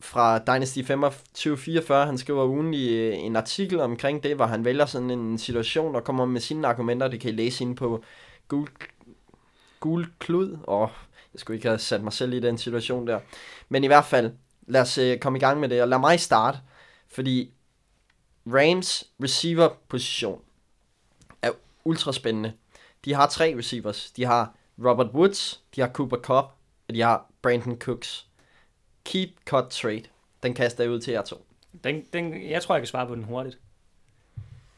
fra 0.00 0.38
Dynasty 0.38 0.78
2544, 0.78 2.06
han 2.06 2.18
skriver 2.18 2.44
ugenlig 2.44 2.90
øh, 2.90 3.18
en 3.18 3.36
artikel 3.36 3.80
omkring 3.80 4.22
det, 4.22 4.36
hvor 4.36 4.46
han 4.46 4.64
vælger 4.64 4.86
sådan 4.86 5.10
en 5.10 5.38
situation 5.38 5.96
og 5.96 6.04
kommer 6.04 6.24
med 6.24 6.40
sine 6.40 6.68
argumenter. 6.68 7.08
Det 7.08 7.20
kan 7.20 7.30
I 7.30 7.36
læse 7.36 7.64
inde 7.64 7.74
på 7.74 8.04
Gul, 8.48 8.68
Gul 9.80 10.06
Klud. 10.18 10.58
Og 10.62 10.90
jeg 11.34 11.40
skulle 11.40 11.56
ikke 11.56 11.68
have 11.68 11.78
sat 11.78 12.02
mig 12.02 12.12
selv 12.12 12.32
i 12.32 12.40
den 12.40 12.58
situation 12.58 13.06
der. 13.06 13.20
Men 13.68 13.84
i 13.84 13.86
hvert 13.86 14.04
fald, 14.04 14.32
lad 14.66 14.80
os 14.80 14.98
øh, 14.98 15.18
komme 15.18 15.38
i 15.38 15.40
gang 15.40 15.60
med 15.60 15.68
det, 15.68 15.82
og 15.82 15.88
lad 15.88 15.98
mig 15.98 16.20
starte, 16.20 16.58
fordi 17.08 17.52
Rams 18.46 19.04
receiver 19.22 19.68
position 19.88 20.40
er 21.42 21.50
ultra 21.84 22.12
spændende. 22.12 22.52
De 23.04 23.14
har 23.14 23.26
tre 23.26 23.54
receivers. 23.58 24.10
De 24.10 24.24
har 24.24 24.54
Robert 24.78 25.10
Woods, 25.14 25.60
de 25.76 25.80
har 25.80 25.88
Cooper 25.88 26.16
Cup, 26.16 26.44
og 26.88 26.94
de 26.94 27.00
har 27.00 27.31
Brandon 27.42 27.78
Cooks. 27.78 28.26
Keep, 29.04 29.28
cut, 29.46 29.68
trade. 29.70 30.02
Den 30.42 30.54
kaster 30.54 30.84
jeg 30.84 30.90
ud 30.90 31.00
til 31.00 31.12
jer 31.12 31.22
to. 31.22 31.46
Den, 31.84 32.04
den, 32.12 32.50
jeg 32.50 32.62
tror, 32.62 32.74
jeg 32.74 32.82
kan 32.82 32.86
svare 32.88 33.06
på 33.06 33.14
den 33.14 33.24
hurtigt. 33.24 33.58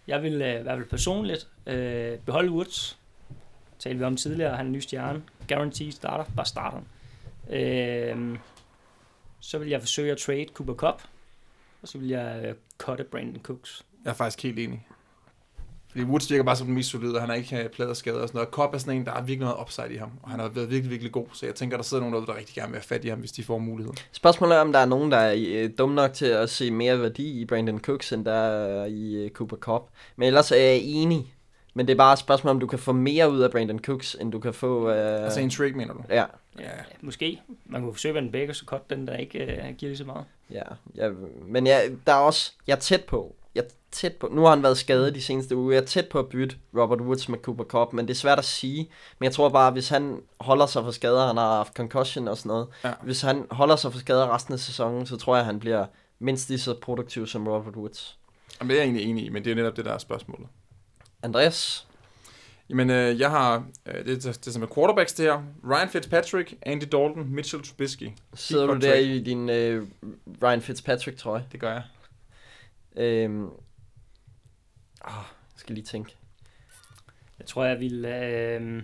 Jeg 0.07 0.23
vil 0.23 0.43
øh, 0.43 0.61
i 0.61 0.63
hvert 0.63 0.79
fald 0.79 0.89
personligt 0.89 1.49
øh, 1.67 2.19
beholde 2.19 2.51
Woods. 2.51 2.99
Talte 3.79 3.99
vi 3.99 4.05
om 4.05 4.17
tidligere, 4.17 4.57
han 4.57 4.67
er 4.67 4.71
ny 4.71 4.79
stjerne. 4.79 5.23
Guarantee 5.49 5.93
starter, 5.93 6.25
bare 6.37 6.47
starter. 6.47 6.81
Øh, 7.51 8.39
så 9.41 9.59
vil 9.59 9.69
jeg 9.69 9.81
forsøge 9.81 10.13
at 10.13 10.19
trade 10.19 10.47
Cooper 10.55 10.75
Cup. 10.75 11.03
Og 11.83 11.89
så 11.89 11.99
vil 11.99 12.09
jeg 12.09 12.45
øh, 12.45 12.55
cutte 12.79 13.05
Brandon 13.05 13.43
Cooks. 13.43 13.85
Jeg 14.05 14.11
er 14.11 14.15
faktisk 14.15 14.43
helt 14.43 14.59
enig. 14.59 14.87
Fordi 15.95 16.07
Woods 16.07 16.31
virker 16.31 16.45
bare 16.45 16.57
som 16.57 16.67
den 16.67 16.75
mest 16.75 16.91
solide, 16.91 17.15
og 17.15 17.21
han 17.21 17.29
har 17.29 17.37
ikke 17.37 17.71
plader 17.73 17.91
og 17.91 17.97
skader 17.97 18.21
og 18.21 18.29
sådan 18.29 18.39
noget. 18.39 18.49
Cobb 18.49 18.75
er 18.75 18.79
sådan 18.79 18.97
en, 18.97 19.07
der 19.07 19.13
er 19.13 19.23
virkelig 19.23 19.39
noget 19.39 19.61
upside 19.61 19.95
i 19.95 19.97
ham, 19.97 20.11
og 20.23 20.31
han 20.31 20.41
har 20.41 20.49
været 20.49 20.71
virkelig, 20.71 20.91
virkelig 20.91 21.13
god. 21.13 21.27
Så 21.33 21.47
jeg 21.47 21.55
tænker, 21.55 21.77
der 21.77 21.85
sidder 21.85 22.01
nogen 22.01 22.15
derude, 22.15 22.27
der 22.27 22.37
rigtig 22.37 22.55
gerne 22.55 22.71
vil 22.71 22.77
have 22.77 22.85
fat 22.85 23.05
i 23.05 23.09
ham, 23.09 23.19
hvis 23.19 23.33
de 23.33 23.43
får 23.43 23.59
muligheden. 23.59 23.99
Spørgsmålet 24.13 24.57
er, 24.57 24.61
om 24.61 24.73
der 24.73 24.79
er 24.79 24.87
nogen, 24.87 25.13
der 25.13 25.17
er 25.17 25.35
øh, 25.39 25.71
dum 25.79 25.91
nok 25.91 26.13
til 26.13 26.27
at 26.27 26.51
se 26.51 26.71
mere 26.71 27.01
værdi 27.01 27.41
i 27.41 27.45
Brandon 27.45 27.81
Cooks, 27.81 28.13
end 28.13 28.25
der 28.25 28.33
er 28.33 28.85
i 28.85 29.15
øh, 29.15 29.31
Cooper 29.31 29.57
Cup. 29.57 29.83
Men 30.17 30.27
ellers 30.27 30.53
er 30.53 30.57
jeg 30.57 30.81
enig. 30.83 31.35
Men 31.75 31.87
det 31.87 31.93
er 31.93 31.97
bare 31.97 32.13
et 32.13 32.19
spørgsmål, 32.19 32.51
om 32.51 32.61
du 32.61 32.67
kan 32.67 32.79
få 32.79 32.93
mere 32.93 33.31
ud 33.31 33.41
af 33.41 33.51
Brandon 33.51 33.79
Cooks, 33.79 34.17
end 34.21 34.33
du 34.33 34.39
kan 34.39 34.55
få... 34.55 34.91
Øh... 34.91 35.25
Altså 35.25 35.41
en 35.41 35.51
trade, 35.51 35.73
mener 35.73 35.95
du? 35.95 36.01
Ja. 36.11 36.25
Ja, 36.59 36.71
måske. 37.01 37.41
Man 37.67 37.83
kunne 37.83 37.93
forsøge 37.93 38.15
Van 38.15 38.33
Beek, 38.33 38.49
og 38.49 38.57
så 38.57 38.65
cut 38.65 38.91
den, 38.91 39.07
der 39.07 39.17
ikke 39.17 39.39
øh, 39.39 39.75
giver 39.79 39.91
lige 39.91 39.97
så 39.97 40.05
meget. 40.05 40.25
Ja, 40.51 40.63
ja 40.97 41.11
men 41.47 41.67
jeg, 41.67 41.91
der 42.07 42.13
er 42.13 42.17
også... 42.17 42.53
Jeg 42.67 42.75
er 42.75 42.81
tæt 42.81 43.05
på. 43.05 43.35
Tæt 43.95 44.13
på. 44.13 44.29
Nu 44.33 44.43
har 44.43 44.51
han 44.51 44.63
været 44.63 44.79
skadet 44.79 45.15
de 45.15 45.23
seneste 45.23 45.57
uger. 45.57 45.73
Jeg 45.73 45.83
er 45.83 45.87
tæt 45.87 46.09
på 46.09 46.19
at 46.19 46.29
bytte 46.29 46.57
Robert 46.77 47.01
Woods 47.01 47.29
med 47.29 47.39
Cooper 47.39 47.65
Cup, 47.65 47.93
men 47.93 48.09
det 48.09 48.15
er 48.15 48.19
svært 48.19 48.39
at 48.39 48.45
sige. 48.45 48.91
Men 49.19 49.25
jeg 49.25 49.33
tror 49.33 49.49
bare, 49.49 49.71
hvis 49.71 49.89
han 49.89 50.21
holder 50.41 50.67
sig 50.67 50.85
for 50.85 50.91
skader, 50.91 51.27
han 51.27 51.37
har 51.37 51.57
haft 51.57 51.75
concussion 51.75 52.29
og 52.29 52.39
sådan 52.39 52.49
noget. 52.49 52.67
Ja. 52.85 52.93
Hvis 53.03 53.21
han 53.21 53.47
holder 53.51 53.77
sig 53.77 53.93
for 53.93 53.99
skader 53.99 54.35
resten 54.35 54.55
af 54.55 54.61
sæsonen, 54.61 55.07
så 55.07 55.17
tror 55.17 55.37
jeg, 55.37 55.45
han 55.45 55.61
bliver 55.61 55.87
mindst 56.19 56.49
lige 56.49 56.59
så 56.59 56.75
produktiv 56.83 57.27
som 57.27 57.49
Robert 57.49 57.77
Woods. 57.77 58.19
Jamen, 58.61 58.71
det 58.71 58.77
er 58.77 58.81
jeg 58.81 58.85
egentlig 58.85 59.11
enig 59.11 59.25
i, 59.25 59.29
men 59.29 59.45
det 59.45 59.51
er 59.51 59.55
netop 59.55 59.77
det, 59.77 59.85
der 59.85 59.93
er 59.93 59.99
spørgsmålet. 59.99 60.47
Andreas? 61.23 61.87
Jamen, 62.69 62.91
øh, 62.91 63.21
jeg 63.21 63.31
har, 63.31 63.67
øh, 63.87 63.95
det, 63.95 64.07
det, 64.07 64.25
det 64.25 64.47
er 64.47 64.51
som 64.51 64.63
er 64.63 64.75
quarterbacks 64.75 65.13
det 65.13 65.25
her. 65.25 65.43
Ryan 65.71 65.89
Fitzpatrick, 65.89 66.55
Andy 66.63 66.83
Dalton, 66.83 67.35
Mitchell 67.35 67.63
Trubisky. 67.63 68.11
Sidder 68.35 68.67
du 68.67 68.79
der 68.79 68.95
i 68.95 69.19
din 69.19 69.51
øh, 69.51 69.87
Ryan 70.43 70.61
Fitzpatrick 70.61 71.19
trøje? 71.19 71.45
Det 71.53 71.61
gør 71.61 71.73
jeg. 71.73 71.83
Øhm, 72.97 73.49
ah, 75.05 75.25
jeg 75.55 75.57
skal 75.57 75.75
lige 75.75 75.85
tænke. 75.85 76.17
Jeg 77.39 77.47
tror, 77.47 77.65
jeg 77.65 77.81
vil... 77.81 78.05
Øh, 78.05 78.75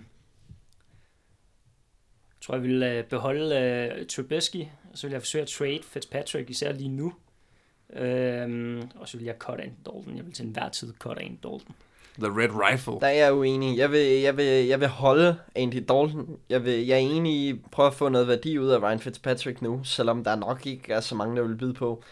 jeg 2.41 2.45
tror, 2.45 2.55
jeg 2.55 2.63
vil 2.63 2.83
øh, 2.83 3.03
beholde 3.03 3.55
øh, 3.55 4.07
Trubisky, 4.07 4.65
og 4.91 4.97
så 4.97 5.07
vil 5.07 5.11
jeg 5.11 5.21
forsøge 5.21 5.41
at 5.41 5.47
trade 5.47 5.79
Fitzpatrick, 5.83 6.49
især 6.49 6.71
lige 6.71 6.89
nu. 6.89 7.13
Øh, 7.93 8.81
og 8.95 9.07
så 9.07 9.17
vil 9.17 9.25
jeg 9.25 9.35
cut 9.39 9.59
Andy 9.59 9.73
Dalton. 9.85 10.17
Jeg 10.17 10.25
vil 10.25 10.33
til 10.33 10.45
enhver 10.45 10.69
tid 10.69 10.93
cut 10.99 11.17
Andy 11.17 11.37
Dalton. 11.43 11.75
The 12.19 12.27
Red 12.27 12.71
Rifle. 12.71 12.93
Der 12.93 13.07
er 13.07 13.11
jeg 13.11 13.33
uenig. 13.33 13.77
Jeg 13.77 13.91
vil, 13.91 14.21
jeg 14.21 14.37
vil, 14.37 14.65
jeg 14.67 14.79
vil 14.79 14.87
holde 14.87 15.35
Andy 15.55 15.75
Dalton. 15.75 16.39
Jeg, 16.49 16.65
vil, 16.65 16.85
jeg 16.85 16.95
er 16.95 16.99
enig 16.99 17.33
i 17.33 17.61
prøve 17.71 17.87
at 17.87 17.93
få 17.93 18.09
noget 18.09 18.27
værdi 18.27 18.57
ud 18.57 18.69
af 18.69 18.81
Ryan 18.81 18.99
Fitzpatrick 18.99 19.61
nu, 19.61 19.83
selvom 19.83 20.23
der 20.23 20.35
nok 20.35 20.65
ikke 20.65 20.93
er 20.93 20.99
så 20.99 21.15
mange, 21.15 21.35
der 21.35 21.43
vil 21.47 21.55
byde 21.55 21.73
på. 21.73 22.03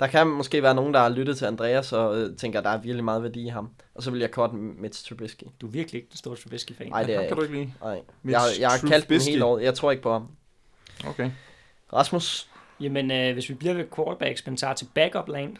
Der 0.00 0.06
kan 0.06 0.26
måske 0.26 0.62
være 0.62 0.74
nogen, 0.74 0.94
der 0.94 1.00
har 1.00 1.08
lyttet 1.08 1.38
til 1.38 1.44
Andreas 1.44 1.92
og 1.92 2.16
øh, 2.18 2.36
tænker, 2.36 2.58
at 2.58 2.64
der 2.64 2.70
er 2.70 2.78
virkelig 2.78 3.04
meget 3.04 3.22
værdi 3.22 3.44
i 3.44 3.48
ham. 3.48 3.70
Og 3.94 4.02
så 4.02 4.10
vil 4.10 4.20
jeg 4.20 4.28
cut 4.28 4.52
Mitch 4.54 5.08
Trubisky. 5.08 5.44
Du 5.60 5.66
er 5.66 5.70
virkelig 5.70 5.98
ikke 5.98 6.10
den 6.10 6.16
store 6.18 6.36
Trubisky-fan. 6.36 6.88
Nej, 6.88 7.02
det 7.02 7.14
er 7.14 7.20
jeg 7.20 7.28
kan 7.28 7.36
du 7.36 7.42
ikke. 7.42 7.54
lide. 7.54 7.72
Nej. 7.82 8.00
Mitch 8.22 8.40
Jeg, 8.40 8.60
jeg 8.60 8.68
har 8.70 8.88
kaldt 8.88 9.08
den 9.08 9.20
hele 9.20 9.44
året. 9.44 9.62
Jeg 9.62 9.74
tror 9.74 9.90
ikke 9.90 10.02
på 10.02 10.12
ham. 10.12 10.28
Okay. 11.06 11.30
Rasmus? 11.92 12.48
Jamen, 12.80 13.10
øh, 13.10 13.32
hvis 13.32 13.48
vi 13.48 13.54
bliver 13.54 13.74
ved 13.74 13.84
quarterbacks, 13.96 14.46
men 14.46 14.56
tager 14.56 14.74
til 14.74 14.88
backup 14.94 15.28
land, 15.28 15.56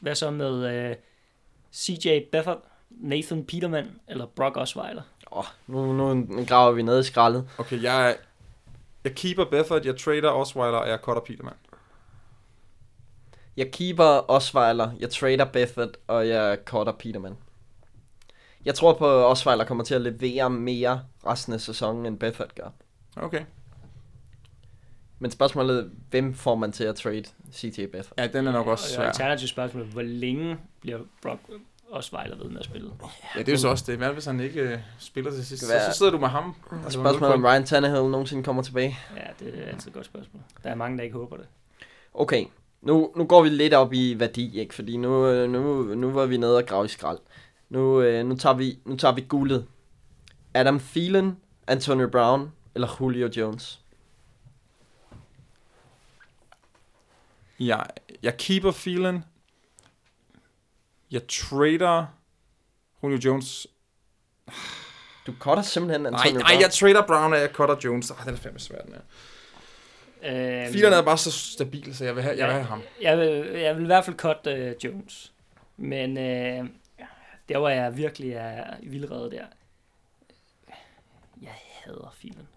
hvad 0.00 0.14
så 0.14 0.30
med 0.30 0.74
øh, 0.74 0.96
CJ 1.74 2.20
Beathard, 2.32 2.62
Nathan 2.90 3.44
Peterman 3.44 3.86
eller 4.08 4.26
Brock 4.26 4.56
Osweiler? 4.56 5.02
Åh, 5.32 5.44
nu, 5.66 5.92
nu, 5.92 6.14
nu 6.14 6.44
graver 6.44 6.72
vi 6.72 6.82
ned 6.82 7.00
i 7.00 7.02
skraldet. 7.02 7.48
Okay, 7.58 7.82
jeg, 7.82 8.16
jeg 9.04 9.14
keeper 9.14 9.44
Befford, 9.44 9.84
jeg 9.86 9.96
trader 9.96 10.30
Osweiler, 10.30 10.78
og 10.78 10.88
jeg 10.88 10.98
cutter 11.02 11.22
Peterman. 11.22 11.54
Jeg 13.56 13.70
keeper 13.72 14.30
Osweiler, 14.30 14.90
jeg 15.00 15.10
trader 15.10 15.44
Beffert, 15.44 15.96
og 16.06 16.28
jeg 16.28 16.58
cutter 16.64 16.92
Peterman. 16.92 17.36
Jeg 18.64 18.74
tror 18.74 18.92
på, 18.92 19.06
at 19.20 19.24
Osweiler 19.26 19.64
kommer 19.64 19.84
til 19.84 19.94
at 19.94 20.00
levere 20.00 20.50
mere 20.50 21.02
resten 21.26 21.52
af 21.52 21.60
sæsonen, 21.60 22.06
end 22.06 22.18
Beffert 22.18 22.54
gør. 22.54 22.68
Okay. 23.16 23.42
Men 25.18 25.30
spørgsmålet 25.30 25.90
hvem 26.10 26.34
får 26.34 26.54
man 26.54 26.72
til 26.72 26.84
at 26.84 26.96
trade 26.96 27.24
CT 27.52 27.76
Beffert? 27.92 28.12
Ja, 28.18 28.26
den 28.26 28.46
er 28.46 28.52
nok 28.52 28.66
også 28.66 28.84
Og 28.84 28.90
svær. 28.94 29.06
alternativt 29.06 29.50
spørgsmål, 29.50 29.84
hvor 29.84 30.02
længe 30.02 30.58
bliver 30.80 30.98
Brock 31.22 31.40
Osweiler 31.90 32.36
ved 32.36 32.48
med 32.50 32.58
at 32.58 32.64
spille? 32.64 32.90
Ja, 33.34 33.38
det 33.38 33.48
er 33.48 33.52
jo 33.52 33.58
så 33.58 33.68
også 33.68 33.84
det. 33.86 33.98
Hvad 33.98 34.12
hvis 34.12 34.24
han 34.24 34.40
ikke 34.40 34.60
øh, 34.60 34.78
spiller 34.98 35.30
til 35.30 35.46
sidst? 35.46 35.62
Så, 35.62 35.72
så 35.92 35.98
sidder 35.98 36.12
du 36.12 36.18
med 36.18 36.28
ham. 36.28 36.54
Og 36.86 36.92
spørgsmålet 36.92 37.34
om 37.34 37.44
Ryan 37.44 37.64
Tannehill 37.64 38.10
nogensinde 38.10 38.42
kommer 38.42 38.62
tilbage. 38.62 38.98
Ja, 39.16 39.44
det 39.44 39.58
er 39.62 39.66
altid 39.68 39.88
et 39.88 39.94
godt 39.94 40.06
spørgsmål. 40.06 40.42
Der 40.62 40.70
er 40.70 40.74
mange, 40.74 40.98
der 40.98 41.04
ikke 41.04 41.16
håber 41.16 41.36
det. 41.36 41.46
Okay, 42.14 42.44
nu, 42.80 43.12
nu 43.16 43.24
går 43.24 43.42
vi 43.42 43.48
lidt 43.48 43.74
op 43.74 43.92
i 43.92 44.14
værdi, 44.18 44.58
ikke? 44.60 44.74
Fordi 44.74 44.96
nu, 44.96 45.26
øh, 45.26 45.50
nu, 45.50 45.82
nu 45.82 46.10
var 46.10 46.26
vi 46.26 46.36
nede 46.36 46.56
og 46.56 46.66
grave 46.66 46.84
i 46.84 46.88
skrald. 46.88 47.18
Nu, 47.68 48.00
øh, 48.00 48.26
nu, 48.26 48.36
tager 48.36 48.54
vi, 48.54 48.78
nu 48.84 48.96
tager 48.96 49.14
vi 49.14 49.24
guldet. 49.28 49.66
Adam 50.54 50.80
Thielen, 50.80 51.36
Antonio 51.66 52.08
Brown 52.08 52.52
eller 52.74 52.96
Julio 53.00 53.30
Jones? 53.36 53.80
Jeg, 57.60 57.86
jeg 58.22 58.36
keeper 58.36 58.72
Phelan. 58.72 59.24
Jeg 61.10 61.22
trader 61.28 62.06
Julio 63.02 63.18
Jones. 63.24 63.66
Du 65.26 65.34
cutter 65.38 65.62
simpelthen 65.62 66.02
Nej, 66.02 66.10
Antonio 66.12 66.38
nej, 66.38 66.48
Brown. 66.52 66.62
jeg 66.62 66.70
trader 66.72 67.06
Brown, 67.06 67.32
og 67.32 67.38
jeg 67.38 67.50
cutter 67.52 67.76
Jones. 67.84 68.10
Ah, 68.10 68.24
den 68.24 68.34
er 68.34 68.38
fandme 68.38 68.60
svær, 68.60 68.82
den 68.82 68.92
her. 68.92 69.00
Øh, 70.26 70.70
Phelan 70.70 70.92
er 70.92 71.02
bare 71.02 71.18
så 71.18 71.30
stabil, 71.32 71.96
så 71.96 72.04
jeg 72.04 72.14
vil 72.16 72.22
have, 72.22 72.36
jeg 72.38 72.46
vil 72.46 72.52
have 72.54 72.64
ham. 72.66 72.82
Jeg 73.02 73.18
vil, 73.18 73.28
jeg 73.60 73.76
vil 73.76 73.82
i 73.82 73.86
hvert 73.86 74.04
fald 74.04 74.16
cut 74.16 74.46
uh, 74.46 74.84
Jones. 74.84 75.32
Men 75.76 76.10
uh, 76.16 76.68
der 77.48 77.58
hvor 77.58 77.68
jeg 77.68 77.96
virkelig 77.96 78.32
er 78.32 78.76
vildrede 78.82 79.30
der. 79.30 79.44
Jeg 81.42 81.52
hader 81.84 82.14
filmen. 82.18 82.48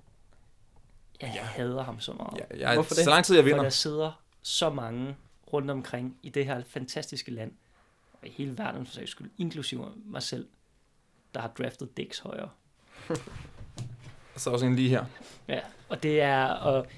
Jeg 1.22 1.32
Ja. 1.36 1.42
hader 1.44 1.84
ham 1.84 2.00
så 2.00 2.14
meget. 2.14 2.40
Ja, 2.52 2.58
jeg, 2.68 2.74
Hvorfor 2.74 2.96
det? 2.96 3.04
Så 3.04 3.10
lang 3.10 3.26
tid 3.26 3.36
jeg 3.36 3.44
For 3.44 3.46
vinder. 3.50 3.64
der 3.64 3.70
sidder 3.70 4.22
så 4.42 4.70
mange 4.70 5.16
rundt 5.54 5.72
omkring 5.72 6.18
i 6.24 6.30
det 6.30 6.46
her 6.46 6.64
fantastiske 6.68 7.32
land, 7.32 7.52
og 8.22 8.28
i 8.28 8.32
hele 8.32 8.58
verden 8.58 8.86
for 8.86 8.94
sags 8.94 9.12
skyld, 9.12 9.32
inklusive 9.38 9.92
mig 10.06 10.24
selv, 10.24 10.48
der 11.34 11.42
har 11.42 11.48
draftet 11.48 11.98
Dix 11.98 12.20
højere. 12.20 12.50
Så 14.36 14.50
også 14.50 14.66
en 14.66 14.76
lige 14.76 14.90
her. 14.90 15.06
Ja, 15.48 15.60
og 15.90 16.04
det 16.04 16.22
er, 16.22 16.46
og 16.46 16.78
øh, 16.80 16.92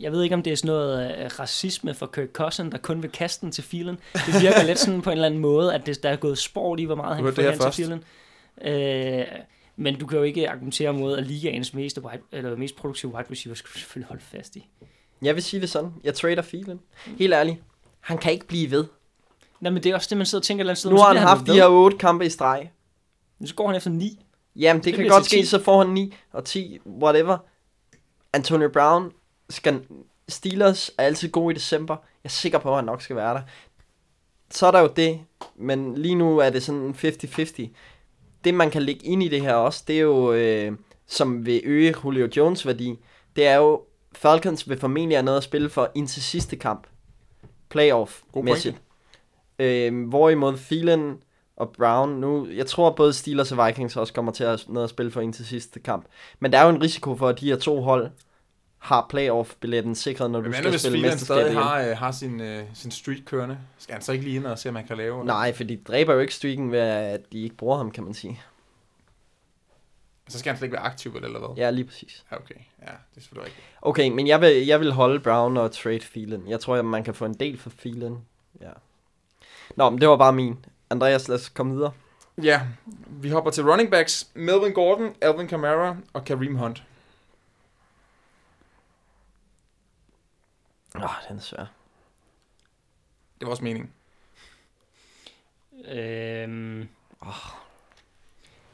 jeg 0.00 0.12
ved 0.12 0.22
ikke, 0.22 0.34
om 0.34 0.42
det 0.42 0.52
er 0.52 0.56
sådan 0.56 0.68
noget 0.68 1.18
øh, 1.18 1.30
racisme 1.38 1.94
for 1.94 2.06
Kirk 2.06 2.28
Cousin, 2.32 2.72
der 2.72 2.78
kun 2.78 3.02
vil 3.02 3.10
kaste 3.10 3.40
den 3.40 3.52
til 3.52 3.64
filen. 3.64 3.98
Det 4.12 4.42
virker 4.42 4.62
lidt 4.62 4.78
sådan 4.78 5.02
på 5.02 5.10
en 5.10 5.12
eller 5.12 5.26
anden 5.26 5.40
måde, 5.40 5.74
at 5.74 5.86
det, 5.86 6.02
der 6.02 6.08
er 6.08 6.16
gået 6.16 6.38
sport 6.38 6.80
i, 6.80 6.84
hvor 6.84 6.94
meget 6.94 7.16
han 7.16 7.34
kan 7.34 7.56
få 7.56 7.70
til 7.70 7.84
filen. 7.84 8.04
Øh, 8.62 9.24
men 9.76 9.98
du 9.98 10.06
kan 10.06 10.18
jo 10.18 10.24
ikke 10.24 10.50
argumentere 10.50 10.92
mod, 10.92 11.16
at 11.18 11.26
ligaens 11.26 11.74
mest, 11.74 11.98
wide, 11.98 12.22
eller 12.32 12.56
mest 12.56 12.76
produktive 12.76 13.14
wide 13.14 13.30
receiver 13.30 13.54
skal 13.54 13.68
du 13.74 13.78
selvfølgelig 13.78 14.08
holde 14.08 14.22
fast 14.22 14.56
i. 14.56 14.68
Jeg 15.22 15.34
vil 15.34 15.42
sige 15.42 15.60
det 15.60 15.70
sådan. 15.70 15.90
Jeg 16.04 16.14
trader 16.14 16.42
Thielen. 16.42 16.80
Helt 17.18 17.34
ærligt. 17.34 17.58
Han 18.00 18.18
kan 18.18 18.32
ikke 18.32 18.46
blive 18.46 18.70
ved. 18.70 18.84
Nej, 19.60 19.72
men 19.72 19.82
det 19.82 19.90
er 19.90 19.94
også 19.94 20.06
det, 20.10 20.16
man 20.16 20.26
sidder 20.26 20.40
og 20.40 20.44
tænker 20.44 20.60
et 20.60 20.62
eller 20.64 20.70
andet 20.70 20.78
sted. 20.78 20.90
Nu 20.90 20.96
har 20.96 21.04
han 21.04 21.14
bliver 21.14 21.28
haft 21.28 21.46
de 21.46 21.52
her 21.52 21.66
otte 21.66 21.98
kampe 21.98 22.26
i 22.26 22.28
streg. 22.28 22.70
Så 23.44 23.54
går 23.54 23.66
han 23.66 23.76
efter 23.76 23.90
ni. 23.90 24.24
Jamen, 24.56 24.82
det, 24.82 24.84
Det 24.84 24.94
kan 24.94 25.08
godt 25.08 25.24
ske, 25.24 25.36
10. 25.36 25.44
så 25.44 25.62
får 25.62 25.84
han 25.84 25.92
9 25.92 26.14
og 26.32 26.44
10, 26.44 26.78
whatever. 26.86 27.38
Antonio 28.32 28.68
Brown 28.68 29.10
skal... 29.50 29.86
Steelers 30.28 30.90
er 30.98 31.02
altid 31.02 31.30
gode 31.30 31.52
i 31.52 31.54
december. 31.54 31.94
Jeg 31.94 32.28
er 32.28 32.32
sikker 32.32 32.58
på, 32.58 32.70
at 32.70 32.76
han 32.76 32.84
nok 32.84 33.02
skal 33.02 33.16
være 33.16 33.34
der. 33.34 33.42
Så 34.50 34.66
er 34.66 34.70
der 34.70 34.80
jo 34.80 34.90
det, 34.96 35.20
men 35.56 35.94
lige 35.94 36.14
nu 36.14 36.38
er 36.38 36.50
det 36.50 36.62
sådan 36.62 36.94
50-50. 36.98 37.68
Det, 38.44 38.54
man 38.54 38.70
kan 38.70 38.82
lægge 38.82 39.06
ind 39.06 39.22
i 39.22 39.28
det 39.28 39.40
her 39.40 39.54
også, 39.54 39.84
det 39.86 39.96
er 39.96 40.00
jo, 40.00 40.32
øh, 40.32 40.72
som 41.06 41.46
vil 41.46 41.60
øge 41.64 41.94
Julio 42.04 42.28
Jones 42.36 42.66
værdi, 42.66 42.98
det 43.36 43.46
er 43.46 43.56
jo, 43.56 43.82
Falcons 44.12 44.68
vil 44.68 44.80
formentlig 44.80 45.16
have 45.16 45.24
noget 45.24 45.38
at 45.38 45.44
spille 45.44 45.70
for 45.70 45.90
indtil 45.94 46.22
sidste 46.22 46.56
kamp. 46.56 46.86
Playoff-mæssigt. 47.68 48.76
Øh, 49.58 50.08
hvorimod 50.08 50.56
Thielen 50.56 51.18
og 51.56 51.72
Brown 51.72 52.10
nu, 52.10 52.46
jeg 52.46 52.66
tror 52.66 52.90
både 52.90 53.12
Steelers 53.12 53.52
og 53.52 53.66
Vikings 53.66 53.96
også 53.96 54.12
kommer 54.12 54.32
til 54.32 54.44
at 54.44 54.50
have 54.50 54.58
noget 54.68 54.84
at 54.84 54.90
spille 54.90 55.12
for 55.12 55.20
indtil 55.20 55.46
sidste 55.46 55.80
kamp. 55.80 56.06
Men 56.40 56.52
der 56.52 56.58
er 56.58 56.64
jo 56.64 56.70
en 56.70 56.82
risiko 56.82 57.16
for, 57.16 57.28
at 57.28 57.40
de 57.40 57.48
her 57.48 57.56
to 57.56 57.80
hold 57.80 58.10
har 58.84 59.06
playoff-billetten 59.08 59.94
sikret, 59.94 60.30
når 60.30 60.40
du 60.40 60.44
Men 60.44 60.52
skal 60.52 60.62
hvad 60.62 60.70
hvis 60.72 60.80
spille 60.80 60.96
Phelan 60.96 61.10
mesterskab 61.10 61.36
stadig 61.36 61.52
igen. 61.52 61.62
har, 61.62 61.80
øh, 61.82 61.96
har 61.96 62.12
sin, 62.12 62.40
øh, 62.40 62.64
sin 62.74 62.90
streak 62.90 63.18
kørende? 63.26 63.58
Skal 63.78 63.92
han 63.92 64.02
så 64.02 64.12
ikke 64.12 64.24
lige 64.24 64.36
ind 64.36 64.46
og 64.46 64.58
se, 64.58 64.68
om 64.68 64.76
han 64.76 64.86
kan 64.86 64.96
lave? 64.96 65.24
Nej, 65.24 65.52
for 65.52 65.64
de 65.64 65.76
dræber 65.76 66.14
jo 66.14 66.20
ikke 66.20 66.34
streaken 66.34 66.72
ved, 66.72 66.78
at 66.78 67.20
de 67.32 67.42
ikke 67.42 67.56
bruger 67.56 67.76
ham, 67.76 67.90
kan 67.90 68.04
man 68.04 68.14
sige. 68.14 68.42
Så 70.28 70.38
skal 70.38 70.50
han 70.50 70.58
slet 70.58 70.66
ikke 70.66 70.76
være 70.76 70.82
aktiv, 70.84 71.16
eller 71.16 71.38
hvad? 71.38 71.48
Ja, 71.56 71.70
lige 71.70 71.84
præcis. 71.84 72.24
Ja, 72.30 72.36
okay. 72.36 72.54
Ja, 72.54 72.86
det 72.86 73.16
er 73.16 73.20
selvfølgelig 73.20 73.46
rigtigt. 73.46 73.66
Okay, 73.82 74.08
men 74.08 74.26
jeg 74.26 74.40
vil, 74.40 74.66
jeg 74.66 74.80
vil 74.80 74.92
holde 74.92 75.20
Brown 75.20 75.56
og 75.56 75.72
trade 75.72 76.00
Thielen. 76.00 76.48
Jeg 76.48 76.60
tror, 76.60 76.76
at 76.76 76.84
man 76.84 77.04
kan 77.04 77.14
få 77.14 77.24
en 77.24 77.34
del 77.34 77.58
for 77.58 77.72
Thielen. 77.80 78.18
Ja. 78.60 78.70
Nå, 79.76 79.90
men 79.90 80.00
det 80.00 80.08
var 80.08 80.16
bare 80.16 80.32
min. 80.32 80.64
Andreas, 80.90 81.28
lad 81.28 81.36
os 81.36 81.48
komme 81.48 81.74
videre. 81.74 81.92
Ja, 82.42 82.60
vi 83.08 83.30
hopper 83.30 83.50
til 83.50 83.64
running 83.70 83.90
backs. 83.90 84.28
Melvin 84.34 84.72
Gordon, 84.72 85.14
Alvin 85.20 85.48
Kamara 85.48 85.96
og 86.12 86.24
Kareem 86.24 86.56
Hunt. 86.56 86.82
Åh, 90.94 91.02
oh, 91.02 91.28
den 91.28 91.36
er 91.36 91.40
svær. 91.40 91.66
Det 93.40 93.46
var 93.46 93.50
også 93.50 93.64
meningen. 93.64 93.92
Øhm, 95.88 96.88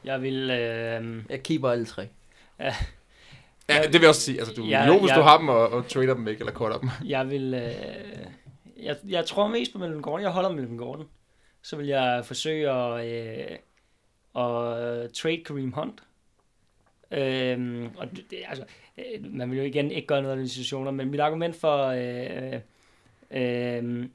jeg 0.03 0.21
vil... 0.21 0.49
Øhm, 0.49 1.25
Jeg 1.29 1.43
keeper 1.43 1.69
alle 1.69 1.85
tre. 1.85 2.07
Ja, 3.69 3.81
det 3.83 3.93
vil 3.93 4.01
jeg 4.01 4.09
også 4.09 4.21
sige. 4.21 4.39
Altså, 4.39 4.53
du, 4.53 4.63
Ja, 4.63 4.79
ja, 4.79 4.87
jo, 4.87 4.99
hvis 4.99 5.11
ja. 5.11 5.15
du 5.15 5.21
har 5.21 5.37
dem 5.37 5.49
og, 5.49 5.69
og 5.69 5.87
trader 5.87 6.13
dem 6.13 6.25
væk, 6.25 6.39
eller 6.39 6.53
cutter 6.53 6.77
dem. 6.79 6.89
Jeg 7.09 7.29
vil... 7.29 7.53
Øh, 7.53 8.27
jeg, 8.77 8.97
jeg 9.07 9.25
tror 9.25 9.47
mest 9.47 9.71
på 9.71 9.77
Melvin 9.77 10.01
Gordon. 10.01 10.21
Jeg 10.21 10.31
holder 10.31 10.51
Melvin 10.51 10.77
Gordon. 10.77 11.09
Så 11.61 11.75
vil 11.75 11.87
jeg 11.87 12.25
forsøge 12.25 12.69
at, 12.69 13.05
øh, 13.05 13.57
at 14.35 15.13
trade 15.13 15.43
Kareem 15.45 15.71
Hunt. 15.71 16.03
Øhm, 17.11 17.89
og 17.97 18.07
det, 18.11 18.37
altså, 18.47 18.63
øh, 18.97 19.33
man 19.33 19.51
vil 19.51 19.57
jo 19.57 19.63
igen 19.63 19.91
ikke 19.91 20.07
gøre 20.07 20.21
noget 20.21 20.37
af 20.37 20.43
de 20.43 20.49
situationer, 20.49 20.91
men 20.91 21.11
mit 21.11 21.19
argument 21.19 21.55
for 21.55 21.85
øh, 21.85 22.59
øh, 23.31 24.05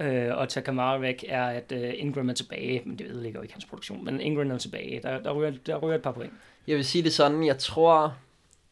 øh, 0.00 0.42
at 0.42 0.48
tage 0.48 0.64
Kamara 0.64 0.98
væk 0.98 1.24
er, 1.28 1.44
at 1.44 1.72
øh, 1.72 1.92
Ingram 1.96 2.28
er 2.28 2.34
tilbage, 2.34 2.82
men 2.84 2.98
det 2.98 3.06
ødelægger 3.06 3.38
jo 3.38 3.42
ikke 3.42 3.54
hans 3.54 3.64
produktion, 3.64 4.04
men 4.04 4.20
Ingram 4.20 4.50
er 4.50 4.58
tilbage. 4.58 5.00
Der, 5.02 5.22
der, 5.22 5.32
ryger, 5.32 5.52
der 5.66 5.76
ryger 5.76 5.96
et 5.96 6.02
par 6.02 6.12
point. 6.12 6.32
Jeg 6.66 6.76
vil 6.76 6.84
sige 6.84 7.04
det 7.04 7.12
sådan, 7.12 7.46
jeg 7.46 7.58
tror... 7.58 8.16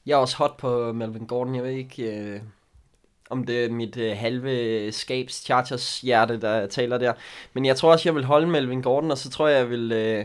Jeg 0.06 0.14
er 0.14 0.18
også 0.18 0.36
hot 0.36 0.56
på 0.56 0.92
Melvin 0.92 1.26
Gordon. 1.26 1.54
Jeg 1.54 1.64
ved 1.64 1.70
ikke, 1.70 2.16
øh, 2.16 2.40
om 3.30 3.46
det 3.46 3.64
er 3.64 3.70
mit 3.70 3.96
øh, 3.96 4.16
halve 4.16 4.92
skabs 4.92 5.44
Chargers 5.44 6.00
hjerte, 6.00 6.40
der 6.40 6.66
taler 6.66 6.98
der. 6.98 7.12
Men 7.52 7.66
jeg 7.66 7.76
tror 7.76 7.92
også, 7.92 8.08
jeg 8.08 8.14
vil 8.14 8.24
holde 8.24 8.46
Melvin 8.46 8.82
Gordon, 8.82 9.10
og 9.10 9.18
så 9.18 9.30
tror 9.30 9.48
jeg, 9.48 9.58
jeg 9.58 9.70
vil... 9.70 9.92
Øh, 9.92 10.24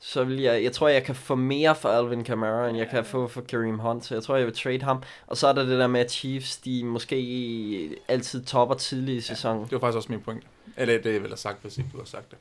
så 0.00 0.24
vil 0.24 0.40
jeg, 0.40 0.64
jeg 0.64 0.72
tror, 0.72 0.88
jeg 0.88 1.04
kan 1.04 1.14
få 1.14 1.34
mere 1.34 1.74
for 1.74 1.88
Alvin 1.88 2.24
Kamara, 2.24 2.68
end 2.68 2.78
jeg 2.78 2.88
kan 2.88 3.04
få 3.04 3.28
for 3.28 3.40
Kareem 3.40 3.78
Hunt, 3.78 4.04
så 4.04 4.14
jeg 4.14 4.22
tror, 4.22 4.36
jeg 4.36 4.46
vil 4.46 4.54
trade 4.54 4.82
ham. 4.82 5.02
Og 5.26 5.36
så 5.36 5.46
er 5.48 5.52
der 5.52 5.62
det 5.62 5.78
der 5.78 5.86
med, 5.86 6.00
at 6.00 6.12
Chiefs, 6.12 6.56
de 6.56 6.84
måske 6.84 7.96
altid 8.08 8.44
topper 8.44 8.74
tidligt 8.74 9.18
i 9.18 9.20
sæsonen. 9.20 9.64
Det 9.64 9.72
var 9.72 9.78
faktisk 9.78 9.96
også 9.96 10.12
min 10.12 10.20
point. 10.20 10.44
Eller 10.76 10.98
det 11.02 11.16
er 11.16 11.20
vel 11.20 11.38
sagt, 11.38 11.62
hvis 11.62 11.78
ikke 11.78 11.90
du 11.92 11.98
har 11.98 12.04
sagt 12.04 12.30
det. 12.30 12.38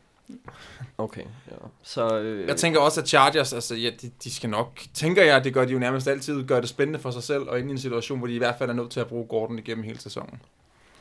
Okay, 0.97 1.21
ja. 1.51 1.55
Så, 1.83 2.19
øh, 2.19 2.47
Jeg 2.47 2.57
tænker 2.57 2.79
også, 2.79 3.01
at 3.01 3.07
Chargers, 3.07 3.53
altså, 3.53 3.75
ja, 3.75 3.89
de, 4.01 4.11
de 4.23 4.33
skal 4.33 4.49
nok, 4.49 4.81
tænker 4.93 5.23
jeg, 5.23 5.43
det 5.43 5.53
gør 5.53 5.65
de 5.65 5.73
jo 5.73 5.79
nærmest 5.79 6.07
altid, 6.07 6.43
gør 6.43 6.59
det 6.59 6.69
spændende 6.69 6.99
for 6.99 7.11
sig 7.11 7.23
selv, 7.23 7.41
og 7.41 7.59
ind 7.59 7.69
i 7.69 7.71
en 7.71 7.77
situation, 7.77 8.17
hvor 8.17 8.27
de 8.27 8.35
i 8.35 8.37
hvert 8.37 8.55
fald 8.57 8.69
er 8.69 8.73
nødt 8.73 8.89
til 8.91 8.99
at 8.99 9.07
bruge 9.07 9.27
Gordon 9.27 9.59
igennem 9.59 9.83
hele 9.83 9.99
sæsonen. 9.99 10.41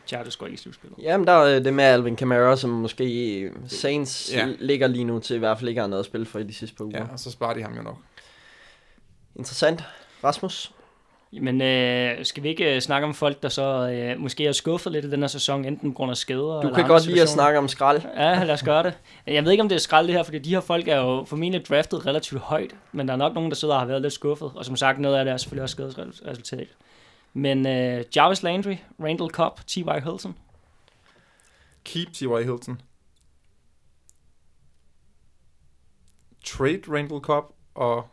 Chargers 0.07 0.36
går 0.36 0.46
ikke 0.46 0.55
i 0.55 0.59
slutspillet. 0.59 0.98
Jamen, 1.03 1.26
der 1.26 1.32
er 1.32 1.61
det 1.61 1.74
med 1.74 1.84
Alvin 1.84 2.16
Kamara, 2.16 2.57
som 2.57 2.70
måske 2.70 3.38
øh, 3.40 3.53
Saints 3.68 4.32
Ja. 4.34 4.46
ligger 4.59 4.86
lige 4.86 5.05
nu 5.05 5.18
til 5.18 5.36
i 5.36 5.38
hvert 5.38 5.59
fald 5.59 5.68
ikke 5.68 5.80
har 5.80 5.88
noget 5.88 6.00
at 6.00 6.07
spille 6.07 6.26
for 6.26 6.38
i 6.38 6.42
de 6.42 6.55
sidste 6.55 6.76
par 6.76 6.84
uger. 6.84 6.98
Ja, 6.98 7.05
og 7.12 7.18
så 7.18 7.30
sparer 7.30 7.55
de 7.55 7.62
ham 7.62 7.74
jo 7.76 7.82
nok. 7.82 7.96
Interessant. 9.36 9.84
Rasmus? 10.24 10.72
Men 11.40 11.62
øh, 11.62 12.24
skal 12.24 12.42
vi 12.42 12.48
ikke 12.48 12.74
øh, 12.74 12.80
snakke 12.80 13.07
om 13.07 13.14
folk, 13.14 13.42
der 13.42 13.48
så 13.48 13.62
øh, 13.90 14.20
måske 14.20 14.46
er 14.46 14.53
skuffet 14.53 14.92
lidt 14.92 15.05
i 15.05 15.11
den 15.11 15.20
her 15.20 15.26
sæson, 15.26 15.64
enten 15.64 15.92
på 15.92 15.96
grund 15.96 16.11
af 16.11 16.16
skader 16.16 16.61
Du 16.62 16.74
kan 16.74 16.86
godt 16.86 17.07
lide 17.07 17.22
at 17.22 17.28
snakke 17.28 17.59
om 17.59 17.68
skrald. 17.68 18.00
Ja, 18.16 18.44
lad 18.44 18.55
os 18.55 18.62
gøre 18.62 18.82
det. 18.82 18.94
Jeg 19.26 19.44
ved 19.44 19.50
ikke, 19.53 19.62
om 19.62 19.68
det 19.68 19.76
er 19.76 19.80
skrald 19.80 20.07
det 20.07 20.14
her, 20.14 20.22
fordi 20.22 20.38
de 20.38 20.50
her 20.50 20.61
folk 20.61 20.88
er 20.88 20.96
jo 20.96 21.24
formentlig 21.28 21.66
draftet 21.68 22.07
relativt 22.07 22.40
højt, 22.40 22.70
men 22.92 23.09
der 23.09 23.14
er 23.14 23.18
nok 23.18 23.34
nogen, 23.34 23.50
der 23.50 23.57
sidder 23.57 23.74
og 23.74 23.80
har 23.80 23.86
været 23.86 24.03
lidt 24.03 24.12
skuffet, 24.12 24.50
og 24.55 24.64
som 24.64 24.76
sagt, 24.76 24.98
noget 24.98 25.16
af 25.16 25.24
det 25.24 25.32
er 25.32 25.36
selvfølgelig 25.36 25.62
også 25.62 25.72
skadesresultat. 25.72 26.66
Men 27.33 27.66
øh, 27.66 28.05
Jarvis 28.16 28.43
Landry, 28.43 28.76
Randall 29.01 29.30
Cobb, 29.30 29.61
T.Y. 29.66 30.01
Hilton, 30.05 30.37
Keep 31.85 32.12
T.Y. 32.12 32.45
Hilton. 32.45 32.80
Trade 36.45 36.83
Randall 36.89 37.20
Cobb 37.20 37.55
og... 37.74 38.07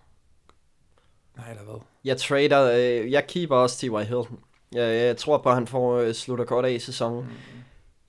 Nej, 1.38 1.50
eller 1.50 1.64
hvad? 1.64 1.82
Jeg 2.04 2.18
trader, 2.18 2.72
øh, 2.72 3.12
jeg 3.12 3.28
keeper 3.28 3.56
også 3.56 3.78
T.Y. 3.78 4.04
Hilton. 4.04 4.40
Jeg, 4.72 5.06
jeg 5.06 5.18
tror 5.18 5.38
på, 5.38 5.50
at 5.50 5.56
han 5.56 5.68
får 5.68 5.98
øh, 5.98 6.14
slutter 6.14 6.46
godt 6.46 6.66
af 6.66 6.72
i 6.72 6.80
sæsonen. 6.80 7.24
Mm. 7.24 7.36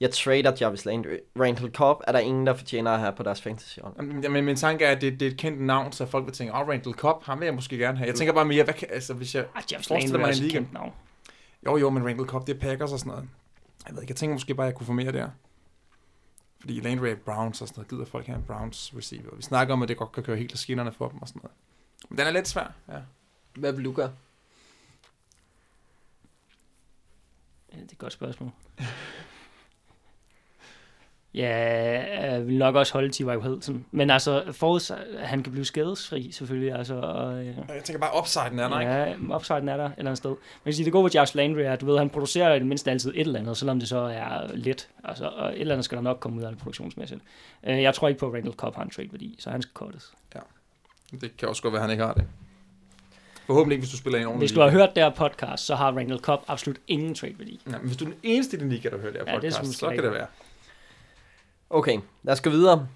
Jeg 0.00 0.10
trader 0.10 0.56
Jarvis 0.60 0.84
Landry. 0.84 1.16
Randall 1.40 1.72
Cobb 1.74 2.00
er 2.06 2.12
der 2.12 2.18
ingen, 2.18 2.46
der 2.46 2.54
fortjener 2.54 2.90
at 2.90 3.00
have 3.00 3.12
på 3.12 3.22
deres 3.22 3.42
fantasy 3.42 3.78
hold. 3.82 4.30
Men 4.30 4.44
min 4.44 4.56
tanke 4.56 4.84
er, 4.84 4.92
at 4.92 5.00
det, 5.00 5.20
det 5.20 5.26
er 5.26 5.30
et 5.30 5.36
kendt 5.36 5.60
navn, 5.60 5.92
så 5.92 6.06
folk 6.06 6.26
vil 6.26 6.34
tænke, 6.34 6.54
åh, 6.54 6.60
oh, 6.60 6.68
Randall 6.68 6.94
Cobb, 6.94 7.24
ham 7.24 7.40
vil 7.40 7.46
jeg 7.46 7.54
måske 7.54 7.78
gerne 7.78 7.98
have. 7.98 8.06
Jeg 8.06 8.14
tænker 8.14 8.34
bare 8.34 8.44
mere, 8.44 8.64
hvad 8.64 8.74
kan, 8.74 8.88
altså, 8.90 9.14
hvis 9.14 9.34
jeg... 9.34 9.46
ah, 9.54 9.62
Jarvis 9.72 9.88
Forestiller 9.88 10.18
Landry 10.18 10.30
er 10.30 10.34
mig 10.34 10.38
en 10.38 10.42
liga. 10.42 10.58
kendt 10.58 10.72
navn. 10.72 10.92
Jo, 11.66 11.76
jo, 11.76 11.90
men 11.90 12.06
Randall 12.06 12.28
Cobb, 12.28 12.46
det 12.46 12.56
er 12.56 12.60
Packers 12.60 12.92
og 12.92 12.98
sådan 12.98 13.10
noget. 13.10 13.28
Jeg 13.86 13.94
ved 13.94 14.02
ikke, 14.02 14.10
jeg 14.10 14.16
tænker 14.16 14.34
måske 14.34 14.54
bare, 14.54 14.66
at 14.66 14.70
jeg 14.70 14.76
kunne 14.76 14.86
få 14.86 14.92
mere 14.92 15.12
der. 15.12 15.28
Fordi 16.60 16.80
Landry 16.80 17.06
er 17.06 17.14
Browns 17.14 17.62
og 17.62 17.68
sådan 17.68 17.78
noget, 17.78 17.90
gider 17.90 18.04
folk 18.04 18.26
have 18.26 18.36
en 18.36 18.44
Browns 18.46 18.92
receiver. 18.96 19.36
Vi 19.36 19.42
snakker 19.42 19.74
om, 19.74 19.82
at 19.82 19.88
det 19.88 19.96
godt 19.96 20.12
kan 20.12 20.22
køre 20.22 20.36
helt 20.36 20.52
af 20.52 20.58
skinnerne 20.58 20.92
for 20.92 21.08
dem 21.08 21.22
og 21.22 21.28
sådan 21.28 21.40
noget. 21.42 21.56
Men 22.08 22.18
den 22.18 22.26
er 22.26 22.30
lidt 22.30 22.48
svær, 22.48 22.72
ja. 22.88 22.98
Hvad 23.54 23.72
vil 23.72 23.84
du 23.84 23.92
gøre? 23.92 24.12
Ja, 27.72 27.76
det 27.76 27.82
er 27.82 27.92
et 27.92 27.98
godt 27.98 28.12
spørgsmål. 28.12 28.50
Ja, 31.34 32.30
jeg 32.32 32.46
vil 32.46 32.58
nok 32.58 32.74
også 32.74 32.92
holde 32.92 33.10
T.Y. 33.10 33.42
Hilton. 33.42 33.84
Men 33.90 34.10
altså, 34.10 34.44
forud, 34.52 34.90
at 35.18 35.28
han 35.28 35.42
kan 35.42 35.52
blive 35.52 35.64
skadesfri, 35.64 36.32
selvfølgelig. 36.32 36.72
Altså, 36.72 36.94
og, 36.94 37.38
øh, 37.40 37.46
Jeg 37.46 37.54
tænker 37.84 38.00
bare, 38.00 38.10
upsiden 38.18 38.58
er 38.58 38.68
der, 38.68 38.80
ikke? 38.80 38.92
Ja, 38.92 39.36
upsiden 39.36 39.68
er 39.68 39.76
der 39.76 39.84
et 39.84 39.92
eller 39.98 40.10
andet 40.10 40.18
sted. 40.18 40.34
Kan 40.64 40.72
sige, 40.72 40.84
det 40.84 40.92
gode 40.92 41.04
ved 41.04 41.10
Jarvis 41.14 41.34
Landry 41.34 41.58
er, 41.60 41.72
at 41.72 41.80
du 41.80 41.86
ved, 41.86 41.98
han 41.98 42.10
producerer 42.10 42.54
i 42.54 42.58
det 42.58 42.66
mindste 42.66 42.90
altid 42.90 43.10
et 43.14 43.20
eller 43.20 43.38
andet, 43.40 43.56
selvom 43.56 43.78
det 43.78 43.88
så 43.88 43.98
er 43.98 44.54
lidt. 44.54 44.88
Altså, 45.04 45.24
og 45.28 45.52
et 45.52 45.60
eller 45.60 45.74
andet 45.74 45.84
skal 45.84 45.96
der 45.96 46.02
nok 46.02 46.16
komme 46.20 46.38
ud 46.38 46.42
af 46.42 46.50
det 46.50 46.58
produktionsmæssigt. 46.58 47.20
Øh, 47.66 47.82
Jeg 47.82 47.94
tror 47.94 48.08
ikke 48.08 48.20
på, 48.20 48.26
at 48.26 48.34
Randall 48.34 48.54
Cobb 48.54 48.76
har 48.76 48.82
en 48.82 48.90
trade-værdi, 48.90 49.36
så 49.38 49.50
han 49.50 49.62
skal 49.62 49.72
cuttes. 49.74 50.12
Det 51.20 51.36
kan 51.36 51.48
også 51.48 51.62
godt 51.62 51.72
være, 51.72 51.80
at 51.80 51.84
han 51.84 51.90
ikke 51.90 52.04
har 52.04 52.12
det. 52.14 52.24
Forhåbentlig 53.46 53.74
ikke, 53.74 53.82
hvis 53.82 53.90
du 53.90 53.96
spiller 53.96 54.18
en 54.18 54.26
ordentlig 54.26 54.40
Hvis 54.40 54.52
du 54.52 54.60
har 54.60 54.70
hørt 54.70 54.96
der 54.96 55.10
podcast, 55.10 55.66
så 55.66 55.74
har 55.74 55.92
Randall 55.92 56.20
Cobb 56.20 56.42
absolut 56.48 56.78
ingen 56.88 57.14
trade-værdi. 57.14 57.60
Ja, 57.66 57.70
men 57.78 57.80
hvis 57.86 57.96
du 57.96 58.04
er 58.04 58.08
den 58.08 58.18
eneste 58.22 58.56
i 58.56 58.60
din 58.60 58.68
liga, 58.68 58.88
der 58.88 58.98
hører 58.98 59.12
det 59.12 59.20
her 59.26 59.32
Ja, 59.32 59.40
det 59.40 59.54
podcast, 59.54 59.78
så 59.78 59.88
kan 59.90 60.02
det 60.04 60.12
være. 60.12 60.26
Okay, 61.72 62.00
lad 62.22 62.32
os 62.32 62.40
gå 62.40 62.50
videre. 62.50 62.88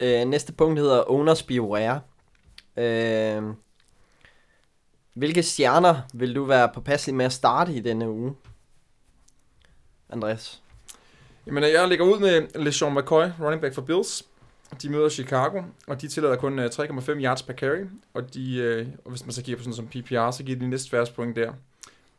Øh, 0.00 0.24
næste 0.24 0.52
punkt 0.52 0.78
hedder 0.78 1.10
Owners 1.10 1.42
Beware. 1.42 2.00
Øh, 2.76 3.42
hvilke 5.14 5.42
stjerner 5.42 6.02
vil 6.14 6.34
du 6.34 6.44
være 6.44 6.70
påpasselig 6.74 7.14
med 7.14 7.24
at 7.24 7.32
starte 7.32 7.74
i 7.74 7.80
denne 7.80 8.10
uge? 8.10 8.34
Andreas? 10.10 10.62
Jamen, 11.46 11.62
jeg 11.62 11.88
ligger 11.88 12.04
ud 12.04 12.18
med 12.18 12.62
LeSean 12.62 12.94
McCoy, 12.94 13.24
running 13.40 13.60
back 13.60 13.74
for 13.74 13.82
Bills. 13.82 14.24
De 14.82 14.90
møder 14.90 15.08
Chicago, 15.08 15.62
og 15.86 16.00
de 16.00 16.08
tillader 16.08 16.36
kun 16.36 16.58
øh, 16.58 16.70
3,5 16.74 17.10
yards 17.10 17.42
per 17.42 17.54
carry. 17.54 17.86
Og, 18.14 18.34
de, 18.34 18.56
øh, 18.56 18.86
og 19.04 19.10
hvis 19.10 19.26
man 19.26 19.32
så 19.32 19.42
kigger 19.42 19.56
på 19.56 19.62
sådan 19.62 19.74
som 19.74 19.86
PPR, 19.86 20.30
så 20.30 20.42
giver 20.44 20.58
de 20.58 20.68
næste 20.68 20.90
færreste 20.90 21.14
point 21.14 21.36
der. 21.36 21.52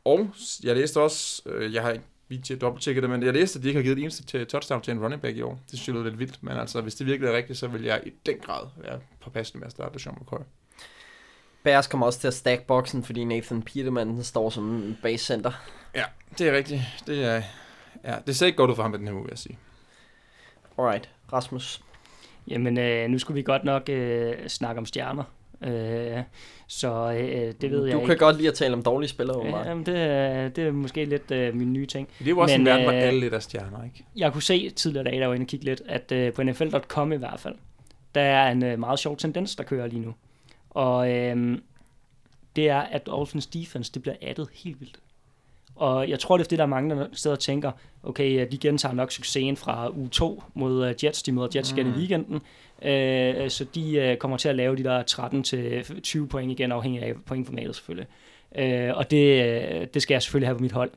Og 0.06 0.30
jeg 0.64 0.76
læste 0.76 1.02
også, 1.02 1.42
øh, 1.46 1.74
jeg 1.74 1.82
har 1.82 1.92
ikke 1.92 2.06
lige 2.32 2.56
dobbelttjekket 2.56 3.04
det, 3.04 3.10
men 3.10 3.24
jeg 3.24 3.34
læste, 3.34 3.60
at 3.60 3.64
de 3.64 3.68
ikke 3.68 3.78
har 3.78 3.84
givet 3.84 3.98
et 3.98 4.02
eneste 4.02 4.24
til 4.24 4.48
touchdown 4.48 4.82
til 4.82 4.92
en 4.92 5.00
running 5.00 5.22
back 5.22 5.38
i 5.38 5.42
år. 5.42 5.60
Det 5.72 5.80
synes 5.80 5.96
jeg 5.96 6.04
lidt 6.04 6.20
vildt, 6.20 6.44
men 6.44 6.58
altså, 6.58 6.82
hvis 6.82 6.96
det 6.96 7.08
virkelig 7.08 7.30
er 7.30 7.38
rigtigt, 7.38 7.60
så 7.60 7.68
vil 7.68 7.84
jeg 7.84 8.02
i 8.06 8.12
den 8.26 8.36
grad 8.42 8.68
være 8.78 9.00
påpasselig 9.22 9.60
med 9.60 9.66
at 9.66 9.72
starte 9.72 9.94
LeSean 9.94 10.16
McCoy. 10.22 10.40
Bears 11.64 11.88
kommer 11.88 12.06
også 12.06 12.20
til 12.20 12.28
at 12.28 12.34
stack 12.34 12.62
boksen, 12.62 13.04
fordi 13.04 13.24
Nathan 13.24 13.62
Peterman 13.62 14.24
står 14.24 14.50
som 14.50 14.96
base 15.02 15.26
center. 15.26 15.52
Ja, 15.96 16.04
det 16.38 16.48
er 16.48 16.58
rigtigt. 16.58 16.82
Det 17.08 17.26
er, 17.26 17.42
ja, 18.04 18.16
det 18.28 18.36
ser 18.36 18.46
ikke 18.46 18.58
godt 18.58 18.72
ud 18.72 18.76
for 18.76 18.84
ham 18.84 18.94
i 18.94 18.98
den 18.98 19.08
her 19.08 19.14
uge, 19.14 19.24
vil 19.24 19.32
jeg 19.32 19.38
sige. 19.38 19.58
Alright, 20.78 21.10
Rasmus. 21.34 21.82
Jamen, 22.48 22.78
øh, 22.78 23.10
nu 23.10 23.20
skulle 23.20 23.36
vi 23.36 23.44
godt 23.44 23.64
nok 23.64 23.90
øh, 23.90 24.48
snakke 24.48 24.80
om 24.80 24.86
stjerner. 24.86 25.24
Øh, 25.64 26.24
så 26.68 27.12
øh, 27.12 27.54
det 27.62 27.72
ved 27.72 27.80
du 27.80 27.86
jeg 27.86 27.92
kan 27.94 28.02
ikke. 28.02 28.16
godt 28.16 28.38
lide 28.38 28.48
at 28.48 28.54
tale 28.54 28.74
om 28.74 28.84
dårlige 28.84 29.10
spillere, 29.10 29.38
åbenbart. 29.38 29.64
Ja, 29.66 29.70
jamen, 29.70 29.86
det, 29.86 29.98
er- 30.02 30.50
det 30.50 30.68
er 30.68 30.72
måske 30.72 31.06
lidt 31.06 31.32
øh, 31.32 31.56
min 31.56 31.74
nye 31.74 31.86
ting. 31.86 32.08
Det 32.20 32.26
er 32.26 32.30
jo 32.30 32.40
også 32.40 32.54
Men, 32.54 32.62
en 32.62 32.66
verden, 32.66 32.84
hvor 32.86 32.94
øh, 32.94 33.02
alle 33.04 33.20
lidt 33.20 33.34
er 33.34 33.40
stjerner, 33.40 33.84
ikke? 33.84 34.06
Jeg 34.16 34.34
kunne 34.34 34.42
se 34.44 34.70
tidligere 34.70 35.04
dage, 35.06 35.20
der 35.20 35.28
var 35.28 35.34
inde 35.34 35.44
og 35.44 35.48
kigge 35.48 35.66
lidt, 35.66 35.82
at 35.88 36.12
øh, 36.12 36.34
på 36.34 36.44
NFL.com 36.44 37.12
i 37.14 37.16
hvert 37.16 37.40
fald, 37.40 37.56
der 38.16 38.22
er 38.22 38.52
en 38.52 38.64
øh, 38.64 38.80
meget 38.80 39.00
sjov 39.00 39.18
tendens, 39.18 39.56
der 39.56 39.64
kører 39.64 39.88
lige 39.88 40.00
nu. 40.02 40.14
Og 40.70 41.12
øh, 41.12 41.58
det 42.56 42.70
er, 42.70 42.80
at 42.80 43.06
Dolphins 43.06 43.48
defense, 43.48 43.92
det 43.94 44.02
bliver 44.02 44.16
addet 44.22 44.48
helt 44.54 44.80
vildt. 44.80 45.00
Og 45.82 46.10
jeg 46.10 46.20
tror, 46.20 46.38
det 46.38 46.44
er 46.44 46.46
fordi, 46.46 46.56
der 46.56 46.64
er 46.64 46.68
mange, 46.68 46.96
der 46.96 47.08
sidder 47.14 47.36
og 47.36 47.40
tænker, 47.40 47.72
okay, 48.04 48.48
de 48.52 48.58
gentager 48.58 48.94
nok 48.94 49.12
succesen 49.12 49.58
fra 49.58 49.90
uge 49.90 50.10
2 50.10 50.44
mod 50.54 50.88
øh, 50.88 50.96
Jets. 51.04 51.24
De 51.24 51.32
møder 51.32 51.48
Jets 51.56 51.72
igen 51.72 51.88
i 51.88 51.90
weekenden. 51.90 52.42
Øh, 52.82 53.50
så 53.50 53.66
de 53.76 53.96
øh, 53.96 54.18
kommer 54.18 54.38
til 54.38 54.50
at 54.50 54.56
lave 54.56 54.76
de 54.76 54.84
der 54.84 56.24
13-20 56.24 56.28
point 56.28 56.52
igen, 56.52 56.72
afhængig 56.72 57.04
af 57.04 57.14
pointformatet 57.26 57.76
selvfølgelig. 57.76 58.08
Øh, 58.56 58.90
og 58.98 59.12
det, 59.12 59.46
øh, 59.46 59.88
det 59.94 60.02
skal 60.02 60.14
jeg 60.14 60.22
selvfølgelig 60.22 60.48
have 60.48 60.58
på 60.58 60.62
mit 60.62 60.72
hold. 60.72 60.92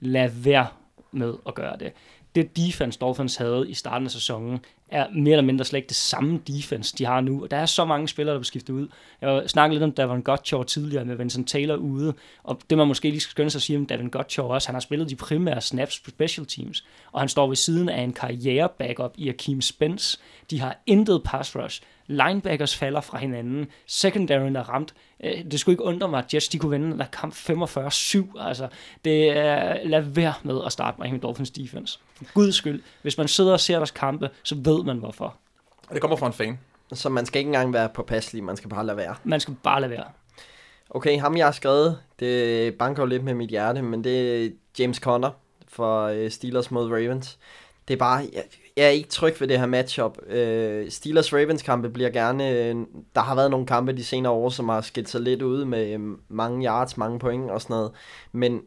Lad 0.00 0.28
være 0.28 0.66
med 1.12 1.34
at 1.46 1.54
gøre 1.54 1.76
det. 1.80 1.92
Det 2.34 2.56
defense, 2.56 2.98
Dolphins 2.98 3.36
havde 3.36 3.66
i 3.68 3.74
starten 3.74 4.06
af 4.06 4.10
sæsonen, 4.10 4.58
er 4.90 5.06
mere 5.14 5.32
eller 5.32 5.46
mindre 5.46 5.64
slet 5.64 5.78
ikke 5.78 5.88
det 5.88 5.96
samme 5.96 6.40
defense, 6.46 6.94
de 6.98 7.04
har 7.04 7.20
nu. 7.20 7.42
Og 7.42 7.50
der 7.50 7.56
er 7.56 7.66
så 7.66 7.84
mange 7.84 8.08
spillere, 8.08 8.32
der 8.34 8.38
bliver 8.38 8.44
skiftet 8.44 8.74
ud. 8.74 8.88
Jeg 9.20 9.42
snakkede 9.46 9.74
lidt 9.74 9.84
om 9.84 9.92
Davon 9.92 10.22
Gottschall 10.22 10.64
tidligere 10.64 11.04
med 11.04 11.16
Vincent 11.16 11.48
Taylor 11.48 11.76
ude, 11.76 12.14
og 12.42 12.60
det 12.70 12.78
man 12.78 12.88
måske 12.88 13.10
lige 13.10 13.20
skal 13.20 13.30
skynde 13.30 13.50
sig 13.50 13.58
at 13.58 13.62
sige 13.62 13.78
om 13.78 13.86
Davon 13.86 14.10
Gottschall 14.10 14.48
også, 14.48 14.68
han 14.68 14.74
har 14.74 14.80
spillet 14.80 15.10
de 15.10 15.16
primære 15.16 15.60
snaps 15.60 16.00
på 16.00 16.10
special 16.10 16.46
teams, 16.46 16.84
og 17.12 17.20
han 17.20 17.28
står 17.28 17.46
ved 17.46 17.56
siden 17.56 17.88
af 17.88 18.02
en 18.02 18.12
karriere 18.12 18.68
backup 18.78 19.14
i 19.16 19.28
Akeem 19.28 19.60
Spence. 19.60 20.18
De 20.50 20.60
har 20.60 20.82
intet 20.86 21.22
pass 21.24 21.56
rush. 21.56 21.82
Linebackers 22.08 22.76
falder 22.76 23.00
fra 23.00 23.18
hinanden. 23.18 23.66
Secondaryen 23.86 24.56
er 24.56 24.62
ramt. 24.62 24.94
Øh, 25.24 25.44
det 25.50 25.60
skulle 25.60 25.72
ikke 25.72 25.84
undre 25.84 26.08
mig, 26.08 26.18
at 26.18 26.34
Jets 26.34 26.48
de 26.48 26.58
kunne 26.58 26.70
vinde 26.70 26.90
den 26.90 26.98
der 26.98 27.06
kamp 27.06 27.34
45-7. 27.34 28.40
Altså, 28.40 28.68
det 29.04 29.30
er, 29.30 29.76
lad 29.84 30.00
være 30.00 30.34
med 30.42 30.60
at 30.66 30.72
starte 30.72 31.00
med 31.00 31.18
Dolphins 31.18 31.50
defense. 31.50 31.98
For 32.14 32.24
guds 32.34 32.54
skyld. 32.54 32.82
Hvis 33.02 33.18
man 33.18 33.28
sidder 33.28 33.52
og 33.52 33.60
ser 33.60 33.76
deres 33.76 33.90
kampe, 33.90 34.30
så 34.42 34.54
ved 34.54 34.77
man 34.86 34.98
hvorfor. 34.98 35.36
Og 35.88 35.94
det 35.94 36.00
kommer 36.00 36.16
fra 36.16 36.26
en 36.26 36.32
fan. 36.32 36.58
Så 36.92 37.08
man 37.08 37.26
skal 37.26 37.38
ikke 37.38 37.48
engang 37.48 37.72
være 37.72 37.88
påpasselig, 37.88 38.44
man 38.44 38.56
skal 38.56 38.70
bare 38.70 38.86
lade 38.86 38.96
være. 38.96 39.14
Man 39.24 39.40
skal 39.40 39.56
bare 39.62 39.80
lade 39.80 39.90
være. 39.90 40.04
Okay, 40.90 41.20
ham 41.20 41.36
jeg 41.36 41.46
har 41.46 41.52
skrevet, 41.52 41.98
det 42.20 42.74
banker 42.74 43.02
jo 43.02 43.06
lidt 43.06 43.24
med 43.24 43.34
mit 43.34 43.50
hjerte, 43.50 43.82
men 43.82 44.04
det 44.04 44.44
er 44.44 44.50
James 44.78 44.96
Conner 44.96 45.30
for 45.68 46.02
øh, 46.04 46.30
Steelers 46.30 46.70
mod 46.70 46.90
Ravens. 46.90 47.38
Det 47.88 47.94
er 47.94 47.98
bare, 47.98 48.28
jeg, 48.32 48.44
jeg 48.76 48.84
er 48.86 48.90
ikke 48.90 49.08
tryg 49.08 49.40
ved 49.40 49.48
det 49.48 49.58
her 49.58 49.66
matchup. 49.66 50.18
Øh, 50.26 50.86
Steelers-Ravens 50.86 51.62
kampe 51.64 51.90
bliver 51.90 52.10
gerne, 52.10 52.50
øh, 52.50 52.76
der 53.14 53.20
har 53.20 53.34
været 53.34 53.50
nogle 53.50 53.66
kampe 53.66 53.92
de 53.92 54.04
senere 54.04 54.32
år, 54.32 54.48
som 54.48 54.68
har 54.68 54.80
skilt 54.80 55.08
sig 55.08 55.20
lidt 55.20 55.42
ud 55.42 55.64
med 55.64 55.92
øh, 55.94 56.00
mange 56.28 56.66
yards, 56.66 56.96
mange 56.96 57.18
point 57.18 57.50
og 57.50 57.62
sådan 57.62 57.74
noget, 57.74 57.92
men 58.32 58.60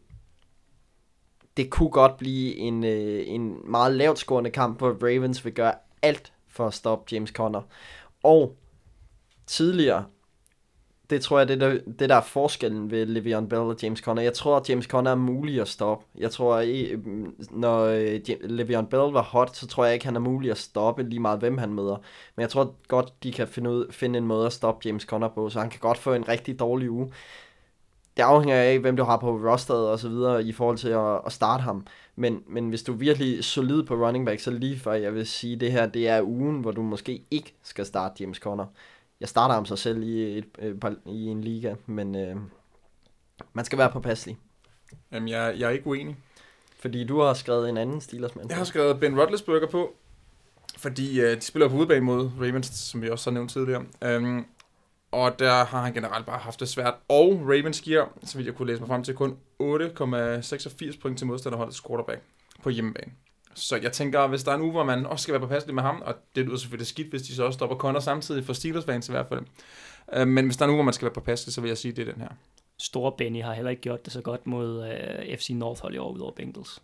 det 1.58 1.70
kunne 1.70 1.90
godt 1.90 2.18
blive 2.18 2.56
en, 2.56 2.84
øh, 2.84 3.24
en 3.28 3.72
meget 3.72 3.96
lavt 3.96 4.20
scorende 4.20 4.50
kamp, 4.50 4.78
hvor 4.78 4.98
Ravens 5.04 5.46
vil 5.46 5.54
gøre 5.54 5.74
alt 6.02 6.34
for 6.48 6.68
at 6.68 6.74
stoppe 6.74 7.14
James 7.16 7.30
Conner. 7.30 7.62
Og 8.24 8.56
tidligere, 9.48 10.06
det 11.12 11.22
tror 11.22 11.38
jeg, 11.38 11.48
det 11.48 11.62
der, 11.62 11.80
det 12.00 12.10
der 12.10 12.16
er 12.16 12.22
forskellen 12.22 12.92
ved 12.92 13.18
Le'Veon 13.18 13.48
Bell 13.48 13.62
og 13.62 13.76
James 13.84 14.00
Conner. 14.00 14.22
Jeg 14.22 14.34
tror, 14.34 14.58
at 14.58 14.70
James 14.70 14.86
Conner 14.86 15.12
er 15.12 15.16
mulig 15.16 15.62
at 15.62 15.68
stoppe. 15.68 16.06
Jeg 16.18 16.32
tror, 16.32 16.56
at 16.56 16.68
når 17.52 17.84
øh, 17.84 18.20
Le'Veon 18.44 18.86
Bell 18.86 19.14
var 19.14 19.22
hot, 19.22 19.56
så 19.56 19.68
tror 19.68 19.86
jeg 19.86 19.94
ikke, 19.94 20.06
han 20.06 20.16
er 20.16 20.20
mulig 20.20 20.52
at 20.52 20.58
stoppe 20.58 21.04
lige 21.04 21.20
meget, 21.20 21.40
hvem 21.40 21.58
han 21.58 21.74
møder. 21.74 21.98
Men 22.36 22.42
jeg 22.42 22.50
tror 22.50 22.76
godt, 22.88 23.24
de 23.24 23.32
kan 23.32 23.48
finde, 23.48 23.70
ud, 23.70 23.92
finde 23.92 24.18
en 24.18 24.26
måde 24.26 24.46
at 24.46 24.54
stoppe 24.54 24.88
James 24.88 25.04
Conner 25.04 25.30
på, 25.30 25.50
så 25.50 25.60
han 25.60 25.70
kan 25.70 25.80
godt 25.80 25.98
få 25.98 26.14
en 26.14 26.28
rigtig 26.28 26.60
dårlig 26.60 26.92
uge. 26.92 27.12
Det 28.18 28.24
afhænger 28.24 28.56
af, 28.56 28.80
hvem 28.80 28.96
du 28.98 29.04
har 29.04 29.18
på 29.18 29.32
rosteret 29.32 29.90
og 29.90 30.00
så 30.00 30.10
videre 30.10 30.44
i 30.44 30.52
forhold 30.52 30.78
til 30.78 30.90
at, 30.90 31.22
at 31.26 31.32
starte 31.32 31.64
ham. 31.64 31.86
Men, 32.22 32.44
men 32.48 32.70
hvis 32.70 32.84
du 32.84 32.94
er 32.94 32.98
virkelig 32.98 33.44
solid 33.44 33.84
på 33.84 33.96
running 33.96 34.26
back, 34.26 34.40
så 34.40 34.52
lige 34.52 34.80
før 34.80 34.94
jeg 34.94 35.14
vil 35.14 35.28
sige, 35.28 35.56
det 35.56 35.72
her 35.72 35.86
det 35.86 36.08
er 36.08 36.22
ugen, 36.22 36.62
hvor 36.62 36.72
du 36.72 36.82
måske 36.82 37.24
ikke 37.32 37.54
skal 37.64 37.86
starte 37.86 38.24
James 38.24 38.38
Conner. 38.38 38.66
Jeg 39.20 39.30
starter 39.30 39.56
ham 39.56 39.66
så 39.66 39.76
selv 39.76 40.04
i, 40.04 40.38
et, 40.38 40.46
par- 40.82 40.96
i 41.06 41.26
en 41.26 41.42
liga, 41.42 41.76
men 41.86 42.16
øh, 42.16 42.36
man 43.54 43.66
skal 43.66 43.78
være 43.78 43.92
påpasselig. 43.92 44.38
Jamen, 45.12 45.30
jeg, 45.30 45.56
jeg 45.58 45.68
er 45.68 45.70
ikke 45.70 45.88
uenig. 45.88 46.18
Fordi 46.80 47.04
du 47.04 47.20
har 47.20 47.34
skrevet 47.34 47.70
en 47.70 47.78
anden 47.78 48.02
Steelers-mand. 48.02 48.50
Jeg 48.50 48.58
har 48.58 48.64
skrevet 48.64 49.00
Ben 49.00 49.20
Roethlisberger 49.20 49.68
på, 49.68 49.94
fordi 50.78 51.22
øh, 51.22 51.36
de 51.36 51.42
spiller 51.42 51.70
på 51.70 51.76
udebane 51.76 52.06
mod 52.06 52.30
Ravens, 52.40 52.68
som 52.68 53.02
vi 53.02 53.10
også 53.10 53.30
har 53.30 53.34
nævnt 53.34 53.52
tidligere. 53.52 53.86
Um, 54.18 54.46
og 55.12 55.40
der 55.40 55.66
har 55.66 55.82
han 55.82 55.94
generelt 55.94 56.26
bare 56.26 56.40
haft 56.40 56.60
det 56.60 56.70
svært. 56.70 56.94
Og 57.08 57.42
Ravens 57.46 57.82
giver, 57.82 58.06
så 58.24 58.38
vidt 58.38 58.48
jeg 58.48 58.56
kunne 58.56 58.68
læse 58.68 58.80
mig 58.80 58.88
frem 58.88 59.04
til, 59.04 59.14
kun 59.14 59.38
8,86 59.64 61.00
point 61.02 61.18
til 61.18 61.28
modstanderholdets 61.28 61.82
quarterback 61.88 62.22
på 62.64 62.70
hjemmebane. 62.70 63.12
Så 63.54 63.76
jeg 63.76 63.92
tænker, 63.92 64.28
hvis 64.28 64.44
der 64.44 64.52
er 64.52 64.56
en 64.56 64.62
uge, 64.62 64.72
hvor 64.72 64.84
man 64.84 65.06
også 65.06 65.24
skal 65.24 65.32
være 65.32 65.42
påpasselig 65.42 65.76
med 65.76 65.84
ham, 65.84 66.02
og 66.06 66.16
det 66.36 66.46
lyder 66.46 66.58
selvfølgelig 66.58 66.88
skidt, 66.88 67.08
hvis 67.08 67.22
de 67.22 67.36
så 67.36 67.44
også 67.44 67.58
stopper 67.58 67.76
Connor 67.76 68.00
samtidig 68.00 68.46
for 68.46 68.54
Steelers 68.54 68.86
fans 68.86 69.10
i 69.10 69.12
hvert 69.12 69.28
fald. 69.28 69.42
Uh, 70.18 70.28
men 70.28 70.46
hvis 70.46 70.58
der 70.58 70.64
er 70.64 70.68
en 70.68 70.70
uge, 70.70 70.78
hvor 70.78 70.84
man 70.84 70.94
skal 70.94 71.06
være 71.06 71.14
påpasselig, 71.14 71.54
så 71.54 71.62
vil 71.62 71.68
jeg 71.68 71.78
sige, 71.78 71.92
det 71.92 72.08
er 72.08 72.14
den 72.14 72.22
her. 72.22 72.30
Store 72.78 73.12
Benny 73.18 73.44
har 73.44 73.54
heller 73.54 73.70
ikke 73.70 73.82
gjort 73.82 74.06
det 74.06 74.14
så 74.14 74.22
godt 74.22 74.48
mod 74.48 74.88
øh, 74.88 75.38
FC 75.38 75.50
North 75.50 75.82
hold 75.82 75.96
i 75.96 75.98
år, 75.98 76.12
udover 76.12 76.32
Bengals. 76.32 76.82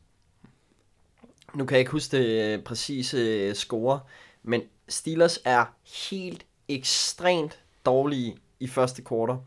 Nu 1.53 1.65
kan 1.65 1.75
jeg 1.75 1.79
ikke 1.79 1.91
huske 1.91 2.17
det 2.17 2.53
øh, 2.53 2.63
præcise 2.63 3.17
øh, 3.17 3.55
score, 3.55 3.99
men 4.43 4.61
Steelers 4.87 5.39
er 5.45 5.65
helt 6.09 6.45
ekstremt 6.67 7.59
dårlige 7.87 8.35
i 8.59 8.67
første 8.67 9.01
kvartal. 9.01 9.37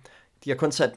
De 0.44 0.50
har 0.50 0.56
kun 0.56 0.72
sat, 0.72 0.92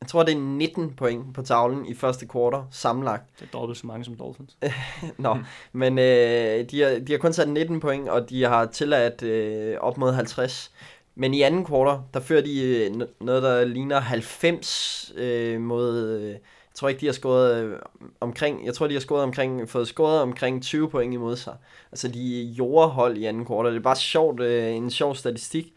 jeg 0.00 0.08
tror 0.08 0.22
det 0.22 0.34
er 0.34 0.38
19 0.38 0.94
point 0.94 1.34
på 1.34 1.42
tavlen 1.42 1.86
i 1.86 1.94
første 1.94 2.26
kvartal 2.26 2.62
sammenlagt. 2.70 3.24
Det 3.40 3.46
er 3.46 3.58
dobbelt 3.58 3.78
så 3.78 3.86
mange 3.86 4.04
som 4.04 4.16
Dolphins. 4.16 4.56
Nå, 5.18 5.36
men 5.72 5.98
øh, 5.98 6.70
de, 6.70 6.80
har, 6.82 6.98
de 6.98 7.12
har 7.12 7.18
kun 7.18 7.32
sat 7.32 7.48
19 7.48 7.80
point, 7.80 8.08
og 8.08 8.30
de 8.30 8.44
har 8.44 8.66
tilladt 8.66 9.22
øh, 9.22 9.76
op 9.80 9.98
mod 9.98 10.12
50. 10.12 10.72
Men 11.14 11.34
i 11.34 11.42
anden 11.42 11.64
kvartal, 11.64 12.00
der 12.14 12.20
fører 12.20 12.42
de 12.42 12.60
øh, 12.60 13.06
noget, 13.20 13.42
der 13.42 13.64
ligner 13.64 14.00
90 14.00 15.12
øh, 15.16 15.60
mod... 15.60 16.18
Øh, 16.20 16.30
jeg 16.30 16.80
tror 16.80 16.88
ikke, 16.88 17.00
de 17.00 17.06
har 17.06 17.12
scoret 17.12 17.64
øh, 17.64 17.78
omkring... 18.20 18.66
Jeg 18.66 18.74
tror, 18.74 18.86
de 18.86 18.94
har 18.94 19.00
scoret 19.00 19.22
omkring, 19.22 19.68
fået 19.68 19.88
scoret 19.88 20.20
omkring 20.20 20.62
20 20.62 20.90
point 20.90 21.14
imod 21.14 21.36
sig. 21.36 21.54
Altså, 21.92 22.08
de 22.08 22.40
er 22.40 22.44
jordhold 22.44 23.16
i 23.16 23.24
anden 23.24 23.44
kvartal. 23.44 23.72
Det 23.72 23.78
er 23.78 23.82
bare 23.82 23.96
sjovt, 23.96 24.40
øh, 24.40 24.74
en 24.74 24.90
sjov 24.90 25.14
statistik 25.14 25.72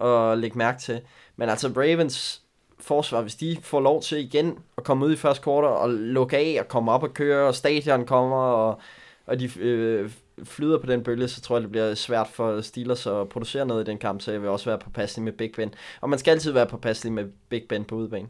at 0.00 0.38
lægge 0.38 0.58
mærke 0.58 0.80
til. 0.80 1.00
Men 1.36 1.48
altså, 1.48 1.68
Ravens 1.76 2.42
forsvar, 2.80 3.22
hvis 3.22 3.34
de 3.34 3.56
får 3.62 3.80
lov 3.80 4.02
til 4.02 4.18
igen 4.18 4.58
at 4.78 4.84
komme 4.84 5.06
ud 5.06 5.12
i 5.12 5.16
første 5.16 5.42
kvartal 5.42 5.70
og 5.70 5.90
lukke 5.90 6.36
af 6.36 6.56
og 6.60 6.68
komme 6.68 6.92
op 6.92 7.02
og 7.02 7.14
køre, 7.14 7.48
og 7.48 7.54
stadion 7.54 8.06
kommer, 8.06 8.36
og, 8.36 8.80
og 9.26 9.40
de 9.40 9.50
øh, 9.58 10.10
flyder 10.44 10.78
på 10.78 10.86
den 10.86 11.02
bølge, 11.02 11.28
så 11.28 11.40
tror 11.40 11.56
jeg, 11.56 11.62
det 11.62 11.70
bliver 11.70 11.94
svært 11.94 12.28
for 12.28 12.60
Steelers 12.60 13.06
at 13.06 13.28
producere 13.28 13.66
noget 13.66 13.88
i 13.88 13.90
den 13.90 13.98
kamp, 13.98 14.20
så 14.20 14.32
jeg 14.32 14.42
vil 14.42 14.50
også 14.50 14.70
være 14.70 14.78
påpasselig 14.78 15.24
med 15.24 15.32
Big 15.32 15.52
Ben. 15.56 15.74
Og 16.00 16.10
man 16.10 16.18
skal 16.18 16.30
altid 16.30 16.52
være 16.52 16.66
påpasselig 16.66 17.12
med 17.12 17.24
Big 17.48 17.62
Ben 17.68 17.84
på 17.84 17.94
udebane. 17.94 18.28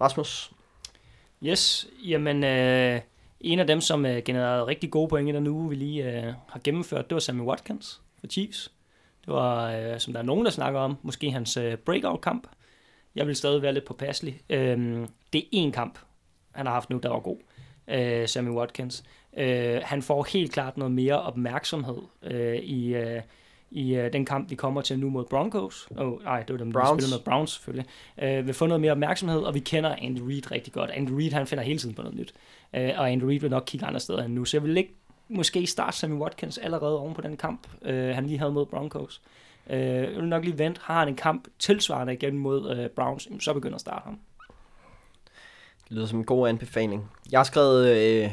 Rasmus? 0.00 0.52
Yes, 1.42 1.86
jamen 2.04 2.44
øh, 2.44 3.00
en 3.40 3.58
af 3.58 3.66
dem, 3.66 3.80
som 3.80 4.06
øh, 4.06 4.22
genererede 4.22 4.66
rigtig 4.66 4.90
gode 4.90 5.08
point 5.08 5.28
i 5.28 5.32
den 5.32 5.46
uge, 5.46 5.68
vi 5.68 5.74
lige 5.74 6.04
øh, 6.04 6.34
har 6.48 6.60
gennemført, 6.64 7.10
det 7.10 7.14
var 7.14 7.20
Sammy 7.20 7.40
Watkins 7.40 8.00
for 8.20 8.26
Chiefs. 8.26 8.72
Det 9.30 9.36
var, 9.36 9.72
øh, 9.72 9.98
som 10.00 10.12
der 10.12 10.20
er 10.20 10.24
nogen, 10.24 10.44
der 10.44 10.50
snakker 10.50 10.80
om, 10.80 10.96
måske 11.02 11.30
hans 11.30 11.56
øh, 11.56 11.76
breakout-kamp. 11.76 12.46
Jeg 13.14 13.26
vil 13.26 13.36
stadig 13.36 13.62
være 13.62 13.72
lidt 13.72 13.84
påpasselig. 13.84 14.40
Øh, 14.50 15.06
det 15.32 15.44
er 15.52 15.68
én 15.68 15.70
kamp, 15.70 15.98
han 16.52 16.66
har 16.66 16.72
haft 16.72 16.90
nu, 16.90 16.98
der 17.02 17.08
var 17.08 17.20
god. 17.20 17.36
Øh, 17.88 18.28
Sammy 18.28 18.50
Watkins. 18.50 19.04
Øh, 19.36 19.80
han 19.84 20.02
får 20.02 20.26
helt 20.32 20.52
klart 20.52 20.76
noget 20.76 20.92
mere 20.92 21.22
opmærksomhed 21.22 21.98
øh, 22.22 22.56
i, 22.56 22.94
øh, 22.94 23.22
i 23.70 23.94
øh, 23.94 24.12
den 24.12 24.24
kamp, 24.26 24.50
vi 24.50 24.54
kommer 24.54 24.80
til 24.80 24.98
nu 24.98 25.10
mod 25.10 25.24
Broncos. 25.24 25.88
Oh, 25.96 26.22
nej, 26.22 26.42
det 26.42 26.52
var 26.52 26.58
dem, 26.58 26.72
der 26.72 26.80
Browns. 26.80 27.02
spillede 27.02 27.18
med 27.18 27.24
Browns 27.24 27.50
selvfølgelig. 27.50 27.86
Øh, 28.22 28.46
vil 28.46 28.54
få 28.54 28.66
noget 28.66 28.80
mere 28.80 28.92
opmærksomhed, 28.92 29.40
og 29.40 29.54
vi 29.54 29.60
kender 29.60 29.94
Andy 30.02 30.20
Reid 30.20 30.50
rigtig 30.50 30.72
godt. 30.72 30.90
Andy 30.90 31.10
Reid, 31.10 31.32
han 31.32 31.46
finder 31.46 31.64
hele 31.64 31.78
tiden 31.78 31.94
på 31.94 32.02
noget 32.02 32.18
nyt. 32.18 32.34
Øh, 32.74 32.90
og 32.96 33.10
Andy 33.10 33.22
Reid 33.22 33.40
vil 33.40 33.50
nok 33.50 33.62
kigge 33.66 33.86
andre 33.86 34.00
steder 34.00 34.22
end 34.22 34.34
nu. 34.34 34.44
Så 34.44 34.56
jeg 34.56 34.64
vil 34.64 34.76
ikke 34.76 34.94
måske 35.30 35.66
starte 35.66 35.96
Sammy 35.96 36.20
Watkins 36.20 36.58
allerede 36.58 36.98
oven 36.98 37.14
på 37.14 37.20
den 37.20 37.36
kamp, 37.36 37.66
øh, 37.82 38.14
han 38.14 38.26
lige 38.26 38.38
havde 38.38 38.52
mod 38.52 38.66
Broncos. 38.66 39.22
Øh, 39.70 39.80
jeg 39.80 40.16
vil 40.16 40.24
nok 40.24 40.44
lige 40.44 40.58
vente. 40.58 40.80
Har 40.84 40.98
han 40.98 41.08
en 41.08 41.16
kamp 41.16 41.48
tilsvarende 41.58 42.12
igen 42.12 42.38
mod 42.38 42.76
øh, 42.76 42.88
Browns, 42.88 43.28
så 43.40 43.54
begynder 43.54 43.74
at 43.74 43.80
starte 43.80 44.04
ham. 44.04 44.18
Det 45.88 45.96
lyder 45.96 46.06
som 46.06 46.18
en 46.18 46.24
god 46.24 46.48
anbefaling. 46.48 47.10
Jeg 47.32 47.38
har 47.38 47.44
skrevet, 47.44 47.96
øh, 47.96 48.30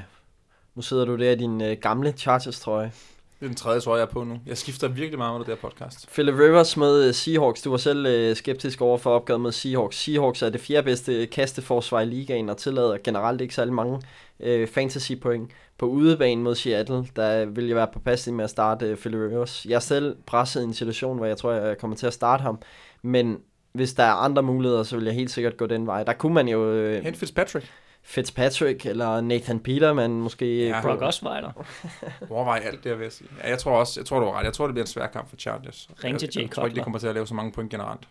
nu 0.76 0.82
sidder 0.82 1.06
du 1.06 1.18
der 1.18 1.32
i 1.32 1.36
din 1.36 1.62
øh, 1.62 1.78
gamle 1.82 2.12
Chargers-trøje. 2.12 2.92
Det 3.40 3.46
er 3.46 3.50
den 3.50 3.56
tredje, 3.56 3.80
tror 3.80 3.96
jeg, 3.96 4.02
er 4.02 4.08
på 4.08 4.24
nu. 4.24 4.40
Jeg 4.46 4.58
skifter 4.58 4.88
virkelig 4.88 5.18
meget 5.18 5.34
under 5.34 5.46
det 5.46 5.54
her 5.56 5.70
podcast. 5.70 6.10
Philip 6.14 6.36
Rivers 6.36 6.78
med 6.78 7.08
øh, 7.08 7.14
Seahawks. 7.14 7.62
Du 7.62 7.70
var 7.70 7.78
selv 7.78 8.06
øh, 8.06 8.36
skeptisk 8.36 8.82
over 8.82 8.98
for 8.98 9.12
opgaven 9.12 9.42
med 9.42 9.52
Seahawks. 9.52 10.04
Seahawks 10.04 10.42
er 10.42 10.50
det 10.50 10.62
fjerde 10.62 10.86
bedste 10.86 11.26
kasteforsvar 11.26 12.02
i 12.02 12.06
ligaen 12.06 12.50
og 12.50 12.58
tillader 12.58 12.98
generelt 13.04 13.42
ikke 13.42 13.56
særlig 13.56 13.74
mange 13.74 14.02
øh, 14.40 14.68
fantasy 14.68 15.12
point. 15.22 15.52
På 15.78 15.86
udebane 15.86 16.42
mod 16.42 16.56
Seattle, 16.56 17.08
der 17.16 17.46
vil 17.46 17.68
jeg 17.68 17.76
være 17.76 17.88
påpasselig 17.94 18.36
med 18.36 18.44
at 18.44 18.50
starte 18.50 18.86
øh, 18.86 18.98
Philip 18.98 19.20
Rivers. 19.20 19.66
Jeg 19.70 19.82
selv 19.82 20.16
presset 20.26 20.62
i 20.62 20.64
en 20.64 20.74
situation, 20.74 21.18
hvor 21.18 21.26
jeg 21.26 21.38
tror, 21.38 21.52
jeg 21.52 21.78
kommer 21.78 21.98
til 21.98 22.08
at 22.08 22.14
starte 22.14 22.42
ham. 22.42 22.60
Men 23.02 23.38
hvis 23.74 23.94
der 23.94 24.04
er 24.04 24.14
andre 24.14 24.44
muligheder, 24.44 24.84
så 24.84 24.96
vil 24.96 25.06
jeg 25.06 25.14
helt 25.14 25.32
sikkert 25.32 25.58
gå 25.58 25.66
den 25.66 25.88
vej. 25.88 26.04
Der 26.04 26.14
kunne 26.14 26.34
man 26.34 26.48
jo 26.48 26.72
øh, 26.72 27.04
Hent 27.04 27.18
Fitzpatrick. 27.18 27.72
Fitzpatrick 28.10 28.86
eller 28.86 29.22
Nathan 29.22 29.60
Peterman 29.60 30.12
måske. 30.12 30.68
Ja. 30.68 30.82
Brock 30.82 31.02
Osweiler. 31.02 31.52
Overvej 32.30 32.62
alt 32.66 32.84
det, 32.84 32.90
jeg 32.90 33.00
vil 33.00 33.12
sige. 33.12 33.30
Ja, 33.44 33.50
jeg 33.50 33.60
tror 33.60 33.72
også, 33.80 34.00
jeg 34.00 34.06
tror, 34.06 34.20
du 34.20 34.26
har 34.26 34.40
ret. 34.40 34.44
Jeg 34.44 34.54
tror, 34.54 34.66
det 34.68 34.74
bliver 34.74 34.84
en 34.84 34.88
svær 34.92 35.08
kamp 35.08 35.30
for 35.30 35.36
Chargers. 35.38 35.90
Ring 36.04 36.20
til 36.20 36.28
jeg, 36.28 36.36
Jay 36.36 36.42
jeg, 36.42 36.52
tror 36.52 36.64
ikke, 36.66 36.74
de 36.74 36.76
Cutler. 36.76 36.84
kommer 36.84 37.00
til 37.00 37.08
at 37.08 37.14
lave 37.14 37.28
så 37.28 37.34
mange 37.34 37.52
point 37.52 37.72
generelt. 37.72 38.08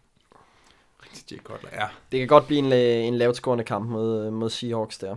Ring 1.04 1.14
til 1.14 1.24
Jay 1.30 1.42
Cutler, 1.42 1.70
ja. 1.72 1.86
Det 2.12 2.18
kan 2.18 2.28
godt 2.28 2.46
blive 2.46 2.58
en, 2.58 2.72
la- 2.72 3.06
en 3.08 3.14
lavt 3.14 3.36
scorende 3.36 3.64
kamp 3.64 3.88
mod, 3.90 4.30
mod 4.30 4.50
Seahawks 4.50 4.98
der. 4.98 5.16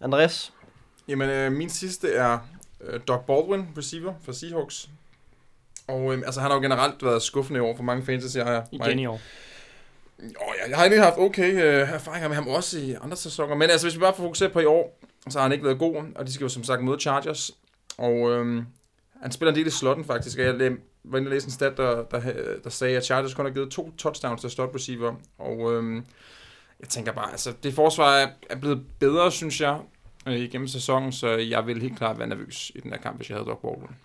Andreas? 0.00 0.52
Jamen, 1.08 1.30
øh, 1.30 1.52
min 1.52 1.70
sidste 1.70 2.12
er 2.12 2.38
øh, 2.80 3.00
Doc 3.08 3.20
Baldwin, 3.26 3.68
receiver 3.78 4.14
for 4.24 4.32
Seahawks. 4.32 4.88
Og 5.88 6.14
øh, 6.14 6.22
altså, 6.26 6.40
han 6.40 6.50
har 6.50 6.56
jo 6.56 6.62
generelt 6.62 7.04
været 7.04 7.22
skuffende 7.22 7.58
i 7.58 7.60
år 7.60 7.76
for 7.76 7.82
mange 7.82 8.04
fantasy. 8.06 8.36
Jeg, 8.36 8.64
Igen 8.72 8.98
i 8.98 9.06
år. 9.06 9.20
Oh, 10.18 10.54
ja, 10.58 10.68
jeg 10.68 10.76
har 10.76 10.84
egentlig 10.84 11.02
haft 11.02 11.18
okay 11.18 11.52
øh, 11.52 11.92
erfaringer 11.92 12.28
med 12.28 12.36
ham 12.36 12.48
også 12.48 12.78
i 12.78 12.94
andre 13.00 13.16
sæsoner. 13.16 13.54
Men 13.54 13.70
altså, 13.70 13.86
hvis 13.86 13.96
vi 13.96 14.00
bare 14.00 14.14
fokuserer 14.14 14.52
på 14.52 14.60
i 14.60 14.64
år, 14.64 15.00
så 15.28 15.38
har 15.38 15.42
han 15.42 15.52
ikke 15.52 15.64
været 15.64 15.78
god. 15.78 16.12
Og 16.14 16.26
de 16.26 16.32
skal 16.32 16.44
jo 16.44 16.48
som 16.48 16.64
sagt 16.64 16.84
møde 16.84 17.00
Chargers. 17.00 17.50
Og 17.98 18.30
øh, 18.30 18.62
han 19.22 19.32
spiller 19.32 19.52
en 19.52 19.58
del 19.58 19.66
i 19.66 19.70
slotten 19.70 20.04
faktisk. 20.04 20.38
Og 20.38 20.44
jeg 20.44 20.76
var 21.04 21.18
inde 21.18 21.28
og 21.28 21.32
læste 21.32 21.46
en 21.46 21.52
stat, 21.52 21.76
der, 21.76 22.04
der, 22.04 22.20
der 22.64 22.70
sagde, 22.70 22.96
at 22.96 23.04
Chargers 23.04 23.34
kun 23.34 23.44
har 23.44 23.52
givet 23.52 23.70
to 23.70 23.92
touchdowns 23.98 24.40
til 24.40 24.50
slot 24.50 24.74
receiver. 24.74 25.14
Og 25.38 25.72
øh, 25.72 26.02
jeg 26.80 26.88
tænker 26.88 27.12
bare, 27.12 27.30
altså 27.30 27.52
det 27.62 27.74
forsvar 27.74 28.16
er, 28.16 28.28
er 28.50 28.56
blevet 28.56 28.84
bedre, 28.98 29.32
synes 29.32 29.60
jeg, 29.60 29.80
øh, 30.26 30.34
igennem 30.34 30.68
sæsonen. 30.68 31.12
Så 31.12 31.28
jeg 31.28 31.66
vil 31.66 31.82
helt 31.82 31.98
klart 31.98 32.18
være 32.18 32.28
nervøs 32.28 32.72
i 32.74 32.80
den 32.80 32.90
her 32.90 32.98
kamp, 32.98 33.16
hvis 33.16 33.30
jeg 33.30 33.36
havde 33.36 33.48
Doc 33.48 33.58
Baldwin. 33.62 33.96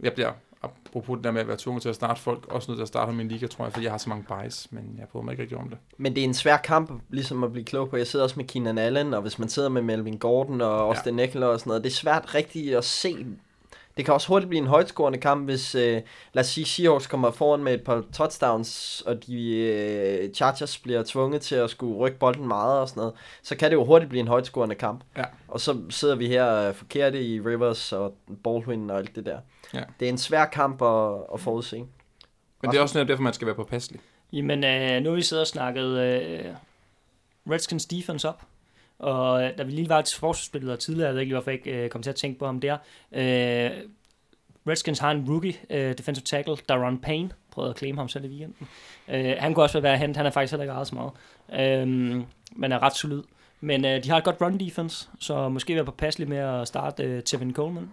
Jeg 0.00 0.12
bliver 0.12 0.32
apropos 0.62 1.16
det 1.16 1.24
der 1.24 1.30
med 1.30 1.40
at 1.40 1.48
være 1.48 1.56
tvunget 1.56 1.82
til 1.82 1.88
at 1.88 1.94
starte 1.94 2.20
folk, 2.20 2.46
også 2.46 2.70
nødt 2.70 2.78
til 2.78 2.82
at 2.82 2.88
starte 2.88 3.12
min 3.12 3.28
liga, 3.28 3.46
tror 3.46 3.64
jeg, 3.64 3.72
fordi 3.72 3.84
jeg 3.84 3.92
har 3.92 3.98
så 3.98 4.08
mange 4.08 4.24
bias, 4.28 4.68
men 4.70 4.94
jeg 4.98 5.08
prøver 5.08 5.24
mig 5.24 5.32
ikke 5.32 5.42
rigtig 5.42 5.58
om 5.58 5.68
det. 5.68 5.78
Men 5.98 6.14
det 6.14 6.20
er 6.20 6.24
en 6.24 6.34
svær 6.34 6.56
kamp, 6.56 7.02
ligesom 7.10 7.44
at 7.44 7.52
blive 7.52 7.64
klog 7.64 7.90
på. 7.90 7.96
Jeg 7.96 8.06
sidder 8.06 8.22
også 8.22 8.36
med 8.36 8.44
Keenan 8.44 8.78
Allen, 8.78 9.14
og 9.14 9.22
hvis 9.22 9.38
man 9.38 9.48
sidder 9.48 9.68
med 9.68 9.82
Melvin 9.82 10.18
Gordon 10.18 10.60
og 10.60 10.80
Austin 10.80 11.18
ja. 11.18 11.24
Eckler 11.24 11.46
og 11.46 11.60
sådan 11.60 11.70
noget, 11.70 11.84
det 11.84 11.90
er 11.90 11.94
svært 11.94 12.34
rigtigt 12.34 12.76
at 12.76 12.84
se. 12.84 13.26
Det 14.00 14.04
kan 14.04 14.14
også 14.14 14.28
hurtigt 14.28 14.48
blive 14.48 14.62
en 14.62 14.66
højtskårende 14.66 15.18
kamp, 15.18 15.44
hvis, 15.44 15.74
øh, 15.74 16.02
lad 16.32 16.44
os 16.44 16.46
sige, 16.46 16.64
Seahawks 16.64 17.06
kommer 17.06 17.30
foran 17.30 17.64
med 17.64 17.74
et 17.74 17.84
par 17.84 18.04
touchdowns, 18.12 19.02
og 19.06 19.26
de 19.26 19.56
øh, 19.56 20.34
Chargers 20.34 20.78
bliver 20.78 21.02
tvunget 21.06 21.40
til 21.42 21.54
at 21.54 21.70
skulle 21.70 21.96
rykke 21.96 22.18
bolden 22.18 22.48
meget 22.48 22.80
og 22.80 22.88
sådan 22.88 23.00
noget. 23.00 23.14
Så 23.42 23.56
kan 23.56 23.70
det 23.70 23.76
jo 23.76 23.84
hurtigt 23.84 24.08
blive 24.08 24.20
en 24.20 24.28
højtskårende 24.28 24.74
kamp. 24.74 25.04
Ja. 25.16 25.24
Og 25.48 25.60
så 25.60 25.76
sidder 25.90 26.14
vi 26.14 26.28
her 26.28 26.68
øh, 26.68 26.74
forkerte 26.74 27.24
i 27.24 27.40
Rivers 27.40 27.92
og 27.92 28.14
Baldwin 28.44 28.90
og 28.90 28.98
alt 28.98 29.16
det 29.16 29.26
der. 29.26 29.38
Ja. 29.74 29.82
Det 30.00 30.06
er 30.06 30.12
en 30.12 30.18
svær 30.18 30.44
kamp 30.44 30.82
at, 30.82 31.14
at 31.34 31.40
forudse. 31.40 31.76
Men 32.62 32.70
det 32.70 32.78
er 32.78 32.82
også 32.82 32.98
netop 32.98 33.08
derfor, 33.08 33.22
man 33.22 33.32
skal 33.32 33.46
være 33.46 33.56
påpasselig. 33.56 34.00
Jamen, 34.32 34.64
øh, 34.64 35.02
nu 35.02 35.08
har 35.10 35.16
vi 35.16 35.22
siddet 35.22 35.40
og 35.40 35.46
snakket 35.46 35.98
øh, 35.98 36.44
Redskins 37.50 37.86
defense 37.86 38.28
op. 38.28 38.42
Og 39.00 39.44
øh, 39.44 39.58
da 39.58 39.62
vi 39.62 39.70
lige 39.70 39.88
var 39.88 40.02
til 40.02 40.18
forsvarsspillet 40.18 40.78
tidligere, 40.78 41.06
jeg 41.06 41.14
ved 41.14 41.20
ikke 41.20 41.30
lige, 41.30 41.34
hvorfor 41.34 41.50
jeg 41.50 41.66
ikke 41.66 41.84
øh, 41.84 41.90
kom 41.90 42.02
til 42.02 42.10
at 42.10 42.16
tænke 42.16 42.38
på 42.38 42.46
ham 42.46 42.60
der. 42.60 42.76
Øh, 43.12 43.70
Redskins 44.68 44.98
har 44.98 45.10
en 45.10 45.24
rookie 45.28 45.54
øh, 45.70 45.98
defensive 45.98 46.24
tackle, 46.24 46.56
Daron 46.68 46.98
Payne. 46.98 47.30
Prøvede 47.50 47.70
at 47.70 47.78
claim 47.78 47.98
ham 47.98 48.08
selv 48.08 48.24
i 48.24 48.28
weekenden. 48.28 48.68
Øh, 49.08 49.34
han 49.38 49.54
kunne 49.54 49.64
også 49.64 49.80
være 49.80 49.98
hent. 49.98 50.16
Han 50.16 50.26
er 50.26 50.30
faktisk 50.30 50.52
heller 50.52 50.64
ikke 50.64 50.72
ejet 50.72 50.86
så 50.86 50.94
meget. 50.94 51.12
Øh, 51.52 51.88
men 52.52 52.72
er 52.72 52.82
ret 52.82 52.96
solid. 52.96 53.22
Men 53.60 53.84
øh, 53.84 54.04
de 54.04 54.10
har 54.10 54.18
et 54.18 54.24
godt 54.24 54.40
run 54.40 54.60
defense, 54.60 55.08
så 55.20 55.48
måske 55.48 55.74
være 55.74 55.84
påpasselig 55.84 56.28
med 56.28 56.38
at 56.38 56.68
starte 56.68 57.02
øh, 57.04 57.22
Tevin 57.22 57.54
Coleman 57.54 57.90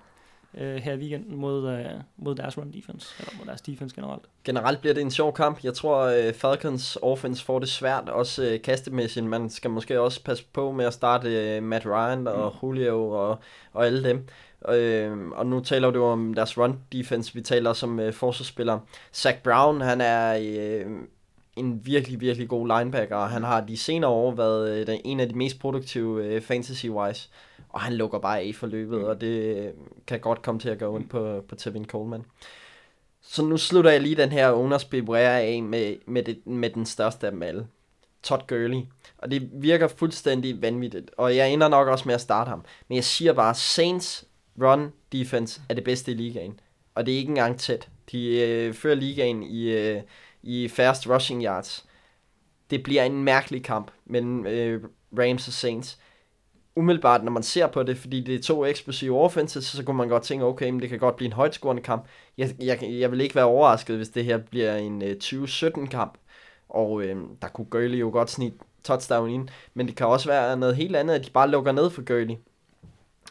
øh, 0.53 0.75
her 0.75 0.93
i 0.93 0.97
weekenden 0.97 1.35
mod, 1.35 1.69
øh, 1.69 1.85
mod 2.17 2.35
deres 2.35 2.57
run 2.57 2.71
defense, 2.71 3.15
eller 3.19 3.31
mod 3.37 3.45
deres 3.45 3.61
defense 3.61 3.95
generelt. 3.95 4.23
Generelt 4.43 4.81
bliver 4.81 4.93
det 4.93 5.01
en 5.01 5.11
sjov 5.11 5.33
kamp. 5.33 5.63
Jeg 5.63 5.73
tror, 5.73 6.05
uh, 6.05 6.33
Falcons 6.33 6.97
offense 7.01 7.45
får 7.45 7.59
det 7.59 7.69
svært, 7.69 8.09
også 8.09 8.53
uh, 8.53 8.61
kastemæssigt. 8.61 9.25
Man 9.25 9.49
skal 9.49 9.71
måske 9.71 10.01
også 10.01 10.23
passe 10.23 10.45
på 10.53 10.71
med 10.71 10.85
at 10.85 10.93
starte 10.93 11.57
uh, 11.57 11.63
Matt 11.63 11.85
Ryan 11.85 12.27
og 12.27 12.53
mm. 12.53 12.67
Julio 12.67 13.09
og, 13.09 13.39
og 13.73 13.85
alle 13.85 14.09
dem. 14.09 14.27
Uh, 14.61 15.31
og 15.31 15.45
nu 15.45 15.59
taler 15.59 15.91
du 15.91 16.03
om 16.03 16.33
deres 16.33 16.57
run 16.57 16.79
defense. 16.91 17.33
Vi 17.33 17.41
taler 17.41 17.83
om 17.83 17.99
uh, 17.99 18.13
forsvarsspillere. 18.13 18.81
Zach 19.13 19.37
Brown, 19.43 19.81
han 19.81 20.01
er 20.01 20.37
uh, 20.85 20.91
en 21.55 21.85
virkelig, 21.85 22.21
virkelig 22.21 22.49
god 22.49 22.67
linebacker, 22.77 23.15
og 23.15 23.29
han 23.29 23.43
har 23.43 23.61
de 23.61 23.77
senere 23.77 24.11
år 24.11 24.31
været 24.31 24.87
den, 24.87 25.01
en 25.05 25.19
af 25.19 25.29
de 25.29 25.35
mest 25.35 25.59
produktive 25.59 26.35
uh, 26.35 26.41
fantasy-wise. 26.41 27.29
Og 27.69 27.81
han 27.81 27.94
lukker 27.94 28.19
bare 28.19 28.39
af 28.39 28.56
for 28.56 28.68
løbet, 28.68 29.07
og 29.07 29.22
det 29.22 29.65
uh, 29.65 29.85
kan 30.07 30.19
godt 30.19 30.41
komme 30.41 30.60
til 30.60 30.69
at 30.69 30.80
gå 30.80 30.95
ondt 30.95 31.10
på, 31.10 31.44
på 31.48 31.56
Tevin 31.56 31.85
Coleman. 31.85 32.23
Så 33.22 33.44
nu 33.44 33.57
slutter 33.57 33.91
jeg 33.91 34.02
lige 34.02 34.15
den 34.15 34.31
her 34.31 34.52
owners 34.52 34.89
af 35.14 35.64
med, 35.64 35.95
med, 36.06 36.23
det, 36.23 36.48
med 36.48 36.69
den 36.69 36.85
største 36.85 37.26
af 37.26 37.31
dem 37.31 37.44
alle. 37.44 37.68
Todd 38.23 38.48
Gurley. 38.48 38.81
Og 39.18 39.31
det 39.31 39.49
virker 39.53 39.88
fuldstændig 39.88 40.61
vanvittigt. 40.61 41.11
Og 41.18 41.35
jeg 41.35 41.53
ender 41.53 41.68
nok 41.68 41.88
også 41.88 42.03
med 42.06 42.15
at 42.15 42.22
starte 42.22 42.49
ham. 42.49 42.65
Men 42.88 42.95
jeg 42.95 43.03
siger 43.03 43.34
bare, 43.34 43.56
Saints 43.56 44.26
run 44.61 44.91
defense 45.11 45.61
er 45.69 45.73
det 45.73 45.84
bedste 45.84 46.11
i 46.11 46.15
ligaen. 46.15 46.60
Og 46.95 47.06
det 47.06 47.14
er 47.14 47.18
ikke 47.18 47.30
engang 47.30 47.60
tæt. 47.60 47.89
De 48.11 48.41
øh, 48.41 48.73
fører 48.73 48.95
ligaen 48.95 49.44
i, 49.44 49.64
øh, 49.64 50.02
i 50.44 50.68
fast 50.68 51.10
rushing 51.10 51.44
yards. 51.44 51.85
Det 52.69 52.84
bliver 52.84 53.03
en 53.03 53.23
mærkelig 53.23 53.64
kamp 53.64 53.91
mellem 54.06 54.45
øh, 54.45 54.84
Rams 55.19 55.48
og 55.48 55.53
Saints. 55.53 55.99
Umiddelbart, 56.77 57.23
når 57.23 57.31
man 57.31 57.43
ser 57.43 57.67
på 57.67 57.83
det, 57.83 57.97
fordi 57.97 58.21
det 58.21 58.35
er 58.35 58.41
to 58.41 58.65
eksplosive 58.65 59.19
offenses, 59.19 59.65
så 59.65 59.83
kunne 59.83 59.97
man 59.97 60.07
godt 60.07 60.23
tænke, 60.23 60.45
okay, 60.45 60.69
men 60.69 60.79
det 60.79 60.89
kan 60.89 60.99
godt 60.99 61.15
blive 61.15 61.25
en 61.25 61.33
højtskårende 61.33 61.81
kamp. 61.83 62.05
Jeg, 62.37 62.49
jeg, 62.59 62.79
jeg 62.83 63.11
vil 63.11 63.21
ikke 63.21 63.35
være 63.35 63.45
overrasket, 63.45 63.95
hvis 63.97 64.09
det 64.09 64.25
her 64.25 64.37
bliver 64.37 64.75
en 64.75 65.01
øh, 65.01 65.15
2017 65.15 65.87
kamp. 65.87 66.17
Og 66.69 67.03
øh, 67.03 67.15
der 67.41 67.47
kunne 67.47 67.65
Gurley 67.65 67.99
jo 67.99 68.09
godt 68.09 68.29
snit 68.29 68.53
touchdown 68.83 69.29
ind. 69.29 69.47
Men 69.73 69.87
det 69.87 69.95
kan 69.95 70.07
også 70.07 70.29
være 70.29 70.57
noget 70.57 70.75
helt 70.75 70.95
andet, 70.95 71.13
at 71.13 71.25
de 71.25 71.31
bare 71.31 71.49
lukker 71.49 71.71
ned 71.71 71.89
for 71.89 72.01
Gurley. 72.01 72.35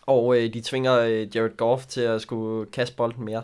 Og 0.06 0.36
øh, 0.36 0.54
de 0.54 0.60
tvinger 0.60 1.00
øh, 1.00 1.36
Jared 1.36 1.56
Goff 1.56 1.86
til 1.86 2.00
at 2.00 2.20
skulle 2.20 2.70
kaste 2.70 2.96
bolden 2.96 3.24
mere. 3.24 3.42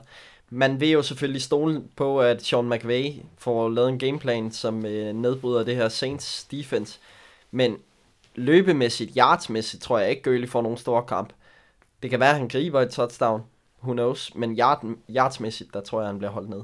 Man 0.51 0.81
vil 0.81 0.91
jo 0.91 1.03
selvfølgelig 1.03 1.43
stole 1.43 1.83
på, 1.97 2.21
at 2.21 2.43
Sean 2.43 2.69
McVay 2.69 3.13
får 3.39 3.69
lavet 3.69 3.89
en 3.89 3.99
gameplan, 3.99 4.51
som 4.51 4.87
øh, 4.87 5.13
nedbryder 5.13 5.65
det 5.65 5.77
her 5.77 5.89
Saints 5.89 6.45
defense. 6.45 6.99
Men 7.51 7.77
løbemæssigt, 8.35 9.11
yardsmæssigt, 9.17 9.83
tror 9.83 9.99
jeg 9.99 10.11
ikke, 10.11 10.23
Gurley 10.23 10.49
får 10.49 10.63
nogen 10.63 10.79
store 10.79 11.03
kamp. 11.03 11.33
Det 12.03 12.11
kan 12.11 12.21
være, 12.21 12.31
at 12.31 12.37
han 12.37 12.49
griber 12.49 12.81
et 12.81 12.91
touchdown. 12.91 13.43
Who 13.83 13.93
knows? 13.93 14.35
Men 14.35 14.59
yard, 14.59 14.85
yardsmæssigt, 15.11 15.75
der 15.75 15.81
tror 15.81 16.01
jeg, 16.01 16.09
han 16.09 16.19
bliver 16.19 16.31
holdt 16.31 16.51
ned. 16.51 16.63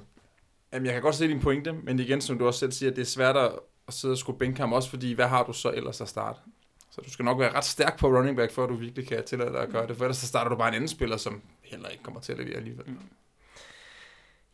Jamen, 0.73 0.87
jeg 0.87 0.93
kan 0.93 1.03
godt 1.03 1.15
se 1.15 1.29
din 1.29 1.41
pointe, 1.41 1.73
men 1.73 1.99
igen, 1.99 2.21
som 2.21 2.39
du 2.39 2.47
også 2.47 2.61
selv 2.61 2.73
siger, 2.73 2.91
det 2.91 3.03
er 3.03 3.07
svært 3.07 3.37
at 3.37 3.51
sidde 3.95 4.13
og 4.13 4.19
skulle 4.19 4.39
bænke 4.39 4.61
ham, 4.61 4.73
også 4.73 4.91
fordi, 4.91 5.13
hvad 5.13 5.27
har 5.27 5.45
du 5.45 5.53
så 5.53 5.71
ellers 5.71 6.01
at 6.01 6.09
starte? 6.09 6.39
Så 6.91 7.01
du 7.01 7.11
skal 7.11 7.25
nok 7.25 7.39
være 7.39 7.55
ret 7.55 7.65
stærk 7.65 7.99
på 7.99 8.07
running 8.07 8.37
back, 8.37 8.53
for 8.53 8.65
at 8.65 8.69
du 8.69 8.75
virkelig 8.75 9.09
kan 9.09 9.25
tillade 9.25 9.53
dig 9.53 9.61
at 9.61 9.69
gøre 9.69 9.87
det, 9.87 9.97
for 9.97 10.05
ellers 10.05 10.17
så 10.17 10.27
starter 10.27 10.51
du 10.51 10.57
bare 10.57 10.69
en 10.69 10.75
anden 10.75 10.89
spiller, 10.89 11.17
som 11.17 11.43
heller 11.63 11.89
ikke 11.89 12.03
kommer 12.03 12.21
til 12.21 12.33
at 12.33 12.39
levere 12.39 12.57
alligevel. 12.57 12.85
Mm. 12.87 12.99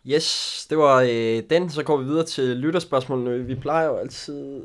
Yes, 0.07 0.67
det 0.71 0.79
var 0.79 1.01
øh, 1.01 1.43
den. 1.51 1.71
Så 1.71 1.83
går 1.83 1.97
vi 1.97 2.05
videre 2.05 2.27
til 2.27 2.45
lytterspørgsmålene. 2.45 3.45
Vi 3.45 3.55
plejer 3.55 3.87
jo 3.87 3.97
altid... 3.97 4.63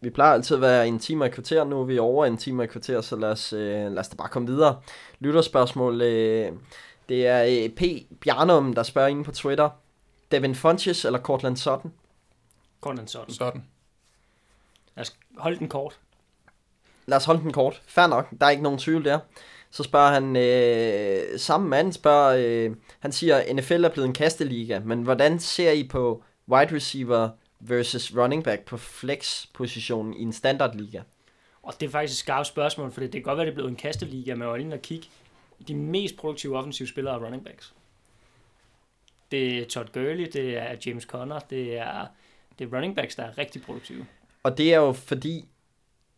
Vi 0.00 0.10
plejer 0.10 0.32
altid 0.32 0.56
at 0.56 0.60
være 0.62 0.88
en 0.88 0.98
time 0.98 1.24
og 1.24 1.26
et 1.26 1.34
kvarter. 1.34 1.64
Nu 1.64 1.80
er 1.80 1.84
vi 1.84 1.98
over 1.98 2.26
en 2.26 2.36
time 2.36 2.60
og 2.62 2.64
et 2.64 2.70
kvarter, 2.70 3.00
så 3.00 3.16
lad 3.16 3.30
os, 3.30 3.52
øh, 3.52 3.92
lad 3.92 3.98
os 3.98 4.08
da 4.08 4.16
bare 4.16 4.28
komme 4.28 4.48
videre. 4.48 4.80
Lytterspørgsmål. 5.18 6.02
Øh, 6.02 6.52
det 7.08 7.26
er 7.26 7.44
øh, 7.44 7.68
P. 7.70 7.82
Bjarnum, 8.20 8.74
der 8.74 8.82
spørger 8.82 9.08
inde 9.08 9.24
på 9.24 9.32
Twitter. 9.32 9.70
Devin 10.30 10.54
Funches 10.54 11.04
eller 11.04 11.18
Cortland 11.18 11.56
Sutton? 11.56 11.92
Cortland 12.80 13.08
Sutton. 13.08 13.34
Sådan. 13.34 13.64
Lad 14.96 15.02
os 15.02 15.16
holde 15.38 15.58
den 15.58 15.68
kort. 15.68 15.98
Lad 17.06 17.16
os 17.16 17.24
holde 17.24 17.42
den 17.42 17.52
kort. 17.52 17.82
Fair 17.86 18.06
nok, 18.06 18.30
der 18.40 18.46
er 18.46 18.50
ikke 18.50 18.62
nogen 18.62 18.78
tvivl 18.78 19.04
der. 19.04 19.18
Så 19.70 19.82
spørger 19.82 20.10
han, 20.10 20.36
øh, 20.36 21.38
samme 21.38 21.68
mand 21.68 21.92
spørger, 21.92 22.36
øh, 22.38 22.76
han 23.00 23.12
siger, 23.12 23.54
NFL 23.54 23.84
er 23.84 23.88
blevet 23.88 24.06
en 24.06 24.14
kasteliga, 24.14 24.80
men 24.84 25.02
hvordan 25.02 25.38
ser 25.38 25.70
I 25.70 25.88
på 25.88 26.22
wide 26.48 26.74
receiver 26.74 27.28
versus 27.60 28.16
running 28.16 28.44
back 28.44 28.64
på 28.64 28.76
flex-positionen 28.76 30.14
i 30.14 30.22
en 30.22 30.32
standardliga? 30.32 31.02
Og 31.62 31.74
det 31.80 31.86
er 31.86 31.90
faktisk 31.90 32.12
et 32.12 32.18
skarpt 32.18 32.46
spørgsmål, 32.46 32.92
for 32.92 33.00
det 33.00 33.12
kan 33.12 33.22
godt 33.22 33.36
være, 33.36 33.46
det 33.46 33.50
er 33.50 33.54
blevet 33.54 33.70
en 33.70 33.76
kasteliga 33.76 34.34
med 34.34 34.46
øjnene 34.46 34.74
og 34.74 34.82
kigge. 34.82 35.08
De 35.68 35.74
mest 35.74 36.16
produktive 36.16 36.58
offensive 36.58 36.88
spillere 36.88 37.14
er 37.14 37.24
running 37.24 37.44
backs. 37.44 37.74
Det 39.30 39.58
er 39.58 39.66
Todd 39.66 39.92
Gurley, 39.92 40.26
det 40.32 40.56
er 40.56 40.76
James 40.86 41.04
Conner, 41.04 41.38
det 41.38 41.78
er, 41.78 42.06
det 42.58 42.64
er 42.72 42.76
running 42.76 42.96
backs, 42.96 43.14
der 43.14 43.22
er 43.22 43.38
rigtig 43.38 43.62
produktive. 43.62 44.06
Og 44.42 44.58
det 44.58 44.74
er 44.74 44.78
jo 44.78 44.92
fordi, 44.92 45.44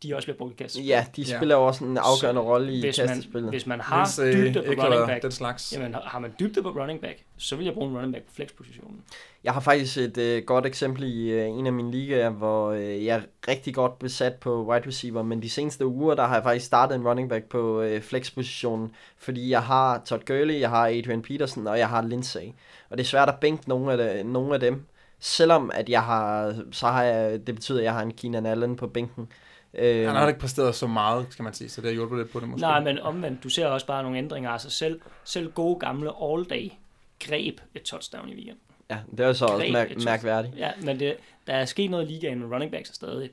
De 0.03 0.15
også 0.17 0.27
bliver 0.27 0.37
brugt 0.39 0.53
i 0.61 0.63
kast. 0.63 0.79
ja, 0.87 1.07
de 1.17 1.23
Ja. 1.23 1.37
spiller 1.37 1.55
jo 1.57 1.67
også 1.67 1.85
en 1.85 1.99
afgørende 1.99 2.41
rolle 2.41 2.73
i 2.73 2.81
hvis 2.81 2.99
man, 2.99 3.09
kastespillet. 3.09 3.51
hvis 3.51 3.67
man 3.67 3.81
har 3.81 3.97
Lindsay, 4.21 4.47
dybde 4.47 4.63
på 4.63 4.83
running 4.83 5.07
back, 5.07 5.23
den 5.23 5.31
slags. 5.33 5.73
jamen 5.73 5.95
har 6.05 6.19
man 6.19 6.35
dybde 6.41 6.63
på 6.63 6.71
running 6.71 7.01
back, 7.01 7.25
så 7.37 7.57
vil 7.57 7.65
jeg 7.65 7.75
bruge 7.75 7.89
en 7.91 7.95
running 7.97 8.13
back 8.15 8.27
på 8.27 8.35
flex-positionen. 8.35 9.01
Jeg 9.45 9.53
har 9.53 9.61
faktisk 9.61 9.99
et 9.99 10.19
øh, 10.19 10.43
godt 10.43 10.67
eksempel 10.67 11.03
i 11.03 11.31
øh, 11.31 11.49
en 11.49 11.67
af 11.67 11.73
mine 11.73 11.91
ligaer, 11.91 12.31
hvor 12.31 12.71
øh, 12.71 13.05
jeg 13.05 13.17
er 13.17 13.23
rigtig 13.49 13.75
godt 13.75 13.99
besat 13.99 14.35
på 14.35 14.65
wide 14.65 14.87
receiver, 14.87 15.23
men 15.23 15.43
de 15.43 15.51
seneste 15.51 15.87
uger, 15.87 16.15
der 16.15 16.27
har 16.27 16.35
jeg 16.35 16.43
faktisk 16.43 16.67
startet 16.67 16.95
en 16.95 17.09
running 17.09 17.29
back 17.29 17.45
på 17.45 17.81
øh, 17.81 18.01
flex-positionen, 18.03 18.91
fordi 19.19 19.51
jeg 19.51 19.63
har 19.63 20.03
Todd 20.07 20.23
Gurley, 20.27 20.61
jeg 20.61 20.71
har 20.71 20.87
Adrian 20.87 21.23
Peterson, 21.23 21.67
og 21.67 21.79
jeg 21.79 21.89
har 21.89 22.03
Lindsay. 22.03 22.47
Og 22.91 22.99
det 22.99 23.05
er 23.05 23.09
svært 23.09 23.29
at 23.29 23.35
bænke 23.41 23.69
nogle 23.69 23.93
af, 23.93 23.99
de, 24.25 24.33
nogle 24.33 24.55
af 24.55 24.61
dem, 24.61 24.83
selvom 25.21 25.71
at 25.75 25.89
jeg 25.89 26.03
har, 26.03 26.55
så 26.73 26.87
har 26.87 27.03
jeg, 27.03 27.47
det 27.47 27.55
betyder, 27.55 27.79
at 27.79 27.85
jeg 27.85 27.93
har 27.93 28.03
en 28.03 28.13
Keenan 28.13 28.47
Allen 28.47 28.77
på 28.77 28.87
bænken. 28.87 29.23
Øh, 29.23 29.48
Han 29.79 30.17
har 30.17 30.29
ikke 30.29 30.41
præsteret 30.41 30.75
så 30.75 30.87
meget, 30.87 31.27
skal 31.31 31.43
man 31.43 31.53
sige, 31.55 31.69
så 31.69 31.81
det 31.81 31.89
har 31.89 31.95
hjulpet 31.95 32.19
lidt 32.19 32.31
på 32.31 32.41
det 32.41 32.49
måske. 32.49 32.61
Nej, 32.61 32.81
men 32.85 32.99
omvendt, 32.99 33.43
du 33.45 33.49
ser 33.49 33.67
også 33.67 33.87
bare 33.87 34.03
nogle 34.03 34.19
ændringer. 34.19 34.51
Altså 34.51 34.71
selv, 34.71 35.01
selv 35.25 35.53
gode 35.53 35.79
gamle 35.81 36.11
all-day 36.11 36.73
greb 37.21 37.61
et 37.75 37.83
touchdown 37.83 38.29
i 38.29 38.35
weekenden. 38.35 38.61
ja, 38.91 38.99
det 39.11 39.21
er 39.21 39.27
jo 39.27 39.35
så 39.35 39.45
også 39.47 39.65
Greb 39.67 39.75
mær- 39.75 39.93
et 39.93 40.05
mærkværdigt. 40.05 40.57
Ja, 40.57 40.71
men 40.83 41.01
det, 41.01 41.17
der 41.47 41.53
er 41.55 41.65
sket 41.65 41.91
noget 41.91 42.05
i 42.11 42.13
ligaen, 42.13 42.39
men 42.41 42.53
running 42.53 42.73
backs 42.73 42.91
er 42.91 42.95
stadig 42.95 43.31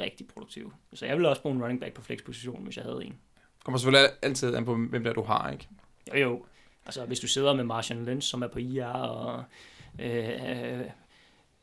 rigtig 0.00 0.26
produktive. 0.28 0.72
Så 0.94 1.06
jeg 1.06 1.16
ville 1.16 1.28
også 1.28 1.42
bruge 1.42 1.54
en 1.54 1.62
running 1.62 1.80
back 1.80 1.94
på 1.94 2.02
flex-position, 2.02 2.64
hvis 2.64 2.76
jeg 2.76 2.84
havde 2.84 3.04
en. 3.04 3.18
kommer 3.64 3.78
selvfølgelig 3.78 4.10
altid 4.22 4.54
an 4.54 4.64
på, 4.64 4.74
hvem 4.74 5.04
der 5.04 5.12
du 5.12 5.22
har, 5.22 5.50
ikke? 5.50 5.68
Jo, 6.14 6.18
jo. 6.18 6.44
Altså, 6.86 7.04
hvis 7.04 7.20
du 7.20 7.26
sidder 7.26 7.54
med 7.54 7.64
Martian 7.64 8.04
Lynch, 8.04 8.28
som 8.28 8.42
er 8.42 8.46
på 8.48 8.58
IR, 8.58 8.86
og... 8.86 9.44
Øh, 9.98 10.28
øh, 10.28 10.80
øh, 10.80 10.84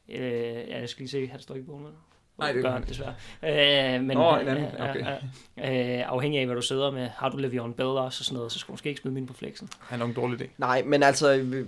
ja, 0.10 0.80
jeg 0.80 0.90
skal 0.90 1.02
lige 1.02 1.10
se, 1.10 1.28
har 1.28 1.34
det 1.38 1.44
står 1.44 1.56
ikke 1.56 1.72
vel? 1.72 1.92
Nej, 2.38 2.52
det 2.52 2.64
gør 2.64 2.72
han 2.72 2.82
det. 2.82 2.90
desværre. 2.90 3.14
Øh, 3.44 4.04
men, 4.04 4.18
Nå, 4.18 4.38
en 4.38 4.48
anden, 4.48 4.66
øh, 4.66 4.90
okay. 4.90 5.00
øh, 5.00 5.98
øh, 5.98 6.10
afhængig 6.10 6.40
af, 6.40 6.46
hvad 6.46 6.56
du 6.56 6.62
sidder 6.62 6.92
med, 6.92 7.08
har 7.08 7.30
du 7.30 7.38
Le'Veon 7.38 7.74
Bell 7.74 7.88
også 7.88 8.22
og 8.22 8.26
sådan 8.26 8.36
noget, 8.36 8.52
så 8.52 8.60
skal 8.60 8.68
du 8.68 8.74
måske 8.74 8.90
ikke 8.90 9.02
smide 9.02 9.14
min 9.14 9.26
på 9.28 9.34
flexen. 9.34 9.70
Han 9.80 10.02
er 10.02 10.06
nok 10.06 10.10
en 10.10 10.22
dårlig 10.22 10.42
idé. 10.42 10.48
Nej, 10.58 10.84
men 10.86 11.04
altså... 11.04 11.34
øh, 11.34 11.68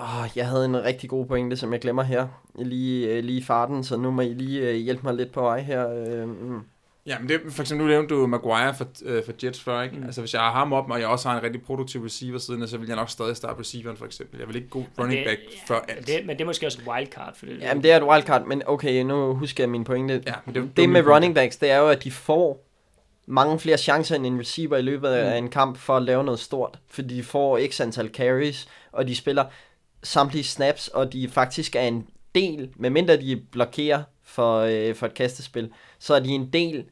Åh, 0.00 0.26
jeg 0.36 0.48
havde 0.48 0.64
en 0.64 0.84
rigtig 0.84 1.10
god 1.10 1.26
pointe, 1.26 1.56
som 1.56 1.72
jeg 1.72 1.80
glemmer 1.80 2.02
her. 2.02 2.28
Lige, 2.58 3.08
øh, 3.08 3.24
lige 3.24 3.38
i 3.38 3.42
farten, 3.42 3.84
så 3.84 3.96
nu 3.96 4.10
må 4.10 4.22
I 4.22 4.34
lige 4.34 4.68
øh, 4.68 4.74
hjælpe 4.74 5.02
mig 5.02 5.14
lidt 5.14 5.32
på 5.32 5.40
vej 5.40 5.60
her. 5.60 5.88
Øh, 5.90 6.28
mm. 6.28 6.60
Ja, 7.08 7.18
men 7.18 7.28
det, 7.28 7.40
for 7.50 7.62
eksempel 7.62 7.86
nu 7.86 7.92
nævnte 7.92 8.14
du 8.14 8.26
Maguire 8.26 8.74
for, 8.74 8.86
øh, 9.04 9.24
for 9.24 9.32
Jets 9.44 9.60
før, 9.60 9.82
ikke? 9.82 9.96
Mm. 9.96 10.04
Altså 10.04 10.20
hvis 10.20 10.34
jeg 10.34 10.40
har 10.40 10.50
ham 10.52 10.72
op, 10.72 10.90
og 10.90 11.00
jeg 11.00 11.08
også 11.08 11.28
har 11.28 11.36
en 11.38 11.42
rigtig 11.44 11.62
produktiv 11.62 12.04
receiver 12.04 12.38
siden, 12.38 12.68
så 12.68 12.78
vil 12.78 12.86
jeg 12.86 12.96
nok 12.96 13.10
stadig 13.10 13.36
starte 13.36 13.60
receiveren 13.60 13.96
for 13.96 14.04
eksempel. 14.06 14.38
Jeg 14.38 14.48
vil 14.48 14.56
ikke 14.56 14.68
gå 14.68 14.84
running 14.98 15.18
det, 15.18 15.26
back 15.26 15.40
ja, 15.52 15.74
før 15.74 15.80
alt. 15.88 16.06
Det, 16.06 16.26
men 16.26 16.36
det 16.36 16.40
er 16.42 16.46
måske 16.46 16.66
også 16.66 16.78
et 16.82 16.88
wildcard. 16.88 17.36
For 17.36 17.46
det, 17.46 17.58
Jamen, 17.60 17.82
det 17.82 17.92
er 17.92 17.96
et 17.96 18.02
wildcard, 18.02 18.46
men 18.46 18.62
okay, 18.66 19.02
nu 19.02 19.34
husker 19.34 19.64
jeg 19.64 19.70
min 19.70 19.84
pointe. 19.84 20.22
Ja, 20.26 20.32
men 20.46 20.54
det, 20.54 20.76
Det 20.76 20.88
med 20.88 21.06
running 21.06 21.34
backs, 21.34 21.56
det 21.56 21.70
er 21.70 21.76
jo, 21.78 21.88
at 21.88 22.04
de 22.04 22.10
får 22.10 22.64
mange 23.26 23.58
flere 23.58 23.78
chancer 23.78 24.16
end 24.16 24.26
en 24.26 24.40
receiver 24.40 24.76
i 24.76 24.82
løbet 24.82 25.08
af 25.08 25.40
Mm. 25.40 25.44
en 25.44 25.50
kamp 25.50 25.78
for 25.78 25.96
at 25.96 26.02
lave 26.02 26.24
noget 26.24 26.40
stort. 26.40 26.78
Fordi 26.90 27.16
de 27.16 27.22
får 27.22 27.60
x 27.70 27.80
antal 27.80 28.08
carries, 28.08 28.68
og 28.92 29.08
de 29.08 29.14
spiller 29.16 29.44
samtlige 30.02 30.44
snaps, 30.44 30.88
og 30.88 31.12
de 31.12 31.28
faktisk 31.28 31.76
er 31.76 31.80
en 31.80 32.06
del, 32.34 32.68
medmindre 32.76 33.16
de 33.16 33.42
blokerer 33.52 34.02
for, 34.24 34.58
øh, 34.60 34.94
for 34.94 35.06
et 35.06 35.14
kastespil, 35.14 35.70
så 35.98 36.14
er 36.14 36.20
de 36.20 36.28
en 36.28 36.50
del 36.52 36.84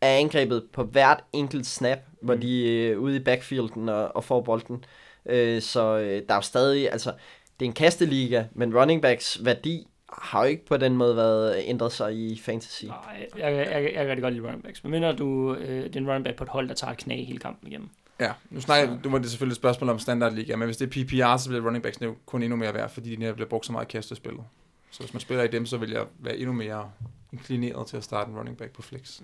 af 0.00 0.18
angrebet 0.20 0.64
på 0.72 0.84
hvert 0.84 1.24
enkelt 1.32 1.66
snap, 1.66 1.98
mm. 1.98 2.26
hvor 2.26 2.34
de 2.34 2.86
er 2.88 2.96
ude 2.96 3.16
i 3.16 3.18
backfielden 3.18 3.88
og, 3.88 4.16
og 4.16 4.24
får 4.24 4.40
bolden. 4.40 4.84
Øh, 5.26 5.62
så 5.62 5.98
øh, 5.98 6.22
der 6.28 6.34
er 6.34 6.38
jo 6.38 6.40
stadig, 6.40 6.92
altså, 6.92 7.12
det 7.60 7.66
er 7.66 7.70
en 7.70 7.72
kasteliga, 7.74 8.44
men 8.52 8.76
running 8.78 9.02
backs 9.02 9.44
værdi 9.44 9.86
har 10.12 10.40
jo 10.42 10.48
ikke 10.48 10.66
på 10.66 10.76
den 10.76 10.96
måde 10.96 11.16
været 11.16 11.62
ændret 11.64 11.92
sig 11.92 12.14
i 12.16 12.38
fantasy. 12.44 12.84
Nej, 12.84 13.28
jeg, 13.38 13.52
jeg, 13.52 13.66
jeg, 13.72 13.82
jeg 13.82 13.92
kan 13.92 14.06
rigtig 14.08 14.22
godt 14.22 14.34
lide 14.34 14.44
running 14.46 14.62
backs. 14.62 14.82
Men 14.84 14.90
mindre 14.90 15.12
du 15.12 15.54
øh, 15.54 15.84
det 15.84 15.96
er 15.96 16.00
en 16.00 16.06
running 16.06 16.24
back 16.24 16.36
på 16.36 16.44
et 16.44 16.50
hold, 16.50 16.68
der 16.68 16.74
tager 16.74 16.92
et 16.92 16.98
knæ 16.98 17.24
hele 17.24 17.38
kampen 17.38 17.68
igennem. 17.68 17.88
Ja, 18.20 18.32
nu 18.50 18.60
snakker 18.60 18.88
Så- 18.94 18.98
du 19.04 19.10
var 19.10 19.18
det 19.18 19.30
selvfølgelig 19.30 19.52
et 19.52 19.56
spørgsmål 19.56 19.90
om 19.90 19.98
standardliga, 19.98 20.56
men 20.56 20.66
hvis 20.66 20.76
det 20.76 20.86
er 20.96 21.04
PPR, 21.04 21.36
så 21.36 21.48
bliver 21.48 21.64
running 21.66 21.82
backs 21.82 22.02
jo 22.02 22.14
kun 22.26 22.42
endnu 22.42 22.56
mere 22.56 22.74
værd, 22.74 22.90
fordi 22.90 23.10
de 23.10 23.16
netop 23.16 23.34
bliver 23.34 23.48
brugt 23.48 23.66
så 23.66 23.72
meget 23.72 23.86
i 23.86 23.90
kastespillet. 23.90 24.42
Så 24.90 25.00
hvis 25.00 25.12
man 25.14 25.20
spiller 25.20 25.44
i 25.44 25.48
dem, 25.48 25.66
så 25.66 25.76
vil 25.76 25.90
jeg 25.90 26.04
være 26.18 26.36
endnu 26.36 26.52
mere 26.52 26.90
inklineret 27.32 27.86
til 27.86 27.96
at 27.96 28.04
starte 28.04 28.30
en 28.30 28.36
running 28.38 28.56
back 28.56 28.72
på 28.72 28.82
flex. 28.82 29.20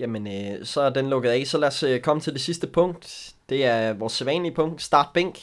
Jamen, 0.00 0.26
øh, 0.26 0.64
så 0.64 0.80
er 0.80 0.90
den 0.90 1.10
lukket 1.10 1.30
af. 1.30 1.46
Så 1.46 1.58
lad 1.58 1.68
os 1.68 1.82
øh, 1.82 2.00
komme 2.00 2.20
til 2.20 2.32
det 2.32 2.40
sidste 2.40 2.66
punkt. 2.66 3.32
Det 3.48 3.64
er 3.64 3.92
vores 3.92 4.12
sædvanlige 4.12 4.54
punkt. 4.54 4.82
Start 4.82 5.06
bænk. 5.14 5.38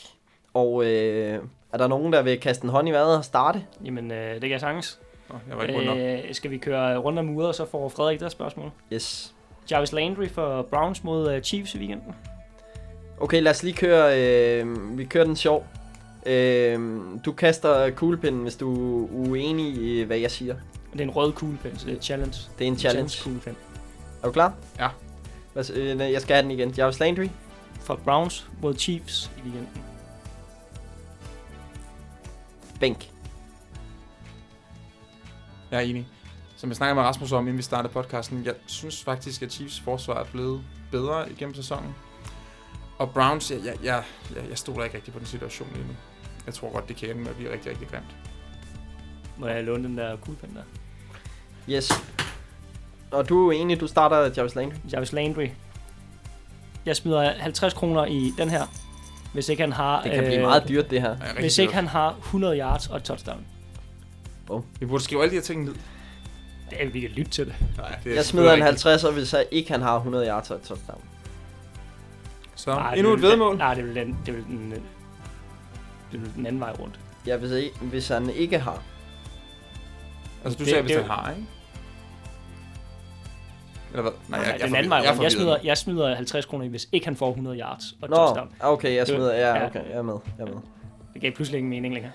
Og 0.54 0.86
øh, 0.86 1.40
er 1.74 1.78
der 1.78 1.88
nogen, 1.88 2.14
der 2.14 2.22
vil 2.22 2.40
kaste 2.40 2.64
en 2.64 2.70
hånd 2.70 2.90
i 2.90 2.92
vejret 2.92 3.18
og 3.18 3.26
starte? 3.26 3.64
Jamen, 3.86 4.12
øh, 4.12 4.34
det 4.34 4.42
kan 4.42 4.52
jeg 4.52 4.60
sagtens. 4.60 5.00
Nå, 5.30 5.36
jeg 5.50 5.58
var 5.58 5.64
ikke. 5.64 6.28
Øh, 6.28 6.34
skal 6.34 6.52
vi 6.52 6.58
køre 6.58 6.98
rundt 6.98 7.20
om 7.20 7.30
uret, 7.30 7.56
så 7.56 7.66
får 7.66 7.90
Frederik 7.90 8.20
der 8.20 8.30
spørgsmål. 8.30 8.72
Yes. 8.94 9.34
Jarvis 9.72 9.92
Landry 9.92 10.28
for 10.28 10.62
Browns 10.62 11.04
mod 11.04 11.34
øh, 11.34 11.42
Chiefs 11.42 11.76
i 11.76 11.78
weekenden. 11.78 12.16
Okay, 13.20 13.42
lad 13.42 13.52
os 13.52 13.64
lige 13.64 13.76
køre, 13.76 14.22
øh, 14.22 14.98
vi 14.98 15.06
kører 15.06 15.24
den 15.24 15.36
sjov. 15.36 15.66
Øh, 16.26 17.00
du 17.26 17.32
kaster 17.32 17.90
kuglepinden, 17.90 18.42
hvis 18.42 18.56
du 18.56 19.04
er 19.04 19.10
uenig 19.12 19.76
i, 19.76 20.04
hvad 20.04 20.18
jeg 20.18 20.32
siger. 20.32 20.56
Det 20.94 21.00
er 21.00 21.04
en 21.04 21.10
rød 21.10 21.32
kuglepen, 21.32 21.78
så 21.78 21.86
det 21.86 21.94
er 21.94 21.98
et 21.98 22.04
challenge. 22.04 22.38
Det 22.60 22.68
er 22.68 22.72
en 22.72 22.78
challenge. 22.78 23.24
kuglepen. 23.24 23.56
Er 24.28 24.30
du 24.30 24.34
klar? 24.34 24.54
Ja. 24.80 24.90
Øh, 25.74 26.12
jeg 26.12 26.22
skal 26.22 26.36
have 26.36 26.44
den 26.44 26.52
igen. 26.52 26.74
Jarvis 26.78 26.99
Landry. 26.99 27.28
For 27.82 27.95
Browns 27.95 28.48
mod 28.62 28.76
Chiefs 28.76 29.32
i 29.38 29.41
weekenden. 29.41 29.84
Bænk. 32.80 33.12
Jeg 35.72 35.78
er 35.78 35.82
enig. 35.82 36.08
Som 36.56 36.70
jeg 36.70 36.76
snakker 36.76 36.95
med 36.95 37.04
Rasmus 37.04 37.32
om, 37.32 37.44
inden 37.44 37.58
vi 37.58 37.64
startede 37.64 37.94
podcasten, 37.94 38.45
jeg 38.45 38.54
synes 38.66 39.04
faktisk, 39.04 39.41
at 39.41 39.52
Chiefs 39.52 39.80
forsvar 39.80 40.20
er 40.20 40.26
blevet 40.26 40.64
bedre 40.91 41.32
igennem 41.32 41.56
sæsonen. 41.56 41.95
Og 42.98 43.14
Browns, 43.14 43.52
jeg, 43.52 43.60
jeg, 43.66 43.76
jeg, 43.84 44.04
jeg, 44.36 44.49
jeg 44.49 44.58
stoler 44.58 44.84
ikke 44.84 44.95
rigtig 44.95 45.14
på 45.14 45.20
den 45.20 45.28
situation 45.28 45.70
lige 45.74 45.88
nu. 45.88 45.94
Jeg 46.45 46.54
tror 46.54 46.72
godt, 46.72 46.88
det 46.88 46.95
kan 46.95 47.10
ende 47.10 47.22
med 47.22 47.30
at 47.30 47.36
blive 47.36 47.52
rigtig, 47.54 47.72
rigtig 47.72 47.88
grimt. 47.88 48.16
Må 49.38 49.48
jeg 49.48 49.64
låne 49.64 49.84
den 49.84 49.98
der 49.98 50.16
kuglepen 50.16 50.56
der? 50.56 50.64
Yes. 51.70 52.16
Og 53.12 53.30
du 53.30 53.48
er 53.50 53.52
enig, 53.52 53.80
du 53.80 53.88
starter 53.88 54.30
Jarvis 54.38 54.56
Landry. 54.56 54.76
Jarvis 54.94 55.14
Landry. 55.14 55.48
Jeg 56.86 56.96
smider 56.96 57.34
50 57.40 57.74
kroner 57.74 58.06
i 58.06 58.34
den 58.38 58.50
her, 58.50 58.66
hvis 59.34 59.50
ikke 59.50 59.64
han 59.64 59.74
har... 59.74 60.02
Det 60.04 60.12
kan 60.12 60.24
blive 60.24 60.42
meget 60.42 60.68
dyrt, 60.68 60.90
det 60.90 61.02
her. 61.02 61.10
Er 61.10 61.22
rigtig 61.22 61.40
Hvis 61.40 61.58
ikke 61.58 61.70
dyrt. 61.70 61.76
han 61.76 61.88
har 61.88 62.16
100 62.20 62.60
yards 62.60 62.88
og 62.88 62.98
et 62.98 63.04
touchdown. 63.04 63.46
Vi 64.80 64.86
burde 64.86 65.04
skrive 65.04 65.22
alle 65.22 65.32
de 65.32 65.36
her 65.36 65.42
ting 65.44 65.64
ned. 65.66 65.76
Det 66.70 66.84
er, 66.84 66.90
vi 66.90 67.00
kan 67.02 67.10
lytte 67.10 67.32
til 67.32 67.46
det. 67.46 67.56
Nej, 67.78 67.96
det 68.04 68.12
er 68.12 68.16
Jeg 68.16 68.26
smider 68.26 68.44
en 68.46 68.50
selvfølgelig 68.50 68.66
50, 68.66 69.04
og 69.04 69.14
hvis 69.14 69.34
jeg 69.34 69.46
ikke 69.52 69.72
han 69.72 69.82
har 69.82 69.96
100 69.96 70.28
yards 70.28 70.50
og 70.52 70.56
et 70.58 70.62
touchdown. 70.64 71.02
Så 72.56 72.72
Nej, 72.76 72.94
endnu 72.94 73.12
det 73.16 73.24
et 73.24 73.30
vedmål. 73.30 73.58
Nej, 73.58 73.74
det 73.74 73.86
vil 73.86 73.96
den, 73.96 74.18
det 74.26 74.36
vil 74.36 74.44
den, 74.44 74.72
det 76.12 76.22
vil 76.22 76.36
den 76.36 76.46
anden 76.46 76.60
vej 76.62 76.72
rundt. 76.80 77.00
Ja, 77.28 77.38
hvis, 77.38 77.52
ikke, 77.52 77.76
hvis 77.82 78.08
han 78.08 78.30
ikke 78.30 78.60
har. 78.60 78.82
Altså, 80.44 80.58
du 80.58 80.64
Det- 80.64 80.70
sagde, 80.70 80.82
hvis 80.84 80.92
det- 80.92 81.02
han 81.02 81.12
har, 81.12 81.32
ikke? 81.32 81.48
Eller 83.92 84.02
hvad? 84.02 84.12
Nej, 84.28 84.40
jeg, 84.40 84.48
jeg, 84.60 84.68
den 84.68 84.74
er 84.74 84.78
anden 84.78 84.90
vej. 84.90 85.00
Jeg 85.00 85.16
forvirret 85.16 85.32
smider, 85.32 85.58
jeg 85.64 85.78
smider 85.78 86.16
50 86.16 86.46
kroner 86.46 86.66
i, 86.66 86.68
hvis 86.68 86.88
ikke 86.92 87.06
han 87.06 87.16
får 87.16 87.30
100 87.30 87.60
yards 87.60 87.84
og 88.02 88.10
Nå, 88.10 88.16
touchdown. 88.16 88.52
okay, 88.60 88.96
jeg 88.96 89.08
smider, 89.08 89.34
ja, 89.34 89.56
ja. 89.56 89.66
okay, 89.66 89.80
jeg 89.90 89.98
er 89.98 90.02
med, 90.02 90.16
jeg 90.38 90.44
er 90.44 90.48
med. 90.52 90.62
Det 91.14 91.22
gav 91.22 91.32
pludselig 91.32 91.58
ingen 91.58 91.70
mening 91.70 91.94
længere. 91.94 92.12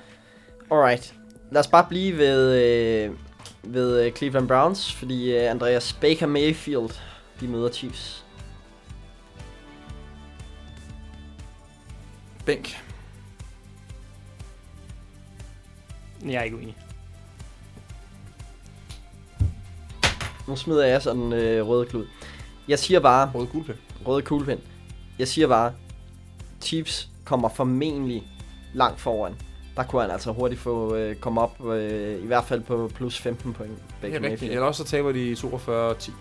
Alright, 0.71 1.15
lad 1.51 1.61
os 1.61 1.67
bare 1.69 1.87
blive 1.89 2.19
ved, 2.19 2.55
øh, 2.63 3.11
ved 3.63 4.05
øh, 4.07 4.13
Cleveland 4.13 4.49
Browns, 4.49 4.93
fordi 4.95 5.37
øh, 5.37 5.51
Andreas 5.51 5.93
Baker 5.93 6.27
Mayfield, 6.27 6.91
de 7.41 7.49
møder 7.49 7.71
Chiefs. 7.71 8.25
Bænk. 12.47 12.83
Jeg 16.27 16.35
er 16.35 16.43
ikke 16.43 16.57
uenig. 16.57 16.77
Nu 20.49 20.57
smider 20.57 20.87
jeg 20.87 21.03
sådan 21.03 21.33
øh, 21.33 21.69
røde 21.69 21.87
klud. 21.87 22.07
Jeg 22.69 22.79
siger 22.79 23.01
bare, 23.01 23.31
Røde 23.35 23.47
kuglepen. 23.47 23.83
røde 24.07 24.23
kuglepen. 24.23 24.65
Jeg 25.19 25.29
siger 25.29 25.49
bare, 25.49 25.73
Chiefs 26.61 27.09
kommer 27.25 27.49
formentlig 27.49 28.23
langt 28.75 29.01
foran. 29.01 29.35
Der 29.77 29.83
kunne 29.83 30.03
han 30.03 30.11
altså 30.11 30.33
hurtigt 30.33 30.61
få 30.61 30.95
øh, 30.95 31.17
komme 31.17 31.41
op, 31.41 31.65
øh, 31.67 32.23
i 32.23 32.27
hvert 32.27 32.45
fald 32.45 32.61
på 32.61 32.91
plus 32.95 33.19
15 33.19 33.53
point. 33.53 33.73
Det 33.77 33.85
Baker 34.03 34.19
er 34.29 34.31
rigtigt. 34.31 34.53
Eller 34.53 34.67
også 34.67 34.85
så 34.85 34.91
taber 34.91 35.13
de 35.13 35.33
42-10. 35.33 36.13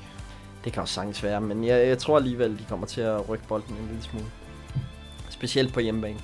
Det 0.63 0.73
kan 0.73 0.81
også 0.81 0.93
sagtens 0.93 1.23
være, 1.23 1.41
men 1.41 1.63
jeg, 1.63 1.87
jeg 1.87 1.97
tror 1.97 2.17
alligevel, 2.17 2.59
de 2.59 2.65
kommer 2.69 2.87
til 2.87 3.01
at 3.01 3.29
rykke 3.29 3.47
bolden 3.47 3.75
en 3.75 3.87
lille 3.87 4.03
smule. 4.03 4.25
Specielt 5.29 5.73
på 5.73 5.79
hjemmebane. 5.79 6.19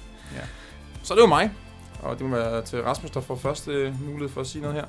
Så 1.03 1.13
det 1.13 1.21
var 1.21 1.27
mig. 1.27 1.51
Og 1.99 2.19
det 2.19 2.25
må 2.25 2.35
være 2.35 2.61
til 2.61 2.81
Rasmus, 2.83 3.11
der 3.11 3.21
får 3.21 3.35
første 3.35 3.95
mulighed 4.05 4.29
for 4.29 4.41
at 4.41 4.47
sige 4.47 4.61
noget 4.61 4.75
her. 4.75 4.85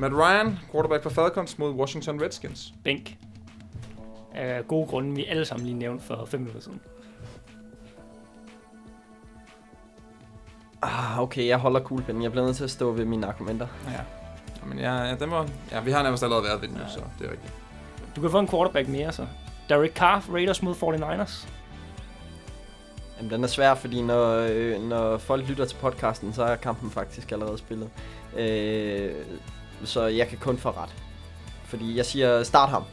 Matt 0.00 0.14
Ryan, 0.14 0.58
quarterback 0.72 1.02
for 1.02 1.10
Falcons 1.10 1.58
mod 1.58 1.70
Washington 1.70 2.22
Redskins. 2.22 2.74
Bænk. 2.84 3.16
Af 4.34 4.68
gode 4.68 4.86
grunde, 4.86 5.14
vi 5.14 5.24
alle 5.24 5.44
sammen 5.44 5.66
lige 5.66 5.78
nævnte 5.78 6.04
for 6.04 6.24
5 6.24 6.40
minutter 6.40 6.62
siden. 6.62 6.80
Ah, 10.82 11.20
okay, 11.20 11.46
jeg 11.46 11.58
holder 11.58 11.80
kuglepinden. 11.80 12.22
Jeg 12.22 12.30
bliver 12.30 12.44
nødt 12.44 12.56
til 12.56 12.64
at 12.64 12.70
stå 12.70 12.92
ved 12.92 13.04
mine 13.04 13.26
argumenter. 13.26 13.66
Ja. 13.86 14.00
Men 14.66 14.78
ja, 14.78 15.02
ja, 15.02 15.14
den 15.14 15.30
var, 15.30 15.48
ja, 15.72 15.80
vi 15.80 15.90
har 15.90 16.02
nærmest 16.02 16.22
allerede 16.22 16.44
været 16.44 16.60
ved 16.60 16.68
den, 16.68 16.76
ja. 16.76 16.82
Ja. 16.82 16.88
så 16.88 17.00
det 17.18 17.26
er 17.26 17.30
rigtigt. 17.30 17.52
Du 18.16 18.20
kan 18.20 18.30
få 18.30 18.38
en 18.38 18.48
quarterback 18.48 18.88
mere, 18.88 19.12
så. 19.12 19.26
Derek 19.68 19.94
Carr, 19.94 20.24
Raiders 20.32 20.62
mod 20.62 20.74
49ers. 20.74 21.48
Jamen, 23.18 23.32
den 23.32 23.44
er 23.44 23.48
svær, 23.48 23.74
fordi 23.74 24.02
når, 24.02 24.46
øh, 24.50 24.82
når 24.82 25.18
folk 25.18 25.48
lytter 25.48 25.64
til 25.64 25.76
podcasten, 25.76 26.32
så 26.32 26.44
er 26.44 26.56
kampen 26.56 26.90
faktisk 26.90 27.32
allerede 27.32 27.58
spillet. 27.58 27.90
Øh, 28.36 29.14
så 29.84 30.02
jeg 30.02 30.28
kan 30.28 30.38
kun 30.38 30.58
få 30.58 30.70
ret. 30.70 30.94
Fordi 31.64 31.96
jeg 31.96 32.06
siger, 32.06 32.42
start 32.42 32.68
ham. 32.68 32.84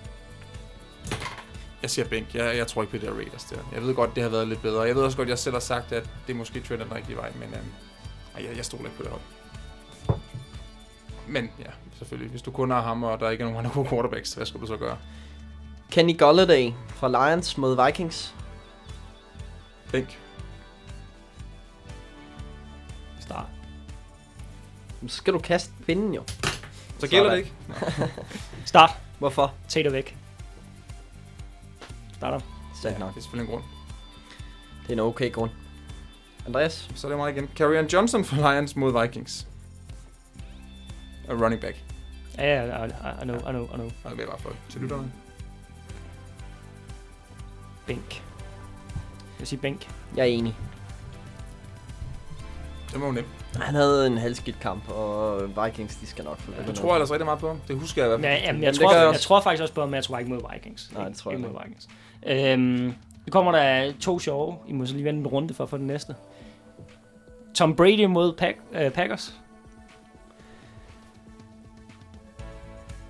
Jeg 1.82 1.90
siger 1.90 2.08
bænk. 2.08 2.36
Jeg, 2.36 2.58
jeg 2.58 2.68
tror 2.68 2.82
ikke 2.82 2.92
på 2.92 2.98
det 2.98 3.08
der 3.08 3.14
Raiders 3.14 3.44
der. 3.44 3.58
Jeg 3.74 3.82
ved 3.82 3.96
godt, 3.96 4.16
det 4.16 4.24
har 4.24 4.30
været 4.30 4.48
lidt 4.48 4.62
bedre. 4.62 4.82
Jeg 4.82 4.96
ved 4.96 5.04
også 5.04 5.18
godt, 5.18 5.30
jeg 5.30 5.40
selv 5.40 5.56
har 5.56 5.60
sagt, 5.60 5.92
at 5.92 6.10
det 6.28 6.36
måske 6.36 6.60
trender 6.62 6.86
den 6.86 6.96
rigtige 6.96 7.18
vej, 7.18 7.32
men 7.40 7.54
øhm, 7.54 7.72
jeg, 8.48 8.58
jeg 8.58 8.66
stoler 8.66 8.86
ikke 8.86 8.98
på 8.98 9.04
det 9.04 9.12
hold. 9.12 9.22
Men 11.28 11.50
ja, 11.60 11.70
selvfølgelig. 11.98 12.32
Hvis 12.32 12.42
du 12.42 12.52
kun 12.52 12.72
har 12.72 12.82
ham, 12.82 13.04
og 13.04 13.20
der 13.20 13.30
ikke 13.30 13.42
er 13.42 13.46
nogen 13.46 13.66
andre 13.66 13.72
gode 13.74 13.90
quarterbacks, 13.90 14.34
hvad 14.34 14.46
skal 14.46 14.62
du 14.62 14.66
så 14.66 14.78
gøre? 14.78 14.98
Kenny 15.92 16.18
Golladay 16.18 16.72
fra 16.88 17.30
Lions 17.30 17.58
mod 17.58 17.86
Vikings. 17.86 18.36
Bænk. 19.92 20.20
Start. 23.20 23.46
Så 25.08 25.16
skal 25.16 25.34
du 25.34 25.40
kaste 25.40 25.72
pinden 25.86 26.14
jo. 26.14 26.24
Så 27.00 27.08
gælder 27.08 27.30
Sådan. 27.30 27.32
det 27.32 27.38
ikke. 27.38 28.14
Start. 28.66 28.90
Hvorfor? 29.20 29.54
Tater 29.68 29.92
væk. 29.92 30.18
Starter. 32.14 32.40
Ja, 32.84 32.98
nok. 32.98 33.10
det 33.10 33.18
er 33.18 33.22
selvfølgelig 33.22 33.52
en 33.52 33.56
grund. 33.56 33.64
Det 34.82 34.90
er 34.90 34.94
en 34.94 35.00
okay 35.00 35.32
grund. 35.32 35.52
Andreas? 36.48 36.90
Så 36.96 37.08
er 37.08 37.12
det 37.12 37.18
mig 37.18 37.32
igen. 37.32 37.50
Carrion 37.56 37.86
Johnson 37.86 38.26
for 38.26 38.36
Lions 38.36 38.76
mod 38.76 39.02
Vikings. 39.02 39.48
Og 41.28 41.42
running 41.42 41.62
back. 41.62 41.78
Ja, 42.38 42.66
ja, 42.66 42.84
I, 42.84 42.88
I, 42.88 43.24
know, 43.24 43.38
I 43.38 43.42
know, 43.42 43.64
I 43.64 43.74
know. 43.74 43.90
Og 44.04 44.12
det 44.12 44.22
er 44.22 44.28
bare 44.28 44.40
for 44.40 44.54
til 44.70 44.82
lytterne. 44.82 45.12
Bænk. 47.88 48.24
Jeg 49.40 49.48
siger 49.48 49.62
bænk. 49.62 49.90
Jeg 50.16 50.22
er 50.22 50.26
enig. 50.28 50.56
Det 52.92 53.02
var 53.02 53.06
jo 53.08 53.12
nemt. 53.12 53.28
Han 53.62 53.76
havde 53.76 54.08
en 54.08 54.18
halvskidt 54.18 54.60
kamp, 54.60 54.90
og 54.90 55.42
Vikings, 55.66 55.96
de 55.96 56.08
skal 56.08 56.26
nok 56.26 56.40
få 56.40 56.52
Ja, 56.52 56.58
det. 56.58 56.68
Du 56.68 56.74
tror 56.82 56.94
ellers 56.94 57.12
rigtig 57.12 57.26
meget 57.26 57.40
på 57.40 57.48
ham. 57.48 57.62
Det 57.68 57.80
husker 57.80 58.02
jeg 58.02 58.08
i 58.08 58.10
hvert 58.10 58.20
Men, 58.20 58.24
fald. 58.26 58.34
jeg, 58.40 58.44
jamen, 58.48 58.64
jeg, 58.64 58.76
tror, 58.76 58.94
jeg 58.94 59.04
jeg, 59.04 59.12
jeg 59.12 59.20
tror 59.20 59.42
faktisk 59.42 59.62
også 59.62 59.74
på, 59.74 59.84
at 59.84 59.90
Matt 59.90 60.10
ikke 60.20 60.32
mod 60.32 60.42
Vikings. 60.54 60.94
Nej, 60.94 61.08
det 61.08 61.18
tror 61.18 61.32
jeg 61.32 61.40
ikke 61.40 61.50
mod 61.50 61.62
Vikings. 61.64 61.88
Øhm, 62.26 62.94
det 63.26 63.34
kommer 63.34 63.52
der 63.52 63.94
to 64.02 64.20
sjove. 64.20 64.56
I 64.68 64.74
må 64.74 64.86
så 64.86 64.94
lige 64.94 65.06
vente 65.06 65.20
en 65.20 65.28
runde 65.28 65.54
for 65.54 65.64
at 65.64 65.70
få 65.70 65.78
den 65.78 65.88
næste. 65.88 66.16
Tom 67.56 67.76
Brady 67.76 68.06
mod 68.06 68.34
Pack, 68.34 68.58
øh, 68.74 68.92
Packers. 68.92 69.34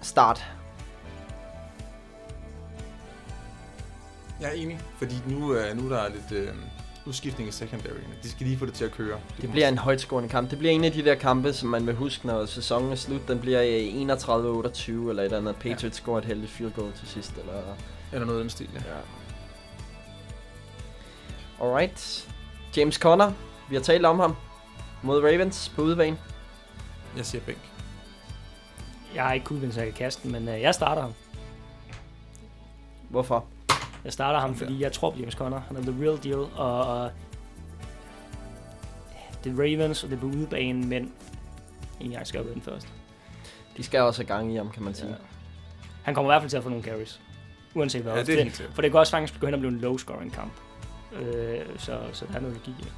Start. 0.01 0.45
Jeg 4.41 4.49
er 4.49 4.53
enig, 4.53 4.79
fordi 4.97 5.15
nu, 5.27 5.53
øh, 5.53 5.77
nu 5.77 5.89
der 5.89 5.97
er 5.97 6.09
lidt 6.09 6.31
øh, 6.31 6.53
udskiftning 7.07 7.49
i 7.49 7.51
secondary. 7.51 7.99
De 8.23 8.29
skal 8.29 8.47
lige 8.47 8.57
få 8.57 8.65
det 8.65 8.73
til 8.73 8.85
at 8.85 8.91
køre. 8.91 9.19
Det 9.41 9.51
bliver 9.51 9.67
en 9.67 9.77
højtskårende 9.77 10.29
kamp. 10.29 10.49
Det 10.49 10.59
bliver 10.59 10.71
en 10.71 10.83
af 10.83 10.91
de 10.91 11.05
der 11.05 11.15
kampe, 11.15 11.53
som 11.53 11.69
man 11.69 11.87
vil 11.87 11.95
huske, 11.95 12.27
når 12.27 12.45
sæsonen 12.45 12.91
er 12.91 12.95
slut. 12.95 13.27
Den 13.27 13.39
bliver 13.39 13.61
øh, 13.61 14.17
31-28, 14.17 14.91
eller 14.91 15.23
et 15.23 15.25
eller 15.25 15.37
andet. 15.37 15.55
Patriots 15.55 15.83
ja. 15.83 15.89
scorer 15.89 16.17
et 16.17 16.25
heldigt 16.25 16.51
field 16.51 16.71
goal 16.71 16.91
til 16.93 17.07
sidst. 17.07 17.33
Eller... 17.37 17.61
Eller 18.13 18.25
noget 18.25 18.39
i 18.39 18.41
den 18.41 18.49
stil, 18.49 18.69
ja. 18.73 18.79
Ja. 18.79 18.99
Alright. 21.65 22.29
James 22.77 22.95
Conner. 22.95 23.31
Vi 23.69 23.75
har 23.75 23.83
talt 23.83 24.05
om 24.05 24.19
ham. 24.19 24.35
Mod 25.01 25.23
Ravens 25.23 25.71
på 25.75 25.81
udebane. 25.81 26.17
Jeg 27.17 27.25
siger 27.25 27.41
bænk. 27.41 27.71
Jeg 29.15 29.23
har 29.23 29.33
ikke 29.33 29.45
kunnet 29.45 29.73
så 29.73 29.79
jeg 29.79 29.93
kan 29.93 29.97
kaste 29.97 30.23
den, 30.23 30.31
men 30.31 30.47
øh, 30.47 30.61
jeg 30.61 30.73
starter 30.73 31.01
ham. 31.01 31.13
Hvorfor? 33.09 33.45
Jeg 34.07 34.13
starter 34.13 34.39
ham, 34.39 34.55
fordi 34.55 34.81
jeg 34.81 34.91
tror 34.91 35.09
på 35.09 35.19
James 35.19 35.33
Conner. 35.33 35.59
Han 35.59 35.77
er 35.77 35.81
the 35.81 35.95
real 36.01 36.23
deal, 36.23 36.39
og, 36.55 36.81
og 36.81 37.11
det 39.43 39.51
er 39.51 39.57
Ravens, 39.59 40.03
og 40.03 40.09
det 40.09 40.15
er 40.15 40.19
på 40.19 40.25
udebane, 40.25 40.87
men 40.87 41.11
en 41.99 42.11
gang 42.11 42.27
skal 42.27 42.41
jeg 42.45 42.53
den 42.53 42.61
først. 42.61 42.87
De 43.77 43.83
skal 43.83 43.99
også 43.99 44.21
have 44.21 44.27
gang 44.27 44.53
i 44.53 44.55
ham, 44.55 44.71
kan 44.71 44.83
man 44.83 44.93
sige. 44.93 45.09
Ja. 45.09 45.15
Han 46.03 46.15
kommer 46.15 46.31
i 46.31 46.33
hvert 46.33 46.41
fald 46.41 46.49
til 46.49 46.57
at 46.57 46.63
få 46.63 46.69
nogle 46.69 46.83
carries. 46.83 47.21
Uanset 47.75 48.01
hvad. 48.01 48.13
Ja, 48.13 48.23
det 48.23 48.29
er 48.39 48.51
sikkert. 48.51 48.71
For 48.73 48.81
det 48.81 48.91
kan 48.91 48.99
også 48.99 49.11
faktisk 49.11 49.33
begynde 49.33 49.53
at 49.53 49.59
blive 49.59 49.73
en 49.73 49.79
low-scoring 49.79 50.35
kamp. 50.35 50.51
Øh, 51.13 51.59
så, 51.77 51.99
så 52.13 52.25
der 52.25 52.35
er 52.35 52.39
noget 52.39 52.57
logik 52.57 52.75
i 52.79 52.83
det. 52.83 52.93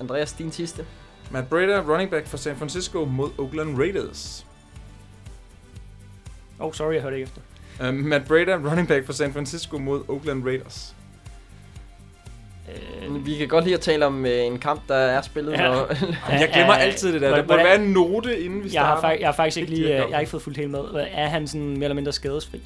Andreas, 0.00 0.32
din 0.32 0.52
sidste. 0.52 0.86
Matt 1.30 1.48
Breda, 1.48 1.80
running 1.80 2.10
back 2.10 2.26
for 2.26 2.36
San 2.36 2.56
Francisco 2.56 3.04
mod 3.04 3.30
Oakland 3.38 3.78
Raiders. 3.78 4.46
Oh, 6.58 6.72
sorry, 6.72 6.94
jeg 6.94 7.02
hørte 7.02 7.16
ikke 7.16 7.24
efter. 7.24 7.40
Uh, 7.88 7.94
Matt 7.94 8.24
Breda, 8.28 8.54
running 8.56 8.88
back 8.88 9.06
for 9.06 9.12
San 9.12 9.32
Francisco 9.32 9.78
mod 9.78 10.02
Oakland 10.08 10.44
Raiders. 10.44 10.94
Øh, 12.68 13.26
Vi 13.26 13.34
kan 13.36 13.48
godt 13.48 13.64
lide 13.64 13.74
at 13.74 13.80
tale 13.80 14.06
om 14.06 14.26
øh, 14.26 14.32
en 14.46 14.58
kamp, 14.58 14.80
der 14.88 14.94
er 14.94 15.22
spillet. 15.22 15.52
Ja. 15.52 15.62
Ja. 15.64 15.70
Og 15.80 15.88
Jeg 16.30 16.50
glemmer 16.52 16.72
altid 16.72 17.12
det 17.12 17.20
der. 17.20 17.30
Der 17.36 17.42
hvordan- 17.42 17.64
være 17.66 17.74
en 17.82 17.90
note, 17.92 18.40
inden 18.40 18.64
vi 18.64 18.70
jeg, 18.72 18.82
har, 18.82 18.98
starter. 19.00 19.14
fak- 19.16 19.20
jeg 19.20 19.28
har 19.28 19.32
faktisk 19.34 19.56
ikke 19.56 19.70
lige, 19.70 19.84
øh, 19.84 19.90
jeg 19.90 20.06
har 20.12 20.20
ikke 20.20 20.30
fået 20.30 20.42
fuldt 20.42 20.58
helt 20.58 20.70
med. 20.70 20.80
Er 21.12 21.26
han 21.28 21.46
sådan 21.48 21.66
mere 21.70 21.84
eller 21.84 21.94
mindre 21.94 22.12
skadesfri? 22.12 22.60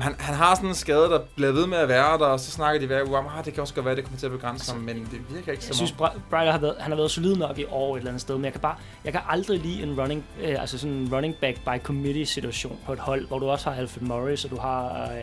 Men 0.00 0.04
Han, 0.04 0.14
han 0.18 0.34
har 0.34 0.54
sådan 0.54 0.68
en 0.68 0.74
skade, 0.74 1.10
der 1.10 1.20
bliver 1.36 1.52
ved 1.52 1.66
med 1.66 1.78
at 1.78 1.88
være 1.88 2.18
der, 2.18 2.26
og 2.26 2.40
så 2.40 2.50
snakker 2.50 2.80
de 2.80 2.86
hver 2.86 3.08
uge 3.08 3.18
om, 3.18 3.26
ah, 3.26 3.44
det 3.44 3.54
kan 3.54 3.60
også 3.60 3.74
godt 3.74 3.86
være, 3.86 3.96
det 3.96 4.04
kommer 4.04 4.18
til 4.18 4.26
at 4.26 4.32
begrænse 4.32 4.72
ham, 4.72 4.80
men 4.80 4.96
det 4.96 5.34
virker 5.34 5.38
ikke 5.38 5.50
Jeg 5.52 5.62
som 5.62 5.74
synes, 5.74 5.94
om. 5.98 6.10
Har 6.30 6.58
været, 6.58 6.76
han 6.78 6.92
har 6.92 6.96
været 6.96 7.10
solid 7.10 7.36
nok 7.36 7.58
i 7.58 7.64
år 7.64 7.94
et 7.94 7.98
eller 7.98 8.10
andet 8.10 8.20
sted, 8.20 8.34
men 8.34 8.44
jeg 8.44 8.52
kan 8.52 8.60
bare, 8.60 8.76
jeg 9.04 9.12
kan 9.12 9.20
aldrig 9.28 9.60
lide 9.60 9.82
en 9.82 10.00
running, 10.00 10.24
øh, 10.42 10.60
altså 10.60 10.78
sådan 10.78 10.96
en 10.96 11.14
running 11.14 11.34
back 11.40 11.58
by 11.64 11.82
committee 11.82 12.26
situation 12.26 12.78
på 12.86 12.92
et 12.92 12.98
hold, 12.98 13.28
hvor 13.28 13.38
du 13.38 13.50
også 13.50 13.70
har 13.70 13.76
Alfred 13.76 14.02
Morris, 14.02 14.44
og 14.44 14.50
du 14.50 14.56
har, 14.56 15.02
øh, 15.02 15.18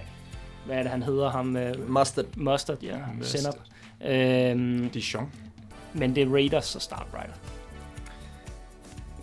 hvad 0.66 0.78
er 0.78 0.82
det, 0.82 0.92
han 0.92 1.04
hedder 1.04 1.30
ham, 1.30 1.58
øh, 1.58 1.90
Mustard. 1.90 2.26
Mustard, 2.36 2.78
ja, 2.84 2.98
Mustard. 3.18 3.40
Senap. 3.42 3.56
Øhm, 4.06 4.90
Dijon. 4.90 5.32
men 5.94 6.16
det 6.16 6.24
er 6.24 6.32
Raiders, 6.34 6.66
så 6.66 6.80
start 6.80 7.06
Brian. 7.12 7.32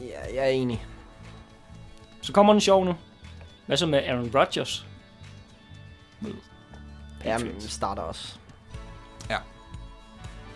Ja, 0.00 0.34
jeg 0.34 0.44
er 0.44 0.50
enig. 0.50 0.86
Så 2.20 2.32
kommer 2.32 2.52
den 2.52 2.60
sjov 2.60 2.84
nu. 2.84 2.94
Hvad 3.66 3.76
så 3.76 3.86
med 3.86 3.98
Aaron 3.98 4.30
Rodgers? 4.34 4.86
Mod 6.24 6.32
Jamen, 7.24 7.46
Patriots. 7.46 7.72
starter 7.72 8.02
også. 8.02 8.34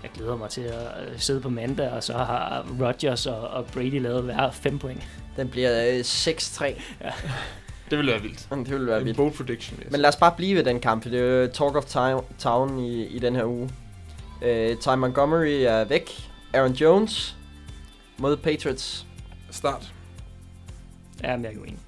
Jeg 0.02 0.10
glæder 0.14 0.36
mig 0.36 0.50
til 0.50 0.60
at 0.60 1.08
øh, 1.08 1.18
sidde 1.20 1.40
på 1.40 1.48
mandag, 1.48 1.90
og 1.90 2.02
så 2.04 2.12
har 2.12 2.66
Rodgers 2.80 3.26
og, 3.26 3.40
og 3.48 3.66
Brady 3.66 4.00
lavet 4.02 4.22
hver 4.22 4.50
fem 4.50 4.78
point. 4.78 5.02
Den 5.36 5.48
bliver 5.48 5.94
øh, 5.94 6.00
6-3. 6.00 6.64
Det 7.90 7.98
ville 7.98 8.12
være 8.12 8.22
vildt. 8.22 8.48
Det 8.50 8.70
vil 8.70 8.86
være 8.86 8.98
En 8.98 9.04
vildt. 9.04 9.16
bold 9.16 9.32
prediction, 9.32 9.78
vil 9.78 9.86
Men 9.90 10.00
lad 10.00 10.08
os 10.08 10.16
bare 10.16 10.32
blive 10.36 10.56
ved 10.56 10.64
den 10.64 10.80
kamp, 10.80 11.04
det 11.04 11.14
er 11.14 11.42
jo 11.42 11.46
Talk 11.46 11.76
of 11.76 11.84
Town, 11.84 12.24
town 12.38 12.78
i, 12.78 13.04
i 13.06 13.18
den 13.18 13.36
her 13.36 13.44
uge. 13.44 13.70
Uh, 14.42 14.78
Ty 14.80 14.88
Montgomery 14.88 15.62
er 15.66 15.84
væk. 15.84 16.10
Aaron 16.54 16.72
Jones 16.72 17.36
mod 18.18 18.36
Patriots. 18.36 19.06
Start. 19.50 19.92
Ja, 21.22 21.36
men 21.36 21.44
jeg 21.44 21.54
er 21.54 21.58
uenig. 21.58 21.78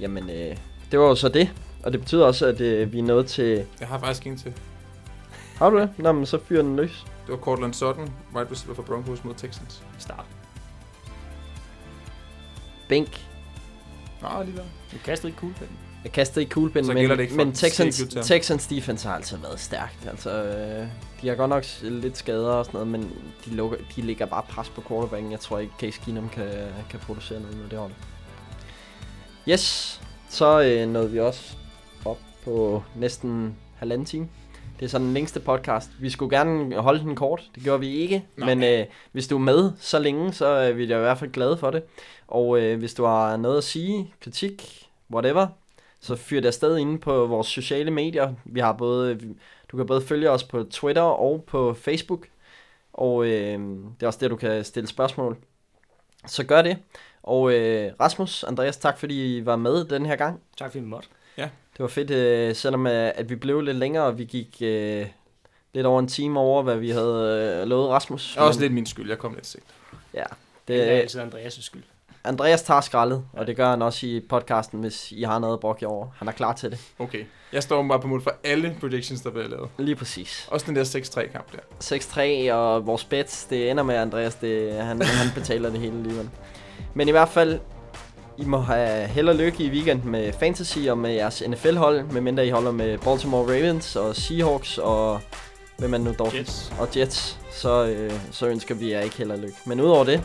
Jamen, 0.00 0.24
uh, 0.24 0.56
det 0.90 0.98
var 0.98 1.06
jo 1.06 1.14
så 1.14 1.28
det. 1.28 1.50
Og 1.86 1.92
det 1.92 2.00
betyder 2.00 2.26
også, 2.26 2.46
at 2.46 2.54
uh, 2.54 2.92
vi 2.92 2.98
er 2.98 3.02
nået 3.02 3.26
til... 3.26 3.66
Jeg 3.80 3.88
har 3.88 3.98
faktisk 3.98 4.26
en 4.26 4.36
til. 4.36 4.52
Har 5.56 5.70
du 5.70 5.78
det? 5.78 5.90
Nå, 5.98 6.12
men 6.12 6.26
så 6.26 6.38
fyrer 6.48 6.62
den 6.62 6.76
løs. 6.76 7.04
Det 7.26 7.32
var 7.32 7.36
Cortland 7.36 7.74
Sutton, 7.74 8.12
wide 8.34 8.50
receiver 8.50 8.74
for 8.74 8.82
Broncos 8.82 9.24
mod 9.24 9.34
Texans. 9.34 9.82
Start. 9.98 10.24
Bænk. 12.88 13.26
Nå, 14.22 14.28
alligevel. 14.28 14.64
Du 14.92 14.96
kastede 15.04 15.28
ikke 15.28 15.38
kuglepinden. 15.38 15.76
Jeg 16.04 16.12
kastede 16.12 16.40
ikke 16.40 16.52
kuglepinden, 16.52 16.94
men, 16.94 17.20
ikke 17.20 17.34
men 17.36 17.52
Texans. 17.52 18.02
Texans 18.22 18.66
defense 18.66 19.08
har 19.08 19.14
altså 19.14 19.36
været 19.36 19.60
stærkt. 19.60 20.06
Altså, 20.06 20.30
øh, 20.30 20.86
de 21.22 21.28
har 21.28 21.34
godt 21.34 21.48
nok 21.48 21.64
lidt 21.82 22.18
skader 22.18 22.52
og 22.52 22.64
sådan 22.64 22.78
noget, 22.78 22.88
men 22.88 23.12
de, 23.44 23.50
lukker, 23.50 23.78
de 23.96 24.02
ligger 24.02 24.26
bare 24.26 24.42
pres 24.48 24.68
på 24.68 24.82
quarterbacken. 24.88 25.32
Jeg 25.32 25.40
tror 25.40 25.58
ikke, 25.58 25.72
Case 25.78 26.00
Keenum 26.04 26.28
kan, 26.28 26.48
kan 26.90 27.00
producere 27.00 27.40
noget 27.40 27.56
med 27.56 27.68
det 27.68 27.78
hold. 27.78 27.92
Yes, 29.48 30.00
så 30.28 30.62
øh, 30.62 30.88
nåede 30.88 31.10
vi 31.10 31.20
også 31.20 31.56
på 32.46 32.82
næsten 32.96 33.56
halvanden 33.76 34.06
time. 34.06 34.28
Det 34.78 34.84
er 34.84 34.88
sådan 34.88 35.06
den 35.06 35.14
længste 35.14 35.40
podcast. 35.40 35.90
Vi 36.00 36.10
skulle 36.10 36.36
gerne 36.36 36.74
holde 36.74 37.00
den 37.00 37.16
kort. 37.16 37.50
Det 37.54 37.62
gjorde 37.62 37.80
vi 37.80 37.88
ikke. 37.88 38.24
Nej. 38.36 38.54
Men 38.54 38.64
øh, 38.64 38.86
hvis 39.12 39.28
du 39.28 39.34
er 39.34 39.40
med 39.40 39.72
så 39.78 39.98
længe, 39.98 40.32
så 40.32 40.46
er 40.46 40.72
vi 40.72 40.86
da 40.86 40.96
i 40.96 41.00
hvert 41.00 41.18
fald 41.18 41.32
glade 41.32 41.56
for 41.56 41.70
det. 41.70 41.82
Og 42.28 42.60
øh, 42.62 42.78
hvis 42.78 42.94
du 42.94 43.04
har 43.04 43.36
noget 43.36 43.58
at 43.58 43.64
sige, 43.64 44.14
kritik, 44.20 44.88
whatever, 45.10 45.46
så 46.00 46.16
fyr 46.16 46.40
det 46.40 46.46
afsted 46.46 46.78
inde 46.78 46.98
på 46.98 47.26
vores 47.26 47.46
sociale 47.46 47.90
medier. 47.90 48.34
Vi 48.44 48.60
har 48.60 48.72
både, 48.72 49.18
du 49.70 49.76
kan 49.76 49.86
både 49.86 50.00
følge 50.00 50.30
os 50.30 50.44
på 50.44 50.62
Twitter 50.70 51.02
og 51.02 51.44
på 51.46 51.74
Facebook. 51.74 52.26
Og 52.92 53.26
øh, 53.26 53.58
det 53.60 54.02
er 54.02 54.06
også 54.06 54.18
der, 54.22 54.28
du 54.28 54.36
kan 54.36 54.64
stille 54.64 54.86
spørgsmål. 54.86 55.36
Så 56.26 56.44
gør 56.44 56.62
det. 56.62 56.78
Og 57.22 57.52
øh, 57.52 57.92
Rasmus, 58.00 58.44
Andreas, 58.44 58.76
tak 58.76 58.98
fordi 58.98 59.36
I 59.36 59.46
var 59.46 59.56
med 59.56 59.84
den 59.84 60.06
her 60.06 60.16
gang. 60.16 60.40
Tak 60.56 60.70
fordi 60.70 60.84
vi 60.84 60.90
måtte. 60.90 61.08
Det 61.76 61.82
var 61.82 61.88
fedt, 61.88 62.10
øh, 62.10 62.54
selvom 62.54 62.86
øh, 62.86 63.10
at 63.14 63.30
vi 63.30 63.34
blev 63.36 63.60
lidt 63.60 63.76
længere, 63.76 64.04
og 64.04 64.18
vi 64.18 64.24
gik 64.24 64.56
øh, 64.60 65.06
lidt 65.74 65.86
over 65.86 66.00
en 66.00 66.08
time 66.08 66.40
over, 66.40 66.62
hvad 66.62 66.76
vi 66.76 66.90
havde 66.90 67.58
øh, 67.62 67.68
lovet 67.68 67.88
Rasmus. 67.88 68.32
Det 68.34 68.40
er 68.40 68.44
også 68.44 68.60
lidt 68.60 68.72
min 68.72 68.86
skyld, 68.86 69.08
jeg 69.08 69.18
kom 69.18 69.34
lidt 69.34 69.46
sigt. 69.46 69.64
Ja, 70.14 70.22
Det 70.68 70.76
er 70.80 70.84
det, 70.84 70.90
altid 70.90 71.20
Andreas' 71.20 71.62
skyld. 71.62 71.82
Andreas 72.24 72.62
tager 72.62 72.80
skraldet, 72.80 73.24
og 73.32 73.46
det 73.46 73.56
gør 73.56 73.70
han 73.70 73.82
også 73.82 74.06
i 74.06 74.20
podcasten, 74.28 74.80
hvis 74.80 75.12
I 75.12 75.22
har 75.22 75.38
noget 75.38 75.60
brokke 75.60 75.78
jer 75.84 75.88
over. 75.88 76.08
Han 76.16 76.28
er 76.28 76.32
klar 76.32 76.52
til 76.52 76.70
det. 76.70 76.78
Okay. 76.98 77.24
Jeg 77.52 77.62
står 77.62 77.88
bare 77.88 78.00
på 78.00 78.06
mål 78.06 78.22
for 78.22 78.34
alle 78.44 78.76
predictions, 78.80 79.20
der 79.20 79.30
bliver 79.30 79.48
lavet. 79.48 79.68
Lige 79.78 79.96
præcis. 79.96 80.48
Også 80.50 80.66
den 80.66 80.76
der 80.76 80.84
6-3 80.84 81.32
kamp 81.32 81.52
der. 81.52 82.48
6-3 82.48 82.52
og 82.52 82.86
vores 82.86 83.04
bets, 83.04 83.44
det 83.44 83.70
ender 83.70 83.82
med 83.82 83.94
Andreas, 83.94 84.34
det, 84.34 84.72
han, 84.72 85.02
han 85.02 85.34
betaler 85.34 85.70
det 85.70 85.80
hele 85.80 85.96
alligevel. 85.96 86.30
Men 86.94 87.08
i 87.08 87.10
hvert 87.10 87.28
fald, 87.28 87.60
I 88.38 88.44
må 88.44 88.58
have 88.58 89.06
held 89.06 89.28
og 89.28 89.34
lykke 89.34 89.64
i 89.64 89.70
weekend 89.70 90.02
med 90.02 90.32
fantasy 90.32 90.78
og 90.78 90.98
med 90.98 91.14
jeres 91.14 91.42
NFL-hold, 91.48 92.04
medmindre 92.12 92.46
I 92.46 92.50
holder 92.50 92.70
med 92.70 92.98
Baltimore 92.98 93.42
Ravens 93.42 93.96
og 93.96 94.16
Seahawks 94.16 94.78
og 94.78 95.20
hvem 95.78 95.94
er 95.94 95.98
det 95.98 96.06
nu 96.06 96.14
Dolphins? 96.18 96.48
Jets. 96.48 96.72
Og 96.78 96.88
Jets, 96.96 97.38
så, 97.52 97.86
øh, 97.86 98.12
så 98.30 98.46
ønsker 98.46 98.74
vi 98.74 98.92
jer 98.92 99.00
ikke 99.00 99.16
held 99.16 99.30
og 99.30 99.38
lykke. 99.38 99.56
Men 99.66 99.80
udover 99.80 100.04
det, 100.04 100.22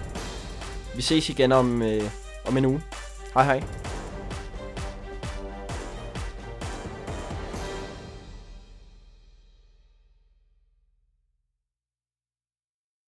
vi 0.96 1.02
ses 1.02 1.30
igen 1.30 1.52
om, 1.52 1.82
øh, 1.82 2.04
om 2.46 2.58
en 2.58 2.66
uge. 2.66 2.82
Hej 3.34 3.44
hej. 3.44 3.64